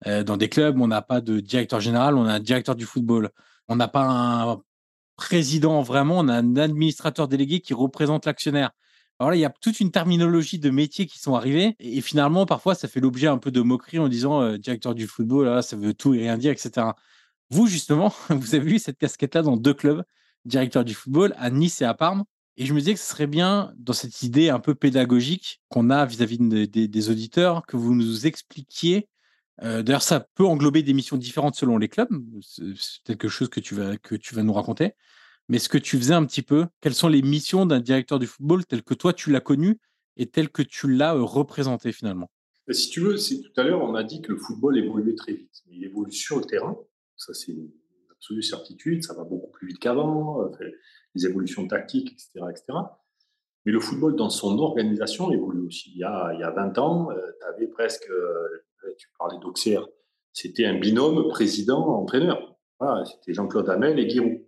Euh, 0.06 0.22
dans 0.22 0.36
des 0.36 0.48
clubs, 0.48 0.80
on 0.80 0.86
n'a 0.86 1.02
pas 1.02 1.20
de 1.20 1.40
directeur 1.40 1.80
général, 1.80 2.16
on 2.16 2.24
a 2.24 2.34
un 2.34 2.40
directeur 2.40 2.76
du 2.76 2.84
football. 2.84 3.30
On 3.68 3.76
n'a 3.76 3.88
pas 3.88 4.04
un 4.04 4.60
président 5.16 5.82
vraiment, 5.82 6.18
on 6.20 6.28
a 6.28 6.34
un 6.34 6.56
administrateur 6.56 7.28
délégué 7.28 7.60
qui 7.60 7.74
représente 7.74 8.24
l'actionnaire. 8.24 8.70
Alors 9.18 9.30
là, 9.30 9.36
il 9.36 9.40
y 9.40 9.44
a 9.44 9.50
toute 9.50 9.80
une 9.80 9.90
terminologie 9.90 10.58
de 10.58 10.70
métiers 10.70 11.06
qui 11.06 11.18
sont 11.18 11.34
arrivés. 11.34 11.74
Et, 11.80 12.00
finalement, 12.00 12.46
parfois, 12.46 12.74
ça 12.74 12.86
fait 12.86 13.00
l'objet 13.00 13.26
un 13.26 13.38
peu 13.38 13.50
de 13.50 13.60
moquerie 13.60 13.98
en 13.98 14.08
disant 14.08 14.42
euh, 14.42 14.58
directeur 14.58 14.94
du 14.94 15.06
football, 15.08 15.46
là, 15.46 15.62
ça 15.62 15.76
veut 15.76 15.94
tout 15.94 16.14
et 16.14 16.18
rien 16.18 16.38
dire, 16.38 16.52
etc. 16.52 16.86
Vous, 17.50 17.66
justement, 17.66 18.14
vous 18.30 18.54
avez 18.54 18.72
eu 18.72 18.78
cette 18.78 18.98
casquette-là 18.98 19.42
dans 19.42 19.56
deux 19.56 19.74
clubs 19.74 20.04
directeur 20.44 20.84
du 20.84 20.94
football 20.94 21.34
à 21.36 21.50
Nice 21.50 21.82
et 21.82 21.84
à 21.84 21.94
Parme. 21.94 22.24
Et 22.56 22.66
je 22.66 22.74
me 22.74 22.80
disais 22.80 22.94
que 22.94 23.00
ce 23.00 23.06
serait 23.06 23.28
bien, 23.28 23.72
dans 23.76 23.92
cette 23.92 24.22
idée 24.22 24.48
un 24.48 24.58
peu 24.58 24.74
pédagogique 24.74 25.60
qu'on 25.68 25.90
a 25.90 26.04
vis-à-vis 26.06 26.38
des, 26.38 27.10
auditeurs, 27.10 27.64
que 27.66 27.76
vous 27.76 27.94
nous 27.94 28.26
expliquiez. 28.26 29.08
Euh, 29.62 29.82
d'ailleurs, 29.82 30.02
ça 30.02 30.26
peut 30.34 30.44
englober 30.44 30.82
des 30.82 30.92
missions 30.92 31.16
différentes 31.16 31.54
selon 31.54 31.78
les 31.78 31.88
clubs. 31.88 32.08
C'est 32.40 33.04
quelque 33.04 33.28
chose 33.28 33.48
que 33.48 33.60
tu, 33.60 33.74
vas, 33.76 33.96
que 33.96 34.16
tu 34.16 34.34
vas 34.34 34.42
nous 34.42 34.52
raconter. 34.52 34.94
Mais 35.48 35.58
ce 35.58 35.68
que 35.68 35.78
tu 35.78 35.96
faisais 35.96 36.14
un 36.14 36.24
petit 36.26 36.42
peu, 36.42 36.66
quelles 36.80 36.94
sont 36.94 37.08
les 37.08 37.22
missions 37.22 37.64
d'un 37.64 37.80
directeur 37.80 38.18
du 38.18 38.26
football 38.26 38.66
tel 38.66 38.82
que 38.82 38.94
toi 38.94 39.12
tu 39.12 39.30
l'as 39.30 39.40
connu 39.40 39.78
et 40.16 40.26
tel 40.26 40.50
que 40.50 40.62
tu 40.62 40.92
l'as 40.92 41.14
euh, 41.14 41.22
représenté 41.22 41.92
finalement? 41.92 42.30
Si 42.70 42.90
tu 42.90 43.00
veux, 43.00 43.16
tout 43.16 43.60
à 43.60 43.62
l'heure, 43.62 43.82
on 43.82 43.94
a 43.94 44.04
dit 44.04 44.20
que 44.20 44.30
le 44.30 44.38
football 44.38 44.76
évoluait 44.76 45.14
très 45.14 45.32
vite. 45.32 45.62
Il 45.70 45.84
évolue 45.84 46.12
sur 46.12 46.38
le 46.38 46.44
terrain. 46.44 46.76
Ça, 47.16 47.32
c'est 47.32 47.56
absolue 48.10 48.42
certitude, 48.42 49.04
ça 49.04 49.14
va 49.14 49.24
beaucoup 49.24 49.50
plus 49.50 49.68
vite 49.68 49.78
qu'avant, 49.78 50.42
euh, 50.42 50.50
les 51.14 51.24
évolutions 51.26 51.66
tactiques, 51.66 52.12
etc., 52.12 52.46
etc. 52.50 52.78
Mais 53.64 53.72
le 53.72 53.80
football, 53.80 54.16
dans 54.16 54.28
son 54.28 54.58
organisation, 54.58 55.32
évolue 55.32 55.66
aussi. 55.66 55.92
Il 55.94 55.98
y 55.98 56.04
a, 56.04 56.32
il 56.34 56.40
y 56.40 56.42
a 56.42 56.50
20 56.50 56.76
ans, 56.78 57.10
euh, 57.10 57.16
tu 57.40 57.46
avais 57.46 57.66
presque, 57.68 58.10
tu 58.98 59.08
parlais 59.18 59.38
d'Auxerre, 59.40 59.86
c'était 60.32 60.66
un 60.66 60.78
binôme 60.78 61.28
président-entraîneur. 61.28 62.56
C'était 63.06 63.34
Jean-Claude 63.34 63.68
Hamel 63.70 63.98
et 63.98 64.08
Giroud. 64.08 64.47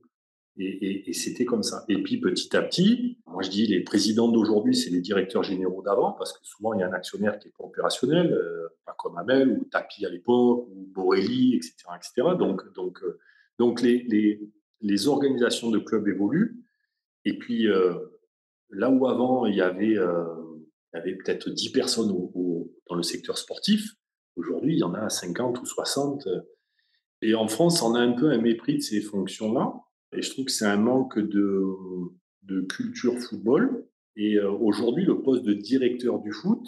Et, 0.62 1.12
c'était 1.14 1.44
comme 1.44 1.62
ça. 1.62 1.84
Et 1.88 2.02
puis 2.02 2.20
petit 2.20 2.54
à 2.54 2.62
petit, 2.62 3.18
moi 3.26 3.42
je 3.42 3.48
dis 3.48 3.66
les 3.66 3.80
présidents 3.80 4.28
d'aujourd'hui, 4.28 4.76
c'est 4.76 4.90
les 4.90 5.00
directeurs 5.00 5.42
généraux 5.42 5.82
d'avant, 5.82 6.12
parce 6.12 6.32
que 6.32 6.40
souvent 6.42 6.74
il 6.74 6.80
y 6.80 6.82
a 6.82 6.88
un 6.88 6.92
actionnaire 6.92 7.38
qui 7.38 7.48
est 7.48 7.52
pas 7.56 7.64
opérationnel, 7.64 8.32
euh, 8.32 8.68
pas 8.84 8.94
comme 8.98 9.16
Amel 9.16 9.48
ou 9.48 9.64
Tapi 9.70 10.04
à 10.04 10.10
l'époque, 10.10 10.68
ou 10.68 10.86
Borelli, 10.94 11.56
etc. 11.56 11.74
etc. 11.96 12.36
Donc, 12.38 12.62
donc, 12.74 13.02
euh, 13.02 13.18
donc 13.58 13.80
les, 13.80 14.02
les, 14.08 14.40
les, 14.82 15.08
organisations 15.08 15.70
de 15.70 15.78
clubs 15.78 16.06
évoluent. 16.06 16.62
Et 17.24 17.38
puis 17.38 17.66
euh, 17.66 17.94
là 18.68 18.90
où 18.90 19.06
avant 19.06 19.46
il 19.46 19.54
y 19.54 19.62
avait, 19.62 19.94
il 19.94 20.94
y 20.94 20.96
avait 20.96 21.14
peut-être 21.14 21.48
10 21.48 21.72
personnes 21.72 22.08
dans 22.08 22.94
le 22.96 23.02
secteur 23.02 23.38
sportif, 23.38 23.94
aujourd'hui 24.36 24.74
il 24.74 24.78
y 24.80 24.84
en 24.84 24.94
a 24.94 25.08
50 25.08 25.60
ou 25.60 25.64
60. 25.64 26.28
Et 27.22 27.34
en 27.34 27.48
France, 27.48 27.82
on 27.82 27.94
a 27.94 28.00
un 28.00 28.12
peu 28.12 28.30
un 28.30 28.38
mépris 28.38 28.76
de 28.76 28.82
ces 28.82 29.02
fonctions-là. 29.02 29.74
Et 30.12 30.22
je 30.22 30.30
trouve 30.30 30.46
que 30.46 30.50
c'est 30.50 30.66
un 30.66 30.76
manque 30.76 31.18
de, 31.18 32.62
culture 32.68 33.16
football. 33.18 33.86
Et 34.16 34.34
euh, 34.34 34.50
aujourd'hui, 34.50 35.04
le 35.04 35.22
poste 35.22 35.44
de 35.44 35.52
directeur 35.52 36.18
du 36.18 36.32
foot, 36.32 36.66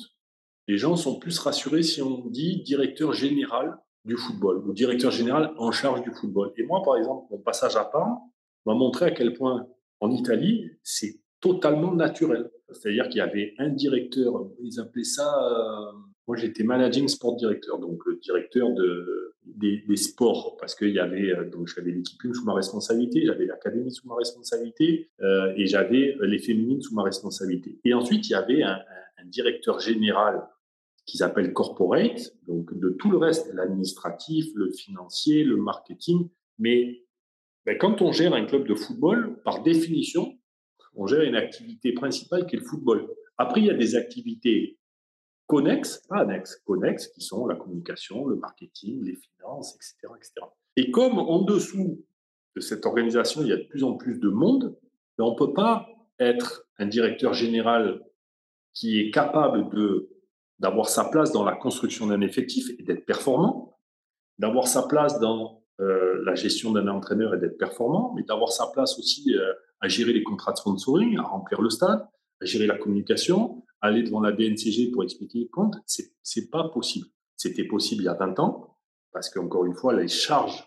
les 0.69 0.79
gens 0.79 0.97
sont 0.97 1.19
plus 1.19 1.39
rassurés 1.39 1.83
si 1.83 2.01
on 2.01 2.29
dit 2.29 2.63
directeur 2.63 3.13
général 3.13 3.77
du 4.05 4.17
football 4.17 4.59
ou 4.59 4.73
directeur 4.73 5.11
général 5.11 5.53
en 5.59 5.73
charge 5.73 6.03
du 6.03 6.13
football. 6.13 6.53
Et 6.57 6.63
moi, 6.65 6.83
par 6.85 6.97
exemple, 6.97 7.27
mon 7.31 7.39
passage 7.39 7.77
à 7.77 7.85
Parme 7.85 8.19
m'a 8.65 8.75
montré 8.75 9.07
à 9.07 9.11
quel 9.11 9.33
point 9.33 9.67
en 10.01 10.11
Italie, 10.11 10.71
c'est 10.83 11.21
totalement 11.41 11.95
naturel. 11.95 12.51
C'est-à-dire 12.75 13.09
qu'il 13.09 13.19
y 13.19 13.21
avait 13.21 13.55
un 13.59 13.69
directeur, 13.69 14.49
ils 14.63 14.81
appelaient 14.81 15.05
ça 15.05 15.33
euh, 15.43 15.93
moi, 16.29 16.37
j'étais 16.37 16.63
managing 16.63 17.09
sport 17.09 17.37
directeur, 17.37 17.79
donc 17.79 18.07
le 18.07 18.17
directeur 18.17 18.71
de, 18.73 19.35
des, 19.45 19.97
sports, 19.97 20.57
parce 20.57 20.75
qu'il 20.77 20.91
y 20.91 21.01
avait, 21.01 21.33
euh, 21.33 21.51
donc 21.51 21.67
j'avais 21.67 21.91
l'équipe 21.91 22.21
sous 22.33 22.45
ma 22.45 22.55
responsabilité, 22.55 23.25
j'avais 23.27 23.47
l'académie 23.47 23.91
sous 23.91 24.07
ma 24.07 24.15
responsabilité, 24.15 25.11
euh, 25.21 25.53
et 25.57 25.67
j'avais 25.67 26.17
les 26.21 26.39
féminines 26.39 26.81
sous 26.81 26.95
ma 26.95 27.03
responsabilité. 27.03 27.81
Et 27.85 27.93
ensuite, 27.93 28.29
il 28.29 28.33
y 28.33 28.35
avait 28.35 28.63
un, 28.63 28.79
directeur 29.25 29.79
général 29.79 30.43
qu'ils 31.07 31.23
appellent 31.23 31.53
corporate, 31.53 32.35
donc 32.49 32.77
de 32.77 32.91
tout 32.91 33.09
le 33.09 33.19
reste, 33.19 33.55
l'administratif, 33.55 34.47
le 34.57 34.69
financier, 34.73 35.45
le 35.45 35.57
marketing. 35.57 36.29
Mais 36.59 37.05
ben, 37.65 37.79
quand 37.79 38.03
on 38.03 38.11
gère 38.11 38.35
un 38.35 38.45
club 38.45 38.67
de 38.67 38.75
football, 38.75 39.41
par 39.45 39.63
définition, 39.63 40.37
on 40.95 41.07
gère 41.07 41.23
une 41.23 41.37
activité 41.37 41.93
principale 41.93 42.47
qui 42.47 42.57
est 42.57 42.59
le 42.59 42.65
football. 42.65 43.09
Après, 43.39 43.61
il 43.61 43.67
y 43.67 43.71
a 43.71 43.75
des 43.75 43.97
activités 43.97 44.79
connexes, 45.47 45.99
pas 46.09 46.19
annexes, 46.19 46.57
connexes, 46.65 47.09
qui 47.09 47.21
sont 47.21 47.47
la 47.47 47.57
communication, 47.57 48.27
le 48.27 48.37
marketing, 48.37 49.05
les 49.05 49.17
finances, 49.17 49.75
etc. 49.75 50.15
etc. 50.17 50.47
Et 50.77 50.91
comme 50.91 51.19
en 51.19 51.43
dessous 51.43 52.05
de 52.57 52.61
cette 52.61 52.87
organisation, 52.87 53.43
il 53.43 53.49
y 53.49 53.53
a 53.53 53.57
de 53.57 53.65
plus 53.65 53.85
en 53.85 53.95
plus 53.95 54.19
de 54.19 54.29
monde, 54.29 54.77
ben, 55.19 55.25
on 55.25 55.33
ne 55.33 55.37
peut 55.37 55.53
pas 55.53 55.89
être 56.19 56.67
un 56.79 56.87
directeur 56.87 57.35
général 57.35 58.03
qui 58.75 59.01
est 59.01 59.11
capable 59.11 59.69
d'avoir 60.59 60.89
sa 60.89 61.05
place 61.05 61.33
dans 61.33 61.45
la 61.45 61.55
construction 61.55 62.07
d'un 62.07 62.21
effectif 62.21 62.71
et 62.79 62.83
d'être 62.83 63.05
performant, 63.05 63.79
d'avoir 64.39 64.67
sa 64.67 64.85
place 64.85 65.21
dans 65.21 65.63
euh, 65.81 66.23
la 66.25 66.35
gestion 66.35 66.73
d'un 66.73 66.89
entraîneur 66.89 67.35
et 67.35 67.39
d'être 67.39 67.59
performant, 67.59 68.13
mais 68.15 68.23
d'avoir 68.23 68.53
sa 68.53 68.69
place 68.69 68.99
aussi 68.99 69.35
euh, 69.35 69.53
à 69.83 69.89
gérer 69.89 70.13
les 70.13 70.23
contrats 70.23 70.53
de 70.53 70.57
sponsoring, 70.57 71.19
à 71.19 71.23
remplir 71.23 71.61
le 71.61 71.69
stade, 71.69 72.07
à 72.41 72.45
gérer 72.45 72.67
la 72.67 72.79
communication, 72.79 73.63
aller 73.81 74.03
devant 74.03 74.21
la 74.21 74.33
BNCG 74.33 74.93
pour 74.93 75.03
expliquer 75.03 75.41
les 75.41 75.49
comptes, 75.49 75.75
c'est, 75.87 76.13
c'est 76.23 76.49
pas 76.51 76.69
possible. 76.69 77.07
C'était 77.37 77.65
possible 77.65 78.03
il 78.03 78.07
y 78.07 78.09
a 78.09 78.15
20 78.15 78.39
ans, 78.39 78.79
parce 79.13 79.29
qu'encore 79.29 79.67
une 79.67 79.75
fois, 79.75 79.93
les 79.93 80.09
charges 80.09 80.65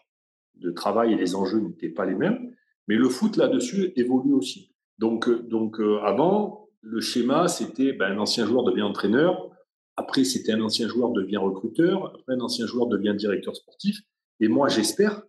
de 0.56 0.70
travail 0.70 1.14
et 1.14 1.16
les 1.16 1.34
enjeux 1.34 1.60
n'étaient 1.60 1.90
pas 1.90 2.06
les 2.06 2.14
mêmes, 2.14 2.54
mais 2.88 2.96
le 2.96 3.10
foot 3.10 3.38
là-dessus 3.38 3.94
évolue 3.96 4.34
aussi. 4.34 4.76
Donc, 4.98 5.28
euh, 5.28 5.40
donc 5.40 5.80
euh, 5.80 6.00
avant, 6.04 6.70
le 6.82 7.00
schéma, 7.00 7.48
c'était 7.48 7.94
ben, 7.94 8.12
un 8.12 8.20
ancien 8.20 8.46
joueur 8.46 8.64
devient 8.64 8.84
entraîneur, 8.84 9.50
après 9.96 10.26
c'était 10.26 10.52
un 10.52 10.62
ancien 10.62 10.88
joueur 10.88 11.12
devient 11.12 11.38
recruteur, 11.38 12.14
après 12.14 12.34
un 12.34 12.42
ancien 12.42 12.68
joueur 12.68 12.88
devient 12.88 13.16
directeur 13.18 13.56
sportif, 13.56 13.98
et 14.42 14.50
moi 14.50 14.68
j'espère 14.68 15.24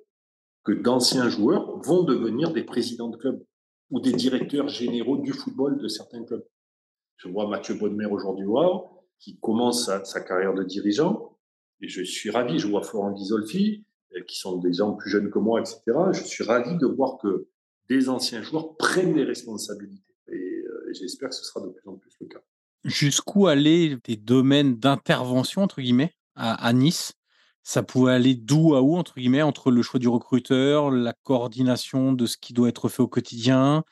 que 0.65 0.73
d'anciens 0.73 1.29
joueurs 1.29 1.81
vont 1.83 2.03
devenir 2.03 2.53
des 2.53 2.65
présidents 2.65 3.09
de 3.09 3.17
club 3.17 3.41
ou 3.91 4.01
des 4.01 4.13
directeurs 4.13 4.69
généraux 4.69 5.17
du 5.17 5.33
football 5.33 5.79
de 5.79 5.89
certains 5.89 6.25
clubs. 6.25 6.45
Je 7.17 7.29
vois 7.29 7.49
Mathieu 7.49 7.75
Bonnemer 7.75 8.07
aujourd'hui 8.07 8.45
au 8.45 8.91
qui 9.19 9.39
commence 9.39 9.87
sa, 9.87 10.21
carrière 10.21 10.55
de 10.55 10.63
dirigeant, 10.63 11.39
et 11.81 11.89
je 11.89 12.03
suis 12.03 12.31
ravi. 12.31 12.59
Je 12.59 12.69
vois 12.69 12.83
Florent 12.83 13.13
Ghisolfi, 13.13 13.85
euh, 14.15 14.21
qui 14.23 14.39
sont 14.39 14.59
des 14.59 14.73
gens 14.73 14.93
plus 14.93 15.11
jeunes 15.11 15.31
que 15.31 15.39
moi, 15.39 15.61
etc. 15.61 15.83
Je 16.13 16.23
suis 16.23 16.45
ravi 16.45 16.77
de 16.77 16.87
voir 16.87 17.19
que 17.19 17.49
des 17.89 18.09
anciens 18.09 18.43
joueurs 18.43 18.77
prennent 18.77 19.15
les 19.15 19.25
responsabilités. 19.25 20.15
Et, 20.29 20.35
euh, 20.35 20.93
j'espère 20.93 21.31
que 21.31 21.35
ce 21.35 21.45
sera 21.45 21.61
de 21.61 21.71
plus 21.71 21.89
en 21.89 21.97
plus 21.97 22.13
le 22.21 22.27
cas. 22.27 22.41
Jusqu'où 22.85 23.47
aller 23.47 23.97
des 24.05 24.17
domaines 24.17 24.77
d'intervention, 24.77 25.63
entre 25.63 25.81
guillemets, 25.81 26.13
à, 26.35 26.73
Nice? 26.73 27.15
Ça 27.67 27.83
pouvait 27.83 28.13
aller 28.13 28.37
d'où 28.37 28.77
à 28.77 28.81
où, 28.81 28.95
entre 28.95 29.17
guillemets, 29.17 29.43
entre 29.43 29.73
le 29.73 29.83
choix 29.83 29.99
du 29.99 30.07
recruteur, 30.07 30.89
la 30.93 31.13
coordination 31.25 32.13
de 32.13 32.25
ce 32.25 32.37
qui 32.37 32.53
doit 32.53 32.69
être 32.69 32.89
fait 32.89 33.03
au 33.03 33.09
quotidien. 33.09 33.83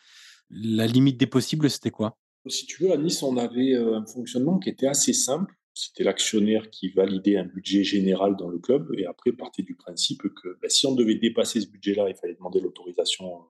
La 0.49 0.87
limite 0.87 1.19
des 1.19 1.27
possibles, 1.27 1.69
c'était 1.69 1.91
quoi? 1.91 2.17
Si 2.47 2.67
tu 2.67 2.85
veux, 2.85 2.93
à 2.93 2.97
Nice, 2.97 3.21
on 3.25 3.37
avait 3.37 3.75
euh, 3.75 3.97
un 3.97 4.07
fonctionnement 4.07 4.61
qui 4.61 4.69
était 4.69 4.87
assez 4.87 5.13
simple. 5.13 5.53
C'était 5.75 6.05
l'actionnaire 6.05 6.71
qui 6.71 6.91
validait 6.91 7.37
un 7.37 7.47
budget 7.47 7.83
général 7.83 8.37
dans 8.37 8.49
le 8.49 8.61
club 8.61 8.95
et 8.97 9.07
après 9.07 9.33
partait 9.33 9.65
du 9.65 9.75
principe 9.75 10.23
que 10.23 10.57
ben, 10.63 10.71
si 10.71 10.87
on 10.87 10.95
devait 10.95 11.17
dépasser 11.17 11.61
ce 11.61 11.67
budget-là, 11.67 12.09
il 12.09 12.15
fallait 12.15 12.35
demander 12.35 12.61
l'autorisation 12.61 13.41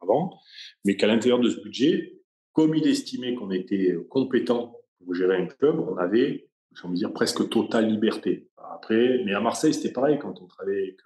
avant, 0.00 0.36
mais 0.84 0.96
qu'à 0.96 1.06
l'intérieur 1.06 1.38
de 1.38 1.48
ce 1.48 1.60
budget, 1.60 2.20
comme 2.54 2.74
il 2.74 2.88
estimait 2.88 3.34
qu'on 3.34 3.52
était 3.52 3.94
compétent 4.08 4.76
pour 4.98 5.14
gérer 5.14 5.36
un 5.36 5.46
club, 5.46 5.78
on 5.78 5.96
avait, 5.96 6.49
j'ai 6.74 6.86
envie 6.86 6.94
de 6.94 6.98
dire, 6.98 7.12
presque 7.12 7.48
totale 7.48 7.88
liberté. 7.88 8.48
Après, 8.72 9.22
mais 9.24 9.34
à 9.34 9.40
Marseille, 9.40 9.74
c'était 9.74 9.92
pareil, 9.92 10.18
quand 10.18 10.40
on 10.40 10.46
travaillait 10.46 10.96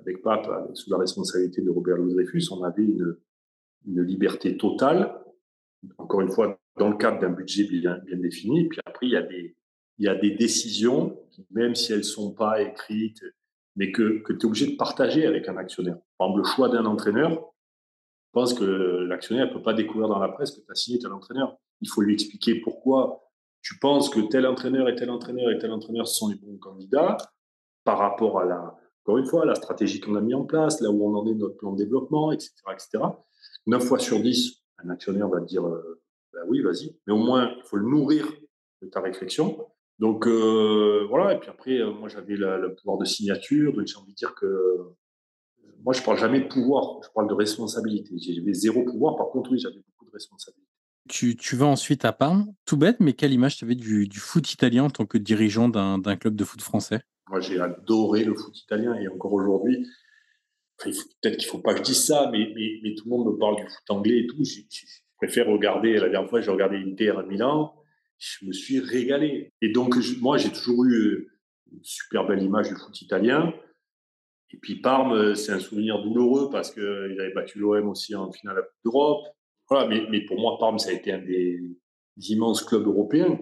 avec, 0.00 0.18
euh, 0.18 0.22
Pape, 0.22 0.70
sous 0.74 0.90
la 0.90 0.98
responsabilité 0.98 1.62
de 1.62 1.70
Robert 1.70 1.96
Louis 1.96 2.12
Dreyfus, 2.12 2.44
on 2.50 2.62
avait 2.62 2.82
une, 2.82 3.16
une 3.86 4.02
liberté 4.02 4.56
totale 4.56 5.20
encore 5.98 6.20
une 6.20 6.30
fois, 6.30 6.58
dans 6.78 6.88
le 6.88 6.96
cadre 6.96 7.20
d'un 7.20 7.30
budget 7.30 7.64
bien, 7.64 7.98
bien 7.98 8.16
défini. 8.16 8.68
puis 8.68 8.80
après, 8.84 9.06
il 9.06 9.12
y 9.12 9.16
a 9.16 9.22
des, 9.22 9.56
il 9.98 10.04
y 10.04 10.08
a 10.08 10.14
des 10.14 10.30
décisions, 10.32 11.18
même 11.50 11.74
si 11.74 11.92
elles 11.92 11.98
ne 11.98 12.04
sont 12.04 12.32
pas 12.32 12.62
écrites, 12.62 13.22
mais 13.76 13.92
que, 13.92 14.20
que 14.20 14.32
tu 14.32 14.40
es 14.40 14.44
obligé 14.46 14.66
de 14.72 14.76
partager 14.76 15.26
avec 15.26 15.48
un 15.48 15.56
actionnaire. 15.56 15.98
Par 16.18 16.28
exemple, 16.28 16.38
le 16.38 16.54
choix 16.54 16.68
d'un 16.68 16.84
entraîneur, 16.84 17.32
je 17.32 18.40
pense 18.40 18.54
que 18.54 18.64
l'actionnaire 18.64 19.48
ne 19.48 19.52
peut 19.52 19.62
pas 19.62 19.74
découvrir 19.74 20.08
dans 20.08 20.18
la 20.18 20.28
presse 20.28 20.52
que 20.52 20.60
tu 20.60 20.70
as 20.70 20.74
signé 20.74 20.98
tel 20.98 21.12
entraîneur. 21.12 21.56
Il 21.80 21.88
faut 21.88 22.02
lui 22.02 22.14
expliquer 22.14 22.56
pourquoi 22.60 23.23
tu 23.64 23.78
penses 23.78 24.10
que 24.10 24.20
tel 24.20 24.46
entraîneur 24.46 24.88
et 24.88 24.94
tel 24.94 25.10
entraîneur 25.10 25.50
et 25.50 25.58
tel 25.58 25.72
entraîneur 25.72 26.06
sont 26.06 26.28
les 26.28 26.36
bons 26.36 26.58
candidats 26.58 27.16
par 27.82 27.98
rapport 27.98 28.38
à 28.38 28.44
la, 28.44 28.76
encore 29.02 29.18
une 29.18 29.26
fois, 29.26 29.46
la 29.46 29.54
stratégie 29.54 30.00
qu'on 30.00 30.14
a 30.16 30.20
mis 30.20 30.34
en 30.34 30.44
place, 30.44 30.80
là 30.80 30.90
où 30.90 31.04
on 31.04 31.14
en 31.16 31.26
est 31.26 31.34
notre 31.34 31.56
plan 31.56 31.72
de 31.72 31.78
développement, 31.78 32.30
etc., 32.30 32.52
etc. 32.72 33.04
9 33.66 33.82
fois 33.82 33.98
sur 33.98 34.20
10, 34.20 34.62
un 34.78 34.90
actionnaire 34.90 35.28
va 35.28 35.40
te 35.40 35.46
dire 35.46 35.66
euh, 35.66 36.02
bah 36.34 36.40
oui, 36.48 36.60
vas-y, 36.60 36.94
mais 37.06 37.14
au 37.14 37.18
moins, 37.18 37.54
il 37.56 37.62
faut 37.64 37.76
le 37.76 37.88
nourrir 37.88 38.30
de 38.82 38.88
ta 38.88 39.00
réflexion. 39.00 39.66
Donc 39.98 40.26
euh, 40.26 41.06
voilà, 41.08 41.34
et 41.34 41.38
puis 41.38 41.48
après, 41.48 41.78
euh, 41.78 41.90
moi 41.92 42.08
j'avais 42.08 42.36
le 42.36 42.74
pouvoir 42.74 42.98
de 42.98 43.04
signature, 43.06 43.72
donc 43.72 43.86
j'ai 43.86 43.96
envie 43.96 44.12
de 44.12 44.16
dire 44.16 44.34
que 44.34 44.78
moi 45.82 45.94
je 45.94 46.02
parle 46.02 46.18
jamais 46.18 46.40
de 46.40 46.48
pouvoir, 46.48 47.00
je 47.02 47.08
parle 47.14 47.28
de 47.28 47.34
responsabilité. 47.34 48.14
J'avais 48.18 48.52
zéro 48.52 48.84
pouvoir, 48.84 49.16
par 49.16 49.28
contre, 49.30 49.52
oui, 49.52 49.58
j'avais 49.58 49.76
beaucoup 49.76 50.04
de 50.04 50.12
responsabilité. 50.12 50.73
Tu, 51.08 51.36
vas 51.52 51.66
ensuite 51.66 52.04
à 52.04 52.12
Parme, 52.12 52.54
tout 52.64 52.78
bête, 52.78 52.96
mais 53.00 53.12
quelle 53.12 53.32
image 53.32 53.58
tu 53.58 53.64
avais 53.64 53.74
du, 53.74 54.08
foot 54.18 54.52
italien 54.52 54.84
en 54.84 54.90
tant 54.90 55.04
que 55.04 55.18
dirigeant 55.18 55.68
d'un 55.68 56.16
club 56.16 56.34
de 56.34 56.44
foot 56.44 56.62
français? 56.62 57.02
Moi 57.28 57.40
j'ai 57.40 57.60
adoré 57.60 58.24
le 58.24 58.34
foot 58.34 58.58
italien 58.58 58.94
et 58.94 59.08
encore 59.08 59.32
aujourd'hui, 59.32 59.86
peut-être 60.78 61.36
qu'il 61.36 61.46
ne 61.46 61.50
faut 61.50 61.58
pas 61.58 61.72
que 61.72 61.78
je 61.78 61.84
dise 61.84 62.04
ça, 62.04 62.30
mais, 62.32 62.46
tout 62.96 63.04
le 63.04 63.10
monde 63.10 63.26
me 63.26 63.38
parle 63.38 63.56
du 63.56 63.62
foot 63.62 63.90
anglais 63.90 64.20
et 64.20 64.26
tout. 64.26 64.42
Je, 64.44 64.60
préfère 65.16 65.46
regarder, 65.46 65.94
la 65.94 66.08
dernière 66.08 66.28
fois, 66.28 66.40
j'ai 66.40 66.50
regardé 66.50 66.76
Inter 66.76 67.10
à 67.10 67.22
Milan, 67.22 67.74
je 68.18 68.44
me 68.46 68.52
suis 68.52 68.80
régalé. 68.80 69.52
Et 69.62 69.70
donc, 69.70 69.96
moi, 70.20 70.38
j'ai 70.38 70.50
toujours 70.50 70.84
eu 70.84 71.28
une 71.72 71.80
super 71.82 72.26
belle 72.26 72.42
image 72.42 72.68
du 72.68 72.76
foot 72.76 73.00
italien. 73.00 73.52
Et 74.50 74.56
puis 74.58 74.80
Parme, 74.80 75.34
c'est 75.34 75.52
un 75.52 75.58
souvenir 75.58 76.02
douloureux 76.02 76.50
parce 76.50 76.72
qu'ils 76.72 76.82
avaient 76.82 77.32
battu 77.32 77.58
l'OM 77.58 77.88
aussi 77.88 78.14
en 78.14 78.30
finale 78.32 78.62
d'Europe. 78.84 79.26
Voilà, 79.68 79.88
mais, 79.88 80.20
pour 80.26 80.38
moi, 80.38 80.58
Parme, 80.58 80.78
ça 80.78 80.90
a 80.90 80.92
été 80.92 81.12
un 81.12 81.18
des, 81.18 81.60
immenses 82.16 82.62
clubs 82.62 82.86
européens. 82.86 83.38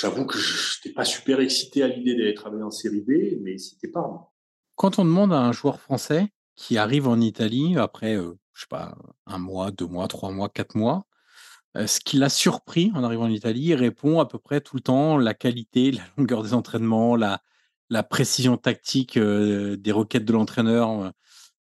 J'avoue 0.00 0.26
que 0.26 0.38
je 0.38 0.78
n'étais 0.78 0.94
pas 0.94 1.04
super 1.04 1.40
excité 1.40 1.82
à 1.82 1.88
l'idée 1.88 2.14
d'aller 2.14 2.34
travailler 2.34 2.62
en 2.62 2.70
série 2.70 3.00
B, 3.00 3.40
mais 3.40 3.58
c'était 3.58 3.88
Parme. 3.88 4.20
Quand 4.76 4.98
on 4.98 5.04
demande 5.04 5.32
à 5.32 5.40
un 5.40 5.52
joueur 5.52 5.80
français 5.80 6.28
qui 6.54 6.78
arrive 6.78 7.08
en 7.08 7.20
Italie 7.20 7.76
après, 7.76 8.14
je 8.16 8.32
je 8.54 8.62
sais 8.62 8.68
pas, 8.68 8.96
un 9.26 9.38
mois, 9.38 9.70
deux 9.70 9.86
mois, 9.86 10.08
trois 10.08 10.30
mois, 10.30 10.48
quatre 10.48 10.76
mois. 10.76 11.06
ce 11.74 12.00
qui 12.00 12.16
l'a 12.16 12.28
surpris 12.28 12.90
en 12.94 13.04
arrivant 13.04 13.24
en 13.24 13.30
Italie, 13.30 13.66
il 13.66 13.74
répond 13.74 14.20
à 14.20 14.26
peu 14.26 14.38
près 14.38 14.60
tout 14.60 14.76
le 14.76 14.82
temps 14.82 15.16
la 15.16 15.34
qualité, 15.34 15.92
la 15.92 16.02
longueur 16.16 16.42
des 16.42 16.54
entraînements, 16.54 17.14
la, 17.14 17.40
la 17.88 18.02
précision 18.02 18.56
tactique 18.56 19.18
des 19.18 19.92
requêtes 19.92 20.24
de 20.24 20.32
l'entraîneur. 20.32 21.12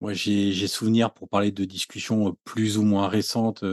Moi, 0.04 0.12
j'ai 0.12 0.66
souvenir 0.66 1.14
pour 1.14 1.30
parler 1.30 1.50
de 1.50 1.64
discussions 1.64 2.36
plus 2.44 2.76
ou 2.76 2.82
moins 2.82 3.08
récentes. 3.08 3.64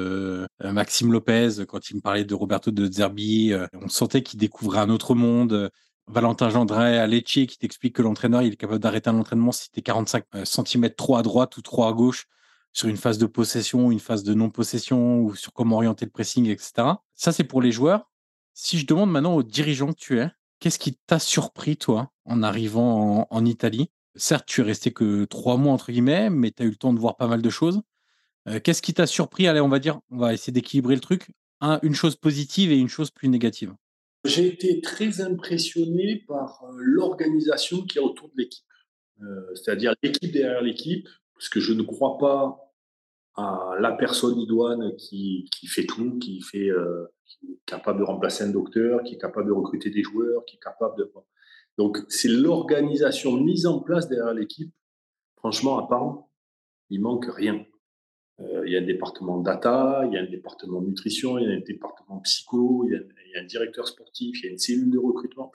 Maxime 0.61 1.11
Lopez, 1.11 1.65
quand 1.67 1.89
il 1.89 1.97
me 1.97 1.99
parlait 1.99 2.23
de 2.23 2.33
Roberto 2.33 2.71
de 2.71 2.89
Zerbi, 2.89 3.53
on 3.73 3.89
sentait 3.89 4.23
qu'il 4.23 4.39
découvrait 4.39 4.79
un 4.79 4.89
autre 4.89 5.13
monde. 5.13 5.69
Valentin 6.07 6.49
Gendret 6.49 6.99
à 6.99 7.05
Lecce 7.05 7.33
qui 7.33 7.57
t'explique 7.59 7.97
que 7.97 8.01
l'entraîneur 8.01 8.43
est 8.43 8.55
capable 8.55 8.79
d'arrêter 8.79 9.09
un 9.09 9.19
entraînement 9.19 9.51
si 9.51 9.69
tu 9.71 9.79
es 9.79 9.81
45 9.81 10.23
cm 10.45 10.91
trop 10.91 11.17
à 11.17 11.21
droite 11.21 11.57
ou 11.57 11.61
trop 11.61 11.83
à 11.83 11.91
gauche 11.91 12.27
sur 12.71 12.87
une 12.87 12.95
phase 12.95 13.17
de 13.17 13.25
possession, 13.25 13.91
une 13.91 13.99
phase 13.99 14.23
de 14.23 14.33
non-possession 14.33 15.19
ou 15.19 15.35
sur 15.35 15.51
comment 15.51 15.75
orienter 15.75 16.05
le 16.05 16.11
pressing, 16.11 16.47
etc. 16.47 16.71
Ça, 17.13 17.33
c'est 17.33 17.43
pour 17.43 17.61
les 17.61 17.73
joueurs. 17.73 18.09
Si 18.53 18.79
je 18.79 18.85
demande 18.85 19.11
maintenant 19.11 19.35
aux 19.35 19.43
dirigeants 19.43 19.91
que 19.91 19.99
tu 19.99 20.21
es, 20.21 20.29
qu'est-ce 20.61 20.79
qui 20.79 20.97
t'a 21.07 21.19
surpris, 21.19 21.75
toi, 21.75 22.09
en 22.23 22.41
arrivant 22.41 23.27
en, 23.29 23.45
Italie? 23.45 23.91
Certes, 24.15 24.45
tu 24.45 24.61
es 24.61 24.63
resté 24.63 24.91
que 24.91 25.25
trois 25.25 25.57
mois, 25.57 25.73
entre 25.73 25.91
guillemets, 25.91 26.29
mais 26.29 26.51
tu 26.51 26.63
as 26.63 26.65
eu 26.65 26.69
le 26.69 26.75
temps 26.75 26.93
de 26.93 26.99
voir 26.99 27.15
pas 27.15 27.27
mal 27.27 27.41
de 27.41 27.49
choses. 27.49 27.81
Euh, 28.47 28.59
qu'est-ce 28.59 28.81
qui 28.81 28.93
t'a 28.93 29.07
surpris? 29.07 29.47
Allez, 29.47 29.61
on 29.61 29.69
va 29.69 29.79
dire, 29.79 29.99
on 30.09 30.17
va 30.17 30.33
essayer 30.33 30.51
d'équilibrer 30.51 30.95
le 30.95 31.01
truc. 31.01 31.31
Un, 31.61 31.79
une 31.83 31.95
chose 31.95 32.15
positive 32.15 32.71
et 32.71 32.77
une 32.77 32.89
chose 32.89 33.11
plus 33.11 33.29
négative. 33.29 33.73
J'ai 34.25 34.47
été 34.47 34.81
très 34.81 35.21
impressionné 35.21 36.25
par 36.27 36.63
euh, 36.63 36.73
l'organisation 36.77 37.83
qui 37.83 37.99
est 37.99 38.01
autour 38.01 38.29
de 38.29 38.33
l'équipe. 38.37 38.65
Euh, 39.21 39.55
c'est-à-dire 39.55 39.93
l'équipe 40.03 40.31
derrière 40.31 40.61
l'équipe, 40.61 41.07
parce 41.35 41.49
que 41.49 41.59
je 41.59 41.73
ne 41.73 41.83
crois 41.83 42.17
pas 42.17 42.57
à 43.35 43.75
la 43.79 43.93
personne 43.93 44.37
idoine 44.39 44.95
qui, 44.97 45.47
qui 45.51 45.67
fait 45.67 45.85
tout, 45.85 46.19
qui, 46.19 46.41
fait, 46.41 46.69
qui 47.25 47.53
est 47.53 47.59
capable 47.65 47.99
de 47.99 48.03
remplacer 48.03 48.43
un 48.43 48.49
docteur, 48.49 49.03
qui 49.03 49.13
est 49.13 49.17
capable 49.17 49.47
de 49.47 49.53
recruter 49.53 49.89
des 49.89 50.03
joueurs, 50.03 50.43
qui 50.45 50.57
est 50.57 50.59
capable 50.59 50.97
de... 50.97 51.09
Donc, 51.77 51.99
c'est 52.09 52.27
l'organisation 52.27 53.37
mise 53.37 53.65
en 53.65 53.79
place 53.79 54.07
derrière 54.07 54.33
l'équipe. 54.33 54.73
Franchement, 55.37 55.79
à 55.79 55.87
part, 55.87 56.23
il 56.89 57.01
manque 57.01 57.25
rien. 57.25 57.65
Euh, 58.39 58.63
il 58.65 58.73
y 58.73 58.77
a 58.77 58.79
un 58.79 58.85
département 58.85 59.39
data, 59.39 60.03
il 60.05 60.13
y 60.13 60.17
a 60.17 60.21
un 60.21 60.29
département 60.29 60.81
nutrition, 60.81 61.37
il 61.37 61.47
y 61.47 61.51
a 61.51 61.55
un 61.55 61.61
département 61.61 62.19
psycho, 62.19 62.85
il 62.85 62.93
y 62.93 62.95
a, 63.37 63.41
un 63.41 63.45
directeur 63.45 63.87
sportif, 63.87 64.41
il 64.41 64.45
y 64.45 64.49
a 64.49 64.51
une 64.51 64.57
cellule 64.57 64.91
de 64.91 64.97
recrutement. 64.97 65.51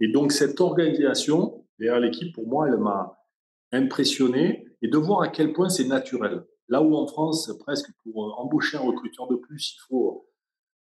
et 0.00 0.08
donc, 0.08 0.32
cette 0.32 0.60
organisation 0.60 1.66
derrière 1.78 2.00
l'équipe, 2.00 2.34
pour 2.34 2.46
moi, 2.46 2.68
elle 2.68 2.78
m'a 2.78 3.18
impressionné 3.72 4.66
et 4.82 4.88
de 4.88 4.98
voir 4.98 5.22
à 5.22 5.28
quel 5.28 5.52
point 5.52 5.68
c'est 5.68 5.86
naturel. 5.86 6.44
Là 6.68 6.82
où 6.82 6.94
en 6.94 7.06
France, 7.06 7.52
presque 7.58 7.90
pour 8.02 8.38
embaucher 8.38 8.76
un 8.76 8.80
recruteur 8.80 9.26
de 9.28 9.36
plus, 9.36 9.74
il 9.74 9.80
faut 9.88 10.29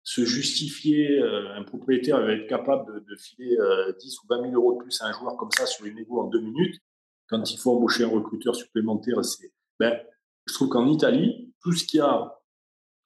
se 0.09 0.25
justifier, 0.25 1.21
euh, 1.21 1.55
un 1.55 1.65
propriétaire 1.65 2.19
va 2.23 2.33
être 2.33 2.47
capable 2.47 3.05
de, 3.05 3.17
filer 3.17 3.51
10 3.51 3.59
euh, 3.59 3.93
ou 3.93 4.27
20 4.31 4.51
000 4.51 4.55
euros 4.55 4.73
de 4.73 4.79
plus 4.79 5.03
à 5.03 5.07
un 5.09 5.13
joueur 5.13 5.37
comme 5.37 5.51
ça 5.51 5.67
sur 5.67 5.85
une 5.85 5.99
égo 5.99 6.23
en 6.23 6.29
deux 6.29 6.41
minutes. 6.41 6.81
Quand 7.29 7.51
il 7.51 7.59
faut 7.59 7.73
embaucher 7.73 8.05
un 8.05 8.09
recruteur 8.09 8.57
supplémentaire, 8.57 9.23
c'est. 9.23 9.53
Ben, 9.79 10.01
je 10.47 10.55
trouve 10.55 10.71
qu'en 10.71 10.89
Italie, 10.89 11.53
tout 11.61 11.73
ce 11.73 11.85
qu'il 11.85 11.99
y 11.99 12.01
a 12.01 12.41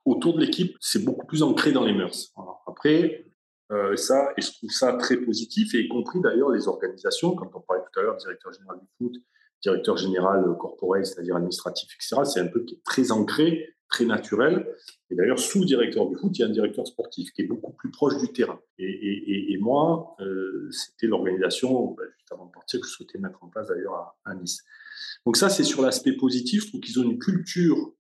autour 0.05 0.35
de 0.35 0.43
l'équipe, 0.43 0.77
c'est 0.79 1.05
beaucoup 1.05 1.27
plus 1.27 1.43
ancré 1.43 1.73
dans 1.73 1.85
les 1.85 1.93
mœurs. 1.93 2.33
Après, 2.69 3.27
euh, 3.73 3.97
ça, 3.97 4.29
et 4.37 4.41
je 4.41 4.53
trouve 4.53 4.71
ça 4.71 4.93
très 4.93 5.17
positif, 5.17 5.75
et 5.75 5.81
y 5.81 5.89
compris 5.89 6.21
d'ailleurs 6.21 6.51
les 6.51 6.69
organisations, 6.69 7.35
quand 7.35 7.51
on 7.53 7.61
parlait 7.63 7.83
tout 7.93 7.99
à 7.99 8.03
l'heure, 8.05 8.17
directeur 8.17 8.53
général 8.53 8.79
du 8.79 8.87
foot, 8.97 9.17
directeur 9.61 9.97
général 9.97 10.45
corporel, 10.61 11.05
c'est-à-dire 11.05 11.35
administratif, 11.35 11.91
etc., 11.97 12.23
c'est 12.33 12.41
un 12.41 12.47
peu 12.47 12.63
qui 12.65 12.77
est 12.77 12.85
très 12.85 13.11
ancré 13.11 13.75
très 13.93 14.07
naturel. 14.07 14.67
Et 15.11 15.15
d'ailleurs, 15.15 15.39
sous 15.39 15.65
directeur 15.65 16.09
du 16.09 16.17
foot, 16.17 16.37
il 16.37 16.41
y 16.41 16.45
a 16.45 16.47
un 16.47 16.51
directeur 16.51 16.87
sportif 16.87 17.31
qui 17.33 17.43
est 17.43 17.47
beaucoup 17.47 17.73
plus 17.73 17.91
proche 17.91 18.17
du 18.17 18.33
terrain. 18.33 18.59
Et, 18.79 19.57
moi, 19.61 20.17
euh, 20.21 20.69
c'était 20.73 21.07
l'organisation, 21.07 21.93
ben, 21.93 22.05
juste 22.17 22.33
avant 22.33 22.47
de 22.47 22.53
partir, 22.53 22.81
que 22.81 22.87
je 22.87 22.93
souhaitais 22.93 23.19
mettre 23.19 23.45
en 23.45 23.49
place 23.49 23.69
d'ailleurs 23.69 24.17
à, 24.25 24.35
Nice. 24.35 24.65
Donc 25.27 25.37
ça, 25.37 25.51
c'est 25.51 25.63
sur 25.63 25.83
l'aspect 25.83 26.15
positif. 26.15 26.63
Je 26.63 26.69
trouve 26.69 26.81
qu'ils 26.81 26.99
ont 26.99 27.05
une 27.05 27.19
culture 27.19 27.95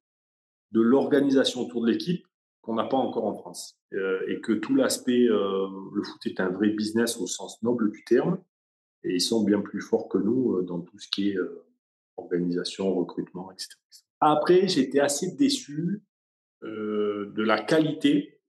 de 0.73 0.81
l'organisation 0.81 1.61
autour 1.61 1.83
de 1.83 1.91
l'équipe 1.91 2.27
qu'on 2.63 2.75
n'a 2.75 2.85
pas 2.85 2.97
encore 2.97 3.27
en 3.27 3.35
France. 3.35 3.79
Euh, 3.93 4.21
et 4.29 4.41
que 4.41 4.53
tout 4.53 4.75
l'aspect, 4.75 5.29
euh, 5.29 5.69
le 5.95 6.03
foot 6.03 6.25
est 6.27 6.41
un 6.41 6.49
vrai 6.49 6.71
business 6.71 7.19
au 7.19 7.27
sens 7.27 7.63
noble 7.63 7.93
du 7.93 8.03
terme. 8.05 8.39
Et 9.05 9.15
ils 9.15 9.21
sont 9.21 9.45
bien 9.45 9.61
plus 9.61 9.81
forts 9.81 10.09
que 10.09 10.19
nous 10.19 10.63
dans 10.63 10.81
tout 10.81 10.99
ce 10.99 11.09
qui 11.09 11.31
est 11.31 11.39
organisation, 12.17 12.95
recrutement, 12.95 13.51
etc. 13.51 13.77
Après, 14.25 14.69
j'étais 14.69 15.01
assez 15.01 15.33
déçu 15.33 16.01
euh, 16.63 17.33
de 17.35 17.43
la 17.43 17.61
qualité 17.61 18.41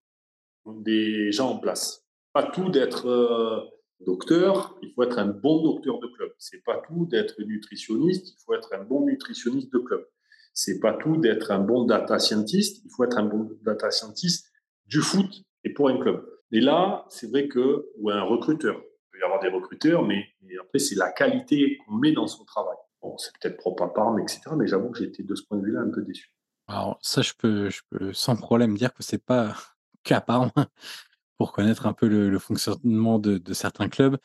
des 0.67 1.31
gens 1.31 1.49
en 1.49 1.57
place. 1.57 2.05
Pas 2.31 2.43
tout 2.43 2.69
d'être 2.69 3.07
euh, 3.07 3.59
docteur, 4.05 4.77
il 4.83 4.93
faut 4.93 5.01
être 5.01 5.17
un 5.17 5.25
bon 5.25 5.63
docteur 5.63 5.99
de 5.99 6.05
club. 6.05 6.31
C'est 6.37 6.63
pas 6.63 6.79
tout 6.87 7.07
d'être 7.07 7.41
nutritionniste, 7.41 8.35
il 8.37 8.43
faut 8.45 8.53
être 8.53 8.71
un 8.75 8.83
bon 8.83 9.07
nutritionniste 9.07 9.73
de 9.73 9.79
club. 9.79 10.07
C'est 10.53 10.79
pas 10.79 10.93
tout 10.93 11.17
d'être 11.17 11.49
un 11.49 11.59
bon 11.59 11.85
data 11.85 12.19
scientist, 12.19 12.83
il 12.85 12.91
faut 12.91 13.03
être 13.03 13.17
un 13.17 13.25
bon 13.25 13.49
data 13.63 13.89
scientist 13.89 14.51
du 14.85 15.01
foot 15.01 15.41
et 15.63 15.73
pour 15.73 15.89
un 15.89 15.97
club. 15.97 16.23
Et 16.51 16.61
là, 16.61 17.03
c'est 17.09 17.31
vrai 17.31 17.47
que, 17.47 17.89
ou 17.97 18.11
un 18.11 18.21
recruteur, 18.21 18.75
il 18.77 19.11
peut 19.11 19.19
y 19.21 19.23
avoir 19.23 19.39
des 19.39 19.49
recruteurs, 19.49 20.05
mais, 20.05 20.23
mais 20.43 20.53
après, 20.61 20.77
c'est 20.77 20.93
la 20.93 21.11
qualité 21.11 21.77
qu'on 21.77 21.95
met 21.95 22.11
dans 22.11 22.27
son 22.27 22.45
travail. 22.45 22.77
C'est 23.17 23.31
peut-être 23.39 23.57
propre 23.57 23.83
à 23.83 23.93
Parme, 23.93 24.19
etc. 24.19 24.41
Mais 24.55 24.67
j'avoue 24.67 24.89
que 24.89 25.03
été 25.03 25.23
de 25.23 25.35
ce 25.35 25.43
point 25.43 25.57
de 25.57 25.63
vue-là 25.63 25.81
un 25.81 25.89
peu 25.89 26.01
déçu. 26.01 26.31
Alors 26.67 26.97
ça, 27.01 27.21
je 27.21 27.33
peux, 27.37 27.69
je 27.69 27.81
peux 27.89 28.13
sans 28.13 28.35
problème 28.35 28.77
dire 28.77 28.93
que 28.93 29.03
c'est 29.03 29.23
pas 29.23 29.55
qu'à 30.03 30.21
Parme 30.21 30.51
pour 31.37 31.51
connaître 31.51 31.85
un 31.85 31.93
peu 31.93 32.07
le, 32.07 32.39
fonctionnement 32.39 33.19
de, 33.19 33.41
certains 33.53 33.89
clubs. 33.89 34.17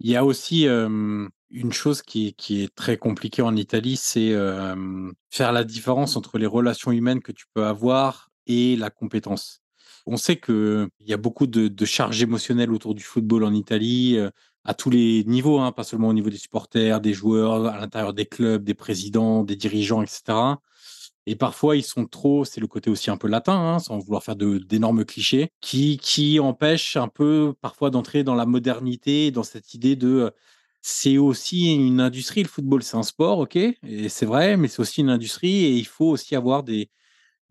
Il 0.00 0.10
y 0.10 0.16
a 0.16 0.24
aussi 0.24 0.66
une 0.66 1.72
chose 1.72 2.02
qui, 2.02 2.34
est 2.50 2.74
très 2.74 2.96
compliquée 2.96 3.42
en 3.42 3.54
Italie, 3.54 3.96
c'est 3.96 4.32
faire 5.30 5.52
la 5.52 5.62
différence 5.62 6.16
entre 6.16 6.36
les 6.36 6.46
relations 6.46 6.90
humaines 6.90 7.22
que 7.22 7.30
tu 7.30 7.44
peux 7.54 7.64
avoir 7.64 8.32
et 8.46 8.76
la 8.76 8.90
compétence. 8.90 9.63
On 10.06 10.16
sait 10.16 10.36
qu'il 10.36 10.88
y 11.00 11.12
a 11.12 11.16
beaucoup 11.16 11.46
de, 11.46 11.84
charges 11.84 12.22
émotionnelles 12.22 12.72
autour 12.72 12.94
du 12.94 13.02
football 13.02 13.44
en 13.44 13.54
Italie 13.54 14.18
à 14.64 14.74
tous 14.74 14.90
les 14.90 15.24
niveaux, 15.24 15.60
hein, 15.60 15.72
pas 15.72 15.84
seulement 15.84 16.08
au 16.08 16.12
niveau 16.12 16.30
des 16.30 16.38
supporters, 16.38 17.00
des 17.00 17.12
joueurs, 17.12 17.66
à 17.66 17.78
l'intérieur 17.78 18.14
des 18.14 18.26
clubs, 18.26 18.64
des 18.64 18.74
présidents, 18.74 19.44
des 19.44 19.56
dirigeants, 19.56 20.02
etc. 20.02 20.56
Et 21.26 21.36
parfois, 21.36 21.76
ils 21.76 21.82
sont 21.82 22.06
trop, 22.06 22.44
c'est 22.44 22.60
le 22.60 22.66
côté 22.66 22.90
aussi 22.90 23.10
un 23.10 23.16
peu 23.16 23.28
latin, 23.28 23.54
hein, 23.54 23.78
sans 23.78 23.98
vouloir 23.98 24.22
faire 24.22 24.36
d'énormes 24.36 25.04
clichés, 25.04 25.50
qui, 25.60 25.98
qui 25.98 26.38
empêchent 26.40 26.96
un 26.96 27.08
peu 27.08 27.54
parfois 27.60 27.90
d'entrer 27.90 28.24
dans 28.24 28.34
la 28.34 28.46
modernité, 28.46 29.30
dans 29.30 29.42
cette 29.42 29.74
idée 29.74 29.96
de 29.96 30.32
c'est 30.82 31.16
aussi 31.16 31.74
une 31.74 32.00
industrie, 32.00 32.42
le 32.42 32.48
football, 32.48 32.82
c'est 32.82 32.96
un 32.98 33.02
sport, 33.02 33.38
ok, 33.38 33.56
et 33.56 34.08
c'est 34.10 34.26
vrai, 34.26 34.58
mais 34.58 34.68
c'est 34.68 34.80
aussi 34.80 35.00
une 35.00 35.08
industrie 35.08 35.64
et 35.64 35.72
il 35.72 35.86
faut 35.86 36.10
aussi 36.10 36.36
avoir 36.36 36.62
des, 36.62 36.90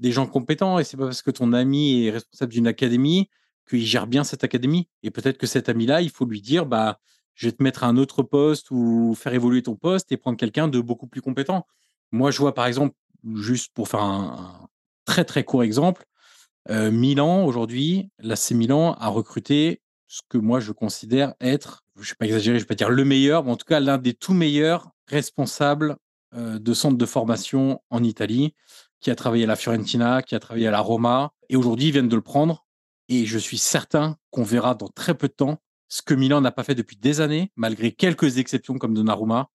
des 0.03 0.11
gens 0.11 0.27
compétents. 0.27 0.77
Et 0.77 0.83
c'est 0.83 0.97
pas 0.97 1.05
parce 1.05 1.23
que 1.23 1.31
ton 1.31 1.53
ami 1.53 2.05
est 2.05 2.11
responsable 2.11 2.51
d'une 2.51 2.67
académie 2.67 3.29
qu'il 3.67 3.85
gère 3.85 4.05
bien 4.05 4.23
cette 4.23 4.43
académie. 4.43 4.89
Et 5.01 5.09
peut-être 5.09 5.37
que 5.37 5.47
cet 5.47 5.69
ami-là, 5.69 6.01
il 6.01 6.09
faut 6.09 6.25
lui 6.25 6.41
dire, 6.41 6.65
bah, 6.65 6.99
je 7.33 7.47
vais 7.47 7.53
te 7.53 7.63
mettre 7.63 7.83
à 7.83 7.87
un 7.87 7.97
autre 7.97 8.21
poste 8.21 8.69
ou 8.69 9.15
faire 9.15 9.33
évoluer 9.33 9.63
ton 9.63 9.75
poste 9.75 10.11
et 10.11 10.17
prendre 10.17 10.37
quelqu'un 10.37 10.67
de 10.67 10.79
beaucoup 10.81 11.07
plus 11.07 11.21
compétent. 11.21 11.65
Moi, 12.11 12.29
je 12.29 12.37
vois 12.37 12.53
par 12.53 12.67
exemple, 12.67 12.95
juste 13.33 13.73
pour 13.73 13.87
faire 13.87 14.01
un, 14.01 14.67
très 15.05 15.23
très 15.23 15.43
court 15.43 15.63
exemple, 15.63 16.03
euh, 16.69 16.91
Milan 16.91 17.45
aujourd'hui, 17.45 18.09
l'AC 18.19 18.51
Milan 18.51 18.93
a 18.99 19.07
recruté 19.07 19.81
ce 20.07 20.21
que 20.29 20.37
moi 20.37 20.59
je 20.59 20.71
considère 20.71 21.33
être, 21.41 21.83
je 21.95 22.01
ne 22.01 22.05
vais 22.05 22.15
pas 22.19 22.25
exagérer, 22.25 22.59
je 22.59 22.63
ne 22.63 22.65
vais 22.65 22.75
pas 22.75 22.75
dire 22.75 22.89
le 22.89 23.03
meilleur, 23.03 23.43
mais 23.43 23.51
en 23.51 23.57
tout 23.57 23.65
cas 23.65 23.79
l'un 23.79 23.97
des 23.97 24.13
tout 24.13 24.33
meilleurs 24.33 24.91
responsables 25.07 25.97
euh, 26.35 26.59
de 26.59 26.73
centre 26.73 26.97
de 26.97 27.05
formation 27.05 27.81
en 27.89 28.03
Italie, 28.03 28.53
qui 29.03 29.11
a 29.11 29.15
travaillé 29.15 29.43
à 29.43 29.47
la 29.47 29.55
Fiorentina, 29.55 30.23
qui 30.23 30.33
a 30.33 30.39
travaillé 30.39 30.67
à 30.67 30.71
la 30.71 30.79
Roma, 30.79 31.33
et 31.49 31.55
aujourd'hui 31.55 31.87
ils 31.87 31.91
viennent 31.91 32.09
de 32.09 32.15
le 32.15 32.21
prendre 32.21 32.65
et 33.09 33.25
je 33.25 33.37
suis 33.37 33.57
certain 33.57 34.17
qu'on 34.31 34.43
verra 34.43 34.75
dans 34.75 34.87
très 34.87 35.13
peu 35.13 35.27
de 35.27 35.33
temps 35.33 35.61
ce 35.89 36.01
que 36.01 36.13
Milan 36.13 36.41
n'a 36.41 36.51
pas 36.51 36.63
fait 36.63 36.73
depuis 36.73 36.95
des 36.95 37.21
années, 37.21 37.51
malgré 37.55 37.91
quelques 37.91 38.37
exceptions 38.37 38.77
comme 38.79 38.93
Donnarumma, 38.93 39.49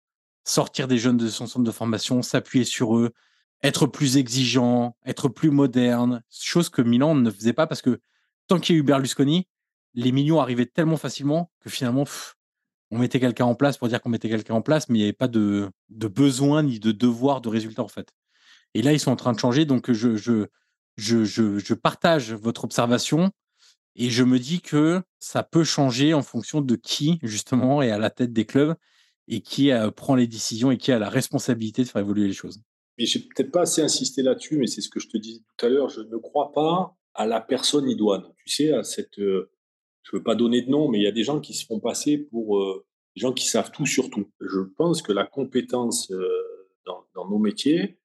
sortir 0.44 0.88
des 0.88 0.98
jeunes 0.98 1.18
de 1.18 1.30
son 1.30 1.48
centre 1.48 1.64
de 1.64 1.72
formation, 1.72 2.22
s'appuyer 2.22 2.66
sur 2.66 2.98
eux, 2.98 3.12
être 3.64 3.88
plus 3.88 4.18
exigeant, 4.18 4.98
être 5.06 5.30
plus 5.30 5.52
moderne, 5.52 6.24
chose 6.30 6.70
que 6.70 6.82
Milan 6.82 7.16
ne 7.16 7.30
faisait 7.30 7.54
pas 7.54 7.68
parce 7.68 7.82
que 7.82 8.02
tant 8.48 8.60
qu'il 8.60 8.76
y 8.76 8.78
a 8.78 8.82
eu 8.82 8.84
Berlusconi, 8.84 9.48
les 9.94 10.12
millions 10.12 10.42
arrivaient 10.42 10.66
tellement 10.66 10.98
facilement 10.98 11.52
que 11.62 11.70
finalement, 11.70 12.04
on 12.92 12.98
mettait 12.98 13.20
quelqu'un 13.20 13.46
en 13.46 13.56
place 13.56 13.78
pour 13.78 13.88
dire 13.88 14.02
qu'on 14.02 14.10
mettait 14.10 14.30
quelqu'un 14.30 14.56
en 14.56 14.62
place, 14.62 14.90
mais 14.90 14.98
il 14.98 15.02
n'y 15.02 15.08
avait 15.08 15.14
pas 15.14 15.28
de, 15.28 15.72
besoin 15.90 16.64
ni 16.64 16.80
de 16.80 16.92
devoir 16.92 17.42
de 17.42 17.50
résultat 17.50 17.84
en 17.84 17.88
fait. 17.88 18.12
Et 18.76 18.82
là, 18.82 18.92
ils 18.92 19.00
sont 19.00 19.12
en 19.12 19.16
train 19.16 19.32
de 19.32 19.40
changer, 19.40 19.64
donc 19.64 19.90
je, 19.94 20.18
je, 20.18 20.48
je, 20.98 21.74
partage 21.74 22.34
votre 22.34 22.66
observation 22.66 23.32
et 23.96 24.10
je 24.10 24.24
me 24.24 24.38
dis 24.38 24.60
que 24.60 25.02
ça 25.18 25.44
peut 25.44 25.64
changer 25.64 26.14
en 26.14 26.22
fonction 26.22 26.60
de 26.60 26.76
qui, 26.76 27.18
justement, 27.24 27.82
est 27.82 27.92
à 27.92 27.98
la 27.98 28.10
tête 28.10 28.34
des 28.34 28.46
clubs 28.46 28.76
et 29.30 29.40
qui 29.40 29.72
euh, 29.72 29.92
prend 29.92 30.16
les 30.16 30.28
décisions 30.28 30.72
et 30.72 30.78
qui 30.78 30.92
a 30.92 31.00
la 31.00 31.10
responsabilité 31.10 31.84
de 31.84 31.88
faire 31.88 32.02
évoluer 32.02 32.28
les 32.28 32.34
choses. 32.34 32.60
Mais 32.98 33.06
j'ai 33.06 33.20
peut-être 33.20 33.50
pas 33.50 33.62
assez 33.62 33.82
insisté 33.82 34.22
là-dessus, 34.22 34.58
mais 34.58 34.68
c'est 34.68 34.82
ce 34.82 34.90
que 34.90 35.00
je 35.00 35.08
te 35.08 35.18
disais 35.18 35.40
tout 35.40 35.66
à 35.66 35.70
l'heure. 35.70 35.88
Je 35.88 36.02
ne 36.02 36.18
crois 36.18 36.52
pas 36.52 36.98
à 37.14 37.26
la 37.26 37.40
personne 37.40 37.90
idoine. 37.90 38.26
Tu 38.46 38.50
sais, 38.50 38.74
à 38.74 38.84
cette. 38.84 39.20
Euh, 39.20 39.50
je 40.04 40.18
veux 40.18 40.24
pas 40.24 40.36
donner 40.36 40.62
de 40.62 40.70
nom, 40.70 40.90
mais 40.90 41.00
il 41.00 41.04
y 41.04 41.08
a 41.08 41.14
des 41.14 41.24
gens 41.24 41.40
qui 41.40 41.54
se 41.54 41.66
font 41.66 41.80
passer 41.80 42.18
pour 42.18 42.58
euh, 42.60 42.86
des 43.16 43.22
gens 43.22 43.32
qui 43.32 43.48
savent 43.48 43.72
tout 43.72 43.86
sur 43.86 44.10
tout. 44.10 44.30
Je 44.42 44.60
pense 44.60 45.02
que 45.02 45.14
la 45.14 45.26
compétence 45.26 46.12
dans, 46.86 47.28
nos 47.30 47.40
métiers, 47.40 47.98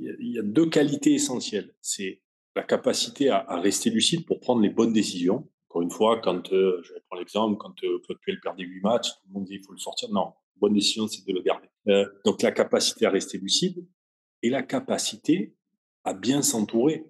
il 0.00 0.32
y, 0.32 0.38
a, 0.38 0.42
deux 0.42 0.68
qualités 0.68 1.14
essentielles. 1.14 1.74
C'est 1.80 2.22
la 2.54 2.62
capacité 2.62 3.30
à, 3.30 3.60
rester 3.60 3.90
lucide 3.90 4.26
pour 4.26 4.40
prendre 4.40 4.60
les 4.60 4.70
bonnes 4.70 4.92
décisions. 4.92 5.48
Encore 5.68 5.82
une 5.82 5.90
fois, 5.90 6.20
quand, 6.20 6.52
euh, 6.52 6.80
je 6.82 6.92
prendre 7.08 7.20
l'exemple, 7.20 7.56
quand 7.58 7.74
euh, 7.84 8.00
Claude 8.04 8.18
Puel 8.20 8.40
perd 8.40 8.56
des 8.56 8.64
huit 8.64 8.80
matchs, 8.80 9.10
tout 9.10 9.28
le 9.28 9.34
monde 9.34 9.44
dit 9.44 9.54
il 9.54 9.64
faut 9.64 9.72
le 9.72 9.78
sortir. 9.78 10.08
Non, 10.10 10.32
bonne 10.56 10.72
décision, 10.72 11.06
c'est 11.08 11.26
de 11.26 11.32
le 11.32 11.42
garder. 11.42 11.68
Euh, 11.88 12.06
donc 12.24 12.42
la 12.42 12.52
capacité 12.52 13.06
à 13.06 13.10
rester 13.10 13.38
lucide 13.38 13.86
et 14.42 14.50
la 14.50 14.62
capacité 14.62 15.56
à 16.04 16.14
bien 16.14 16.42
s'entourer. 16.42 17.04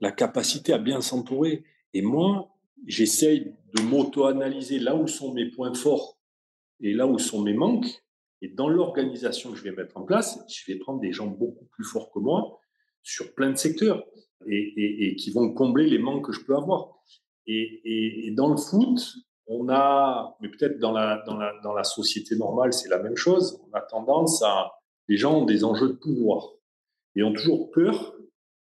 La 0.00 0.12
capacité 0.12 0.72
à 0.72 0.78
bien 0.78 1.00
s'entourer. 1.00 1.64
Et 1.94 2.02
moi, 2.02 2.54
j'essaye 2.86 3.54
de 3.74 3.82
m'auto-analyser 3.82 4.78
là 4.78 4.96
où 4.96 5.06
sont 5.06 5.32
mes 5.32 5.46
points 5.46 5.74
forts 5.74 6.18
et 6.80 6.92
là 6.92 7.06
où 7.06 7.18
sont 7.18 7.42
mes 7.42 7.54
manques. 7.54 8.02
Et 8.46 8.48
dans 8.54 8.68
l'organisation 8.68 9.50
que 9.50 9.56
je 9.56 9.64
vais 9.64 9.72
mettre 9.72 9.96
en 9.96 10.02
place, 10.02 10.38
je 10.48 10.70
vais 10.70 10.78
prendre 10.78 11.00
des 11.00 11.10
gens 11.10 11.26
beaucoup 11.26 11.64
plus 11.72 11.82
forts 11.82 12.12
que 12.12 12.20
moi 12.20 12.60
sur 13.02 13.34
plein 13.34 13.50
de 13.50 13.56
secteurs 13.56 14.04
et, 14.48 15.16
qui 15.16 15.32
vont 15.32 15.52
combler 15.52 15.88
les 15.88 15.98
manques 15.98 16.26
que 16.26 16.32
je 16.32 16.44
peux 16.44 16.54
avoir. 16.54 16.94
Et, 17.48 18.32
dans 18.36 18.48
le 18.48 18.56
foot, 18.56 19.00
on 19.48 19.68
a, 19.68 20.36
mais 20.40 20.48
peut-être 20.48 20.78
dans 20.78 20.92
la, 20.92 21.24
dans, 21.26 21.72
la, 21.72 21.82
société 21.82 22.36
normale, 22.36 22.72
c'est 22.72 22.88
la 22.88 23.02
même 23.02 23.16
chose, 23.16 23.60
on 23.68 23.74
a 23.74 23.80
tendance 23.80 24.42
à, 24.44 24.70
les 25.08 25.16
gens 25.16 25.40
ont 25.40 25.44
des 25.44 25.64
enjeux 25.64 25.88
de 25.88 25.94
pouvoir 25.94 26.52
et 27.16 27.24
ont 27.24 27.32
toujours 27.32 27.72
peur 27.72 28.14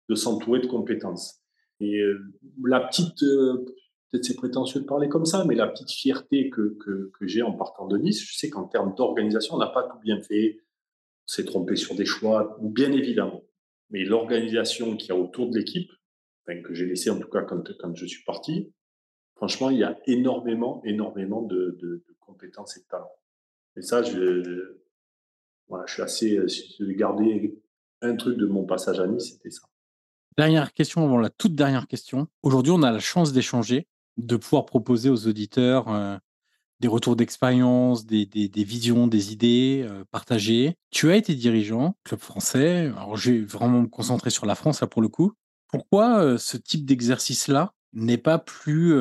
de 0.08 0.14
s'entourer 0.14 0.60
de 0.60 0.66
compétences. 0.66 1.42
Et 1.80 1.98
euh, 1.98 2.18
la 2.64 2.80
petite, 2.80 3.22
euh, 3.24 3.66
peut-être 4.10 4.24
c'est 4.24 4.36
prétentieux 4.36 4.80
de 4.80 4.86
parler 4.86 5.08
comme 5.08 5.26
ça, 5.26 5.44
mais 5.44 5.54
la 5.54 5.66
petite 5.66 5.90
fierté 5.90 6.50
que, 6.50 6.76
que, 6.78 7.26
j'ai 7.26 7.42
en 7.42 7.52
partant 7.52 7.86
de 7.86 7.98
Nice, 7.98 8.22
je 8.22 8.36
sais 8.36 8.50
qu'en 8.50 8.64
termes 8.64 8.94
d'organisation, 8.94 9.54
on 9.54 9.58
n'a 9.58 9.66
pas 9.66 9.82
tout 9.82 9.98
bien 9.98 10.20
fait, 10.20 10.58
on 10.60 11.28
s'est 11.28 11.44
trompé 11.44 11.76
sur 11.76 11.94
des 11.94 12.06
choix, 12.06 12.56
bien 12.60 12.92
évidemment. 12.92 13.42
Mais 13.90 14.04
l'organisation 14.04 14.96
qu'il 14.96 15.08
y 15.08 15.12
a 15.12 15.16
autour 15.16 15.50
de 15.50 15.58
l'équipe, 15.58 15.90
que 16.64 16.74
j'ai 16.74 16.86
laissé 16.86 17.10
en 17.10 17.18
tout 17.18 17.28
cas 17.28 17.42
quand, 17.42 17.72
quand 17.78 17.94
je 17.94 18.06
suis 18.06 18.22
parti, 18.24 18.72
franchement, 19.34 19.70
il 19.70 19.78
y 19.78 19.84
a 19.84 19.98
énormément, 20.06 20.80
énormément 20.84 21.42
de, 21.42 21.76
de, 21.80 22.04
compétences 22.20 22.76
et 22.76 22.80
de 22.80 22.86
talents. 22.86 23.14
Et 23.76 23.82
ça, 23.82 24.02
je, 24.02 24.80
voilà, 25.68 25.86
je 25.86 25.94
suis 25.94 26.02
assez, 26.02 26.48
si 26.48 26.74
je 26.78 26.84
vais 26.84 26.94
garder 26.94 27.56
un 28.02 28.16
truc 28.16 28.36
de 28.36 28.46
mon 28.46 28.64
passage 28.64 28.98
à 28.98 29.06
Nice, 29.06 29.32
c'était 29.32 29.50
ça. 29.50 29.62
Dernière 30.36 30.72
question 30.72 31.04
avant 31.04 31.18
la 31.18 31.30
toute 31.30 31.54
dernière 31.54 31.86
question. 31.86 32.26
Aujourd'hui, 32.42 32.72
on 32.72 32.82
a 32.82 32.90
la 32.90 32.98
chance 32.98 33.32
d'échanger, 33.32 33.86
de 34.16 34.36
pouvoir 34.36 34.66
proposer 34.66 35.10
aux 35.10 35.26
auditeurs 35.26 36.20
des 36.80 36.88
retours 36.88 37.16
d'expérience, 37.16 38.04
des, 38.04 38.28
visions, 38.54 39.06
des 39.06 39.32
idées 39.32 39.88
partagées. 40.10 40.76
Tu 40.90 41.10
as 41.10 41.16
été 41.16 41.34
dirigeant, 41.34 41.96
club 42.04 42.20
français. 42.20 42.86
Alors, 42.96 43.16
je 43.16 43.32
vais 43.32 43.40
vraiment 43.40 43.82
me 43.82 43.86
concentrer 43.86 44.30
sur 44.30 44.46
la 44.46 44.54
France, 44.54 44.80
là, 44.80 44.86
pour 44.86 45.02
le 45.02 45.08
coup. 45.08 45.32
Pourquoi 45.68 46.38
ce 46.38 46.56
type 46.56 46.84
d'exercice-là 46.84 47.72
n'est 47.92 48.18
pas 48.18 48.38
plus 48.38 48.94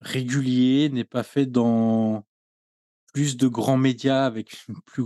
régulier, 0.00 0.88
n'est 0.90 1.04
pas 1.04 1.22
fait 1.22 1.46
dans 1.46 2.24
plus 3.12 3.36
de 3.36 3.48
grands 3.48 3.76
médias 3.76 4.24
avec 4.24 4.56
plus, 4.86 5.04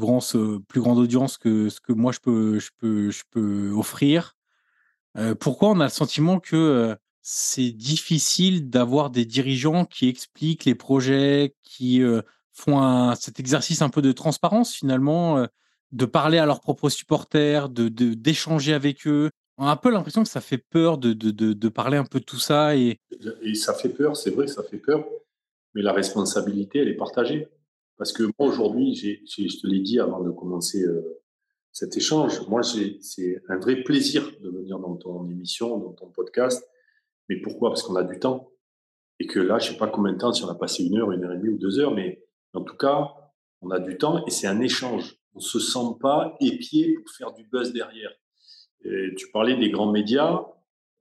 plus 0.69 0.81
grande 0.81 0.99
audience 0.99 1.39
que 1.39 1.69
ce 1.69 1.81
que 1.81 1.93
moi 1.93 2.13
je 2.13 2.21
peux, 2.21 2.59
je 2.59 3.23
peux 3.31 3.73
offrir? 3.73 4.37
Pourquoi 5.41 5.71
on 5.71 5.81
a 5.81 5.85
le 5.85 5.91
sentiment 5.91 6.41
que 6.41 6.97
c'est 7.23 7.71
difficile 7.71 8.69
d'avoir 8.69 9.11
des 9.11 9.25
dirigeants 9.25 9.85
qui 9.85 10.09
expliquent 10.09 10.65
les 10.65 10.75
projets, 10.75 11.55
qui 11.63 12.03
font 12.53 13.15
cet 13.15 13.39
exercice 13.41 13.81
un 13.81 13.89
peu 13.89 14.03
de 14.03 14.13
transparence 14.13 14.75
finalement, 14.75 15.47
de 15.93 16.05
parler 16.05 16.39
à 16.39 16.47
leurs 16.47 16.61
propres 16.61 16.89
supporters, 16.89 17.69
de 17.69 17.89
d'échanger 17.89 18.73
avec 18.73 19.07
eux. 19.07 19.31
On 19.59 19.67
a 19.67 19.71
un 19.71 19.77
peu 19.77 19.91
l'impression 19.91 20.23
que 20.23 20.29
ça 20.29 20.41
fait 20.41 20.59
peur 20.59 20.99
de, 20.99 21.13
de, 21.13 21.31
de, 21.31 21.69
parler 21.69 21.97
un 21.97 22.05
peu 22.05 22.19
de 22.19 22.25
tout 22.25 22.39
ça. 22.39 22.75
Et... 22.77 22.99
et 23.43 23.55
ça 23.55 23.75
fait 23.75 23.91
peur, 23.91 24.17
c'est 24.17 24.31
vrai, 24.31 24.47
ça 24.47 24.63
fait 24.63 24.79
peur, 24.79 25.07
mais 25.75 25.83
la 25.83 25.93
responsabilité, 25.93 26.81
elle 26.81 26.89
est 26.89 26.97
partagée. 26.97 27.49
Parce 27.99 28.13
que 28.13 28.25
moi, 28.25 28.49
aujourd'hui, 28.49 28.95
je 28.97 29.61
te 29.61 29.67
l'ai 29.67 29.81
dit 29.81 30.01
avant 30.01 30.25
de 30.25 30.31
commencer 30.31 30.85
cet 31.71 31.97
échange. 31.97 32.47
Moi, 32.49 32.63
c'est 32.63 33.43
un 33.49 33.59
vrai 33.59 33.83
plaisir 33.83 34.31
de 34.43 34.51
venir 34.51 34.79
dans 34.79 34.97
ton 34.97 35.29
émission, 35.29 35.79
dans 35.79 35.93
ton 35.93 36.07
podcast. 36.09 36.67
Mais 37.29 37.37
pourquoi? 37.37 37.71
Parce 37.71 37.83
qu'on 37.83 37.97
a 37.97 38.05
du 38.05 38.19
temps. 38.19 38.51
Et 39.19 39.27
que 39.27 39.39
là, 39.39 39.59
je 39.59 39.69
ne 39.69 39.73
sais 39.73 39.79
pas 39.79 39.89
combien 39.89 40.13
de 40.13 40.19
temps, 40.19 40.33
si 40.33 40.43
on 40.45 40.49
a 40.49 40.55
passé 40.55 40.85
une 40.85 40.97
heure, 40.97 41.13
une 41.13 41.25
heure 41.25 41.33
et 41.33 41.37
demie 41.37 41.51
ou 41.51 41.59
deux 41.59 41.79
heures, 41.79 41.95
mais 41.95 42.25
en 42.55 42.63
tout 42.63 42.77
cas, 42.77 43.15
on 43.61 43.71
a 43.71 43.79
du 43.79 43.97
temps 43.97 44.25
et 44.27 44.31
c'est 44.31 44.47
un 44.47 44.61
échange. 44.61 45.17
On 45.35 45.39
ne 45.39 45.45
se 45.45 45.61
sent 45.61 45.97
pas 46.01 46.37
épié 46.41 46.95
pour 46.95 47.15
faire 47.15 47.33
du 47.33 47.45
buzz 47.45 47.73
derrière. 47.73 48.11
tu 48.83 49.31
parlais 49.33 49.57
des 49.57 49.71
grands 49.71 49.91
médias. 49.91 50.45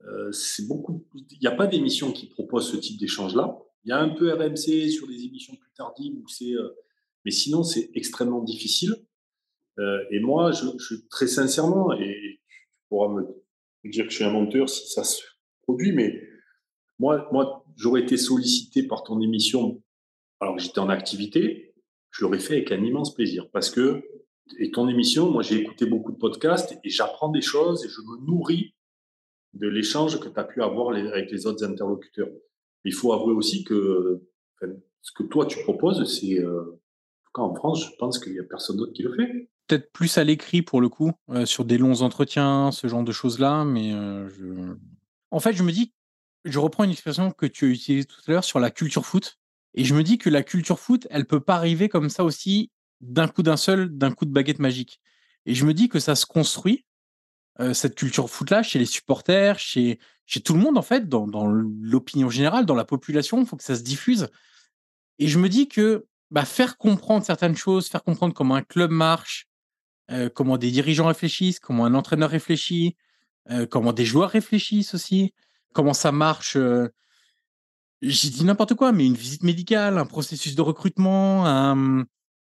Euh, 0.06 0.32
beaucoup. 0.68 1.06
Il 1.14 1.40
n'y 1.40 1.48
a 1.48 1.52
pas 1.52 1.68
d'émission 1.68 2.12
qui 2.12 2.28
propose 2.28 2.72
ce 2.72 2.78
type 2.78 3.00
d'échange-là. 3.00 3.58
Il 3.84 3.90
y 3.90 3.92
a 3.92 4.00
un 4.00 4.10
peu 4.10 4.32
RMC 4.34 4.90
sur 4.90 5.08
des 5.08 5.26
émissions 5.26 5.56
plus 5.56 5.72
tardives 5.76 6.14
où. 6.16 6.26
Euh, 6.44 6.76
mais 7.26 7.32
sinon, 7.32 7.64
c'est 7.64 7.92
extrêmement 7.94 8.42
difficile. 8.42 8.96
Euh, 9.80 10.04
et 10.12 10.20
moi, 10.20 10.52
je, 10.52 10.96
très 11.10 11.28
sincèrement, 11.28 11.94
et 11.94 12.40
tu 12.40 12.82
pourras 12.90 13.10
me 13.10 13.22
dire 13.86 14.06
que 14.06 14.12
je 14.12 14.16
suis 14.16 14.26
un 14.26 14.32
menteur 14.32 14.70
si 14.70 14.88
ça 14.88 15.04
se 15.04 15.22
mais 15.80 16.22
moi, 17.00 17.28
moi 17.32 17.66
j'aurais 17.76 18.02
été 18.02 18.18
sollicité 18.18 18.84
par 18.84 19.04
ton 19.04 19.22
émission 19.22 19.82
alors 20.40 20.56
que 20.56 20.62
j'étais 20.62 20.80
en 20.80 20.90
activité, 20.90 21.76
je 22.10 22.24
l'aurais 22.24 22.40
fait 22.40 22.56
avec 22.56 22.72
un 22.72 22.84
immense 22.84 23.14
plaisir 23.14 23.50
parce 23.52 23.70
que, 23.70 24.04
et 24.58 24.72
ton 24.72 24.88
émission, 24.88 25.30
moi 25.30 25.44
j'ai 25.44 25.58
écouté 25.58 25.86
beaucoup 25.86 26.12
de 26.12 26.18
podcasts 26.18 26.78
et 26.84 26.90
j'apprends 26.90 27.30
des 27.30 27.42
choses 27.42 27.86
et 27.86 27.90
je 27.90 28.02
me 28.02 28.26
nourris 28.26 28.74
de 29.54 29.68
l'échange 29.68 30.20
que 30.20 30.30
tu 30.30 30.40
as 30.40 30.44
pu 30.44 30.64
avoir 30.64 30.96
avec 30.96 31.32
les 31.32 31.46
autres 31.46 31.64
interlocuteurs. 31.64 32.30
Il 32.86 32.94
faut 32.94 33.14
avouer 33.14 33.34
aussi 33.34 33.64
que 33.64 34.22
ce 35.02 35.12
que 35.14 35.24
toi 35.24 35.46
tu 35.46 35.62
proposes, 35.64 36.04
c'est, 36.20 36.40
euh, 36.40 36.62
en 36.62 37.24
tout 37.26 37.32
cas 37.34 37.42
en 37.42 37.56
France, 37.56 37.86
je 37.86 37.96
pense 37.98 38.20
qu'il 38.20 38.34
n'y 38.34 38.40
a 38.40 38.44
personne 38.44 38.78
d'autre 38.78 38.94
qui 38.94 39.04
le 39.04 39.14
fait 39.14 39.50
peut-être 39.72 39.92
plus 39.94 40.18
à 40.18 40.24
l'écrit 40.24 40.62
pour 40.62 40.82
le 40.82 40.90
coup, 40.90 41.12
euh, 41.30 41.46
sur 41.46 41.64
des 41.64 41.78
longs 41.78 42.02
entretiens, 42.02 42.72
ce 42.72 42.88
genre 42.88 43.04
de 43.04 43.12
choses-là. 43.12 43.64
Mais 43.64 43.94
euh, 43.94 44.28
en 45.32 45.40
fait, 45.40 45.54
je 45.54 45.64
me 45.64 45.72
dis, 45.72 45.94
je 46.46 46.60
reprends 46.60 46.84
une 46.84 46.92
expression 46.92 47.32
que 47.32 47.46
tu 47.46 47.66
as 47.66 47.70
utilisée 47.70 48.06
tout 48.06 48.20
à 48.28 48.32
l'heure 48.32 48.44
sur 48.44 48.60
la 48.60 48.72
culture 48.72 49.06
foot. 49.06 49.38
Et 49.74 49.86
je 49.86 49.96
me 49.96 50.04
dis 50.04 50.18
que 50.18 50.30
la 50.30 50.44
culture 50.44 50.80
foot, 50.80 51.08
elle 51.10 51.26
peut 51.26 51.40
pas 51.40 51.56
arriver 51.56 51.90
comme 51.90 52.10
ça 52.10 52.24
aussi 52.24 52.72
d'un 53.00 53.28
coup 53.28 53.42
d'un 53.42 53.58
seul, 53.58 53.90
d'un 53.90 54.12
coup 54.12 54.26
de 54.26 54.32
baguette 54.32 54.60
magique. 54.60 55.00
Et 55.46 55.56
je 55.56 55.66
me 55.66 55.74
dis 55.74 55.90
que 55.90 56.00
ça 56.00 56.16
se 56.16 56.26
construit, 56.26 56.86
cette 57.74 57.96
culture 57.96 58.30
foot-là, 58.30 58.64
chez 58.64 58.80
les 58.80 58.86
supporters, 58.86 59.60
chez, 59.60 60.00
chez 60.26 60.42
tout 60.42 60.54
le 60.54 60.60
monde, 60.60 60.78
en 60.78 60.82
fait, 60.82 61.08
dans, 61.08 61.28
dans 61.28 61.46
l'opinion 61.48 62.30
générale, 62.30 62.66
dans 62.66 62.76
la 62.76 62.86
population, 62.86 63.40
il 63.40 63.46
faut 63.46 63.56
que 63.56 63.64
ça 63.64 63.76
se 63.76 63.84
diffuse. 63.84 64.30
Et 65.20 65.28
je 65.28 65.38
me 65.38 65.48
dis 65.48 65.68
que 65.68 66.06
bah, 66.32 66.46
faire 66.46 66.78
comprendre 66.78 67.26
certaines 67.26 67.56
choses, 67.56 67.88
faire 67.88 68.04
comprendre 68.04 68.34
comment 68.34 68.56
un 68.56 68.64
club 68.64 68.92
marche, 68.92 69.48
comment 70.34 70.58
des 70.58 70.72
dirigeants 70.72 71.08
réfléchissent, 71.08 71.60
comment 71.60 71.86
un 71.86 71.94
entraîneur 71.94 72.30
réfléchit, 72.30 72.98
comment 73.70 73.94
des 73.94 74.06
joueurs 74.06 74.30
réfléchissent 74.30 74.94
aussi, 74.94 75.34
comment 75.74 75.94
ça 75.94 76.12
marche. 76.12 76.56
Euh, 76.56 76.90
j'ai 78.02 78.30
dit 78.30 78.44
n'importe 78.44 78.74
quoi, 78.74 78.92
mais 78.92 79.06
une 79.06 79.16
visite 79.16 79.44
médicale, 79.44 79.98
un 79.98 80.06
processus 80.06 80.56
de 80.56 80.62
recrutement, 80.62 81.76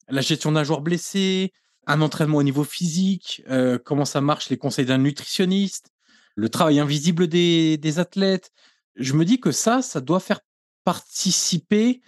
la 0.08 0.22
gestion 0.22 0.52
d'un 0.52 0.64
joueur 0.64 0.82
blessé, 0.82 1.54
un 1.86 2.02
entraînement 2.02 2.38
au 2.38 2.44
niveau 2.44 2.64
physique, 2.64 3.44
comment 3.86 4.06
ça 4.06 4.20
marche 4.20 4.50
les 4.50 4.58
conseils 4.58 4.88
d'un 4.88 4.98
nutritionniste, 4.98 5.92
le 6.34 6.50
travail 6.50 6.80
invisible 6.80 7.28
des, 7.28 8.00
athlètes. 8.00 8.52
Je 8.96 9.14
me 9.14 9.26
dis 9.26 9.40
que 9.40 9.52
ça, 9.52 9.84
ça 9.84 10.02
doit 10.02 10.20
faire 10.20 10.40
participer, 10.86 12.02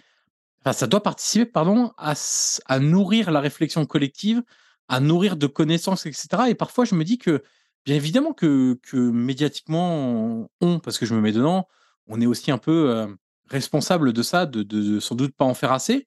enfin, 0.62 0.72
ça 0.72 0.88
doit 0.88 1.04
participer, 1.04 1.46
pardon, 1.46 1.92
à 1.98 2.80
nourrir 2.80 3.30
la 3.30 3.38
réflexion 3.38 3.86
collective 3.86 4.42
à 4.88 5.00
nourrir 5.00 5.36
de 5.36 5.46
connaissances, 5.46 6.06
etc. 6.06 6.28
Et 6.48 6.54
parfois, 6.54 6.84
je 6.84 6.94
me 6.94 7.04
dis 7.04 7.18
que, 7.18 7.42
bien 7.86 7.94
évidemment, 7.94 8.34
que, 8.34 8.74
que 8.82 8.96
médiatiquement, 8.96 10.48
on, 10.60 10.78
parce 10.80 10.98
que 10.98 11.06
je 11.06 11.14
me 11.14 11.20
mets 11.20 11.32
dedans, 11.32 11.66
on 12.08 12.20
est 12.20 12.26
aussi 12.26 12.50
un 12.50 12.58
peu 12.58 12.90
euh, 12.90 13.06
responsable 13.48 14.12
de 14.12 14.22
ça, 14.22 14.44
de, 14.44 14.62
de, 14.62 15.00
sans 15.00 15.14
doute 15.14 15.34
pas 15.34 15.44
en 15.44 15.54
faire 15.54 15.72
assez. 15.72 16.06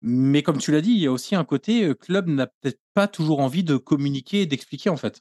Mais 0.00 0.44
comme 0.44 0.58
tu 0.58 0.70
l'as 0.70 0.80
dit, 0.80 0.92
il 0.92 1.00
y 1.00 1.06
a 1.06 1.12
aussi 1.12 1.34
un 1.34 1.44
côté, 1.44 1.92
club 1.96 2.28
n'a 2.28 2.46
peut-être 2.46 2.80
pas 2.94 3.08
toujours 3.08 3.40
envie 3.40 3.64
de 3.64 3.76
communiquer 3.76 4.42
et 4.42 4.46
d'expliquer, 4.46 4.90
en 4.90 4.96
fait. 4.96 5.20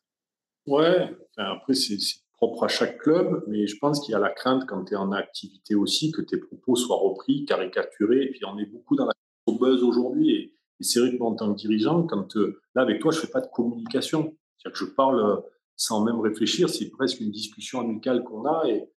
Ouais, 0.67 1.17
après, 1.35 1.73
c'est 1.73 1.97
propre 2.33 2.65
à 2.65 2.67
chaque 2.67 2.99
club, 2.99 3.43
mais 3.47 3.65
je 3.65 3.75
pense 3.77 3.99
qu'il 3.99 4.11
y 4.11 4.15
a 4.15 4.19
la 4.19 4.29
crainte 4.29 4.67
quand 4.67 4.85
tu 4.85 4.93
es 4.93 4.97
en 4.97 5.11
activité 5.11 5.73
aussi 5.73 6.11
que 6.11 6.21
tes 6.21 6.37
propos 6.37 6.75
soient 6.75 6.97
repris, 6.97 7.45
caricaturés, 7.45 8.25
et 8.25 8.29
puis 8.29 8.41
on 8.45 8.59
est 8.59 8.67
beaucoup 8.67 8.95
dans 8.95 9.07
la 9.07 9.13
buzz 9.47 9.81
aujourd'hui, 9.81 10.31
et 10.31 10.53
c'est 10.81 10.99
vrai 10.99 11.11
que 11.11 11.17
moi, 11.17 11.29
en 11.29 11.35
tant 11.35 11.51
que 11.51 11.57
dirigeant, 11.57 12.03
quand 12.03 12.35
là, 12.35 12.83
avec 12.83 13.01
toi, 13.01 13.11
je 13.11 13.19
fais 13.19 13.27
pas 13.27 13.41
de 13.41 13.47
communication. 13.47 14.37
C'est-à-dire 14.57 14.79
que 14.79 14.85
je 14.85 14.91
parle 14.91 15.43
sans 15.77 16.03
même 16.03 16.19
réfléchir. 16.19 16.69
C'est 16.69 16.89
presque 16.89 17.21
une 17.21 17.31
discussion 17.31 17.79
amicale 17.79 18.23
qu'on 18.23 18.45
a. 18.45 18.67
Et, 18.67 18.89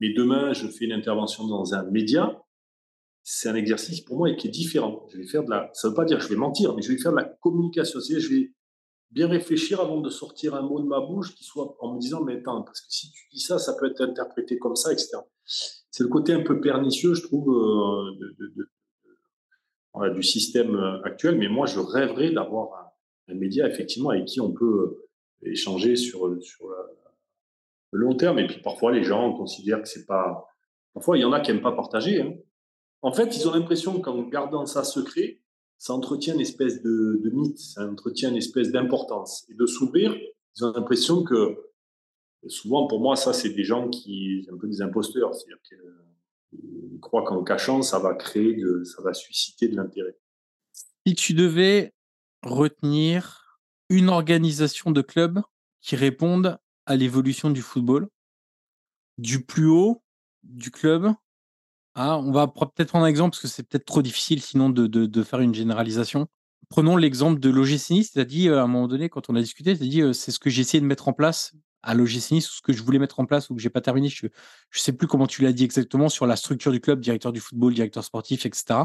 mais 0.00 0.14
demain, 0.14 0.52
je 0.54 0.66
fais 0.68 0.86
une 0.86 0.92
intervention 0.92 1.46
dans 1.46 1.74
un 1.74 1.82
média. 1.90 2.40
C'est 3.22 3.48
un 3.48 3.54
exercice 3.54 4.00
pour 4.00 4.18
moi 4.18 4.32
qui 4.34 4.48
est 4.48 4.50
différent. 4.50 5.06
Je 5.10 5.18
vais 5.18 5.26
faire 5.26 5.44
de 5.44 5.50
la, 5.50 5.70
ça 5.74 5.88
ne 5.88 5.92
veut 5.92 5.96
pas 5.96 6.04
dire 6.04 6.18
que 6.18 6.24
je 6.24 6.28
vais 6.28 6.36
mentir, 6.36 6.74
mais 6.74 6.82
je 6.82 6.92
vais 6.92 6.98
faire 6.98 7.12
de 7.12 7.16
la 7.16 7.24
communication. 7.24 8.00
C'est-à-dire, 8.00 8.28
je 8.28 8.34
vais 8.34 8.52
bien 9.10 9.28
réfléchir 9.28 9.80
avant 9.80 10.00
de 10.00 10.10
sortir 10.10 10.54
un 10.54 10.62
mot 10.62 10.80
de 10.80 10.86
ma 10.86 11.00
bouche 11.00 11.34
qui 11.34 11.44
soit 11.44 11.76
en 11.80 11.94
me 11.94 12.00
disant, 12.00 12.22
mais 12.22 12.36
attends, 12.36 12.62
parce 12.62 12.80
que 12.80 12.86
si 12.90 13.10
tu 13.12 13.28
dis 13.32 13.40
ça, 13.40 13.58
ça 13.58 13.74
peut 13.74 13.90
être 13.90 14.00
interprété 14.02 14.58
comme 14.58 14.76
ça, 14.76 14.92
etc. 14.92 15.18
C'est 15.44 16.02
le 16.02 16.08
côté 16.08 16.32
un 16.32 16.42
peu 16.42 16.60
pernicieux, 16.60 17.14
je 17.14 17.22
trouve, 17.22 17.50
euh, 19.96 20.10
du 20.10 20.22
système 20.22 20.76
actuel. 21.04 21.38
Mais 21.38 21.48
moi, 21.48 21.66
je 21.66 21.80
rêverais 21.80 22.30
d'avoir 22.30 22.92
un, 23.28 23.34
média, 23.34 23.68
effectivement, 23.68 24.10
avec 24.10 24.26
qui 24.26 24.40
on 24.40 24.52
peut 24.52 25.03
échanger 25.44 25.96
sur, 25.96 26.26
le 26.26 26.40
long 27.92 28.16
terme. 28.16 28.38
Et 28.38 28.46
puis 28.46 28.60
parfois, 28.60 28.92
les 28.92 29.04
gens 29.04 29.32
considèrent 29.34 29.82
que 29.82 29.88
c'est 29.88 30.06
pas. 30.06 30.48
Parfois, 30.92 31.18
il 31.18 31.22
y 31.22 31.24
en 31.24 31.32
a 31.32 31.40
qui 31.40 31.52
n'aiment 31.52 31.62
pas 31.62 31.72
partager. 31.72 32.22
Hein. 32.22 32.34
En 33.02 33.12
fait, 33.12 33.36
ils 33.36 33.48
ont 33.48 33.52
l'impression 33.52 34.00
qu'en 34.00 34.22
gardant 34.22 34.64
ça 34.66 34.84
secret, 34.84 35.40
ça 35.78 35.92
entretient 35.92 36.34
une 36.34 36.40
espèce 36.40 36.82
de, 36.82 37.20
mythe, 37.32 37.58
ça 37.58 37.86
entretient 37.86 38.30
une 38.30 38.36
espèce 38.36 38.70
d'importance. 38.70 39.44
Et 39.50 39.54
de 39.54 39.66
s'ouvrir, 39.66 40.16
ils 40.56 40.64
ont 40.64 40.72
l'impression 40.72 41.22
que, 41.22 41.56
souvent 42.46 42.86
pour 42.86 43.00
moi, 43.00 43.16
ça, 43.16 43.32
c'est 43.32 43.50
des 43.50 43.64
gens 43.64 43.90
qui, 43.90 44.48
un 44.50 44.56
peu 44.56 44.68
des 44.68 44.80
imposteurs, 44.80 45.34
c'est-à-dire 45.34 45.60
qu'ils 45.62 47.00
croient 47.00 47.24
qu'en 47.24 47.42
cachant, 47.42 47.82
ça 47.82 47.98
va 47.98 48.14
créer, 48.14 48.54
de, 48.54 48.84
ça 48.84 49.02
va 49.02 49.12
susciter 49.12 49.68
de 49.68 49.76
l'intérêt. 49.76 50.16
Si 51.06 51.14
tu 51.14 51.34
devais 51.34 51.92
retenir 52.42 53.43
une 53.88 54.08
organisation 54.08 54.90
de 54.90 55.02
club 55.02 55.42
qui 55.80 55.96
réponde 55.96 56.58
à 56.86 56.96
l'évolution 56.96 57.50
du 57.50 57.62
football, 57.62 58.08
du 59.18 59.44
plus 59.44 59.66
haut 59.66 60.02
du 60.42 60.70
club 60.70 61.14
ah, 61.96 62.18
on 62.18 62.32
va 62.32 62.48
peut-être 62.48 62.88
prendre 62.88 63.04
un 63.04 63.08
exemple 63.08 63.30
parce 63.30 63.42
que 63.42 63.48
c'est 63.48 63.62
peut-être 63.62 63.84
trop 63.84 64.02
difficile 64.02 64.42
sinon 64.42 64.68
de, 64.68 65.22
faire 65.22 65.40
une 65.40 65.54
généralisation. 65.54 66.26
Prenons 66.68 66.96
l'exemple 66.96 67.38
de 67.38 67.50
l'OGC 67.50 68.24
dit 68.26 68.48
euh, 68.48 68.58
à 68.58 68.62
un 68.62 68.66
moment 68.66 68.88
donné, 68.88 69.08
quand 69.08 69.30
on 69.30 69.36
a 69.36 69.40
discuté, 69.40 69.72
as 69.72 69.74
dit 69.74 70.02
euh, 70.02 70.12
c'est 70.12 70.32
ce 70.32 70.40
que 70.40 70.50
j'ai 70.50 70.62
essayé 70.62 70.80
de 70.80 70.86
mettre 70.86 71.06
en 71.06 71.12
place 71.12 71.52
à 71.82 71.94
l'OGC 71.94 72.32
ou 72.32 72.40
ce 72.40 72.62
que 72.62 72.72
je 72.72 72.82
voulais 72.82 72.98
mettre 72.98 73.20
en 73.20 73.26
place 73.26 73.48
ou 73.48 73.54
que 73.54 73.60
j'ai 73.60 73.70
pas 73.70 73.80
terminé. 73.80 74.08
Je 74.08 74.26
ne 74.26 74.30
sais 74.72 74.92
plus 74.92 75.06
comment 75.06 75.28
tu 75.28 75.42
l'as 75.42 75.52
dit 75.52 75.62
exactement 75.62 76.08
sur 76.08 76.26
la 76.26 76.34
structure 76.34 76.72
du 76.72 76.80
club, 76.80 77.00
directeur 77.00 77.32
du 77.32 77.40
football, 77.40 77.74
directeur 77.74 78.02
sportif, 78.02 78.44
etc. 78.44 78.80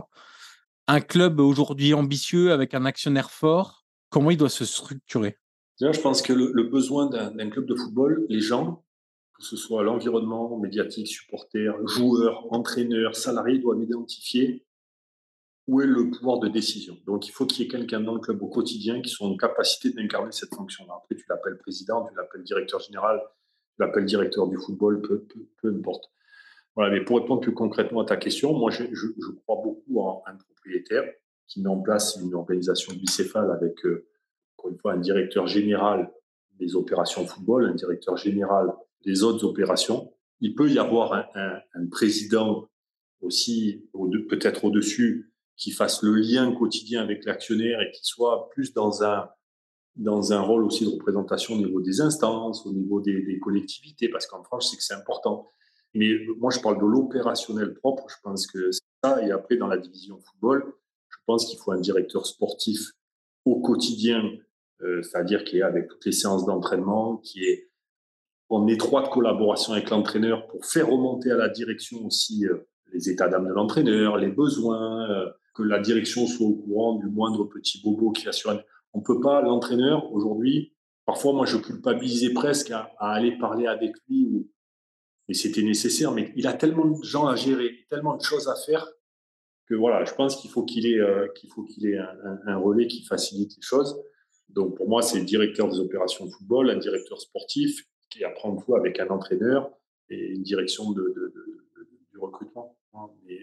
Un 0.87 1.01
club 1.01 1.39
aujourd'hui 1.39 1.93
ambitieux 1.95 2.51
avec 2.51 2.75
un 2.75 2.85
actionnaire 2.85 3.31
fort, 3.31 3.78
comment 4.09 4.31
il 4.31 4.37
doit 4.37 4.49
se 4.49 4.65
structurer 4.65 5.37
je 5.81 6.01
pense 6.01 6.21
que 6.21 6.33
le 6.33 6.63
besoin 6.63 7.09
d'un 7.09 7.49
club 7.49 7.65
de 7.65 7.73
football, 7.73 8.25
les 8.27 8.41
gens, 8.41 8.83
que 9.39 9.45
ce 9.45 9.55
soit 9.55 9.83
l'environnement 9.83 10.57
médiatique, 10.57 11.07
supporters, 11.07 11.75
joueurs, 11.87 12.51
entraîneurs, 12.53 13.15
salariés, 13.15 13.59
doivent 13.59 13.81
identifier 13.81 14.65
où 15.67 15.81
est 15.81 15.87
le 15.87 16.09
pouvoir 16.09 16.39
de 16.39 16.47
décision. 16.47 16.97
Donc, 17.05 17.27
il 17.27 17.31
faut 17.31 17.45
qu'il 17.45 17.63
y 17.63 17.67
ait 17.67 17.71
quelqu'un 17.71 18.01
dans 18.01 18.15
le 18.15 18.19
club 18.19 18.41
au 18.41 18.47
quotidien 18.47 19.01
qui 19.01 19.09
soit 19.09 19.27
en 19.27 19.37
capacité 19.37 19.91
d'incarner 19.91 20.31
cette 20.31 20.53
fonction-là. 20.55 20.95
Après, 20.97 21.15
tu 21.15 21.23
l'appelles 21.29 21.59
président, 21.59 22.05
tu 22.07 22.15
l'appelles 22.15 22.43
directeur 22.43 22.79
général, 22.79 23.21
tu 23.75 23.83
l'appelles 23.83 24.05
directeur 24.05 24.47
du 24.47 24.57
football, 24.57 24.99
peu, 25.01 25.23
importe. 25.69 26.11
Voilà, 26.75 26.91
mais 26.91 27.05
pour 27.05 27.19
répondre 27.19 27.41
plus 27.41 27.53
concrètement 27.53 28.01
à 28.01 28.05
ta 28.05 28.17
question, 28.17 28.53
moi, 28.53 28.71
je, 28.71 28.83
crois 29.43 29.61
beaucoup 29.63 30.01
en 30.01 30.23
un 30.25 30.35
propriétaire 30.35 31.03
qui 31.49 31.61
met 31.61 31.69
en 31.69 31.81
place 31.81 32.17
une 32.21 32.33
organisation 32.35 32.93
bicéphale 32.93 33.51
avec, 33.51 33.85
euh, 33.85 34.07
encore 34.57 34.71
une 34.71 34.77
fois, 34.77 34.93
un 34.93 34.99
directeur 34.99 35.47
général 35.47 36.09
des 36.59 36.75
opérations 36.75 37.25
football, 37.25 37.65
un 37.65 37.73
directeur 37.73 38.15
général 38.15 38.71
des 39.03 39.23
autres 39.23 39.45
opérations. 39.45 40.13
Il 40.41 40.55
peut 40.55 40.69
y 40.69 40.77
avoir 40.77 41.13
un, 41.35 41.87
président 41.89 42.69
aussi, 43.21 43.89
peut-être 44.29 44.65
au-dessus, 44.65 45.33
qui 45.57 45.71
fasse 45.71 46.03
le 46.03 46.13
lien 46.13 46.53
quotidien 46.53 47.01
avec 47.01 47.25
l'actionnaire 47.25 47.81
et 47.81 47.91
qui 47.91 48.01
soit 48.03 48.49
plus 48.49 48.73
dans 48.73 49.03
un, 49.03 49.29
dans 49.95 50.31
un 50.31 50.39
rôle 50.39 50.63
aussi 50.63 50.85
de 50.85 50.91
représentation 50.91 51.55
au 51.55 51.57
niveau 51.57 51.81
des 51.81 51.99
instances, 51.99 52.65
au 52.65 52.71
niveau 52.71 53.01
des, 53.01 53.39
collectivités, 53.39 54.07
parce 54.07 54.27
qu'en 54.27 54.43
France, 54.43 54.71
c'est 54.71 54.77
que 54.77 54.83
c'est 54.83 54.93
important. 54.93 55.45
Mais 55.93 56.11
moi, 56.37 56.51
je 56.51 56.59
parle 56.59 56.79
de 56.79 56.85
l'opérationnel 56.85 57.73
propre, 57.73 58.05
je 58.09 58.15
pense 58.23 58.47
que 58.47 58.71
c'est 58.71 58.81
ça. 59.03 59.25
Et 59.25 59.31
après, 59.31 59.57
dans 59.57 59.67
la 59.67 59.77
division 59.77 60.19
football, 60.19 60.73
pense 61.29 61.45
qu'il 61.45 61.59
faut 61.59 61.71
un 61.71 61.79
directeur 61.79 62.25
sportif 62.25 62.79
au 63.45 63.59
quotidien, 63.59 64.23
euh, 64.81 65.03
c'est-à-dire 65.03 65.43
qui 65.43 65.59
est 65.59 65.61
avec 65.61 65.87
toutes 65.87 66.03
les 66.03 66.11
séances 66.11 66.43
d'entraînement, 66.43 67.17
qui 67.17 67.43
est 67.43 67.69
en 68.49 68.65
étroite 68.65 69.11
collaboration 69.11 69.73
avec 69.73 69.91
l'entraîneur 69.91 70.47
pour 70.47 70.65
faire 70.65 70.89
remonter 70.89 71.29
à 71.29 71.37
la 71.37 71.47
direction 71.47 72.03
aussi 72.03 72.47
euh, 72.47 72.67
les 72.93 73.11
états 73.11 73.27
d'âme 73.27 73.47
de 73.47 73.53
l'entraîneur, 73.53 74.17
les 74.17 74.31
besoins, 74.31 75.07
euh, 75.11 75.29
que 75.53 75.61
la 75.61 75.77
direction 75.77 76.25
soit 76.25 76.47
au 76.47 76.55
courant 76.55 76.95
du 76.95 77.05
moindre 77.05 77.43
petit 77.43 77.79
bobo 77.83 78.09
qui 78.09 78.27
assure. 78.27 78.63
On 78.93 79.01
peut 79.01 79.19
pas, 79.19 79.43
l'entraîneur 79.43 80.11
aujourd'hui, 80.11 80.73
parfois 81.05 81.33
moi 81.33 81.45
je 81.45 81.57
culpabilisais 81.57 82.33
presque 82.33 82.71
à, 82.71 82.91
aller 82.97 83.37
parler 83.37 83.67
avec 83.67 83.91
lui, 84.07 84.25
ou, 84.25 84.49
et 85.27 85.35
c'était 85.35 85.61
nécessaire, 85.61 86.11
mais 86.11 86.33
il 86.35 86.47
a 86.47 86.53
tellement 86.53 86.87
de 86.87 87.03
gens 87.03 87.27
à 87.27 87.35
gérer, 87.35 87.85
tellement 87.87 88.17
de 88.17 88.23
choses 88.23 88.47
à 88.47 88.55
faire 88.55 88.87
que 89.69 89.75
voilà, 89.75 90.03
je 90.03 90.13
pense 90.15 90.35
qu'il 90.35 90.49
faut 90.49 90.63
qu'il 90.63 90.87
ait, 90.87 90.99
euh, 90.99 91.27
qu'il 91.35 91.49
faut 91.51 91.63
qu'il 91.63 91.85
ait 91.85 91.99
un, 92.47 92.57
relais 92.57 92.87
qui 92.87 93.03
facilite 93.03 93.55
les 93.55 93.61
choses. 93.61 94.01
Donc 94.49 94.75
pour 94.75 94.89
moi, 94.89 95.03
c'est 95.03 95.19
le 95.19 95.25
directeur 95.25 95.69
des 95.69 95.79
opérations 95.79 96.25
de 96.25 96.31
football, 96.31 96.71
un 96.71 96.77
directeur 96.77 97.21
sportif, 97.21 97.85
qui 98.09 98.23
apprend 98.23 98.55
tout 98.55 98.75
avec 98.75 98.99
un 98.99 99.07
entraîneur 99.09 99.69
et 100.09 100.29
une 100.29 100.41
direction 100.41 100.91
de, 100.91 101.13
du 102.11 102.17
recrutement. 102.17 102.75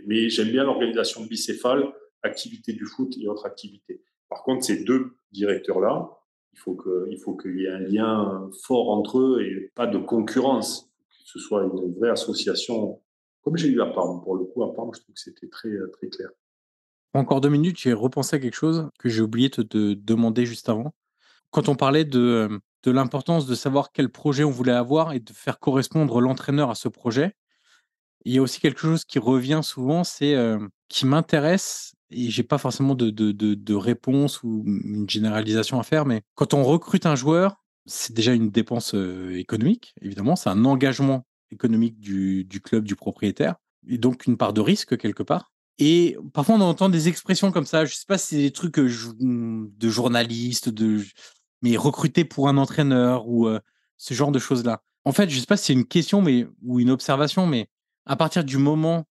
Mais, 0.06 0.28
j'aime 0.28 0.48
bien 0.48 0.64
l'organisation 0.64 1.24
bicéphale, 1.24 1.92
activité 2.22 2.72
du 2.72 2.84
foot 2.84 3.16
et 3.20 3.28
autres 3.28 3.46
activités. 3.46 4.02
Par 4.28 4.42
contre, 4.42 4.64
ces 4.64 4.82
deux 4.82 5.12
directeurs-là, 5.30 6.10
il 6.52 6.58
faut 6.58 6.76
qu'il 6.76 7.18
faut 7.18 7.36
qu'il 7.36 7.60
y 7.60 7.66
ait 7.66 7.70
un 7.70 7.78
lien 7.78 8.50
fort 8.64 8.90
entre 8.90 9.20
eux 9.20 9.42
et 9.42 9.70
pas 9.76 9.86
de 9.86 9.98
concurrence, 9.98 10.90
que 11.10 11.30
ce 11.30 11.38
soit 11.38 11.62
une 11.62 11.94
vraie 11.94 12.10
association, 12.10 13.00
comme 13.46 13.56
j'ai 13.56 13.68
eu 13.68 13.80
à 13.80 13.86
Parme. 13.86 14.20
Pour 14.24 14.34
le 14.34 14.44
coup, 14.44 14.64
à 14.64 14.74
Parme, 14.74 14.90
je 14.92 15.00
trouve 15.00 15.14
que 15.14 15.20
c'était 15.20 15.46
très, 15.46 15.70
très 15.92 16.08
clair. 16.08 16.30
Encore 17.14 17.40
deux 17.40 17.48
minutes, 17.48 17.78
j'ai 17.78 17.92
repensé 17.92 18.34
à 18.34 18.38
quelque 18.40 18.56
chose 18.56 18.90
que 18.98 19.08
j'ai 19.08 19.22
oublié 19.22 19.48
de 19.50 19.62
te 19.62 19.94
demander 19.94 20.44
juste 20.46 20.68
avant. 20.68 20.92
Quand 21.52 21.68
on 21.68 21.76
parlait 21.76 22.04
de, 22.04 22.60
de 22.82 22.90
l'importance 22.90 23.46
de 23.46 23.54
savoir 23.54 23.92
quel 23.92 24.08
projet 24.08 24.42
on 24.42 24.50
voulait 24.50 24.72
avoir 24.72 25.12
et 25.12 25.20
de 25.20 25.30
faire 25.32 25.60
correspondre 25.60 26.20
l'entraîneur 26.20 26.70
à 26.70 26.74
ce 26.74 26.88
projet. 26.88 27.36
Il 28.24 28.34
y 28.34 28.38
a 28.38 28.42
aussi 28.42 28.58
quelque 28.58 28.80
chose 28.80 29.04
qui 29.04 29.20
revient 29.20 29.60
souvent, 29.62 30.02
c'est 30.02 30.34
euh, 30.34 30.58
qui 30.88 31.06
m'intéresse 31.06 31.94
et 32.10 32.28
j'ai 32.28 32.42
pas 32.42 32.58
forcément 32.58 32.96
de, 32.96 33.10
de, 33.10 33.30
de, 33.32 33.74
réponse 33.74 34.42
ou 34.42 34.64
une 34.66 35.08
généralisation 35.08 35.78
à 35.78 35.84
faire, 35.84 36.04
mais 36.04 36.22
quand 36.34 36.52
on 36.52 36.64
recrute 36.64 37.06
un 37.06 37.14
joueur, 37.14 37.62
c'est 37.84 38.12
déjà 38.12 38.32
une 38.32 38.50
dépense 38.50 38.94
euh, 38.94 39.36
économique, 39.36 39.94
évidemment, 40.02 40.34
c'est 40.34 40.50
un 40.50 40.64
engagement 40.64 41.24
économique 41.56 41.98
du, 41.98 42.60
club, 42.62 42.84
du 42.84 42.94
propriétaire, 42.94 43.56
et 43.88 43.98
donc 43.98 44.26
une 44.26 44.36
part 44.36 44.52
de 44.52 44.60
risque 44.60 44.96
quelque 44.96 45.22
part. 45.22 45.52
Et 45.78 46.16
parfois 46.32 46.54
on 46.54 46.60
entend 46.60 46.88
des 46.88 47.08
expressions 47.08 47.50
comme 47.50 47.66
ça, 47.66 47.84
je 47.84 47.94
sais 47.94 48.06
pas 48.06 48.18
si 48.18 48.26
c'est 48.28 48.42
des 48.42 48.52
trucs 48.52 48.78
euh, 48.78 48.88
de 49.20 49.88
journalistes, 49.88 50.68
de 50.68 51.02
mais 51.62 51.76
recruter 51.76 52.24
pour 52.24 52.48
un 52.48 52.56
entraîneur 52.56 53.28
ou 53.28 53.48
ce 53.96 54.14
genre 54.14 54.30
de 54.30 54.38
choses-là. 54.38 54.82
En 55.04 55.12
fait, 55.12 55.30
je 55.30 55.38
sais 55.40 55.46
pas 55.46 55.56
si 55.56 55.66
c'est 55.66 55.72
une 55.72 55.86
question 55.86 56.20
mais, 56.20 56.46
ou 56.62 56.80
une 56.80 56.90
observation, 56.90 57.46
mais 57.46 57.68
à 58.04 58.16
partir 58.16 58.44
du 58.44 58.58
moment 58.58 59.04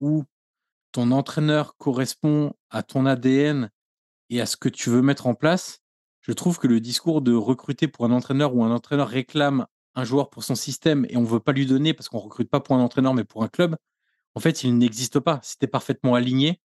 où 0.00 0.24
ton 0.92 1.10
entraîneur 1.10 1.76
correspond 1.76 2.52
à 2.70 2.82
ton 2.82 3.06
ADN 3.06 3.70
et 4.30 4.40
à 4.40 4.46
ce 4.46 4.56
que 4.56 4.68
tu 4.68 4.90
veux 4.90 5.02
mettre 5.02 5.26
en 5.26 5.34
place, 5.34 5.80
je 6.20 6.32
trouve 6.32 6.58
que 6.58 6.66
le 6.66 6.80
discours 6.80 7.22
de 7.22 7.34
recruter 7.34 7.88
pour 7.88 8.04
un 8.04 8.10
entraîneur 8.10 8.54
ou 8.54 8.62
un 8.62 8.70
entraîneur 8.70 9.08
réclame 9.08 9.66
un 9.98 10.04
joueur 10.04 10.30
pour 10.30 10.44
son 10.44 10.54
système 10.54 11.06
et 11.08 11.16
on 11.16 11.22
ne 11.22 11.26
veut 11.26 11.40
pas 11.40 11.52
lui 11.52 11.66
donner 11.66 11.94
parce 11.94 12.08
qu'on 12.08 12.18
ne 12.18 12.22
recrute 12.22 12.50
pas 12.50 12.60
pour 12.60 12.76
un 12.76 12.80
entraîneur 12.80 13.14
mais 13.14 13.24
pour 13.24 13.42
un 13.42 13.48
club, 13.48 13.76
en 14.34 14.40
fait, 14.40 14.62
il 14.62 14.76
n'existe 14.76 15.20
pas. 15.20 15.40
Si 15.42 15.58
tu 15.58 15.64
es 15.64 15.68
parfaitement 15.68 16.14
aligné, 16.14 16.60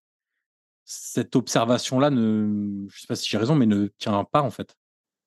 cette 0.86 1.36
observation-là, 1.36 2.10
ne, 2.10 2.86
je 2.90 3.02
sais 3.02 3.08
pas 3.08 3.16
si 3.16 3.30
j'ai 3.30 3.38
raison, 3.38 3.56
mais 3.56 3.66
ne 3.66 3.88
tient 3.98 4.24
pas 4.26 4.42
en 4.42 4.52
fait 4.52 4.76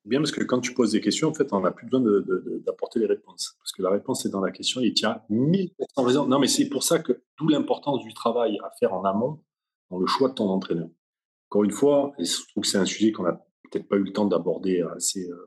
bien 0.07 0.21
parce 0.21 0.31
que 0.31 0.43
quand 0.45 0.61
tu 0.61 0.73
poses 0.73 0.93
des 0.93 1.01
questions, 1.01 1.29
en 1.29 1.35
fait, 1.35 1.53
on 1.53 1.61
n'a 1.61 1.73
plus 1.73 1.87
besoin 1.87 2.23
d'apporter 2.65 3.01
les 3.01 3.07
réponses. 3.07 3.57
Parce 3.59 3.73
que 3.73 3.83
la 3.83 3.91
réponse 3.91 4.25
est 4.25 4.31
dans 4.31 4.41
la 4.41 4.53
question, 4.53 4.81
il 4.81 4.95
tient 4.95 5.21
1000% 5.31 5.71
raison. 5.99 6.27
Non, 6.27 6.39
mais 6.39 6.47
c'est 6.47 6.69
pour 6.69 6.85
ça 6.85 6.99
que 6.99 7.23
d'où 7.39 7.49
l'importance 7.49 8.03
du 8.03 8.15
travail 8.15 8.59
à 8.65 8.71
faire 8.79 8.95
en 8.95 9.05
amont 9.05 9.43
dans 9.91 9.99
le 9.99 10.07
choix 10.07 10.29
de 10.29 10.35
ton 10.35 10.49
entraîneur. 10.49 10.89
Encore 11.51 11.65
une 11.65 11.73
fois, 11.73 12.13
et 12.19 12.25
je 12.25 12.47
trouve 12.49 12.63
que 12.63 12.69
c'est 12.69 12.79
un 12.79 12.85
sujet 12.85 13.13
qu'on 13.13 13.25
n'a 13.25 13.45
peut-être 13.71 13.89
pas 13.89 13.97
eu 13.97 14.05
le 14.05 14.13
temps 14.13 14.27
d'aborder 14.27 14.83
assez 14.95 15.29
euh, 15.29 15.47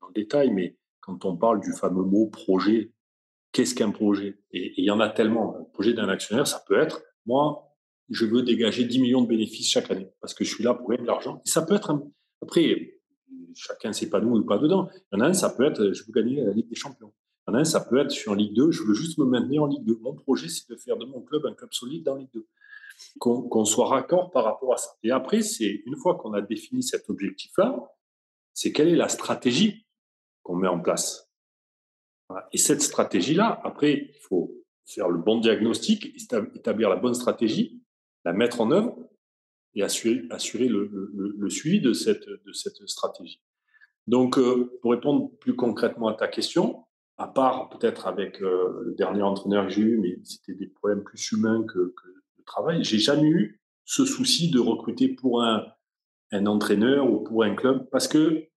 dans 0.00 0.08
le 0.08 0.14
détail, 0.14 0.50
mais 0.50 0.76
quand 1.02 1.24
on 1.26 1.36
parle 1.36 1.60
du 1.60 1.72
fameux 1.72 2.04
mot 2.04 2.26
projet, 2.28 2.92
qu'est-ce 3.50 3.74
qu'un 3.74 3.90
projet? 3.90 4.38
Et, 4.52 4.72
il 4.78 4.84
y 4.84 4.90
en 4.90 5.00
a 5.00 5.10
tellement. 5.10 5.56
Un 5.58 5.64
projet 5.64 5.92
d'un 5.92 6.08
actionnaire, 6.08 6.46
ça 6.46 6.64
peut 6.66 6.80
être, 6.80 7.02
moi, 7.26 7.68
je 8.08 8.24
veux 8.24 8.42
dégager 8.42 8.84
10 8.84 9.00
millions 9.00 9.22
de 9.22 9.28
bénéfices 9.28 9.68
chaque 9.68 9.90
année 9.90 10.08
parce 10.20 10.32
que 10.32 10.44
je 10.44 10.54
suis 10.54 10.64
là 10.64 10.74
pour 10.74 10.88
gagner 10.88 11.02
de 11.02 11.08
l'argent. 11.08 11.42
Et 11.44 11.48
ça 11.50 11.62
peut 11.62 11.74
être, 11.74 11.90
un... 11.90 12.02
après, 12.40 13.00
chacun 13.54 13.92
s'épanouit 13.92 14.40
ou 14.40 14.44
pas 14.44 14.58
dedans. 14.58 14.88
Il 15.12 15.18
y 15.18 15.20
en 15.20 15.24
a 15.24 15.28
un, 15.28 15.34
ça 15.34 15.50
peut 15.50 15.64
être, 15.64 15.92
je 15.92 16.04
veux 16.04 16.12
gagner 16.12 16.42
la 16.42 16.52
Ligue 16.52 16.68
des 16.68 16.76
Champions. 16.76 17.12
Il 17.46 17.50
y 17.50 17.54
en 17.54 17.58
a 17.58 17.60
un, 17.60 17.64
ça 17.64 17.80
peut 17.80 17.98
être, 17.98 18.10
je 18.10 18.20
suis 18.20 18.30
en 18.30 18.34
Ligue 18.34 18.54
2, 18.54 18.70
je 18.70 18.82
veux 18.84 18.94
juste 18.94 19.18
me 19.18 19.24
maintenir 19.24 19.64
en 19.64 19.66
Ligue 19.66 19.84
2. 19.84 19.98
Mon 20.00 20.14
projet, 20.14 20.48
c'est 20.48 20.68
de 20.70 20.76
faire 20.76 20.96
de 20.96 21.04
mon 21.04 21.20
club 21.20 21.44
un 21.46 21.54
club 21.54 21.72
solide 21.72 22.04
dans 22.04 22.14
Ligue 22.14 22.30
2. 22.32 22.46
Qu'on 23.18 23.64
soit 23.64 23.88
raccord 23.88 24.30
par 24.30 24.44
rapport 24.44 24.74
à 24.74 24.76
ça. 24.76 24.90
Et 25.02 25.10
après, 25.10 25.42
c'est 25.42 25.82
une 25.86 25.96
fois 25.96 26.14
qu'on 26.14 26.34
a 26.34 26.40
défini 26.40 26.84
cet 26.84 27.10
objectif-là, 27.10 27.76
c'est 28.54 28.70
quelle 28.70 28.88
est 28.88 28.96
la 28.96 29.08
stratégie 29.08 29.86
qu'on 30.42 30.56
met 30.56 30.68
en 30.68 30.80
place. 30.80 31.28
Et 32.52 32.58
cette 32.58 32.82
stratégie-là, 32.82 33.60
après, 33.64 34.10
il 34.14 34.20
faut 34.20 34.54
faire 34.86 35.08
le 35.08 35.18
bon 35.18 35.38
diagnostic, 35.38 36.14
établir 36.54 36.88
la 36.88 36.96
bonne 36.96 37.14
stratégie, 37.14 37.82
la 38.24 38.32
mettre 38.32 38.60
en 38.60 38.70
œuvre 38.70 38.96
et 39.74 39.82
assurer, 39.82 40.22
assurer 40.30 40.68
le, 40.68 41.48
suivi 41.50 41.80
de 41.80 41.92
cette, 41.92 42.28
de 42.28 42.52
cette 42.52 42.86
stratégie. 42.88 43.40
Donc, 44.06 44.38
euh, 44.38 44.78
pour 44.80 44.92
répondre 44.92 45.30
plus 45.38 45.54
concrètement 45.54 46.08
à 46.08 46.14
ta 46.14 46.28
question, 46.28 46.84
à 47.18 47.28
part 47.28 47.68
peut-être 47.68 48.06
avec 48.06 48.42
euh, 48.42 48.82
le 48.84 48.94
dernier 48.94 49.22
entraîneur 49.22 49.66
que 49.66 49.72
j'ai 49.72 49.82
eu, 49.82 49.98
mais 49.98 50.18
c'était 50.24 50.54
des 50.54 50.66
problèmes 50.66 51.04
plus 51.04 51.30
humains 51.32 51.62
que, 51.62 51.94
que 51.96 52.08
de 52.38 52.44
travail, 52.44 52.82
j'ai 52.82 52.98
jamais 52.98 53.28
eu 53.28 53.60
ce 53.84 54.04
souci 54.04 54.50
de 54.50 54.58
recruter 54.58 55.08
pour 55.08 55.42
un, 55.42 55.66
un 56.32 56.46
entraîneur 56.46 57.10
ou 57.10 57.20
pour 57.20 57.44
un 57.44 57.54
club 57.54 57.88
parce 57.90 58.08
que 58.08 58.48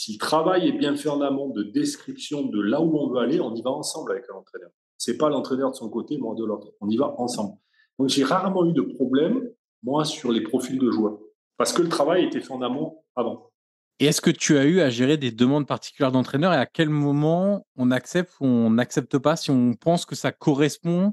si 0.00 0.14
le 0.14 0.18
travail 0.18 0.66
est 0.66 0.72
bien 0.72 0.96
fait 0.96 1.10
en 1.10 1.20
amont 1.20 1.50
de 1.50 1.62
description 1.62 2.46
de 2.46 2.58
là 2.58 2.80
où 2.80 2.96
on 2.98 3.10
veut 3.10 3.18
aller, 3.18 3.38
on 3.38 3.54
y 3.54 3.60
va 3.60 3.68
ensemble 3.68 4.12
avec 4.12 4.26
l'entraîneur. 4.28 4.70
C'est 4.96 5.18
pas 5.18 5.28
l'entraîneur 5.28 5.72
de 5.72 5.76
son 5.76 5.90
côté, 5.90 6.16
moi 6.16 6.34
de 6.34 6.42
l'autre. 6.42 6.68
On 6.80 6.88
y 6.88 6.96
va 6.96 7.14
ensemble. 7.18 7.58
Donc 7.98 8.08
j'ai 8.08 8.24
rarement 8.24 8.64
eu 8.64 8.72
de 8.72 8.80
problème, 8.80 9.50
moi, 9.82 10.06
sur 10.06 10.32
les 10.32 10.40
profils 10.40 10.78
de 10.78 10.90
joueurs. 10.90 11.18
Parce 11.58 11.74
que 11.74 11.82
le 11.82 11.90
travail 11.90 12.24
était 12.24 12.40
fait 12.40 12.50
en 12.50 12.62
amont 12.62 13.04
avant. 13.14 13.50
Et 13.98 14.06
est-ce 14.06 14.22
que 14.22 14.30
tu 14.30 14.56
as 14.56 14.64
eu 14.64 14.80
à 14.80 14.88
gérer 14.88 15.18
des 15.18 15.32
demandes 15.32 15.66
particulières 15.66 16.12
d'entraîneurs 16.12 16.54
et 16.54 16.56
à 16.56 16.64
quel 16.64 16.88
moment 16.88 17.66
on 17.76 17.90
accepte 17.90 18.32
ou 18.40 18.46
on 18.46 18.70
n'accepte 18.70 19.18
pas 19.18 19.36
si 19.36 19.50
on 19.50 19.74
pense 19.74 20.06
que 20.06 20.14
ça 20.14 20.32
correspond 20.32 21.12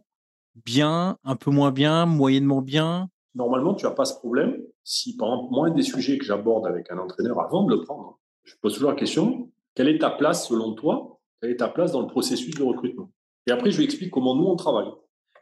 bien, 0.64 1.18
un 1.26 1.36
peu 1.36 1.52
moins 1.52 1.74
bien, 1.74 2.06
moyennement 2.06 2.62
bien? 2.62 3.10
Normalement, 3.36 3.76
tu 3.76 3.86
n'as 3.86 3.92
pas 3.92 4.06
ce 4.06 4.18
problème 4.18 4.56
si, 4.86 5.18
par 5.18 5.28
exemple, 5.28 5.50
moi, 5.52 5.70
des 5.72 5.84
sujets 5.84 6.18
que 6.18 6.24
j'aborde 6.24 6.66
avec 6.66 6.90
un 6.90 7.00
entraîneur 7.00 7.42
avant 7.42 7.66
de 7.66 7.76
le 7.76 7.84
prendre, 7.84 8.18
je 8.48 8.56
pose 8.61 8.74
toujours 8.74 8.90
la 8.90 8.95
question, 8.95 9.52
quelle 9.76 9.90
est 9.90 9.99
ta 9.99 10.10
place 10.10 10.48
selon 10.48 10.74
toi 10.74 11.19
Quelle 11.41 11.52
est 11.52 11.57
ta 11.57 11.68
place 11.68 11.91
dans 11.91 12.02
le 12.02 12.07
processus 12.07 12.56
de 12.56 12.64
recrutement? 12.64 13.11
Et 13.45 13.52
après, 13.52 13.72
je 13.72 13.78
lui 13.78 13.84
explique 13.86 14.11
comment 14.11 14.36
nous, 14.36 14.45
on 14.45 14.56
travaille. 14.56 14.90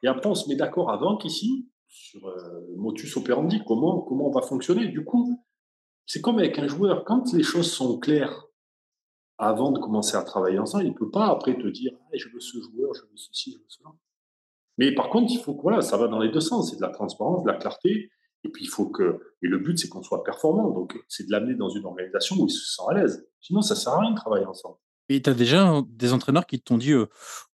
Et 0.03 0.07
après, 0.07 0.27
on 0.27 0.35
se 0.35 0.49
met 0.49 0.55
d'accord 0.55 0.91
avant 0.91 1.15
qu'ici, 1.15 1.69
sur 1.87 2.27
euh, 2.27 2.65
motus 2.75 3.15
operandi, 3.15 3.61
comment, 3.65 4.01
comment 4.01 4.27
on 4.27 4.31
va 4.31 4.41
fonctionner. 4.41 4.87
Du 4.87 5.05
coup, 5.05 5.41
c'est 6.05 6.21
comme 6.21 6.39
avec 6.39 6.59
un 6.59 6.67
joueur, 6.67 7.05
quand 7.05 7.31
les 7.33 7.43
choses 7.43 7.71
sont 7.71 7.99
claires 7.99 8.45
avant 9.37 9.71
de 9.71 9.79
commencer 9.79 10.15
à 10.17 10.23
travailler 10.23 10.59
ensemble, 10.59 10.85
il 10.85 10.91
ne 10.91 10.97
peut 10.97 11.11
pas 11.11 11.27
après 11.27 11.57
te 11.57 11.67
dire 11.67 11.93
ah, 12.07 12.09
je 12.13 12.27
veux 12.29 12.39
ce 12.39 12.59
joueur, 12.59 12.93
je 12.93 13.01
veux 13.01 13.17
ceci, 13.17 13.53
je 13.53 13.57
veux 13.57 13.65
cela. 13.67 13.89
Mais 14.77 14.93
par 14.93 15.09
contre, 15.09 15.31
il 15.31 15.39
faut 15.39 15.57
voilà, 15.61 15.81
ça 15.81 15.97
va 15.97 16.07
dans 16.07 16.19
les 16.19 16.29
deux 16.29 16.41
sens. 16.41 16.69
C'est 16.69 16.77
de 16.77 16.81
la 16.81 16.89
transparence, 16.89 17.43
de 17.43 17.49
la 17.49 17.57
clarté. 17.57 18.11
Et 18.45 18.49
puis, 18.49 18.63
il 18.63 18.69
faut 18.69 18.87
que. 18.89 19.19
Et 19.41 19.47
le 19.47 19.57
but, 19.57 19.77
c'est 19.77 19.89
qu'on 19.89 20.03
soit 20.03 20.23
performant. 20.23 20.69
Donc, 20.69 20.97
c'est 21.07 21.25
de 21.25 21.31
l'amener 21.31 21.55
dans 21.55 21.69
une 21.69 21.85
organisation 21.85 22.37
où 22.37 22.45
il 22.45 22.51
se 22.51 22.75
sent 22.75 22.83
à 22.89 22.93
l'aise. 22.93 23.27
Sinon, 23.41 23.61
ça 23.61 23.73
ne 23.73 23.79
sert 23.79 23.93
à 23.93 23.99
rien 24.01 24.11
de 24.11 24.15
travailler 24.15 24.45
ensemble. 24.45 24.77
Et 25.09 25.21
tu 25.21 25.29
as 25.29 25.33
déjà 25.33 25.81
des 25.87 26.13
entraîneurs 26.13 26.45
qui 26.45 26.61
t'ont 26.61 26.77
dit 26.77 26.91
euh, 26.91 27.07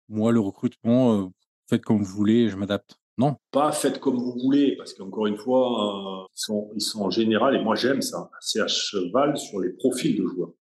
Moi, 0.09 0.31
le 0.31 0.39
recrutement, 0.39 1.15
euh, 1.15 1.27
faites 1.69 1.85
comme 1.85 1.99
vous 1.99 2.05
voulez, 2.05 2.49
je 2.49 2.57
m'adapte. 2.57 2.99
Non. 3.19 3.37
Pas 3.51 3.73
faites 3.73 3.99
comme 3.99 4.17
vous 4.17 4.39
voulez, 4.39 4.77
parce 4.77 4.95
qu'encore 4.95 5.27
une 5.27 5.39
fois, 5.39 6.23
euh, 6.23 6.27
ils, 6.37 6.41
sont, 6.41 6.71
ils 6.75 6.83
sont 6.83 7.01
en 7.01 7.11
général, 7.11 7.57
et 7.57 7.63
moi 7.63 7.75
j'aime 7.75 8.03
ça, 8.03 8.31
c'est 8.41 8.61
à 8.61 8.67
cheval 8.67 9.39
sur 9.39 9.59
les 9.61 9.71
profils 9.71 10.15
de 10.15 10.27
joueurs. 10.27 10.53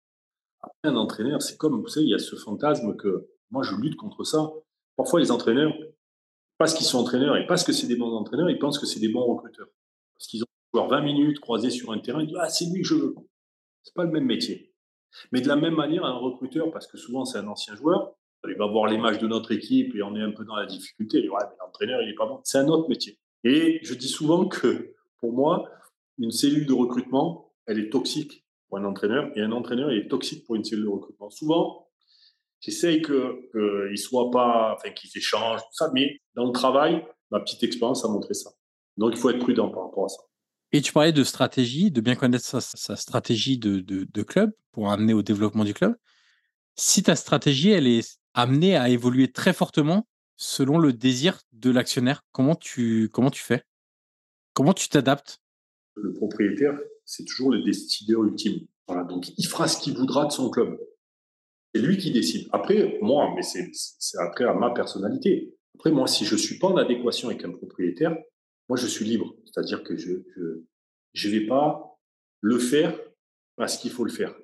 Après, 0.62 0.78
un 0.86 0.96
entraîneur, 0.96 1.42
c'est 1.42 1.58
comme, 1.58 1.82
vous 1.82 1.88
savez, 1.90 2.06
il 2.06 2.12
y 2.12 2.16
a 2.16 2.20
ce 2.20 2.38
fantasme 2.38 2.96
que 2.96 3.28
moi 3.52 3.62
je 3.62 3.76
lutte 3.76 3.98
contre 3.98 4.24
ça. 4.24 4.50
Parfois, 4.96 5.20
les 5.20 5.32
entraîneurs, 5.32 5.74
parce 6.58 6.74
qu'ils 6.74 6.86
sont 6.86 7.00
entraîneurs 7.00 7.36
et 7.36 7.46
parce 7.46 7.66
que 7.66 7.74
c'est 7.74 7.88
des 7.88 7.98
bons 7.98 8.16
entraîneurs, 8.16 8.50
ils 8.50 8.58
pensent 8.58 8.80
que 8.80 8.86
c'est 8.86 9.02
des 9.02 9.10
bons 9.10 9.26
recruteurs. 9.26 9.68
Parce 10.18 10.28
qu'ils 10.28 10.44
ont 10.44 10.48
joueur 10.74 10.88
20 10.88 11.02
minutes 11.02 11.40
croisés 11.40 11.70
sur 11.70 11.92
un 11.92 12.00
terrain, 12.00 12.22
ils 12.22 12.28
disent 12.28 12.38
Ah, 12.40 12.50
c'est 12.50 12.66
lui 12.66 12.82
que 12.82 12.88
je 12.88 12.96
veux. 12.96 13.16
C'est 13.84 13.94
pas 13.94 14.04
le 14.04 14.12
même 14.12 14.26
métier. 14.26 14.74
Mais 15.32 15.42
de 15.42 15.48
la 15.48 15.56
même 15.56 15.76
manière, 15.76 16.06
un 16.06 16.18
recruteur, 16.18 16.72
parce 16.72 16.88
que 16.88 16.98
souvent 16.98 17.26
c'est 17.26 17.38
un 17.38 17.48
ancien 17.48 17.76
joueur, 17.76 18.16
il 18.48 18.56
va 18.56 18.68
voir 18.68 18.88
l'image 18.88 19.20
de 19.20 19.28
notre 19.28 19.52
équipe 19.52 19.96
et 19.96 20.04
on 20.04 20.16
est 20.16 20.22
un 20.22 20.32
peu 20.32 20.46
dans 20.46 20.56
la 20.56 20.66
difficulté. 20.66 21.18
Il 21.18 21.24
dit, 21.24 21.30
ouais, 21.30 21.44
mais 21.50 21.56
l'entraîneur, 21.60 22.02
il 22.02 22.10
est 22.10 22.16
pas 22.16 22.26
bon. 22.26 22.42
C'est 22.44 22.58
un 22.58 22.68
autre 22.68 22.90
métier. 22.90 23.18
Et 23.44 23.80
je 23.84 23.94
dis 23.94 24.08
souvent 24.08 24.48
que 24.48 24.94
pour 25.20 25.34
moi, 25.34 25.70
une 26.18 26.32
cellule 26.32 26.66
de 26.66 26.74
recrutement, 26.74 27.54
elle 27.66 27.80
est 27.80 27.90
toxique 27.90 28.46
pour 28.68 28.78
un 28.78 28.86
entraîneur 28.86 29.32
et 29.36 29.42
un 29.42 29.52
entraîneur, 29.52 29.92
il 29.92 30.00
est 30.00 30.08
toxique 30.08 30.46
pour 30.46 30.56
une 30.56 30.64
cellule 30.64 30.86
de 30.86 30.90
recrutement. 30.90 31.30
Souvent, 31.30 31.88
j'essaye 32.60 33.02
qu'ils 33.02 33.14
ne 33.54 33.96
soient 33.96 34.32
pas, 34.32 34.76
enfin, 34.76 34.92
qu'ils 34.92 35.12
échangent, 35.16 35.62
tout 35.62 35.74
ça, 35.74 35.92
mais 35.94 36.20
dans 36.36 36.46
le 36.46 36.52
travail, 36.52 37.06
ma 37.32 37.40
petite 37.40 37.64
expérience 37.64 38.06
a 38.06 38.08
montré 38.08 38.34
ça. 38.34 38.52
Donc, 38.98 39.12
il 39.14 39.18
faut 39.18 39.30
être 39.30 39.40
prudent 39.40 39.70
par 39.70 39.86
rapport 39.86 40.06
à 40.06 40.10
ça. 40.10 40.20
Et 40.72 40.82
tu 40.82 40.92
parlais 40.92 41.14
de 41.14 41.24
stratégie, 41.24 41.92
de 41.92 42.02
bien 42.02 42.16
connaître 42.16 42.44
sa, 42.44 42.96
stratégie 42.96 43.58
de, 43.58 43.80
de, 43.80 44.24
club 44.24 44.52
pour 44.72 44.92
amener 44.92 45.14
au 45.14 45.22
développement 45.22 45.64
du 45.64 45.74
club. 45.74 45.96
Si 46.76 47.04
ta 47.04 47.16
stratégie, 47.16 47.70
elle 47.70 47.88
est 47.88 48.20
amenée 48.34 48.76
à 48.76 48.90
évoluer 48.90 49.32
très 49.32 49.54
fortement 49.54 50.08
selon 50.36 50.78
le 50.78 50.92
désir 50.92 51.40
de 51.54 51.72
l'actionnaire, 51.72 52.24
comment 52.32 52.56
tu, 52.56 53.10
comment 53.14 53.30
tu 53.30 53.42
fais? 53.42 53.64
Comment 54.54 54.74
tu 54.74 54.90
t'adaptes? 54.90 55.40
Le 55.96 56.14
propriétaire, 56.14 56.78
c'est 57.06 57.24
toujours 57.24 57.52
le 57.52 57.64
décideur 57.64 58.24
ultime. 58.26 58.68
Voilà, 58.88 59.04
donc 59.04 59.30
il 59.38 59.48
fera 59.48 59.68
ce 59.68 59.80
qu'il 59.80 59.96
voudra 59.96 60.26
de 60.26 60.32
son 60.32 60.50
club. 60.50 60.78
C'est 61.74 61.82
lui 61.82 61.98
qui 61.98 62.12
décide. 62.12 62.48
Après, 62.52 62.98
moi, 63.02 63.34
mais 63.36 63.44
c'est 63.44 64.18
après 64.20 64.46
à 64.46 64.54
ma 64.54 64.72
personnalité. 64.72 65.56
Après, 65.76 65.92
moi, 65.92 66.08
si 66.08 66.26
je 66.26 66.34
ne 66.34 66.40
suis 66.40 66.58
pas 66.58 66.68
en 66.68 66.78
adéquation 66.78 67.30
avec 67.30 67.44
un 67.44 67.52
propriétaire, 67.52 68.16
moi, 68.70 68.78
je 68.78 68.88
suis 68.88 69.06
libre. 69.06 69.36
C'est-à-dire 69.46 69.84
que 69.84 69.96
je 69.96 70.14
ne 70.38 70.66
je, 71.14 71.30
vais 71.30 71.46
pas 71.46 71.98
le 72.42 72.58
faire 72.60 72.98
parce 73.56 73.78
qu'il 73.78 73.92
faut 73.92 74.04
le 74.04 74.12
faire. 74.12 74.36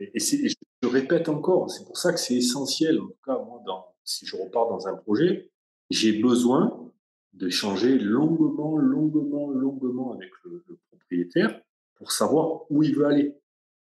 Et, 0.00 0.18
je, 0.18 0.54
répète 0.88 1.28
encore, 1.28 1.70
c'est 1.70 1.84
pour 1.84 1.96
ça 1.96 2.12
que 2.12 2.18
c'est 2.18 2.34
essentiel. 2.34 3.00
En 3.00 3.06
tout 3.06 3.22
cas, 3.24 3.38
moi, 3.38 3.62
dans, 3.66 3.86
si 4.04 4.26
je 4.26 4.36
repars 4.36 4.68
dans 4.68 4.88
un 4.88 4.96
projet, 4.96 5.50
j'ai 5.90 6.20
besoin 6.20 6.92
de 7.34 7.48
changer 7.48 7.98
longuement, 7.98 8.76
longuement, 8.76 9.50
longuement 9.50 10.12
avec 10.12 10.30
le, 10.44 10.64
propriétaire 10.90 11.60
pour 11.94 12.12
savoir 12.12 12.70
où 12.70 12.82
il 12.82 12.94
veut 12.94 13.06
aller 13.06 13.34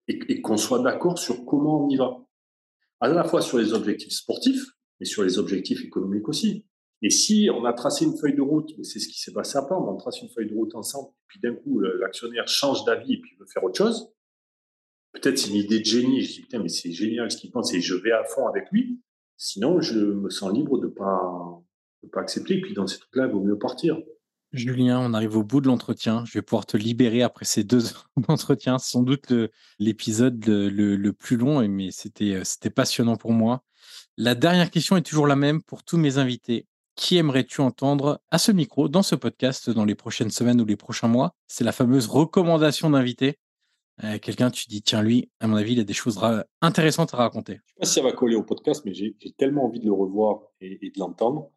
et, 0.09 0.21
et 0.29 0.41
qu'on 0.41 0.57
soit 0.57 0.81
d'accord 0.81 1.19
sur 1.19 1.45
comment 1.45 1.87
on 1.87 1.89
y 1.89 1.97
va. 1.97 2.25
À 3.01 3.09
la 3.09 3.25
fois 3.25 3.41
sur 3.41 3.59
les 3.59 3.73
objectifs 3.73 4.13
sportifs, 4.13 4.67
mais 5.01 5.07
sur 5.07 5.25
les 5.25 5.39
objectifs 5.39 5.83
économiques 5.83 6.29
aussi. 6.29 6.67
Et 7.03 7.11
si 7.11 7.49
on 7.53 7.65
a 7.65 7.73
tracé 7.73 8.05
une 8.05 8.17
feuille 8.17 8.35
de 8.35 8.43
route, 8.43 8.73
c'est 8.83 8.99
ce 8.99 9.09
qui 9.09 9.19
s'est 9.19 9.33
passé 9.33 9.57
à 9.57 9.63
Plan, 9.63 9.83
on 9.89 9.97
trace 9.97 10.21
une 10.21 10.29
feuille 10.29 10.49
de 10.49 10.55
route 10.55 10.75
ensemble, 10.75 11.09
et 11.09 11.25
puis 11.29 11.41
d'un 11.41 11.55
coup, 11.55 11.81
l'actionnaire 11.81 12.47
change 12.47 12.85
d'avis 12.85 13.15
et 13.15 13.21
puis 13.21 13.37
veut 13.39 13.47
faire 13.47 13.65
autre 13.65 13.79
chose, 13.79 14.13
peut-être 15.13 15.39
c'est 15.39 15.51
une 15.51 15.57
idée 15.57 15.81
de 15.81 15.85
génie, 15.85 16.23
je 16.23 16.35
dis 16.35 16.41
putain, 16.43 16.59
mais 16.59 16.69
c'est 16.69 16.93
génial 16.93 17.31
ce 17.31 17.37
qu'il 17.37 17.51
pense 17.51 17.73
et 17.73 17.81
je 17.81 17.95
vais 17.95 18.13
à 18.13 18.25
fond 18.25 18.47
avec 18.47 18.71
lui. 18.71 19.01
Sinon, 19.37 19.81
je 19.81 19.99
me 19.99 20.31
sens 20.31 20.53
libre 20.53 20.79
de 20.79 20.87
pas, 20.87 21.63
de 22.03 22.09
pas 22.09 22.21
accepter. 22.21 22.59
Et 22.59 22.61
puis 22.61 22.75
dans 22.75 22.87
ces 22.87 22.99
trucs-là, 22.99 23.27
il 23.27 23.33
vaut 23.33 23.43
mieux 23.43 23.59
partir. 23.59 23.99
Julien, 24.53 25.01
on 25.01 25.15
arrive 25.15 25.37
au 25.37 25.45
bout 25.45 25.61
de 25.61 25.69
l'entretien. 25.69 26.25
Je 26.27 26.35
vais 26.35 26.43
pouvoir 26.43 26.67
te 26.67 26.77
libérer 26.77 27.23
après 27.23 27.45
ces 27.45 27.65
deux 27.65 27.87
heures 27.93 28.11
d'entretien. 28.17 28.79
C'est 28.79 28.91
sans 28.91 29.03
doute 29.03 29.33
l'épisode 29.79 30.45
le, 30.45 30.97
le, 30.97 31.13
plus 31.13 31.37
long, 31.37 31.67
mais 31.69 31.91
c'était 31.91 32.71
passionnant 32.71 33.17
pour 33.17 33.33
moi. 33.33 33.65
La 34.17 34.35
dernière 34.35 34.71
question 34.71 34.97
est 34.97 35.03
toujours 35.03 35.27
la 35.27 35.37
même 35.37 35.63
pour 35.63 35.85
tous 35.85 35.97
mes 35.97 36.19
invités. 36.19 36.67
Qui 37.01 37.17
aimerais-tu 37.17 37.63
entendre 37.63 38.21
à 38.31 38.37
ce 38.37 38.53
micro, 38.53 38.91
dans 38.91 39.03
ce 39.03 39.15
podcast, 39.15 39.71
dans 39.71 39.87
les 39.87 39.95
prochaines 39.95 40.29
semaines 40.29 40.61
ou 40.61 40.67
les 40.67 40.77
prochains 40.77 41.09
mois? 41.09 41.35
C'est 41.49 41.65
la 41.65 41.73
fameuse 41.73 42.07
recommandation 42.07 42.91
d'invité. 42.91 43.39
Euh, 44.05 44.19
quelqu'un, 44.19 44.51
tu 44.51 44.67
dis, 44.69 44.83
tiens, 44.83 45.03
lui, 45.03 45.31
à 45.41 45.47
mon 45.47 45.57
avis, 45.57 45.73
il 45.73 45.81
a 45.81 45.85
des 45.85 45.95
choses 45.95 46.21
intéressantes 46.61 47.15
à 47.15 47.17
raconter. 47.17 47.55
Je 47.55 47.57
ne 47.57 47.63
sais 47.63 47.75
pas 47.79 47.87
si 47.87 47.95
ça 47.95 48.03
va 48.03 48.13
coller 48.13 48.37
au 48.37 48.43
podcast, 48.43 48.83
mais 48.85 48.93
j'ai 48.93 49.17
tellement 49.39 49.65
envie 49.65 49.81
de 49.81 49.87
le 49.87 49.95
revoir 49.95 50.43
et, 50.61 50.77
de 50.77 51.01
l'entendre 51.01 51.51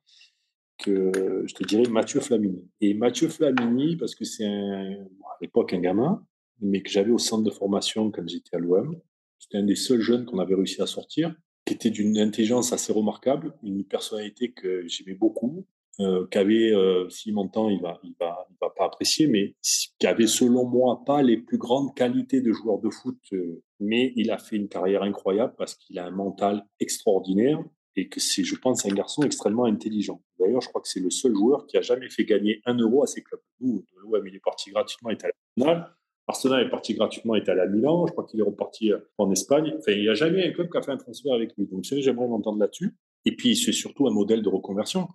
que 0.77 1.11
je 1.45 1.53
te 1.53 1.65
dirais 1.65 1.89
Mathieu 1.89 2.21
Flamini. 2.21 2.65
Et 2.79 2.93
Mathieu 2.93 3.27
Flamini, 3.27 3.97
parce 3.97 4.15
que 4.15 4.23
c'est 4.23 4.45
à 4.45 5.37
l'époque 5.41 5.73
un 5.73 5.81
gamin, 5.81 6.25
mais 6.61 6.81
que 6.81 6.89
j'avais 6.89 7.11
au 7.11 7.17
centre 7.17 7.43
de 7.43 7.51
formation 7.51 8.11
quand 8.11 8.25
j'étais 8.29 8.55
à 8.55 8.59
l'OM. 8.59 8.97
C'était 9.39 9.57
un 9.57 9.65
des 9.65 9.75
seuls 9.75 9.99
jeunes 9.99 10.25
qu'on 10.25 10.39
avait 10.39 10.55
réussi 10.55 10.81
à 10.81 10.87
sortir 10.87 11.35
qui 11.65 11.73
était 11.73 11.89
d'une 11.89 12.17
intelligence 12.17 12.73
assez 12.73 12.91
remarquable, 12.91 13.53
une 13.63 13.83
personnalité 13.83 14.51
que 14.51 14.87
j'aimais 14.87 15.13
beaucoup, 15.13 15.65
euh, 15.99 16.25
qu'avait, 16.27 16.73
euh, 16.73 17.07
s'il 17.09 17.35
m'entend, 17.35 17.69
il 17.69 17.79
va, 17.79 17.99
il 18.03 18.15
va, 18.19 18.47
il 18.49 18.55
va 18.59 18.71
pas 18.71 18.85
apprécier, 18.85 19.27
mais 19.27 19.55
qui 19.99 20.07
avait 20.07 20.25
selon 20.25 20.65
moi 20.65 21.03
pas 21.05 21.21
les 21.21 21.37
plus 21.37 21.59
grandes 21.59 21.93
qualités 21.95 22.41
de 22.41 22.51
joueur 22.51 22.79
de 22.79 22.89
foot, 22.89 23.19
euh, 23.33 23.61
mais 23.79 24.11
il 24.15 24.31
a 24.31 24.39
fait 24.39 24.55
une 24.55 24.69
carrière 24.69 25.03
incroyable 25.03 25.53
parce 25.55 25.75
qu'il 25.75 25.99
a 25.99 26.05
un 26.05 26.11
mental 26.11 26.65
extraordinaire 26.79 27.59
et 27.95 28.09
que 28.09 28.19
c'est, 28.19 28.43
je 28.43 28.55
pense, 28.55 28.87
un 28.87 28.93
garçon 28.93 29.21
extrêmement 29.21 29.65
intelligent. 29.65 30.19
D'ailleurs, 30.39 30.61
je 30.61 30.69
crois 30.69 30.81
que 30.81 30.87
c'est 30.87 30.99
le 30.99 31.11
seul 31.11 31.35
joueur 31.35 31.67
qui 31.67 31.77
a 31.77 31.81
jamais 31.81 32.09
fait 32.09 32.25
gagner 32.25 32.59
un 32.65 32.75
euro 32.75 33.03
à 33.03 33.07
ses 33.07 33.21
clubs. 33.21 33.41
Nous, 33.59 33.85
l'OM, 33.97 34.27
il 34.27 34.35
est 34.35 34.43
parti 34.43 34.71
gratuitement, 34.71 35.11
il 35.11 35.13
était 35.13 35.27
à 35.27 35.29
la 35.29 35.63
finale. 35.63 35.95
Arsenal 36.27 36.65
est 36.65 36.69
parti 36.69 36.93
gratuitement, 36.93 37.35
est 37.35 37.49
allé 37.49 37.61
à 37.61 37.67
Milan. 37.67 38.07
Je 38.07 38.13
crois 38.13 38.25
qu'il 38.25 38.39
est 38.39 38.43
reparti 38.43 38.91
euh, 38.91 38.99
en 39.17 39.29
Espagne. 39.31 39.73
Enfin, 39.77 39.91
il 39.91 40.01
n'y 40.01 40.09
a 40.09 40.13
jamais 40.13 40.47
un 40.47 40.51
club 40.51 40.69
qui 40.69 40.77
a 40.77 40.81
fait 40.81 40.91
un 40.91 40.97
transfert 40.97 41.33
avec 41.33 41.55
lui. 41.57 41.67
Donc, 41.67 41.83
j'aimerais 41.83 42.27
m'entendre 42.27 42.59
là-dessus. 42.59 42.95
Et 43.25 43.35
puis, 43.35 43.55
c'est 43.55 43.71
surtout 43.71 44.07
un 44.07 44.11
modèle 44.11 44.41
de 44.41 44.49
reconversion. 44.49 45.07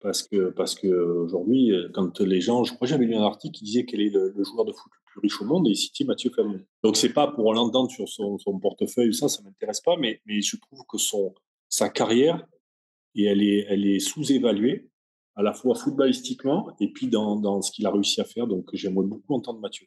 Parce 0.00 0.24
que, 0.24 0.50
parce 0.50 0.74
que 0.74 0.88
aujourd'hui, 0.88 1.70
euh, 1.70 1.88
quand 1.94 2.20
les 2.20 2.40
gens, 2.40 2.64
je 2.64 2.74
crois 2.74 2.86
que 2.86 2.90
j'avais 2.90 3.04
lu 3.04 3.14
un 3.14 3.22
article 3.22 3.54
qui 3.54 3.64
disait 3.64 3.84
quel 3.84 4.00
est 4.00 4.10
le, 4.10 4.34
joueur 4.42 4.64
de 4.64 4.72
foot 4.72 4.90
le 4.92 5.12
plus 5.12 5.20
riche 5.20 5.40
au 5.40 5.44
monde 5.44 5.68
et 5.68 5.70
il 5.70 5.76
citait 5.76 6.04
Mathieu 6.04 6.30
Fameux. 6.30 6.66
Donc 6.82 6.96
c'est 6.96 7.12
pas 7.12 7.28
pour 7.28 7.54
l'entendre 7.54 7.88
sur 7.88 8.08
son, 8.08 8.36
portefeuille, 8.60 9.14
ça, 9.14 9.28
ça 9.28 9.42
m'intéresse 9.44 9.80
pas, 9.80 9.96
mais, 9.96 10.20
mais 10.26 10.40
je 10.40 10.56
trouve 10.56 10.80
que 10.90 10.98
son, 10.98 11.32
sa 11.68 11.88
carrière, 11.88 12.44
et 13.14 13.26
elle 13.26 13.44
est, 13.44 13.64
elle 13.68 13.86
est 13.86 14.00
sous-évaluée, 14.00 14.90
à 15.34 15.42
la 15.42 15.52
fois 15.52 15.74
footballistiquement 15.74 16.74
et 16.80 16.88
puis 16.88 17.06
dans, 17.06 17.36
dans 17.36 17.62
ce 17.62 17.70
qu'il 17.70 17.86
a 17.86 17.90
réussi 17.90 18.20
à 18.20 18.24
faire. 18.24 18.46
Donc 18.46 18.68
j'aimerais 18.72 19.06
beaucoup 19.06 19.34
entendre 19.34 19.60
Mathieu. 19.60 19.86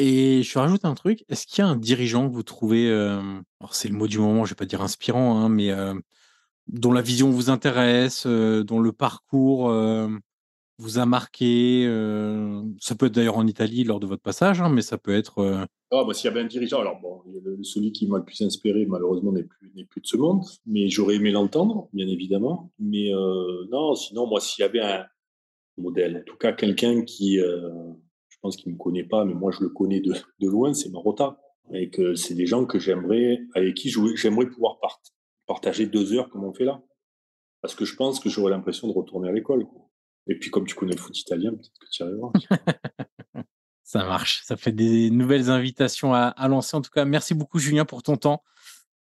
Et 0.00 0.42
je 0.42 0.58
rajoute 0.58 0.86
un 0.86 0.94
truc, 0.94 1.24
est-ce 1.28 1.46
qu'il 1.46 1.58
y 1.58 1.66
a 1.66 1.68
un 1.68 1.76
dirigeant 1.76 2.26
que 2.26 2.34
vous 2.34 2.42
trouvez, 2.42 2.90
alors 2.90 3.74
c'est 3.74 3.88
le 3.88 3.94
mot 3.94 4.08
du 4.08 4.18
moment, 4.18 4.46
je 4.46 4.52
vais 4.52 4.56
pas 4.56 4.64
dire 4.64 4.80
inspirant, 4.80 5.38
hein, 5.38 5.50
mais 5.50 5.70
dont 6.68 6.92
la 6.92 7.02
vision 7.02 7.28
vous 7.28 7.50
intéresse, 7.50 8.26
dont 8.26 8.80
le 8.80 8.92
parcours 8.92 9.70
vous 10.78 10.98
a 10.98 11.04
marqué 11.04 11.84
Ça 12.78 12.94
peut 12.94 13.06
être 13.06 13.14
d'ailleurs 13.14 13.36
en 13.36 13.46
Italie 13.46 13.84
lors 13.84 14.00
de 14.00 14.06
votre 14.06 14.22
passage, 14.22 14.62
hein, 14.62 14.70
mais 14.70 14.80
ça 14.80 14.96
peut 14.96 15.14
être. 15.14 15.66
Ah, 15.90 16.04
bah, 16.04 16.14
s'il 16.14 16.24
y 16.24 16.28
avait 16.28 16.40
un 16.40 16.46
dirigeant, 16.46 16.80
alors 16.80 16.98
bon, 16.98 17.22
celui 17.62 17.92
qui 17.92 18.06
m'a 18.06 18.16
le 18.16 18.24
plus 18.24 18.40
inspiré, 18.40 18.86
malheureusement, 18.86 19.32
n'est 19.32 19.44
plus, 19.84 20.00
de 20.00 20.06
ce 20.06 20.16
monde, 20.16 20.42
mais 20.64 20.88
j'aurais 20.88 21.16
aimé 21.16 21.30
l'entendre, 21.30 21.90
bien 21.92 22.08
évidemment. 22.08 22.72
Mais 22.78 23.10
non, 23.70 23.94
sinon, 23.94 24.26
moi, 24.26 24.40
s'il 24.40 24.62
y 24.62 24.64
avait 24.64 24.80
un 24.80 25.04
modèle, 25.76 26.16
en 26.16 26.24
tout 26.24 26.38
cas 26.38 26.52
quelqu'un 26.52 27.02
qui, 27.02 27.38
pense 28.40 28.56
qu'il 28.56 28.68
ne 28.72 28.74
me 28.74 28.78
connaît 28.78 29.04
pas, 29.04 29.24
mais 29.24 29.34
moi, 29.34 29.50
je 29.50 29.62
le 29.62 29.68
connais 29.68 30.00
de, 30.00 30.12
de 30.12 30.48
loin, 30.48 30.72
c'est 30.74 30.90
Marotta. 30.90 31.38
Et 31.72 31.90
que 31.90 32.14
c'est 32.14 32.34
des 32.34 32.46
gens 32.46 32.64
que 32.64 32.78
j'aimerais, 32.80 33.38
avec 33.54 33.74
qui 33.74 33.90
j'aimerais 34.16 34.46
pouvoir 34.46 34.78
partager 35.46 35.86
deux 35.86 36.12
heures 36.14 36.28
comme 36.28 36.44
on 36.44 36.52
fait 36.52 36.64
là. 36.64 36.82
Parce 37.62 37.74
que 37.74 37.84
je 37.84 37.94
pense 37.94 38.18
que 38.18 38.28
j'aurais 38.28 38.50
l'impression 38.50 38.88
de 38.88 38.92
retourner 38.92 39.28
à 39.28 39.32
l'école. 39.32 39.66
Et 40.26 40.38
puis, 40.38 40.50
comme 40.50 40.66
tu 40.66 40.74
connais 40.74 40.92
le 40.92 40.98
foot 40.98 41.16
italien, 41.18 41.52
peut-être 41.52 41.78
que 41.78 41.86
tu 41.90 42.02
y 42.02 42.06
arriveras. 42.06 42.32
ça 43.82 44.04
marche. 44.04 44.42
Ça 44.44 44.56
fait 44.56 44.72
des 44.72 45.10
nouvelles 45.10 45.50
invitations 45.50 46.14
à, 46.14 46.48
lancer. 46.48 46.76
En 46.76 46.80
tout 46.80 46.90
cas, 46.90 47.04
merci 47.04 47.34
beaucoup, 47.34 47.58
Julien, 47.58 47.84
pour 47.84 48.02
ton 48.02 48.16
temps. 48.16 48.42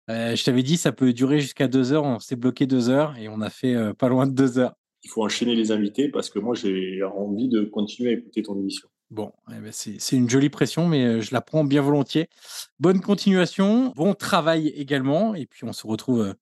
Euh, 0.09 0.37
je 0.37 0.45
t'avais 0.45 0.63
dit, 0.63 0.77
ça 0.77 0.93
peut 0.93 1.13
durer 1.13 1.41
jusqu'à 1.41 1.67
deux 1.67 1.93
heures. 1.93 2.05
On 2.05 2.21
s'est 2.21 2.37
bloqué 2.37 2.67
deux 2.67 2.89
heures 2.89 3.17
et 3.19 3.29
on 3.29 3.41
a 3.41 3.51
fait 3.51 3.75
euh, 3.75 3.93
pas 3.93 4.09
loin 4.09 4.27
de 4.27 4.33
deux 4.33 4.59
heures. 4.59 4.75
Il 5.03 5.11
faut 5.11 5.25
enchaîner 5.25 5.55
les 5.55 5.73
invités 5.73 6.09
parce 6.09 6.31
que 6.31 6.39
moi, 6.39 6.55
j'ai 6.55 7.03
envie 7.03 7.49
de 7.49 7.65
continuer 7.65 8.11
à 8.11 8.13
écouter 8.13 8.43
ton 8.43 8.57
émission. 8.59 8.89
Bon, 9.11 9.33
eh 9.51 9.61
ben, 9.61 9.71
c'est 9.73 10.17
une 10.17 10.29
jolie 10.29 10.51
pression, 10.51 10.89
mais 10.89 11.21
je 11.21 11.33
la 11.33 11.41
prends 11.41 11.65
bien 11.65 11.81
volontiers. 11.81 12.29
Bonne 12.81 13.01
continuation, 13.01 13.93
bon 13.95 14.15
travail 14.15 14.69
également. 14.69 15.35
Et 15.35 15.47
puis, 15.47 15.65
on 15.65 15.73
se 15.73 15.87
retrouve 15.87 16.35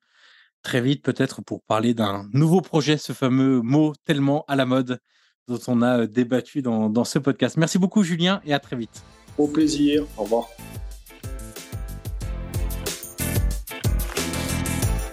très 0.62 0.80
vite 0.80 1.02
peut-être 1.02 1.42
pour 1.42 1.62
parler 1.62 1.94
d'un 1.94 2.28
nouveau 2.32 2.62
projet, 2.62 2.96
ce 2.96 3.12
fameux 3.12 3.60
mot 3.60 3.92
tellement 4.04 4.44
à 4.48 4.56
la 4.56 4.64
mode 4.64 4.98
dont 5.46 5.60
on 5.68 5.82
a 5.82 6.06
débattu 6.06 6.62
dans 6.62 7.04
ce 7.04 7.18
podcast. 7.18 7.58
Merci 7.58 7.78
beaucoup 7.78 8.02
Julien 8.02 8.40
et 8.44 8.54
à 8.54 8.58
très 8.58 8.76
vite. 8.76 9.04
Au 9.36 9.46
plaisir, 9.46 10.06
au 10.16 10.22
revoir. 10.22 10.48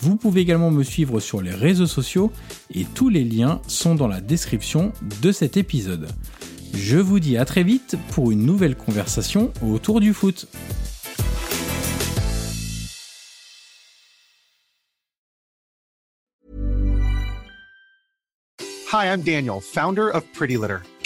Vous 0.00 0.14
pouvez 0.14 0.42
également 0.42 0.70
me 0.70 0.84
suivre 0.84 1.18
sur 1.18 1.42
les 1.42 1.50
réseaux 1.50 1.86
sociaux 1.86 2.30
et 2.72 2.84
tous 2.84 3.08
les 3.08 3.24
liens 3.24 3.60
sont 3.66 3.96
dans 3.96 4.06
la 4.06 4.20
description 4.20 4.92
de 5.22 5.32
cet 5.32 5.56
épisode. 5.56 6.08
Je 6.72 6.98
vous 6.98 7.18
dis 7.18 7.36
à 7.36 7.44
très 7.44 7.64
vite 7.64 7.96
pour 8.12 8.30
une 8.30 8.44
nouvelle 8.44 8.76
conversation 8.76 9.52
autour 9.60 10.00
du 10.00 10.14
foot. 10.14 10.46
Hi, 18.90 19.12
I'm 19.12 19.22
Daniel, 19.22 19.60
founder 19.60 20.08
of 20.10 20.24
Pretty 20.32 20.56
Litter. 20.56 20.78